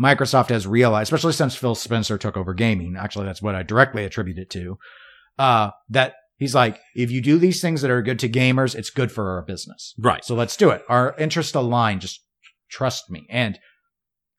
Microsoft 0.00 0.48
has 0.48 0.66
realized, 0.66 1.12
especially 1.12 1.32
since 1.32 1.54
Phil 1.54 1.74
Spencer 1.74 2.18
took 2.18 2.36
over 2.36 2.54
gaming. 2.54 2.96
Actually, 2.98 3.26
that's 3.26 3.42
what 3.42 3.54
I 3.54 3.62
directly 3.62 4.04
attribute 4.04 4.38
it 4.38 4.50
to. 4.50 4.78
Uh, 5.38 5.70
that 5.88 6.14
he's 6.36 6.54
like, 6.54 6.80
if 6.94 7.10
you 7.10 7.20
do 7.20 7.38
these 7.38 7.60
things 7.60 7.82
that 7.82 7.90
are 7.90 8.02
good 8.02 8.18
to 8.20 8.28
gamers, 8.28 8.74
it's 8.74 8.90
good 8.90 9.12
for 9.12 9.30
our 9.30 9.42
business. 9.42 9.94
Right. 9.98 10.24
So 10.24 10.34
let's 10.34 10.56
do 10.56 10.70
it. 10.70 10.82
Our 10.88 11.14
interests 11.18 11.54
align. 11.54 12.00
Just 12.00 12.24
trust 12.70 13.10
me. 13.10 13.26
And 13.30 13.58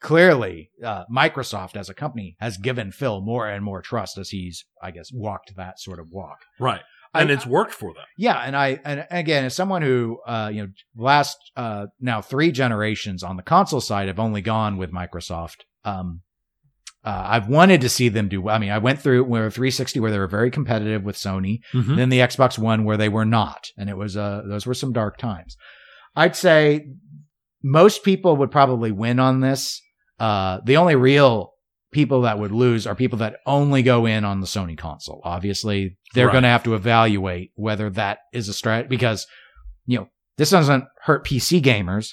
clearly, 0.01 0.71
uh, 0.83 1.03
Microsoft 1.13 1.75
as 1.75 1.89
a 1.89 1.93
company 1.93 2.35
has 2.39 2.57
given 2.57 2.91
Phil 2.91 3.21
more 3.21 3.47
and 3.47 3.63
more 3.63 3.81
trust 3.81 4.17
as 4.17 4.29
he's, 4.29 4.65
I 4.81 4.91
guess, 4.91 5.11
walked 5.13 5.55
that 5.55 5.79
sort 5.79 5.99
of 5.99 6.07
walk. 6.11 6.39
Right. 6.59 6.81
And 7.13 7.29
I- 7.29 7.33
it's 7.33 7.45
worked 7.45 7.73
for 7.73 7.93
them. 7.93 8.03
Yeah, 8.17 8.37
and 8.39 8.55
I 8.55 8.79
and 8.85 9.05
again, 9.11 9.45
as 9.45 9.55
someone 9.55 9.81
who 9.81 10.19
uh, 10.25 10.49
you 10.53 10.63
know, 10.63 10.69
last 10.95 11.37
uh, 11.55 11.87
now 11.99 12.21
three 12.21 12.51
generations 12.51 13.23
on 13.23 13.37
the 13.37 13.43
console 13.43 13.81
side 13.81 14.07
have 14.07 14.19
only 14.19 14.41
gone 14.41 14.77
with 14.77 14.91
Microsoft. 14.91 15.57
Um, 15.85 16.21
uh, 17.05 17.23
I've 17.27 17.49
wanted 17.49 17.81
to 17.81 17.89
see 17.89 18.07
them 18.09 18.29
do. 18.29 18.47
I 18.47 18.57
mean, 18.59 18.71
I 18.71 18.77
went 18.77 19.01
through 19.01 19.25
where 19.25 19.49
360 19.51 19.99
where 19.99 20.09
they 20.11 20.17
were 20.19 20.27
very 20.27 20.49
competitive 20.49 21.03
with 21.03 21.17
Sony, 21.17 21.59
Mhm. 21.73 21.97
then 21.97 22.09
the 22.09 22.19
Xbox 22.19 22.57
One 22.57 22.85
where 22.85 22.95
they 22.97 23.09
were 23.09 23.25
not, 23.25 23.67
and 23.77 23.89
it 23.89 23.97
was 23.97 24.15
uh 24.17 24.41
those 24.47 24.65
were 24.65 24.73
some 24.73 24.93
dark 24.93 25.17
times. 25.17 25.57
I'd 26.15 26.35
say 26.35 26.87
most 27.63 28.03
people 28.03 28.37
would 28.37 28.51
probably 28.51 28.91
win 28.91 29.19
on 29.19 29.39
this. 29.41 29.81
Uh, 30.19 30.59
the 30.65 30.77
only 30.77 30.95
real 30.95 31.52
people 31.93 32.21
that 32.21 32.37
would 32.39 32.51
lose 32.51 32.85
are 32.85 32.95
people 32.95 33.19
that 33.19 33.37
only 33.45 33.83
go 33.83 34.05
in 34.05 34.25
on 34.25 34.41
the 34.41 34.47
Sony 34.47 34.77
console. 34.77 35.21
Obviously, 35.23 35.97
they're 36.13 36.27
Right. 36.27 36.33
going 36.33 36.43
to 36.43 36.49
have 36.49 36.63
to 36.63 36.75
evaluate 36.75 37.51
whether 37.55 37.89
that 37.91 38.19
is 38.33 38.49
a 38.49 38.51
strat 38.51 38.89
because 38.89 39.25
you 39.85 39.97
know 39.97 40.07
this 40.37 40.49
doesn't 40.49 40.83
hurt 41.03 41.25
PC 41.25 41.61
gamers. 41.61 42.09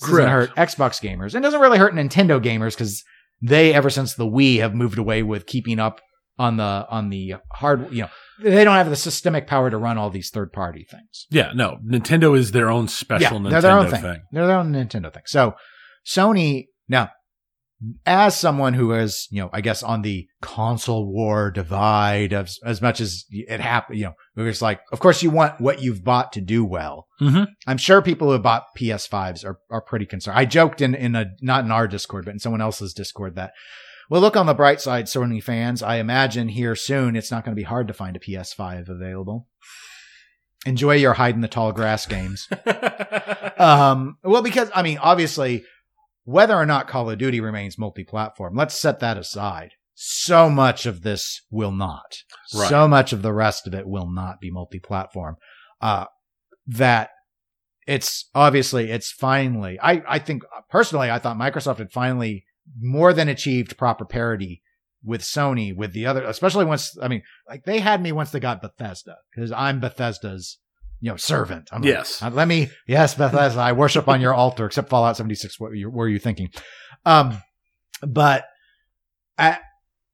This 0.00 0.10
doesn't 0.10 0.28
hurt 0.28 0.54
Xbox 0.56 1.00
gamers. 1.02 1.34
It 1.34 1.40
doesn't 1.40 1.60
really 1.60 1.78
hurt 1.78 1.94
Nintendo 1.94 2.42
gamers 2.42 2.72
because 2.72 3.04
they, 3.42 3.72
ever 3.74 3.90
since 3.90 4.14
the 4.14 4.26
Wii, 4.26 4.58
have 4.60 4.74
moved 4.74 4.98
away 4.98 5.22
with 5.22 5.46
keeping 5.46 5.78
up 5.78 6.00
on 6.38 6.56
the 6.56 6.86
on 6.88 7.10
the 7.10 7.34
hard. 7.52 7.92
You 7.92 8.02
know, 8.02 8.08
they 8.42 8.62
don't 8.64 8.76
have 8.76 8.88
the 8.90 8.96
systemic 8.96 9.46
power 9.48 9.70
to 9.70 9.76
run 9.76 9.98
all 9.98 10.08
these 10.10 10.30
third 10.30 10.52
party 10.52 10.86
things. 10.88 11.26
Yeah, 11.30 11.50
no. 11.54 11.78
Nintendo 11.84 12.36
is 12.38 12.52
their 12.52 12.70
own 12.70 12.86
special 12.88 13.38
Yeah, 13.42 13.48
Nintendo 13.48 13.50
they're 13.50 13.60
their 13.62 13.78
own 13.78 13.90
thing. 13.90 14.02
thing. 14.02 14.20
They're 14.32 14.46
their 14.46 14.56
own 14.56 14.72
Nintendo 14.72 15.12
thing. 15.12 15.24
So 15.26 15.54
Sony 16.06 16.66
now, 16.88 17.10
as 18.04 18.36
someone 18.38 18.74
who 18.74 18.92
is, 18.92 19.28
you 19.30 19.40
know, 19.40 19.50
I 19.52 19.60
guess 19.60 19.82
on 19.82 20.02
the 20.02 20.26
console 20.42 21.06
war 21.12 21.50
divide 21.50 22.32
of 22.32 22.50
as 22.64 22.82
much 22.82 23.00
as 23.00 23.24
it 23.30 23.60
happened, 23.60 23.98
you 23.98 24.06
know, 24.06 24.14
it 24.36 24.42
was 24.42 24.60
like, 24.60 24.80
of 24.90 24.98
course 24.98 25.22
you 25.22 25.30
want 25.30 25.60
what 25.60 25.80
you've 25.80 26.02
bought 26.02 26.32
to 26.32 26.40
do 26.40 26.64
well. 26.64 27.06
Mhm. 27.20 27.46
I'm 27.66 27.78
sure 27.78 28.02
people 28.02 28.28
who 28.28 28.32
have 28.32 28.42
bought 28.42 28.64
PS5s 28.76 29.44
are, 29.44 29.58
are 29.70 29.80
pretty 29.80 30.06
concerned. 30.06 30.38
I 30.38 30.44
joked 30.44 30.80
in, 30.80 30.94
in 30.94 31.14
a, 31.14 31.26
not 31.40 31.64
in 31.64 31.70
our 31.70 31.86
Discord, 31.86 32.24
but 32.24 32.32
in 32.32 32.40
someone 32.40 32.60
else's 32.60 32.92
Discord 32.92 33.36
that, 33.36 33.52
well, 34.10 34.20
look 34.20 34.36
on 34.36 34.46
the 34.46 34.54
bright 34.54 34.80
side, 34.80 35.04
Sony 35.06 35.42
fans. 35.42 35.82
I 35.82 35.96
imagine 35.96 36.48
here 36.48 36.74
soon 36.74 37.14
it's 37.14 37.30
not 37.30 37.44
going 37.44 37.54
to 37.54 37.60
be 37.60 37.64
hard 37.64 37.86
to 37.88 37.94
find 37.94 38.16
a 38.16 38.20
PS5 38.20 38.88
available. 38.88 39.46
Enjoy 40.66 40.94
your 40.94 41.12
hide 41.12 41.36
in 41.36 41.42
the 41.42 41.48
tall 41.48 41.72
grass 41.72 42.06
games. 42.06 42.48
Um, 43.58 44.18
well, 44.22 44.42
because 44.42 44.70
I 44.72 44.82
mean, 44.82 44.98
obviously, 44.98 45.64
whether 46.28 46.54
or 46.54 46.66
not 46.66 46.86
Call 46.86 47.08
of 47.08 47.16
Duty 47.16 47.40
remains 47.40 47.78
multi-platform, 47.78 48.54
let's 48.54 48.78
set 48.78 49.00
that 49.00 49.16
aside. 49.16 49.70
So 49.94 50.50
much 50.50 50.84
of 50.84 51.00
this 51.00 51.40
will 51.50 51.72
not. 51.72 52.18
Right. 52.54 52.68
So 52.68 52.86
much 52.86 53.14
of 53.14 53.22
the 53.22 53.32
rest 53.32 53.66
of 53.66 53.72
it 53.72 53.88
will 53.88 54.10
not 54.10 54.38
be 54.38 54.50
multi-platform. 54.50 55.36
Uh, 55.80 56.04
that 56.66 57.08
it's 57.86 58.28
obviously 58.34 58.90
it's 58.90 59.10
finally. 59.10 59.78
I 59.82 60.02
I 60.06 60.18
think 60.18 60.42
personally, 60.68 61.10
I 61.10 61.18
thought 61.18 61.38
Microsoft 61.38 61.78
had 61.78 61.90
finally 61.90 62.44
more 62.78 63.14
than 63.14 63.30
achieved 63.30 63.78
proper 63.78 64.04
parity 64.04 64.60
with 65.02 65.22
Sony 65.22 65.74
with 65.74 65.94
the 65.94 66.04
other, 66.04 66.22
especially 66.24 66.66
once 66.66 66.94
I 67.00 67.08
mean, 67.08 67.22
like 67.48 67.64
they 67.64 67.80
had 67.80 68.02
me 68.02 68.12
once 68.12 68.32
they 68.32 68.40
got 68.40 68.60
Bethesda 68.60 69.16
because 69.34 69.50
I'm 69.50 69.80
Bethesda's 69.80 70.58
you 71.00 71.10
know 71.10 71.16
servant. 71.16 71.68
I'm 71.72 71.84
Yes. 71.84 72.22
uh, 72.22 72.30
let 72.30 72.48
me, 72.48 72.70
yes, 72.86 73.14
Bethesda, 73.14 73.60
I 73.60 73.72
worship 73.72 74.08
on 74.08 74.20
your 74.20 74.34
altar, 74.34 74.66
except 74.66 74.88
Fallout 74.88 75.16
76. 75.16 75.58
What 75.60 75.70
were 75.70 75.76
you, 75.76 75.90
were 75.90 76.08
you 76.08 76.18
thinking? 76.18 76.50
Um, 77.04 77.40
but 78.02 78.44
I, 79.36 79.58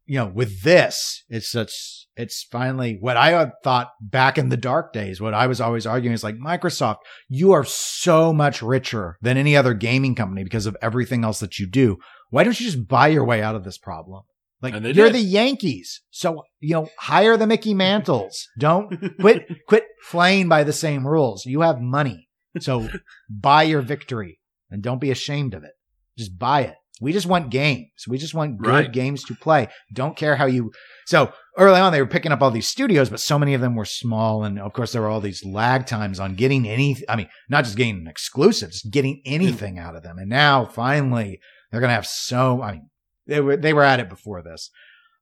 you 0.07 0.19
know, 0.19 0.27
with 0.27 0.63
this, 0.63 1.25
it's 1.29 1.51
such, 1.51 2.07
it's 2.17 2.47
finally 2.51 2.99
what 3.01 3.17
I 3.17 3.51
thought 3.63 3.89
back 4.01 4.37
in 4.37 4.51
the 4.51 4.57
dark 4.57 4.93
days. 4.93 5.21
What 5.21 5.35
I 5.35 5.47
was 5.47 5.61
always 5.61 5.87
arguing 5.87 6.15
is 6.15 6.23
like, 6.23 6.37
Microsoft, 6.37 6.99
you 7.29 7.53
are 7.53 7.65
so 7.65 8.33
much 8.33 8.63
richer 8.63 9.17
than 9.23 9.39
any 9.39 9.57
other 9.57 9.75
gaming 9.75 10.15
company 10.15 10.45
because 10.45 10.67
of 10.67 10.77
everything 10.83 11.25
else 11.25 11.41
that 11.41 11.59
you 11.59 11.67
do. 11.67 11.97
Why 12.31 12.45
don't 12.45 12.59
you 12.61 12.67
just 12.67 12.87
buy 12.87 13.09
your 13.09 13.25
way 13.25 13.43
out 13.43 13.55
of 13.55 13.65
this 13.65 13.79
problem? 13.79 14.23
Like 14.65 14.75
you're 14.75 14.93
did. 15.07 15.15
the 15.15 15.21
Yankees. 15.21 16.01
So, 16.11 16.43
you 16.61 16.75
know, 16.75 16.89
hire 16.99 17.37
the 17.37 17.47
Mickey 17.47 17.75
Mantles. 17.75 18.49
Don't 18.59 18.89
quit 19.21 19.47
quit 19.69 19.85
playing 20.11 20.49
by 20.49 20.65
the 20.65 20.73
same 20.73 21.07
rules. 21.07 21.45
You 21.47 21.61
have 21.61 21.81
money. 21.81 22.29
So 22.61 22.89
buy 23.31 23.65
your 23.65 23.83
victory 23.83 24.41
and 24.71 24.83
don't 24.83 25.01
be 25.01 25.11
ashamed 25.11 25.55
of 25.55 25.63
it. 25.65 25.73
Just 26.19 26.39
buy 26.39 26.63
it. 26.63 26.75
We 27.01 27.13
just 27.13 27.27
want 27.27 27.51
games. 27.51 27.89
We 28.09 28.19
just 28.19 28.35
want 28.35 28.59
good 28.59 28.69
Right. 28.69 28.93
games 28.93 29.25
to 29.25 29.35
play. 29.35 29.67
Don't 29.93 30.17
care 30.17 30.37
how 30.37 30.47
you. 30.47 30.71
So 31.07 31.33
early 31.59 31.81
on, 31.81 31.93
they 31.93 32.01
were 32.01 32.07
picking 32.07 32.31
up 32.31 32.41
all 32.41 32.53
these 32.53 32.69
studios, 32.69 33.11
but 33.11 33.19
so 33.19 33.37
many 33.37 33.53
of 33.55 33.61
them 33.61 33.75
were 33.75 33.85
small. 33.85 34.45
And 34.45 34.61
of 34.61 34.73
course, 34.73 34.93
there 34.93 35.03
were 35.03 35.09
all 35.09 35.21
these 35.21 35.45
lag 35.45 35.87
times 35.87 36.21
on 36.21 36.37
getting 36.37 36.69
any, 36.69 36.97
I 37.09 37.17
mean, 37.17 37.29
not 37.51 37.65
just 37.65 37.77
getting 37.77 37.97
an 37.99 38.07
exclusive, 38.07 38.71
just 38.71 38.93
getting 38.93 39.21
anything 39.27 39.77
out 39.79 39.97
of 39.97 40.05
them. 40.05 40.19
And 40.19 40.29
now 40.31 40.65
finally, 40.67 41.41
they're 41.71 41.81
going 41.81 41.91
to 41.91 41.95
have 41.95 42.07
so, 42.07 42.63
I 42.63 42.73
mean, 42.73 42.89
they 43.27 43.41
were, 43.41 43.57
they 43.57 43.73
were 43.73 43.83
at 43.83 44.01
it 44.01 44.09
before 44.09 44.43
this. 44.43 44.71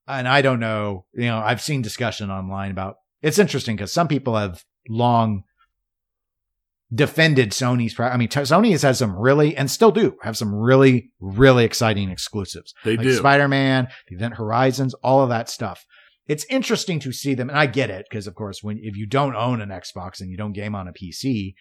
And 0.07 0.27
I 0.27 0.43
don't 0.43 0.61
know, 0.61 1.07
you 1.15 1.27
know, 1.27 1.39
I've 1.39 1.63
seen 1.63 1.83
discussion 1.83 2.31
online 2.31 2.71
about 2.71 2.97
it's 3.23 3.39
interesting 3.39 3.77
because 3.77 3.93
some 3.93 4.09
people 4.09 4.37
have 4.37 4.65
long 4.89 5.45
defended 6.95 7.51
Sony's. 7.51 7.99
I 7.99 8.17
mean, 8.17 8.29
Sony 8.29 8.73
has 8.73 8.83
had 8.83 8.97
some 8.97 9.17
really, 9.17 9.57
and 9.57 9.71
still 9.71 9.93
do 9.93 10.17
have 10.23 10.37
some 10.37 10.55
really, 10.55 11.13
really 11.21 11.65
exciting 11.65 12.11
exclusives. 12.11 12.75
They 12.85 12.97
like 12.97 13.07
do. 13.07 13.15
Spider 13.15 13.49
Man, 13.49 13.89
the 14.09 14.17
Event 14.17 14.35
Horizons, 14.37 14.95
all 14.95 15.23
of 15.23 15.29
that 15.31 15.49
stuff. 15.49 15.87
It's 16.27 16.45
interesting 16.49 17.01
to 17.01 17.13
see 17.13 17.35
them, 17.35 17.49
and 17.49 17.59
I 17.59 17.67
get 17.67 17.91
it 17.91 18.07
because, 18.09 18.27
of 18.27 18.35
course, 18.35 18.63
when 18.63 18.79
if 18.83 18.97
you 18.97 19.07
don't 19.07 19.35
own 19.35 19.61
an 19.61 19.71
Xbox 19.71 20.21
and 20.21 20.31
you 20.31 20.37
don't 20.37 20.53
game 20.53 20.75
on 20.75 20.89
a 20.89 20.93
PC, 20.93 21.55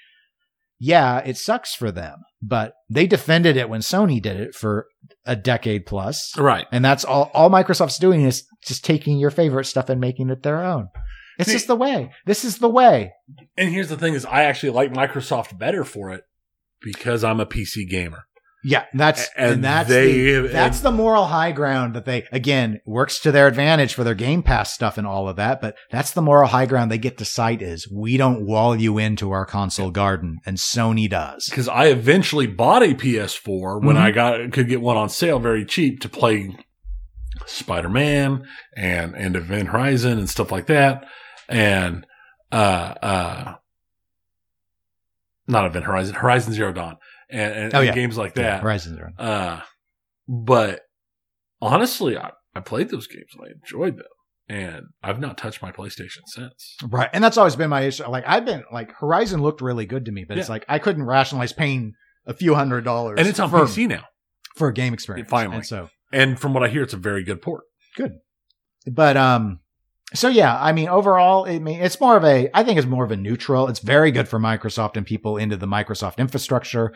yeah, 0.84 1.20
it 1.20 1.38
sucks 1.38 1.76
for 1.76 1.92
them. 1.92 2.18
But 2.42 2.74
they 2.90 3.06
defended 3.06 3.56
it 3.56 3.70
when 3.70 3.82
Sony 3.82 4.20
did 4.20 4.40
it 4.40 4.56
for 4.56 4.88
a 5.28 5.36
decade 5.36 5.86
plus. 5.86 6.36
right. 6.38 6.66
And 6.72 6.84
that's 6.84 7.06
all, 7.06 7.30
all 7.36 7.52
Microsoft's 7.52 8.00
doing 8.00 8.24
is 8.24 8.46
just 8.66 8.84
taking 8.84 9.20
your 9.20 9.30
favorite 9.30 9.66
stuff 9.66 9.90
and 9.90 10.02
making 10.02 10.32
it 10.32 10.42
their 10.42 10.64
own. 10.64 10.90
It's 11.38 11.48
See- 11.50 11.54
just 11.56 11.68
the 11.68 11.76
way. 11.76 12.12
This 12.26 12.44
is 12.44 12.58
the 12.58 12.68
way. 12.70 13.12
And 13.56 13.70
here's 13.70 13.90
the 13.90 13.98
thing 13.98 14.16
is 14.16 14.26
I 14.26 14.44
actually 14.46 14.72
like 14.72 14.92
Microsoft 14.92 15.58
better 15.60 15.84
for 15.84 16.10
it 16.12 16.24
because 16.82 17.24
I'm 17.24 17.40
a 17.40 17.46
PC 17.46 17.88
gamer. 17.88 18.26
Yeah, 18.64 18.86
that's 18.94 19.28
And 19.36 19.54
and, 19.54 19.64
that's 19.64 19.90
they- 19.90 20.34
the, 20.42 20.48
that's 20.50 20.78
and- 20.78 20.86
the 20.86 20.92
moral 20.92 21.26
high 21.26 21.52
ground 21.52 21.96
that 21.96 22.06
they 22.06 22.28
again 22.32 22.80
works 22.86 23.20
to 23.22 23.32
their 23.32 23.48
advantage 23.48 23.94
for 23.96 24.04
their 24.04 24.14
Game 24.14 24.44
Pass 24.44 24.72
stuff 24.72 24.98
and 25.00 25.08
all 25.08 25.28
of 25.28 25.36
that. 25.38 25.62
But 25.62 25.76
that's 25.90 26.12
the 26.12 26.22
moral 26.22 26.48
high 26.48 26.68
ground 26.68 26.92
they 26.92 27.00
get 27.00 27.18
to 27.18 27.26
cite 27.26 27.62
is 27.64 27.90
we 27.92 28.18
don't 28.18 28.46
wall 28.46 28.76
you 28.76 28.98
into 29.00 29.32
our 29.32 29.46
console 29.48 29.90
garden, 29.90 30.40
and 30.46 30.58
Sony 30.58 31.10
does. 31.10 31.48
Because 31.50 31.68
I 31.68 31.86
eventually 31.88 32.46
bought 32.46 32.84
a 32.84 32.94
PS4 32.94 33.80
when 33.84 33.96
Mhm. 33.96 34.00
I 34.02 34.12
got 34.12 34.52
could 34.52 34.70
get 34.70 34.82
one 34.82 34.98
on 34.98 35.10
sale 35.10 35.40
very 35.40 35.66
cheap 35.66 36.00
to 36.02 36.10
play 36.10 36.56
Spider 37.48 37.90
Man 37.90 38.44
and 38.78 39.16
and 39.16 39.36
Event 39.36 39.70
Horizon 39.70 40.20
and 40.20 40.30
stuff 40.30 40.52
like 40.52 40.68
that, 40.68 41.04
and 41.50 42.06
uh 42.52 42.94
uh 43.02 43.54
not 45.48 45.66
Event 45.66 45.86
Horizon, 45.86 46.16
Horizon 46.16 46.54
Zero 46.54 46.72
Dawn, 46.72 46.98
and, 47.32 47.54
and, 47.54 47.74
Oh, 47.76 47.80
and 47.80 47.88
yeah. 47.88 47.94
games 47.94 48.18
like 48.18 48.36
Yeah, 48.36 48.44
that. 48.44 48.62
Horizon 48.64 48.96
Zero. 48.96 49.12
Uh, 49.18 49.62
but 50.28 50.82
honestly, 51.62 52.18
I, 52.18 52.32
I 52.56 52.60
played 52.60 52.90
those 52.90 53.08
games 53.08 53.30
and 53.38 53.48
I 53.48 53.52
enjoyed 53.62 53.98
them, 53.98 54.06
and 54.50 54.82
I've 55.04 55.20
not 55.20 55.38
touched 55.38 55.62
my 55.62 55.72
PlayStation 55.72 56.20
since. 56.26 56.76
Right. 56.88 57.10
And 57.14 57.24
that's 57.24 57.38
always 57.38 57.56
been 57.56 57.70
my 57.70 57.82
issue. 57.82 58.08
Like 58.08 58.24
I've 58.28 58.46
been 58.46 58.64
like 58.72 58.92
Horizon 59.00 59.42
looked 59.42 59.62
really 59.62 59.86
good 59.86 60.06
to 60.06 60.12
me, 60.12 60.26
but 60.28 60.38
it's 60.38 60.50
like 60.50 60.66
I 60.68 60.80
couldn't 60.80 61.04
rationalize 61.04 61.54
paying 61.54 61.94
a 62.26 62.34
few 62.34 62.54
hundred 62.56 62.84
dollars 62.84 63.16
And 63.20 63.28
it's 63.28 63.40
on 63.40 63.50
for, 63.50 63.62
PC 63.66 63.88
now. 63.88 64.04
for 64.56 64.68
a 64.68 64.74
game 64.74 64.94
experience. 64.94 65.30
Finally. 65.30 65.58
And 65.58 65.66
so 65.66 65.90
And 66.12 66.40
from 66.40 66.54
what 66.54 66.64
I 66.64 66.68
hear, 66.68 66.84
it's 66.84 66.94
a 66.94 66.98
very 66.98 67.24
good 67.24 67.42
port. 67.42 67.64
good. 67.96 68.12
But 68.86 69.16
um 69.18 69.60
so 70.14 70.28
yeah, 70.28 70.58
I 70.62 70.72
mean 70.74 70.90
overall 70.90 71.46
it 71.46 71.60
mean 71.62 71.80
it's 71.82 72.00
more 72.02 72.18
of 72.18 72.26
a 72.26 72.50
I 72.54 72.64
think 72.64 72.78
it's 72.78 72.88
more 72.88 73.06
of 73.06 73.12
a 73.12 73.18
neutral. 73.18 73.68
It's 73.70 73.80
very 73.80 74.12
good 74.12 74.28
for 74.28 74.40
Microsoft 74.40 74.98
and 74.98 75.06
people 75.06 75.38
into 75.38 75.56
the 75.58 75.68
Microsoft 75.68 76.18
infrastructure. 76.18 76.94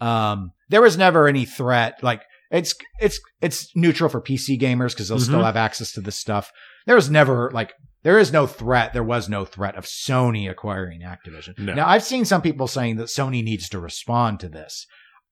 Um 0.00 0.50
there 0.68 0.82
was 0.82 0.96
never 0.98 1.28
any 1.28 1.44
threat 1.44 2.02
like 2.02 2.22
it's 2.50 2.74
it's 3.00 3.18
it's 3.40 3.70
neutral 3.74 4.08
for 4.10 4.20
PC 4.20 4.60
gamers 4.60 4.90
because 4.92 5.08
they'll 5.08 5.18
still 5.20 5.40
Mhm. 5.40 5.44
have 5.44 5.56
access 5.56 5.92
to 5.92 6.00
this 6.00 6.16
stuff. 6.18 6.50
There 6.86 6.96
was 6.96 7.10
never 7.10 7.50
like 7.52 7.72
there 8.02 8.18
is 8.18 8.32
no 8.32 8.46
threat. 8.46 8.92
There 8.92 9.02
was 9.02 9.28
no 9.28 9.44
threat 9.44 9.74
of 9.76 9.84
Sony 9.84 10.48
acquiring 10.50 11.00
Activision. 11.00 11.58
No. 11.58 11.74
Now 11.74 11.88
I've 11.88 12.04
seen 12.04 12.24
some 12.24 12.42
people 12.42 12.68
saying 12.68 12.96
that 12.96 13.08
Sony 13.08 13.42
needs 13.42 13.68
to 13.70 13.80
respond 13.80 14.38
to 14.40 14.48
this. 14.48 14.86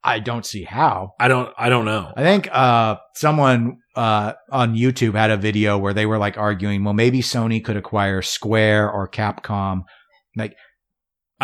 I 0.06 0.18
don't 0.18 0.44
see 0.44 0.64
how. 0.64 1.12
I 1.18 1.28
don't. 1.28 1.50
I 1.56 1.68
don't 1.70 1.86
know. 1.86 2.12
I 2.14 2.22
think 2.22 2.48
uh, 2.52 2.96
someone 3.14 3.78
uh, 3.96 4.34
on 4.52 4.74
YouTube 4.76 5.14
had 5.14 5.30
a 5.30 5.36
video 5.38 5.78
where 5.78 5.94
they 5.94 6.04
were 6.04 6.18
like 6.18 6.36
arguing, 6.36 6.84
well, 6.84 6.92
maybe 6.92 7.20
Sony 7.22 7.64
could 7.64 7.76
acquire 7.78 8.20
Square 8.20 8.90
or 8.90 9.08
Capcom. 9.08 9.84
Like, 10.36 10.56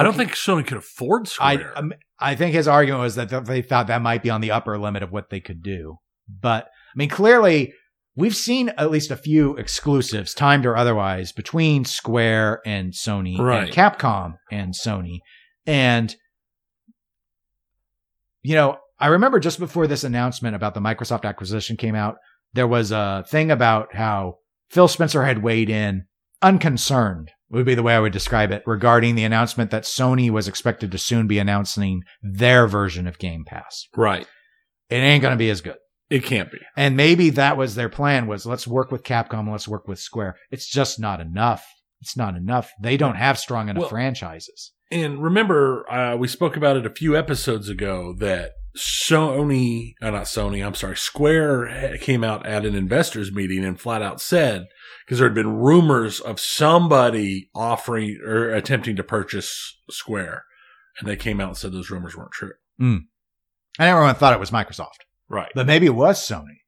I 0.00 0.02
don't 0.02 0.16
think 0.16 0.32
Sony 0.32 0.66
could 0.66 0.78
afford 0.78 1.28
I, 1.40 1.56
Square. 1.56 1.78
um, 1.78 1.92
I 2.18 2.34
think 2.34 2.54
his 2.54 2.66
argument 2.68 3.02
was 3.02 3.14
that 3.16 3.46
they 3.46 3.62
thought 3.62 3.86
that 3.88 4.02
might 4.02 4.22
be 4.22 4.30
on 4.30 4.40
the 4.40 4.50
upper 4.50 4.78
limit 4.78 5.02
of 5.02 5.12
what 5.12 5.30
they 5.30 5.40
could 5.40 5.62
do. 5.62 5.98
But 6.28 6.64
I 6.64 6.96
mean, 6.96 7.08
clearly, 7.08 7.72
we've 8.16 8.36
seen 8.36 8.70
at 8.70 8.90
least 8.90 9.10
a 9.10 9.16
few 9.16 9.56
exclusives, 9.56 10.34
timed 10.34 10.66
or 10.66 10.76
otherwise, 10.76 11.32
between 11.32 11.84
Square 11.84 12.60
and 12.66 12.92
Sony, 12.92 13.38
Right. 13.38 13.64
and 13.64 13.72
Capcom 13.72 14.34
and 14.50 14.74
Sony, 14.74 15.18
and 15.66 16.14
you 18.42 18.54
know, 18.54 18.78
I 18.98 19.08
remember 19.08 19.40
just 19.40 19.58
before 19.58 19.86
this 19.86 20.04
announcement 20.04 20.56
about 20.56 20.74
the 20.74 20.80
Microsoft 20.80 21.24
acquisition 21.24 21.76
came 21.76 21.94
out, 21.94 22.16
there 22.52 22.66
was 22.66 22.90
a 22.90 23.24
thing 23.28 23.50
about 23.50 23.94
how 23.94 24.36
Phil 24.70 24.88
Spencer 24.88 25.22
had 25.24 25.42
weighed 25.42 25.70
in 25.70 26.04
unconcerned 26.42 27.30
would 27.50 27.66
be 27.66 27.74
the 27.74 27.82
way 27.82 27.94
I 27.94 28.00
would 28.00 28.12
describe 28.12 28.50
it 28.52 28.62
regarding 28.66 29.14
the 29.14 29.24
announcement 29.24 29.70
that 29.72 29.82
Sony 29.84 30.30
was 30.30 30.46
expected 30.48 30.92
to 30.92 30.98
soon 30.98 31.26
be 31.26 31.38
announcing 31.38 32.02
their 32.22 32.66
version 32.66 33.06
of 33.06 33.18
Game 33.18 33.44
Pass. 33.44 33.86
right. 33.96 34.26
It 34.88 34.96
ain't 34.96 35.22
going 35.22 35.32
to 35.32 35.38
be 35.38 35.50
as 35.50 35.60
good. 35.60 35.76
It 36.08 36.24
can't 36.24 36.50
be. 36.50 36.58
And 36.76 36.96
maybe 36.96 37.30
that 37.30 37.56
was 37.56 37.76
their 37.76 37.88
plan 37.88 38.26
was 38.26 38.44
let's 38.44 38.66
work 38.66 38.90
with 38.90 39.04
Capcom, 39.04 39.48
let's 39.52 39.68
work 39.68 39.86
with 39.86 40.00
Square. 40.00 40.36
It's 40.50 40.68
just 40.68 40.98
not 40.98 41.20
enough. 41.20 41.64
It's 42.00 42.16
not 42.16 42.34
enough. 42.34 42.72
They 42.82 42.96
don't 42.96 43.14
have 43.14 43.38
strong 43.38 43.68
enough 43.68 43.82
Well- 43.82 43.88
franchises. 43.90 44.72
And 44.90 45.22
remember, 45.22 45.88
uh, 45.88 46.16
we 46.16 46.26
spoke 46.26 46.56
about 46.56 46.76
it 46.76 46.84
a 46.84 46.90
few 46.90 47.16
episodes 47.16 47.68
ago 47.68 48.12
that 48.18 48.50
Sony, 48.76 49.94
uh, 50.00 50.10
not 50.10 50.24
Sony, 50.24 50.64
I'm 50.64 50.74
sorry, 50.74 50.96
Square 50.96 51.98
came 51.98 52.22
out 52.22 52.46
at 52.46 52.64
an 52.64 52.74
investors 52.74 53.32
meeting 53.32 53.64
and 53.64 53.80
flat 53.80 54.02
out 54.02 54.20
said, 54.20 54.66
because 55.04 55.18
there 55.18 55.28
had 55.28 55.34
been 55.34 55.56
rumors 55.56 56.20
of 56.20 56.38
somebody 56.38 57.50
offering 57.54 58.18
or 58.24 58.50
attempting 58.50 58.96
to 58.96 59.02
purchase 59.04 59.76
Square. 59.90 60.44
And 60.98 61.08
they 61.08 61.16
came 61.16 61.40
out 61.40 61.48
and 61.48 61.56
said 61.56 61.72
those 61.72 61.90
rumors 61.90 62.16
weren't 62.16 62.32
true. 62.32 62.52
And 62.78 63.04
everyone 63.78 64.14
thought 64.14 64.32
it 64.34 64.40
was 64.40 64.50
Microsoft, 64.50 64.98
Right. 65.28 65.50
but 65.54 65.66
maybe 65.66 65.86
it 65.86 65.94
was 65.94 66.18
Sony. 66.20 66.58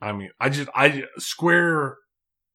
I 0.00 0.12
mean, 0.12 0.30
I 0.40 0.48
just, 0.50 0.68
I, 0.74 1.04
Square, 1.18 1.96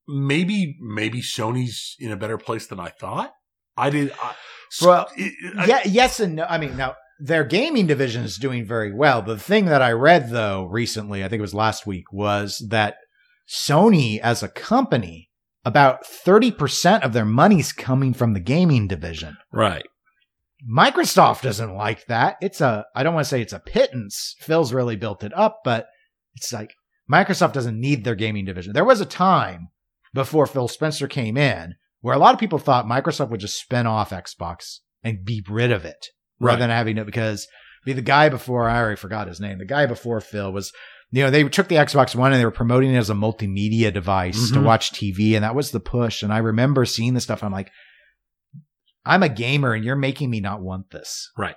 maybe, 0.08 0.78
maybe 0.82 1.22
Sony's 1.22 1.96
in 2.00 2.12
a 2.12 2.18
better 2.18 2.38
place 2.38 2.68
than 2.68 2.80
I 2.80 2.90
thought. 2.90 3.32
I 3.78 3.90
did. 3.90 4.12
I, 4.22 4.36
Well, 4.82 5.08
I- 5.18 5.66
yeah, 5.66 5.80
yes 5.86 6.20
and 6.20 6.36
no. 6.36 6.46
I 6.50 6.58
mean, 6.58 6.76
now 6.78 6.96
their 7.20 7.44
gaming 7.44 7.86
division 7.86 8.24
is 8.24 8.38
doing 8.38 8.66
very 8.66 8.94
well. 8.94 9.22
The 9.22 9.38
thing 9.38 9.66
that 9.66 9.82
I 9.82 9.92
read 9.92 10.30
though 10.30 10.66
recently, 10.66 11.24
I 11.24 11.28
think 11.28 11.40
it 11.40 11.42
was 11.42 11.54
last 11.54 11.86
week, 11.86 12.12
was 12.12 12.66
that 12.70 12.96
Sony 13.48 14.20
as 14.20 14.42
a 14.42 14.50
company, 14.50 15.30
about 15.66 16.04
30% 16.04 17.02
of 17.02 17.14
their 17.14 17.26
money's 17.26 17.74
coming 17.74 18.14
from 18.14 18.34
the 18.34 18.40
gaming 18.40 18.88
division. 18.88 19.38
right. 19.52 19.86
Microsoft 20.70 21.42
doesn't 21.42 21.74
like 21.74 22.06
that. 22.08 22.36
It's 22.42 22.60
a, 22.60 22.86
I 22.94 23.02
don't 23.02 23.14
want 23.14 23.24
to 23.24 23.30
say 23.30 23.42
it's 23.42 23.54
a 23.54 23.60
pittance. 23.60 24.36
Phil's 24.40 24.74
really 24.74 24.98
built 24.98 25.24
it 25.24 25.32
up, 25.34 25.62
but 25.64 25.88
it's 26.36 26.52
like 26.52 26.74
Microsoft 27.10 27.54
doesn't 27.54 27.80
need 27.80 28.04
their 28.04 28.16
gaming 28.16 28.44
division. 28.44 28.74
There 28.74 28.84
was 28.84 29.00
a 29.00 29.06
time 29.06 29.70
before 30.14 30.46
Phil 30.46 30.68
Spencer 30.68 31.08
came 31.08 31.38
in 31.38 31.76
where 32.02 32.14
a 32.14 32.20
lot 32.20 32.34
of 32.34 32.42
people 32.42 32.60
thought 32.60 32.86
Microsoft 32.86 33.30
would 33.30 33.40
just 33.40 33.58
spin 33.58 33.88
off 33.88 34.10
Xbox 34.10 34.80
and 35.02 35.24
be 35.24 35.42
rid 35.48 35.72
of 35.72 35.86
it 35.86 36.08
rather 36.40 36.56
Right. 36.56 36.60
than 36.60 36.70
having 36.70 36.98
it 36.98 37.06
because 37.06 37.48
be 37.86 37.94
the 37.94 38.02
guy 38.02 38.30
before, 38.30 38.68
I 38.70 38.78
already 38.78 38.96
forgot 38.98 39.28
his 39.28 39.40
name. 39.40 39.58
The 39.58 39.66
guy 39.66 39.86
before 39.86 40.20
Phil 40.22 40.52
was, 40.52 40.72
you 41.12 41.24
know, 41.24 41.30
they 41.30 41.44
took 41.48 41.68
the 41.70 41.76
Xbox 41.76 42.14
One 42.16 42.32
and 42.32 42.40
they 42.40 42.46
were 42.46 42.52
promoting 42.52 42.94
it 42.94 42.98
as 42.98 43.10
a 43.10 43.14
multimedia 43.14 43.92
device 43.94 44.52
to 44.52 44.60
Mhm. 44.60 44.64
watch 44.64 44.92
TV. 44.92 45.36
And 45.36 45.44
that 45.44 45.56
was 45.56 45.72
the 45.72 45.80
push. 45.80 46.22
And 46.24 46.32
I 46.34 46.38
remember 46.40 46.86
seeing 46.86 47.14
this 47.14 47.24
stuff. 47.24 47.44
I'm 47.44 47.52
like, 47.52 47.72
I'm 49.06 49.24
a 49.24 49.30
gamer 49.30 49.74
and 49.74 49.84
you're 49.84 49.96
making 49.96 50.30
me 50.30 50.40
not 50.40 50.62
want 50.62 50.92
this. 50.92 51.32
Right. 51.38 51.56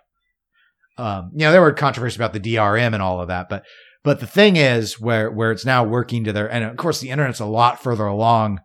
Um, 0.96 1.30
you 1.34 1.40
know, 1.40 1.52
there 1.52 1.60
were 1.60 1.72
controversies 1.72 2.16
about 2.16 2.32
the 2.32 2.40
DRM 2.40 2.94
and 2.94 3.02
all 3.02 3.20
of 3.20 3.28
that, 3.28 3.48
but, 3.48 3.64
but 4.04 4.20
the 4.20 4.26
thing 4.26 4.56
is 4.56 5.00
where, 5.00 5.30
where 5.30 5.50
it's 5.50 5.64
now 5.66 5.84
working 5.84 6.24
to 6.24 6.32
their, 6.32 6.50
and 6.50 6.64
of 6.64 6.76
course 6.76 7.00
the 7.00 7.10
internet's 7.10 7.40
a 7.40 7.46
lot 7.46 7.82
further 7.82 8.06
along 8.06 8.60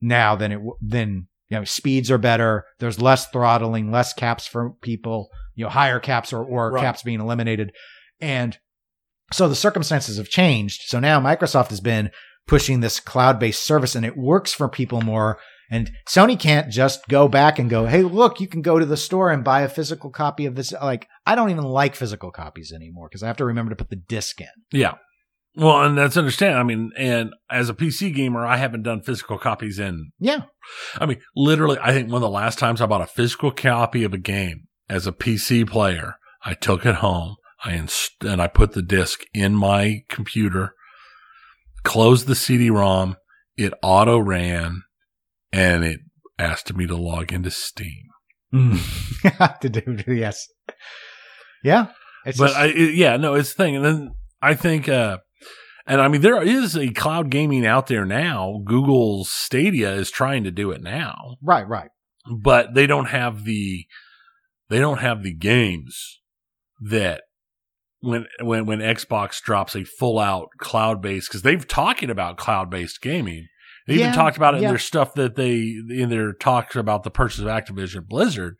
now 0.00 0.34
than 0.36 0.52
it, 0.52 0.60
than, 0.82 1.28
you 1.48 1.56
know, 1.56 1.64
speeds 1.64 2.10
are 2.10 2.18
better. 2.18 2.64
There's 2.80 3.00
less 3.00 3.28
throttling, 3.30 3.90
less 3.90 4.12
caps 4.12 4.46
for 4.46 4.70
people, 4.82 5.28
you 5.58 5.64
know, 5.64 5.70
higher 5.70 5.98
caps 5.98 6.32
or, 6.32 6.42
or 6.44 6.70
Right. 6.70 6.80
caps 6.82 7.02
being 7.02 7.20
eliminated. 7.20 7.72
And 8.20 8.56
so 9.32 9.48
the 9.48 9.56
circumstances 9.56 10.16
have 10.16 10.28
changed. 10.28 10.82
So 10.86 11.00
now 11.00 11.20
Microsoft 11.20 11.68
has 11.70 11.80
been 11.80 12.10
pushing 12.46 12.80
this 12.80 13.00
cloud 13.00 13.38
based 13.40 13.62
service 13.64 13.94
and 13.94 14.06
it 14.06 14.16
works 14.16 14.54
for 14.54 14.68
people 14.68 15.02
more. 15.02 15.38
And 15.70 15.90
Sony 16.08 16.38
can't 16.38 16.70
just 16.70 17.06
go 17.08 17.28
back 17.28 17.58
and 17.58 17.68
go, 17.68 17.86
Hey, 17.86 18.02
look, 18.02 18.40
you 18.40 18.46
can 18.46 18.62
go 18.62 18.78
to 18.78 18.86
the 18.86 18.96
store 18.96 19.30
and 19.30 19.44
buy 19.44 19.60
a 19.62 19.68
physical 19.68 20.10
copy 20.10 20.46
of 20.46 20.54
this. 20.54 20.72
Like, 20.72 21.08
I 21.26 21.34
don't 21.34 21.50
even 21.50 21.64
like 21.64 21.94
physical 21.94 22.30
copies 22.30 22.72
anymore 22.72 23.08
because 23.10 23.22
I 23.22 23.26
have 23.26 23.36
to 23.38 23.44
remember 23.44 23.70
to 23.70 23.76
put 23.76 23.90
the 23.90 23.96
disc 23.96 24.40
in. 24.40 24.46
Yeah. 24.72 24.94
Well, 25.56 25.82
and 25.82 25.98
that's 25.98 26.16
understand. 26.16 26.56
I 26.56 26.62
mean, 26.62 26.92
and 26.96 27.32
as 27.50 27.68
a 27.68 27.74
PC 27.74 28.14
gamer, 28.14 28.46
I 28.46 28.58
haven't 28.58 28.84
done 28.84 29.02
physical 29.02 29.38
copies 29.38 29.80
in, 29.80 30.12
Yeah. 30.20 30.42
I 30.98 31.04
mean, 31.06 31.20
literally, 31.34 31.78
I 31.82 31.92
think 31.92 32.06
one 32.08 32.16
of 32.16 32.20
the 32.22 32.28
last 32.30 32.58
times 32.60 32.80
I 32.80 32.86
bought 32.86 33.00
a 33.00 33.06
physical 33.06 33.50
copy 33.50 34.04
of 34.04 34.14
a 34.14 34.18
game 34.18 34.67
as 34.88 35.06
a 35.06 35.12
PC 35.12 35.68
player, 35.68 36.14
I 36.44 36.54
took 36.54 36.84
it 36.86 36.96
home. 36.96 37.36
I 37.64 37.72
inst- 37.74 38.22
and 38.24 38.40
I 38.40 38.46
put 38.46 38.72
the 38.72 38.82
disc 38.82 39.20
in 39.34 39.54
my 39.54 40.04
computer, 40.08 40.74
closed 41.82 42.26
the 42.26 42.34
CD-ROM, 42.36 43.16
it 43.56 43.72
auto 43.82 44.18
ran, 44.18 44.82
and 45.52 45.84
it 45.84 46.00
asked 46.38 46.72
me 46.74 46.86
to 46.86 46.96
log 46.96 47.32
into 47.32 47.50
Steam. 47.50 48.04
to 48.52 49.68
do, 49.68 50.04
yes. 50.06 50.46
Yeah. 51.64 51.88
It's 52.24 52.38
but 52.38 52.48
just- 52.48 52.58
I, 52.58 52.66
it- 52.66 52.94
yeah, 52.94 53.16
no, 53.16 53.34
it's 53.34 53.54
the 53.54 53.62
thing. 53.64 53.76
And 53.76 53.84
then 53.84 54.14
I 54.40 54.54
think, 54.54 54.88
uh, 54.88 55.18
and 55.86 56.00
I 56.00 56.08
mean, 56.08 56.20
there 56.20 56.40
is 56.42 56.76
a 56.76 56.90
cloud 56.90 57.30
gaming 57.30 57.66
out 57.66 57.88
there 57.88 58.04
now. 58.04 58.60
Google's 58.64 59.30
Stadia 59.30 59.92
is 59.94 60.10
trying 60.10 60.44
to 60.44 60.50
do 60.50 60.70
it 60.70 60.82
now, 60.82 61.36
right, 61.42 61.66
right. 61.66 61.90
but 62.30 62.74
they 62.74 62.86
don't 62.86 63.06
have 63.06 63.44
the, 63.44 63.86
they 64.68 64.78
don't 64.78 64.98
have 64.98 65.22
the 65.22 65.34
games 65.34 66.20
that 66.80 67.22
when, 68.00 68.26
when, 68.40 68.66
when 68.66 68.78
Xbox 68.78 69.42
drops 69.42 69.74
a 69.74 69.84
full 69.84 70.18
out 70.18 70.48
cloud 70.58 71.02
based, 71.02 71.30
cause 71.30 71.42
they've 71.42 71.66
talking 71.66 72.10
about 72.10 72.36
cloud 72.36 72.70
based 72.70 73.00
gaming. 73.00 73.46
They 73.86 73.94
Yeah, 73.94 74.08
even 74.08 74.14
talked 74.14 74.36
about 74.36 74.54
it 74.54 74.60
yeah. 74.60 74.68
in 74.68 74.72
their 74.72 74.78
stuff 74.78 75.14
that 75.14 75.34
they, 75.34 75.60
in 75.88 76.10
their 76.10 76.32
talks 76.32 76.76
about 76.76 77.02
the 77.02 77.10
purchase 77.10 77.40
of 77.40 77.46
Activision 77.46 78.06
Blizzard. 78.06 78.56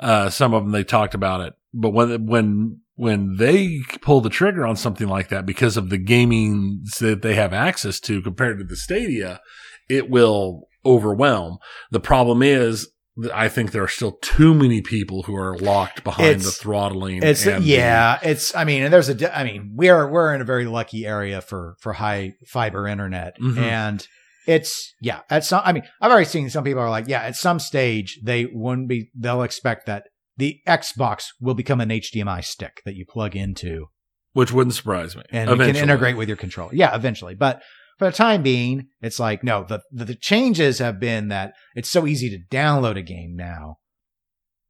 Uh, 0.00 0.30
some 0.30 0.54
of 0.54 0.64
them 0.64 0.72
they 0.72 0.82
talked 0.82 1.14
about 1.14 1.42
it, 1.42 1.52
but 1.72 1.90
when, 1.90 2.26
when, 2.26 2.80
when 2.94 3.36
they 3.36 3.80
pull 4.00 4.20
the 4.20 4.30
trigger 4.30 4.66
on 4.66 4.76
something 4.76 5.08
like 5.08 5.28
that 5.28 5.46
because 5.46 5.76
of 5.76 5.90
the 5.90 5.98
gaming 5.98 6.82
that 7.00 7.22
they 7.22 7.34
have 7.34 7.52
access 7.52 8.00
to 8.00 8.22
compared 8.22 8.58
to 8.58 8.64
the 8.64 8.76
Stadia, 8.76 9.40
it 9.88 10.10
will 10.10 10.68
overwhelm. 10.84 11.58
The 11.90 12.00
problem 12.00 12.42
is, 12.42 12.88
I 13.34 13.48
think 13.48 13.72
there 13.72 13.82
are 13.82 13.88
still 13.88 14.12
too 14.22 14.54
many 14.54 14.80
people 14.80 15.24
who 15.24 15.36
are 15.36 15.58
locked 15.58 16.02
behind 16.02 16.28
It's- 16.30 16.44
the 16.46 16.50
throttling. 16.50 17.22
It's 17.22 17.46
and 17.46 17.62
the- 17.62 17.66
yeah, 17.68 18.18
it's. 18.22 18.54
I 18.56 18.64
mean, 18.64 18.82
and 18.82 18.92
there's 18.92 19.10
a. 19.10 19.36
I 19.38 19.44
mean, 19.44 19.72
we 19.76 19.90
are 19.90 20.10
we're 20.10 20.34
in 20.34 20.40
a 20.40 20.44
very 20.44 20.64
lucky 20.64 21.04
area 21.06 21.40
for 21.42 21.76
for 21.80 21.92
high 21.94 22.32
fiber 22.48 22.86
internet, 22.88 23.34
Mhm. 23.38 23.58
and 23.58 24.06
it's 24.46 24.94
yeah. 25.00 25.20
At 25.28 25.44
some, 25.44 25.60
I 25.64 25.72
mean, 25.72 25.82
I've 26.00 26.10
already 26.10 26.24
seen 26.26 26.48
some 26.48 26.64
people 26.64 26.80
are 26.82 26.88
like, 26.90 27.06
yeah, 27.06 27.20
at 27.22 27.36
some 27.36 27.58
stage 27.58 28.18
they 28.24 28.46
wouldn't 28.50 28.88
be. 28.88 29.10
They'll 29.14 29.42
expect 29.42 29.84
that 29.86 30.04
the 30.38 30.60
Xbox 30.66 31.24
will 31.38 31.54
become 31.54 31.82
an 31.82 31.90
HDMI 31.90 32.42
stick 32.42 32.80
that 32.86 32.94
you 32.96 33.04
plug 33.06 33.36
into, 33.36 33.88
which 34.32 34.52
wouldn't 34.52 34.74
surprise 34.74 35.14
me. 35.14 35.22
and 35.30 35.48
you 35.50 35.54
Eventually. 35.54 35.80
can 35.80 35.82
integrate 35.90 36.16
with 36.16 36.28
your 36.28 36.38
controller. 36.38 36.70
Yeah, 36.74 36.94
eventually, 36.96 37.34
but. 37.34 37.60
For 37.98 38.06
the 38.06 38.12
time 38.16 38.42
being, 38.42 38.88
it's 39.00 39.20
like 39.20 39.44
no. 39.44 39.64
The, 39.64 39.82
the 39.92 40.14
changes 40.14 40.78
have 40.78 40.98
been 40.98 41.28
that 41.28 41.54
it's 41.74 41.90
so 41.90 42.06
easy 42.06 42.30
to 42.30 42.56
download 42.56 42.96
a 42.96 43.02
game 43.02 43.34
now, 43.36 43.76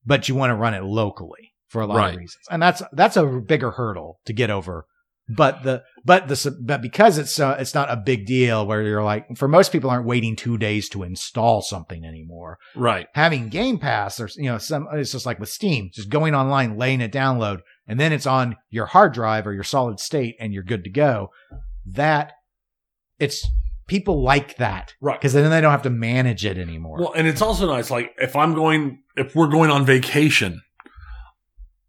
but 0.04 0.28
you 0.28 0.34
want 0.34 0.50
to 0.50 0.56
run 0.56 0.74
it 0.74 0.82
locally 0.84 1.52
for 1.68 1.80
a 1.80 1.86
lot 1.86 1.96
Right. 1.96 2.10
of 2.14 2.18
reasons, 2.20 2.44
and 2.50 2.62
that's 2.62 2.82
that's 2.92 3.16
a 3.16 3.24
bigger 3.26 3.70
hurdle 3.72 4.18
to 4.26 4.32
get 4.32 4.50
over. 4.50 4.86
But 5.28 5.62
the 5.62 5.84
but 6.04 6.26
the 6.28 6.54
but 6.60 6.82
because 6.82 7.16
it's 7.16 7.38
uh, 7.38 7.56
it's 7.58 7.74
not 7.74 7.90
a 7.90 7.96
big 7.96 8.26
deal 8.26 8.66
where 8.66 8.82
you're 8.82 9.04
like 9.04 9.24
for 9.36 9.46
most 9.48 9.70
people 9.72 9.88
aren't 9.88 10.04
waiting 10.04 10.34
two 10.34 10.58
days 10.58 10.88
to 10.90 11.04
install 11.04 11.62
something 11.62 12.04
anymore. 12.04 12.58
Right. 12.74 13.06
Having 13.14 13.48
Game 13.48 13.78
Pass 13.78 14.18
or 14.20 14.28
you 14.36 14.50
know 14.50 14.58
some 14.58 14.88
it's 14.92 15.12
just 15.12 15.24
like 15.24 15.38
with 15.38 15.48
Steam, 15.48 15.90
just 15.94 16.10
going 16.10 16.34
online, 16.34 16.76
laying 16.76 17.00
it 17.00 17.12
download, 17.12 17.60
and 17.86 18.00
then 18.00 18.12
it's 18.12 18.26
on 18.26 18.56
your 18.68 18.86
hard 18.86 19.14
drive 19.14 19.46
or 19.46 19.54
your 19.54 19.62
solid 19.62 20.00
state, 20.00 20.34
and 20.40 20.52
you're 20.52 20.64
good 20.64 20.82
to 20.84 20.90
go. 20.90 21.30
That 21.86 22.32
it's 23.22 23.46
people 23.86 24.22
like 24.22 24.56
that 24.56 24.94
Right. 25.00 25.18
because 25.20 25.32
then 25.32 25.50
they 25.50 25.60
don't 25.60 25.70
have 25.70 25.82
to 25.82 25.90
manage 25.90 26.44
it 26.44 26.56
anymore. 26.58 26.98
Well, 27.00 27.12
and 27.14 27.26
it's 27.26 27.42
also 27.42 27.66
nice. 27.66 27.90
Like 27.90 28.12
if 28.18 28.34
I'm 28.36 28.54
going, 28.54 29.02
if 29.16 29.34
we're 29.36 29.48
going 29.48 29.70
on 29.70 29.84
vacation, 29.86 30.62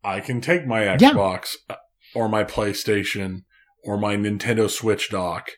I 0.04 0.20
can 0.20 0.42
take 0.42 0.66
my 0.68 0.82
Xbox 0.82 1.56
uh, 1.70 1.76
or 2.16 2.28
my 2.30 2.44
PlayStation 2.44 3.44
or 3.84 3.98
my 3.98 4.16
Nintendo 4.16 4.70
Switch 4.70 5.10
dock, 5.10 5.52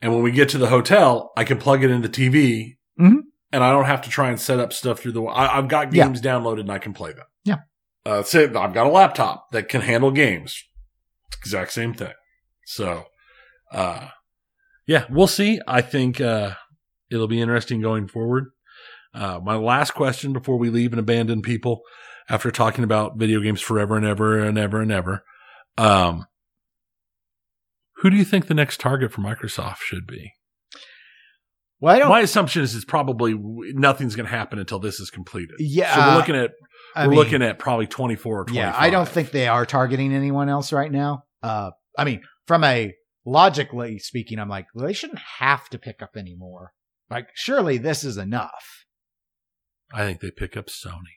and 0.00 0.12
when 0.12 0.22
we 0.22 0.30
get 0.32 0.48
to 0.50 0.58
the 0.58 0.68
hotel, 0.68 1.32
I 1.36 1.44
can 1.44 1.58
plug 1.58 1.82
it 1.84 1.90
into 1.90 2.08
the 2.08 2.14
TV, 2.14 2.76
Mhm. 3.00 3.22
and 3.52 3.64
I 3.64 3.70
don't 3.72 3.84
have 3.86 4.02
to 4.02 4.10
try 4.10 4.28
and 4.28 4.40
set 4.40 4.58
up 4.60 4.72
stuff 4.72 5.00
through 5.00 5.12
the. 5.12 5.22
I, 5.24 5.58
I've 5.58 5.68
got 5.68 5.92
Yeah. 5.92 6.04
games 6.06 6.20
downloaded 6.20 6.60
and 6.60 6.72
I 6.72 6.78
can 6.78 6.92
play 6.92 7.12
them. 7.12 7.26
Yeah. 7.44 7.56
Uh, 8.06 8.22
say 8.22 8.44
I've 8.44 8.74
got 8.74 8.86
a 8.86 8.90
laptop 8.90 9.50
that 9.52 9.68
can 9.68 9.80
handle 9.82 10.10
games. 10.10 10.62
Exact 11.40 11.72
same 11.72 11.92
thing. 11.94 12.12
So, 12.66 13.04
uh, 13.72 14.08
yeah, 14.88 15.04
we'll 15.10 15.26
see. 15.26 15.60
I 15.68 15.82
think 15.82 16.20
uh, 16.20 16.54
it'll 17.10 17.28
be 17.28 17.40
interesting 17.40 17.80
going 17.82 18.08
forward. 18.08 18.46
Uh, 19.14 19.38
my 19.42 19.54
last 19.54 19.92
question 19.92 20.32
before 20.32 20.56
we 20.56 20.70
leave 20.70 20.92
and 20.92 20.98
abandon 20.98 21.42
people 21.42 21.82
after 22.28 22.50
talking 22.50 22.84
about 22.84 23.18
video 23.18 23.40
games 23.40 23.60
forever 23.60 23.96
and 23.96 24.06
ever 24.06 24.38
and 24.40 24.56
ever 24.56 24.80
and 24.80 24.90
ever. 24.90 25.24
Um, 25.76 26.26
who 27.96 28.10
do 28.10 28.16
you 28.16 28.24
think 28.24 28.46
the 28.46 28.54
next 28.54 28.80
target 28.80 29.12
for 29.12 29.20
Microsoft 29.20 29.78
should 29.80 30.06
be? 30.06 30.32
Well, 31.80 31.94
I 31.94 31.98
don't. 31.98 32.08
My 32.08 32.20
assumption 32.20 32.62
is 32.62 32.74
it's 32.74 32.84
probably 32.84 33.34
nothing's 33.34 34.16
going 34.16 34.26
to 34.26 34.34
happen 34.34 34.58
until 34.58 34.78
this 34.78 35.00
is 35.00 35.10
completed. 35.10 35.56
Yeah, 35.58 35.94
so 35.94 36.00
we're 36.00 36.16
looking 36.16 36.36
at 36.36 36.50
I 36.96 37.04
we're 37.04 37.10
mean, 37.10 37.18
looking 37.18 37.42
at 37.42 37.58
probably 37.58 37.86
twenty 37.86 38.16
four 38.16 38.40
or 38.40 38.44
twenty. 38.46 38.60
Yeah, 38.60 38.74
I 38.76 38.88
don't 38.88 39.08
think 39.08 39.32
they 39.32 39.48
are 39.48 39.66
targeting 39.66 40.14
anyone 40.14 40.48
else 40.48 40.72
right 40.72 40.90
now. 40.90 41.24
Uh, 41.42 41.72
I 41.96 42.04
mean, 42.04 42.22
from 42.46 42.64
a 42.64 42.94
logically 43.24 43.98
speaking, 43.98 44.38
I'm 44.38 44.48
like, 44.48 44.66
well, 44.74 44.86
they 44.86 44.92
shouldn't 44.92 45.20
have 45.38 45.68
to 45.70 45.78
pick 45.78 46.02
up 46.02 46.16
anymore. 46.16 46.72
Like, 47.10 47.28
surely 47.34 47.78
this 47.78 48.04
is 48.04 48.16
enough. 48.16 48.84
I 49.92 50.04
think 50.04 50.20
they 50.20 50.30
pick 50.30 50.56
up 50.56 50.66
Sony. 50.66 51.16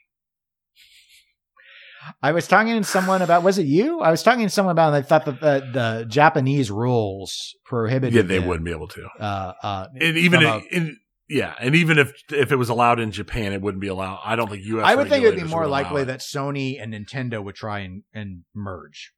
I 2.21 2.31
was 2.31 2.47
talking 2.47 2.75
to 2.77 2.83
someone 2.83 3.21
about, 3.21 3.43
was 3.43 3.57
it 3.59 3.67
you? 3.67 3.99
I 3.99 4.09
was 4.09 4.23
talking 4.23 4.43
to 4.43 4.49
someone 4.49 4.71
about, 4.71 4.91
they 4.91 5.03
thought 5.03 5.25
that 5.25 5.39
the, 5.39 5.69
the 5.71 6.05
Japanese 6.07 6.71
rules 6.71 7.55
prohibited. 7.65 8.15
Yeah, 8.15 8.21
they 8.23 8.39
them, 8.39 8.47
wouldn't 8.47 8.65
be 8.65 8.71
able 8.71 8.87
to. 8.87 9.07
Uh, 9.19 9.53
uh, 9.61 9.87
And 9.99 10.17
even 10.17 10.43
a- 10.43 10.61
in, 10.71 10.97
yeah, 11.29 11.53
and 11.59 11.75
even 11.75 11.97
if 11.97 12.11
if 12.29 12.51
it 12.51 12.57
was 12.57 12.67
allowed 12.67 12.99
in 12.99 13.11
Japan, 13.11 13.53
it 13.53 13.61
wouldn't 13.61 13.79
be 13.79 13.87
allowed. 13.87 14.19
I 14.25 14.35
don't 14.35 14.49
think 14.49 14.65
U.S. 14.65 14.85
I 14.85 14.95
would 14.95 15.07
think 15.07 15.23
it 15.23 15.27
would 15.27 15.37
be 15.37 15.43
more 15.45 15.65
likely 15.65 16.01
it. 16.01 16.05
that 16.05 16.19
Sony 16.19 16.81
and 16.81 16.93
Nintendo 16.93 17.41
would 17.41 17.55
try 17.55 17.79
and, 17.79 18.03
and 18.13 18.43
merge 18.53 19.13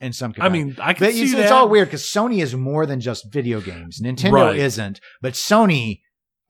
in 0.00 0.12
some 0.12 0.32
I 0.38 0.48
mean, 0.48 0.76
I 0.80 0.94
can 0.94 1.06
But 1.08 1.12
see 1.14 1.26
see, 1.28 1.36
that. 1.36 1.42
it's 1.42 1.50
all 1.52 1.68
weird 1.68 1.88
because 1.88 2.02
Sony 2.02 2.42
is 2.42 2.54
more 2.54 2.86
than 2.86 3.00
just 3.00 3.30
video 3.32 3.60
games. 3.60 4.00
Nintendo 4.02 4.32
Right. 4.32 4.56
isn't, 4.56 5.00
but 5.20 5.34
Sony, 5.34 6.00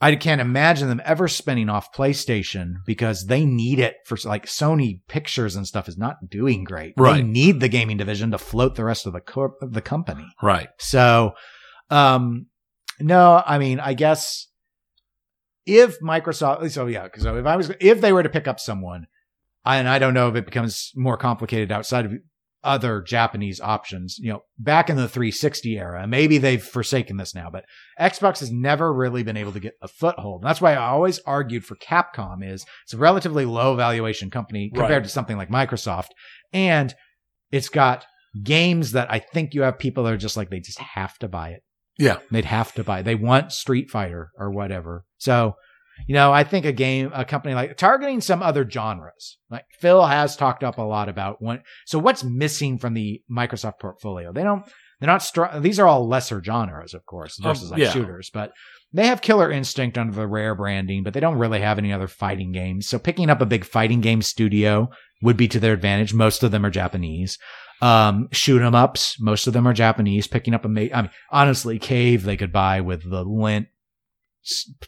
I 0.00 0.14
can't 0.16 0.40
imagine 0.40 0.88
them 0.88 1.02
ever 1.04 1.28
spinning 1.28 1.68
off 1.68 1.92
PlayStation 1.92 2.74
because 2.86 3.26
they 3.26 3.44
need 3.44 3.78
it 3.78 3.96
for 4.06 4.16
like 4.24 4.46
Sony 4.46 5.00
Pictures 5.08 5.56
and 5.56 5.66
stuff 5.66 5.88
is 5.88 5.98
not 5.98 6.16
doing 6.30 6.64
great. 6.64 6.94
They 6.96 7.22
need 7.22 7.60
the 7.60 7.68
gaming 7.68 7.96
division 7.98 8.30
to 8.30 8.38
float 8.38 8.76
the 8.76 8.84
rest 8.84 9.06
of 9.06 9.12
the 9.12 9.20
co- 9.20 9.56
the 9.60 9.82
company. 9.82 10.26
Right. 10.42 10.68
So, 10.78 11.32
um, 11.90 12.46
no, 12.98 13.42
I 13.44 13.58
mean, 13.58 13.78
I 13.80 13.92
guess 13.94 14.46
if 15.66 16.00
Microsoft, 16.00 16.70
so 16.70 16.86
yeah, 16.86 17.04
because 17.04 17.24
if 17.24 17.44
I 17.46 17.56
was, 17.56 17.70
if 17.80 18.00
they 18.00 18.12
were 18.12 18.22
to 18.22 18.28
pick 18.28 18.48
up 18.48 18.58
someone, 18.58 19.06
and 19.66 19.88
I 19.88 19.98
don't 19.98 20.14
know 20.14 20.28
if 20.28 20.34
it 20.36 20.46
becomes 20.46 20.92
more 20.96 21.16
complicated 21.18 21.70
outside 21.70 22.06
of 22.06 22.12
other 22.62 23.00
Japanese 23.00 23.60
options, 23.60 24.18
you 24.18 24.30
know, 24.32 24.42
back 24.58 24.90
in 24.90 24.96
the 24.96 25.08
360 25.08 25.78
era, 25.78 26.06
maybe 26.06 26.38
they've 26.38 26.62
forsaken 26.62 27.16
this 27.16 27.34
now, 27.34 27.48
but 27.50 27.64
Xbox 27.98 28.40
has 28.40 28.50
never 28.52 28.92
really 28.92 29.22
been 29.22 29.36
able 29.36 29.52
to 29.52 29.60
get 29.60 29.74
a 29.82 29.88
foothold. 29.88 30.42
And 30.42 30.48
that's 30.48 30.60
why 30.60 30.72
I 30.74 30.88
always 30.88 31.18
argued 31.20 31.64
for 31.64 31.76
Capcom 31.76 32.44
is 32.46 32.64
it's 32.84 32.92
a 32.94 32.98
relatively 32.98 33.44
low 33.44 33.74
valuation 33.76 34.30
company 34.30 34.70
compared 34.74 34.90
Right. 34.90 35.02
to 35.04 35.08
something 35.08 35.36
like 35.36 35.48
Microsoft. 35.48 36.08
And 36.52 36.94
it's 37.50 37.68
got 37.68 38.04
games 38.42 38.92
that 38.92 39.10
I 39.10 39.18
think 39.18 39.54
you 39.54 39.62
have 39.62 39.78
people 39.78 40.04
that 40.04 40.12
are 40.12 40.18
just 40.18 40.36
like, 40.36 40.50
they 40.50 40.60
just 40.60 40.78
have 40.78 41.18
to 41.20 41.28
buy 41.28 41.50
it. 41.50 41.62
Yeah. 41.98 42.18
They'd 42.30 42.44
have 42.44 42.72
to 42.74 42.84
buy. 42.84 43.02
They 43.02 43.14
want 43.14 43.52
Street 43.52 43.90
Fighter 43.90 44.30
or 44.38 44.50
whatever. 44.50 45.04
So, 45.18 45.54
you 46.06 46.14
know, 46.14 46.32
I 46.32 46.44
think 46.44 46.64
a 46.66 46.72
game, 46.72 47.10
a 47.14 47.24
company 47.24 47.54
like 47.54 47.76
targeting 47.76 48.20
some 48.20 48.42
other 48.42 48.68
genres. 48.68 49.38
Like 49.50 49.64
Phil 49.78 50.04
has 50.06 50.36
talked 50.36 50.64
up 50.64 50.78
a 50.78 50.82
lot 50.82 51.08
about 51.08 51.40
one. 51.42 51.62
So 51.86 51.98
what's 51.98 52.24
missing 52.24 52.78
from 52.78 52.94
the 52.94 53.22
Microsoft 53.30 53.78
portfolio? 53.80 54.32
They 54.32 54.42
don't. 54.42 54.64
They're 55.00 55.06
not 55.06 55.22
strong. 55.22 55.62
These 55.62 55.78
are 55.80 55.86
all 55.86 56.06
lesser 56.06 56.42
genres, 56.44 56.92
of 56.92 57.06
course, 57.06 57.38
Um, 57.40 57.44
versus 57.50 57.70
like 57.70 57.80
yeah. 57.80 57.90
shooters. 57.90 58.30
But 58.32 58.52
they 58.92 59.06
have 59.06 59.22
Killer 59.22 59.50
Instinct 59.50 59.96
under 59.96 60.14
the 60.14 60.26
Rare 60.26 60.54
branding, 60.54 61.02
but 61.04 61.14
they 61.14 61.20
don't 61.20 61.38
really 61.38 61.60
have 61.60 61.78
any 61.78 61.90
other 61.92 62.08
fighting 62.08 62.52
games. 62.52 62.86
So 62.86 62.98
picking 62.98 63.30
up 63.30 63.40
a 63.40 63.46
big 63.46 63.64
fighting 63.64 64.00
game 64.02 64.20
studio 64.20 64.90
would 65.22 65.36
be 65.38 65.48
to 65.48 65.60
their 65.60 65.72
advantage. 65.72 66.12
Most 66.12 66.42
of 66.42 66.50
them 66.50 66.66
are 66.66 66.70
Japanese. 66.70 67.38
Um, 67.80 68.28
shoot 68.32 68.60
'em 68.60 68.74
ups. 68.74 69.16
Most 69.18 69.46
of 69.46 69.54
them 69.54 69.66
are 69.66 69.72
Japanese. 69.72 70.26
Picking 70.26 70.52
up 70.52 70.66
a, 70.66 70.68
ma- 70.68 70.80
I 70.92 71.02
mean, 71.02 71.10
honestly, 71.30 71.78
Cave 71.78 72.24
they 72.24 72.36
could 72.36 72.52
buy 72.52 72.82
with 72.82 73.08
the 73.08 73.24
lint 73.24 73.68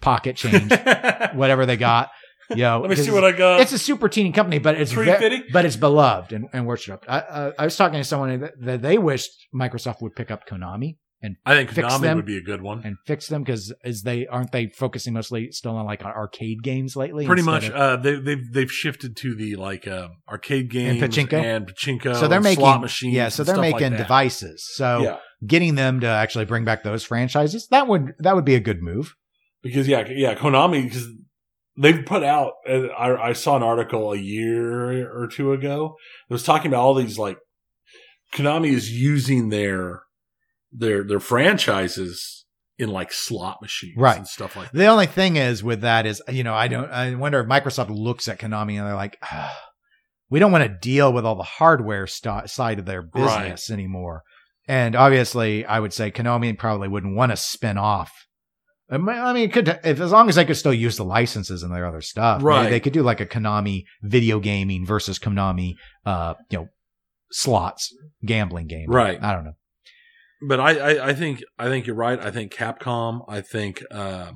pocket 0.01 0.37
change, 0.37 0.71
whatever 1.35 1.67
they 1.67 1.77
got. 1.77 2.11
You 2.51 2.57
know, 2.57 2.81
Let 2.81 2.91
me 2.91 2.97
see 2.97 3.11
what 3.11 3.25
I 3.25 3.33
got. 3.33 3.61
It's 3.61 3.73
a 3.73 3.79
super 3.79 4.09
teeny 4.09 4.33
company, 4.33 4.59
but 4.59 4.79
it's 4.79 4.93
ve- 4.93 5.43
but 5.53 5.65
it's 5.65 5.77
beloved 5.77 6.33
and, 6.33 6.49
and 6.53 6.67
worshipped. 6.67 7.07
I, 7.09 7.19
uh, 7.21 7.53
I 7.59 7.65
was 7.65 7.77
talking 7.77 7.99
to 7.99 8.05
someone 8.05 8.41
that, 8.41 8.53
that 8.61 8.83
they 8.83 8.99
wished 8.99 9.31
Microsoft 9.55 10.03
would 10.03 10.15
pick 10.15 10.31
up 10.31 10.47
Konami 10.47 10.97
and 11.23 11.37
I 11.47 11.55
think 11.55 11.71
fix 11.71 11.87
Konami 11.89 12.01
them. 12.03 12.17
would 12.17 12.27
be 12.27 12.37
a 12.37 12.43
good 12.43 12.61
one. 12.61 12.83
and 12.85 12.97
fix 13.07 13.29
them 13.29 13.43
because 13.43 13.73
is 13.85 14.03
they 14.03 14.27
aren't 14.27 14.51
they 14.53 14.67
focusing 14.67 15.15
mostly 15.15 15.51
still 15.53 15.77
on 15.77 15.87
like 15.87 16.03
arcade 16.05 16.63
games 16.63 16.95
lately? 16.97 17.25
Pretty 17.25 17.43
much, 17.43 17.69
of- 17.69 17.75
uh, 17.75 17.97
they, 17.97 18.17
they've 18.17 18.53
they've 18.53 18.73
shifted 18.73 19.17
to 19.19 19.35
the 19.35 19.57
like 19.57 19.87
uh, 19.87 20.09
arcade 20.29 20.69
games 20.71 21.01
and 21.01 21.11
pachinko? 21.13 21.43
and 21.43 21.67
pachinko. 21.73 22.17
so 22.17 22.29
they're 22.29 22.41
making 22.41 22.61
slot 22.65 22.81
machines. 22.83 23.15
yeah, 23.15 23.29
so 23.29 23.45
they're 23.45 23.55
stuff 23.55 23.63
like 23.63 23.81
making 23.81 23.97
devices. 23.97 24.69
So 24.75 25.03
Yeah, 25.05 25.19
getting 25.47 25.77
them 25.77 26.01
to 26.01 26.07
actually 26.09 26.45
bring 26.45 26.65
back 26.65 26.83
those 26.83 27.05
franchises 27.05 27.69
that 27.71 27.87
would 27.87 28.15
that 28.19 28.35
would 28.35 28.45
be 28.45 28.57
a 28.57 28.61
good 28.61 28.83
move. 28.83 29.15
Because 29.63 29.89
yeah, 29.89 30.07
yeah, 30.09 30.35
Konami 30.35 30.85
because 30.85 31.07
they've 31.77 32.05
put 32.05 32.23
out. 32.23 32.55
I, 32.69 33.17
I 33.21 33.33
saw 33.33 33.57
an 33.57 33.63
article 33.63 34.13
a 34.13 34.17
year 34.19 35.11
or 35.11 35.27
two 35.29 35.53
ago. 35.53 35.97
It 36.29 36.33
was 36.33 36.43
talking 36.43 36.69
about 36.71 36.81
all 36.83 36.95
these 36.95 37.19
like 37.19 37.39
Konami 38.35 38.73
is 38.73 38.91
using 38.91 39.49
their 39.51 40.03
their 40.73 41.05
their 41.05 41.21
franchises 41.21 42.45
in 42.79 42.91
like 42.91 43.13
slot 43.13 43.59
machines 43.61 43.95
Right. 43.97 44.17
and 44.17 44.27
stuff 44.27 44.57
like 44.57 44.73
that. 44.73 44.79
The 44.79 44.87
only 44.87 45.07
thing 45.07 45.37
is 45.37 45.63
with 45.63 45.83
that 45.83 46.07
is 46.07 46.23
you 46.29 46.43
know 46.43 46.55
I 46.55 46.69
don't 46.69 46.91
I 46.91 47.15
wonder 47.15 47.41
if 47.41 47.47
Microsoft 47.47 47.91
looks 47.91 48.29
at 48.29 48.39
Konami 48.39 48.79
and 48.79 48.87
they're 48.87 48.95
like. 48.95 49.19
"Ah, 49.23 49.57
we 50.31 50.39
don't 50.39 50.51
want 50.51 50.65
to 50.65 50.79
deal 50.81 51.13
with 51.13 51.27
all 51.27 51.35
the 51.37 51.43
hardware 51.43 52.07
st- 52.07 52.49
side 52.49 52.79
of 52.79 52.87
their 52.87 53.03
business 53.03 53.71
anymore. 53.71 54.23
And 54.67 54.97
obviously, 54.97 55.67
I 55.67 55.79
would 55.79 55.93
say 55.93 56.11
Konami 56.11 56.57
probably 56.57 56.89
wouldn't 56.89 57.15
want 57.15 57.33
to 57.33 57.37
spin 57.37 57.77
off. 57.77 58.11
I 58.93 59.33
mean, 59.33 59.45
it 59.45 59.53
could 59.53 59.69
if 59.85 60.01
as 60.01 60.13
long 60.13 60.29
as 60.29 60.35
they 60.35 60.45
could 60.45 60.57
still 60.57 60.75
use 60.75 60.99
the 60.99 61.05
licenses 61.05 61.63
and 61.63 61.75
their 61.75 61.87
other 61.87 62.03
stuff, 62.03 62.43
Right. 62.43 62.69
They 62.69 62.81
could 62.81 62.93
do 62.93 63.03
like 63.03 63.21
a 63.21 63.27
Konami 63.27 63.85
video 64.03 64.39
gaming 64.39 64.85
versus 64.85 65.19
Konami, 65.19 65.75
uh, 66.05 66.35
you 66.51 66.59
know, 66.59 66.69
slots 67.31 67.95
gambling 68.25 68.67
game. 68.67 68.91
Right. 68.91 69.19
I 69.23 69.33
don't 69.33 69.45
know. 69.45 69.55
but 70.47 70.61
I, 70.61 70.77
I, 70.77 71.09
I 71.09 71.15
think 71.15 71.43
I 71.59 71.69
think 71.69 71.87
you're 71.87 71.97
right. 71.97 72.21
I 72.21 72.31
think 72.31 72.53
Capcom. 72.53 73.25
I 73.29 73.41
think 73.41 73.83
um, 73.91 74.35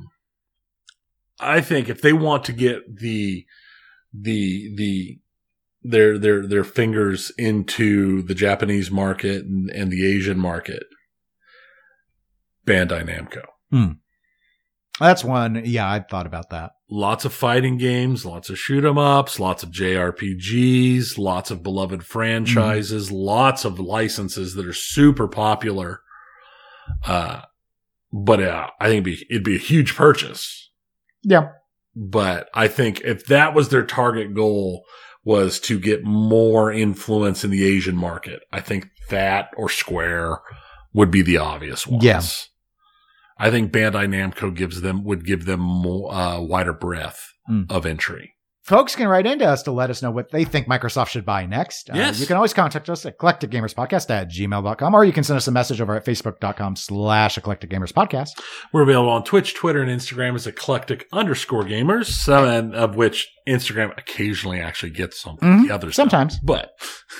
I 1.39 1.61
think 1.61 1.89
if 1.89 2.01
they 2.01 2.15
want 2.15 2.45
to 2.45 2.53
get 2.53 2.97
the 2.99 3.45
the 4.13 4.75
the 4.75 5.19
their 5.83 6.19
their 6.19 6.47
their 6.47 6.65
fingers 6.65 7.31
into 7.37 8.23
the 8.23 8.35
Japanese 8.35 8.91
market 8.91 9.45
and, 9.45 9.69
and 9.71 9.93
the 9.93 10.07
Asian 10.07 10.39
market, 10.39 10.85
Bandai 12.67 13.05
Namco. 13.05 13.45
That's 14.99 15.25
one. 15.25 15.63
Yeah, 15.65 15.91
I 15.91 16.01
thought 16.01 16.27
about 16.27 16.51
that. 16.51 16.73
Lots 16.89 17.25
of 17.25 17.33
fighting 17.33 17.77
games, 17.79 18.25
lots 18.25 18.49
of 18.49 18.59
shoot 18.59 18.85
'em 18.85 18.97
ups, 18.97 19.39
lots 19.41 19.63
of 19.63 19.71
JRPGs, 19.71 21.19
lots 21.19 21.51
of 21.51 21.63
beloved 21.63 22.05
franchises, 22.05 23.11
lots 23.13 23.65
of 23.65 23.79
licenses 23.79 24.55
that 24.55 24.67
are 24.67 24.73
super 24.73 25.29
popular. 25.29 26.01
Uh, 27.05 27.43
but 28.13 28.41
uh, 28.41 28.69
I 28.81 28.87
think 28.87 29.05
it'd 29.07 29.19
be, 29.19 29.27
it'd 29.31 29.45
be 29.45 29.57
a 29.57 29.59
huge 29.59 29.95
purchase. 29.97 30.71
Yeah. 31.23 31.49
But 31.95 32.49
I 32.55 32.69
think 32.69 33.01
if 33.01 33.27
that 33.27 33.55
was 33.55 33.69
their 33.69 33.85
target 33.85 34.35
goal 34.35 34.85
was 35.25 35.59
to 35.61 35.79
get 35.81 36.05
more 36.05 36.71
influence 36.71 37.43
in 37.43 37.51
the 37.51 37.67
Asian 37.67 37.97
market, 37.97 38.43
I 38.53 38.61
think 38.61 38.89
that 39.11 39.49
or 39.57 39.69
Square 39.69 40.39
would 40.93 41.11
be 41.11 41.23
the 41.23 41.39
obvious 41.39 41.87
ones. 41.87 42.05
Yeah. 42.05 42.23
I 43.39 43.51
think 43.51 43.73
Bandai 43.73 44.07
Namco 44.09 44.55
gives 44.55 44.81
them 44.81 45.05
would 45.05 45.25
give 45.27 45.45
them 45.45 45.61
more 45.61 46.13
uh, 46.13 46.41
wider 46.41 46.73
breadth 46.73 47.23
Mm. 47.49 47.71
of 47.71 47.87
entry. 47.87 48.33
folks 48.65 48.97
can 48.97 49.07
write 49.07 49.25
into 49.25 49.47
us 49.47 49.63
to 49.63 49.71
let 49.71 49.89
us 49.91 50.03
know 50.03 50.11
what 50.11 50.33
they 50.33 50.45
think 50.45 50.67
Microsoft 50.67 51.07
should 51.11 51.25
buy 51.25 51.47
next. 51.47 51.89
Uh, 51.89 51.93
Yes. 51.95 52.19
you 52.19 52.27
can 52.27 52.35
always 52.35 52.53
contact 52.53 52.91
us 52.91 53.07
at 53.07 53.17
eclecticgamerspodcast 53.17 54.11
at 54.11 54.29
gmail.com 54.29 54.93
or 54.95 55.05
you 55.05 55.13
can 55.13 55.23
send 55.23 55.37
us 55.37 55.47
a 55.47 55.53
message 55.53 55.81
over 55.81 55.95
at 55.95 56.05
facebook.com 56.05 56.75
slash 56.75 57.39
eclecticgamerspodcast. 57.39 58.31
We're 58.73 58.83
available 58.83 59.11
on 59.11 59.23
Twitch, 59.23 59.55
Twitter, 59.55 59.81
and 59.81 59.89
Instagram 59.89 60.35
as 60.35 60.49
eclectic 60.49 61.07
underscore 61.13 61.63
gamers, 61.63 62.07
some 62.07 62.73
of 62.75 62.97
which 62.97 63.29
Instagram 63.49 63.97
occasionally 63.97 64.59
actually 64.61 64.91
gets 64.91 65.21
some 65.23 65.37
Mhm. 65.37 65.69
the 65.69 65.73
other 65.75 65.93
stuff. 65.93 65.95
Sometimes, 66.11 66.41
But 66.41 66.71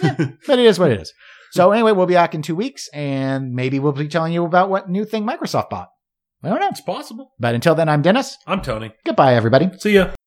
but 0.03 0.59
it 0.59 0.67
is 0.67 0.81
what 0.81 0.91
it 0.91 1.01
is. 1.01 1.13
So 1.53 1.71
anyway, 1.71 1.93
we'll 1.93 2.07
be 2.07 2.15
back 2.15 2.35
in 2.35 2.43
two 2.43 2.57
weeks 2.57 2.89
and 2.93 3.53
maybe 3.53 3.79
we'll 3.79 3.93
be 3.93 4.09
telling 4.09 4.33
you 4.33 4.45
about 4.45 4.69
what 4.71 4.91
new 4.91 5.05
thing 5.05 5.25
Microsoft 5.25 5.71
bought. 5.71 5.91
I 6.43 6.49
don't 6.49 6.61
know. 6.61 6.69
it's 6.69 6.81
possible. 6.81 7.33
But 7.39 7.55
until 7.55 7.75
then, 7.75 7.89
I'm 7.89 8.03
Dennis. 8.03 8.39
I'm 8.47 8.63
Tony. 8.63 8.93
Goodbye, 9.05 9.35
everybody. 9.35 9.71
See 9.79 9.95
ya. 9.95 10.17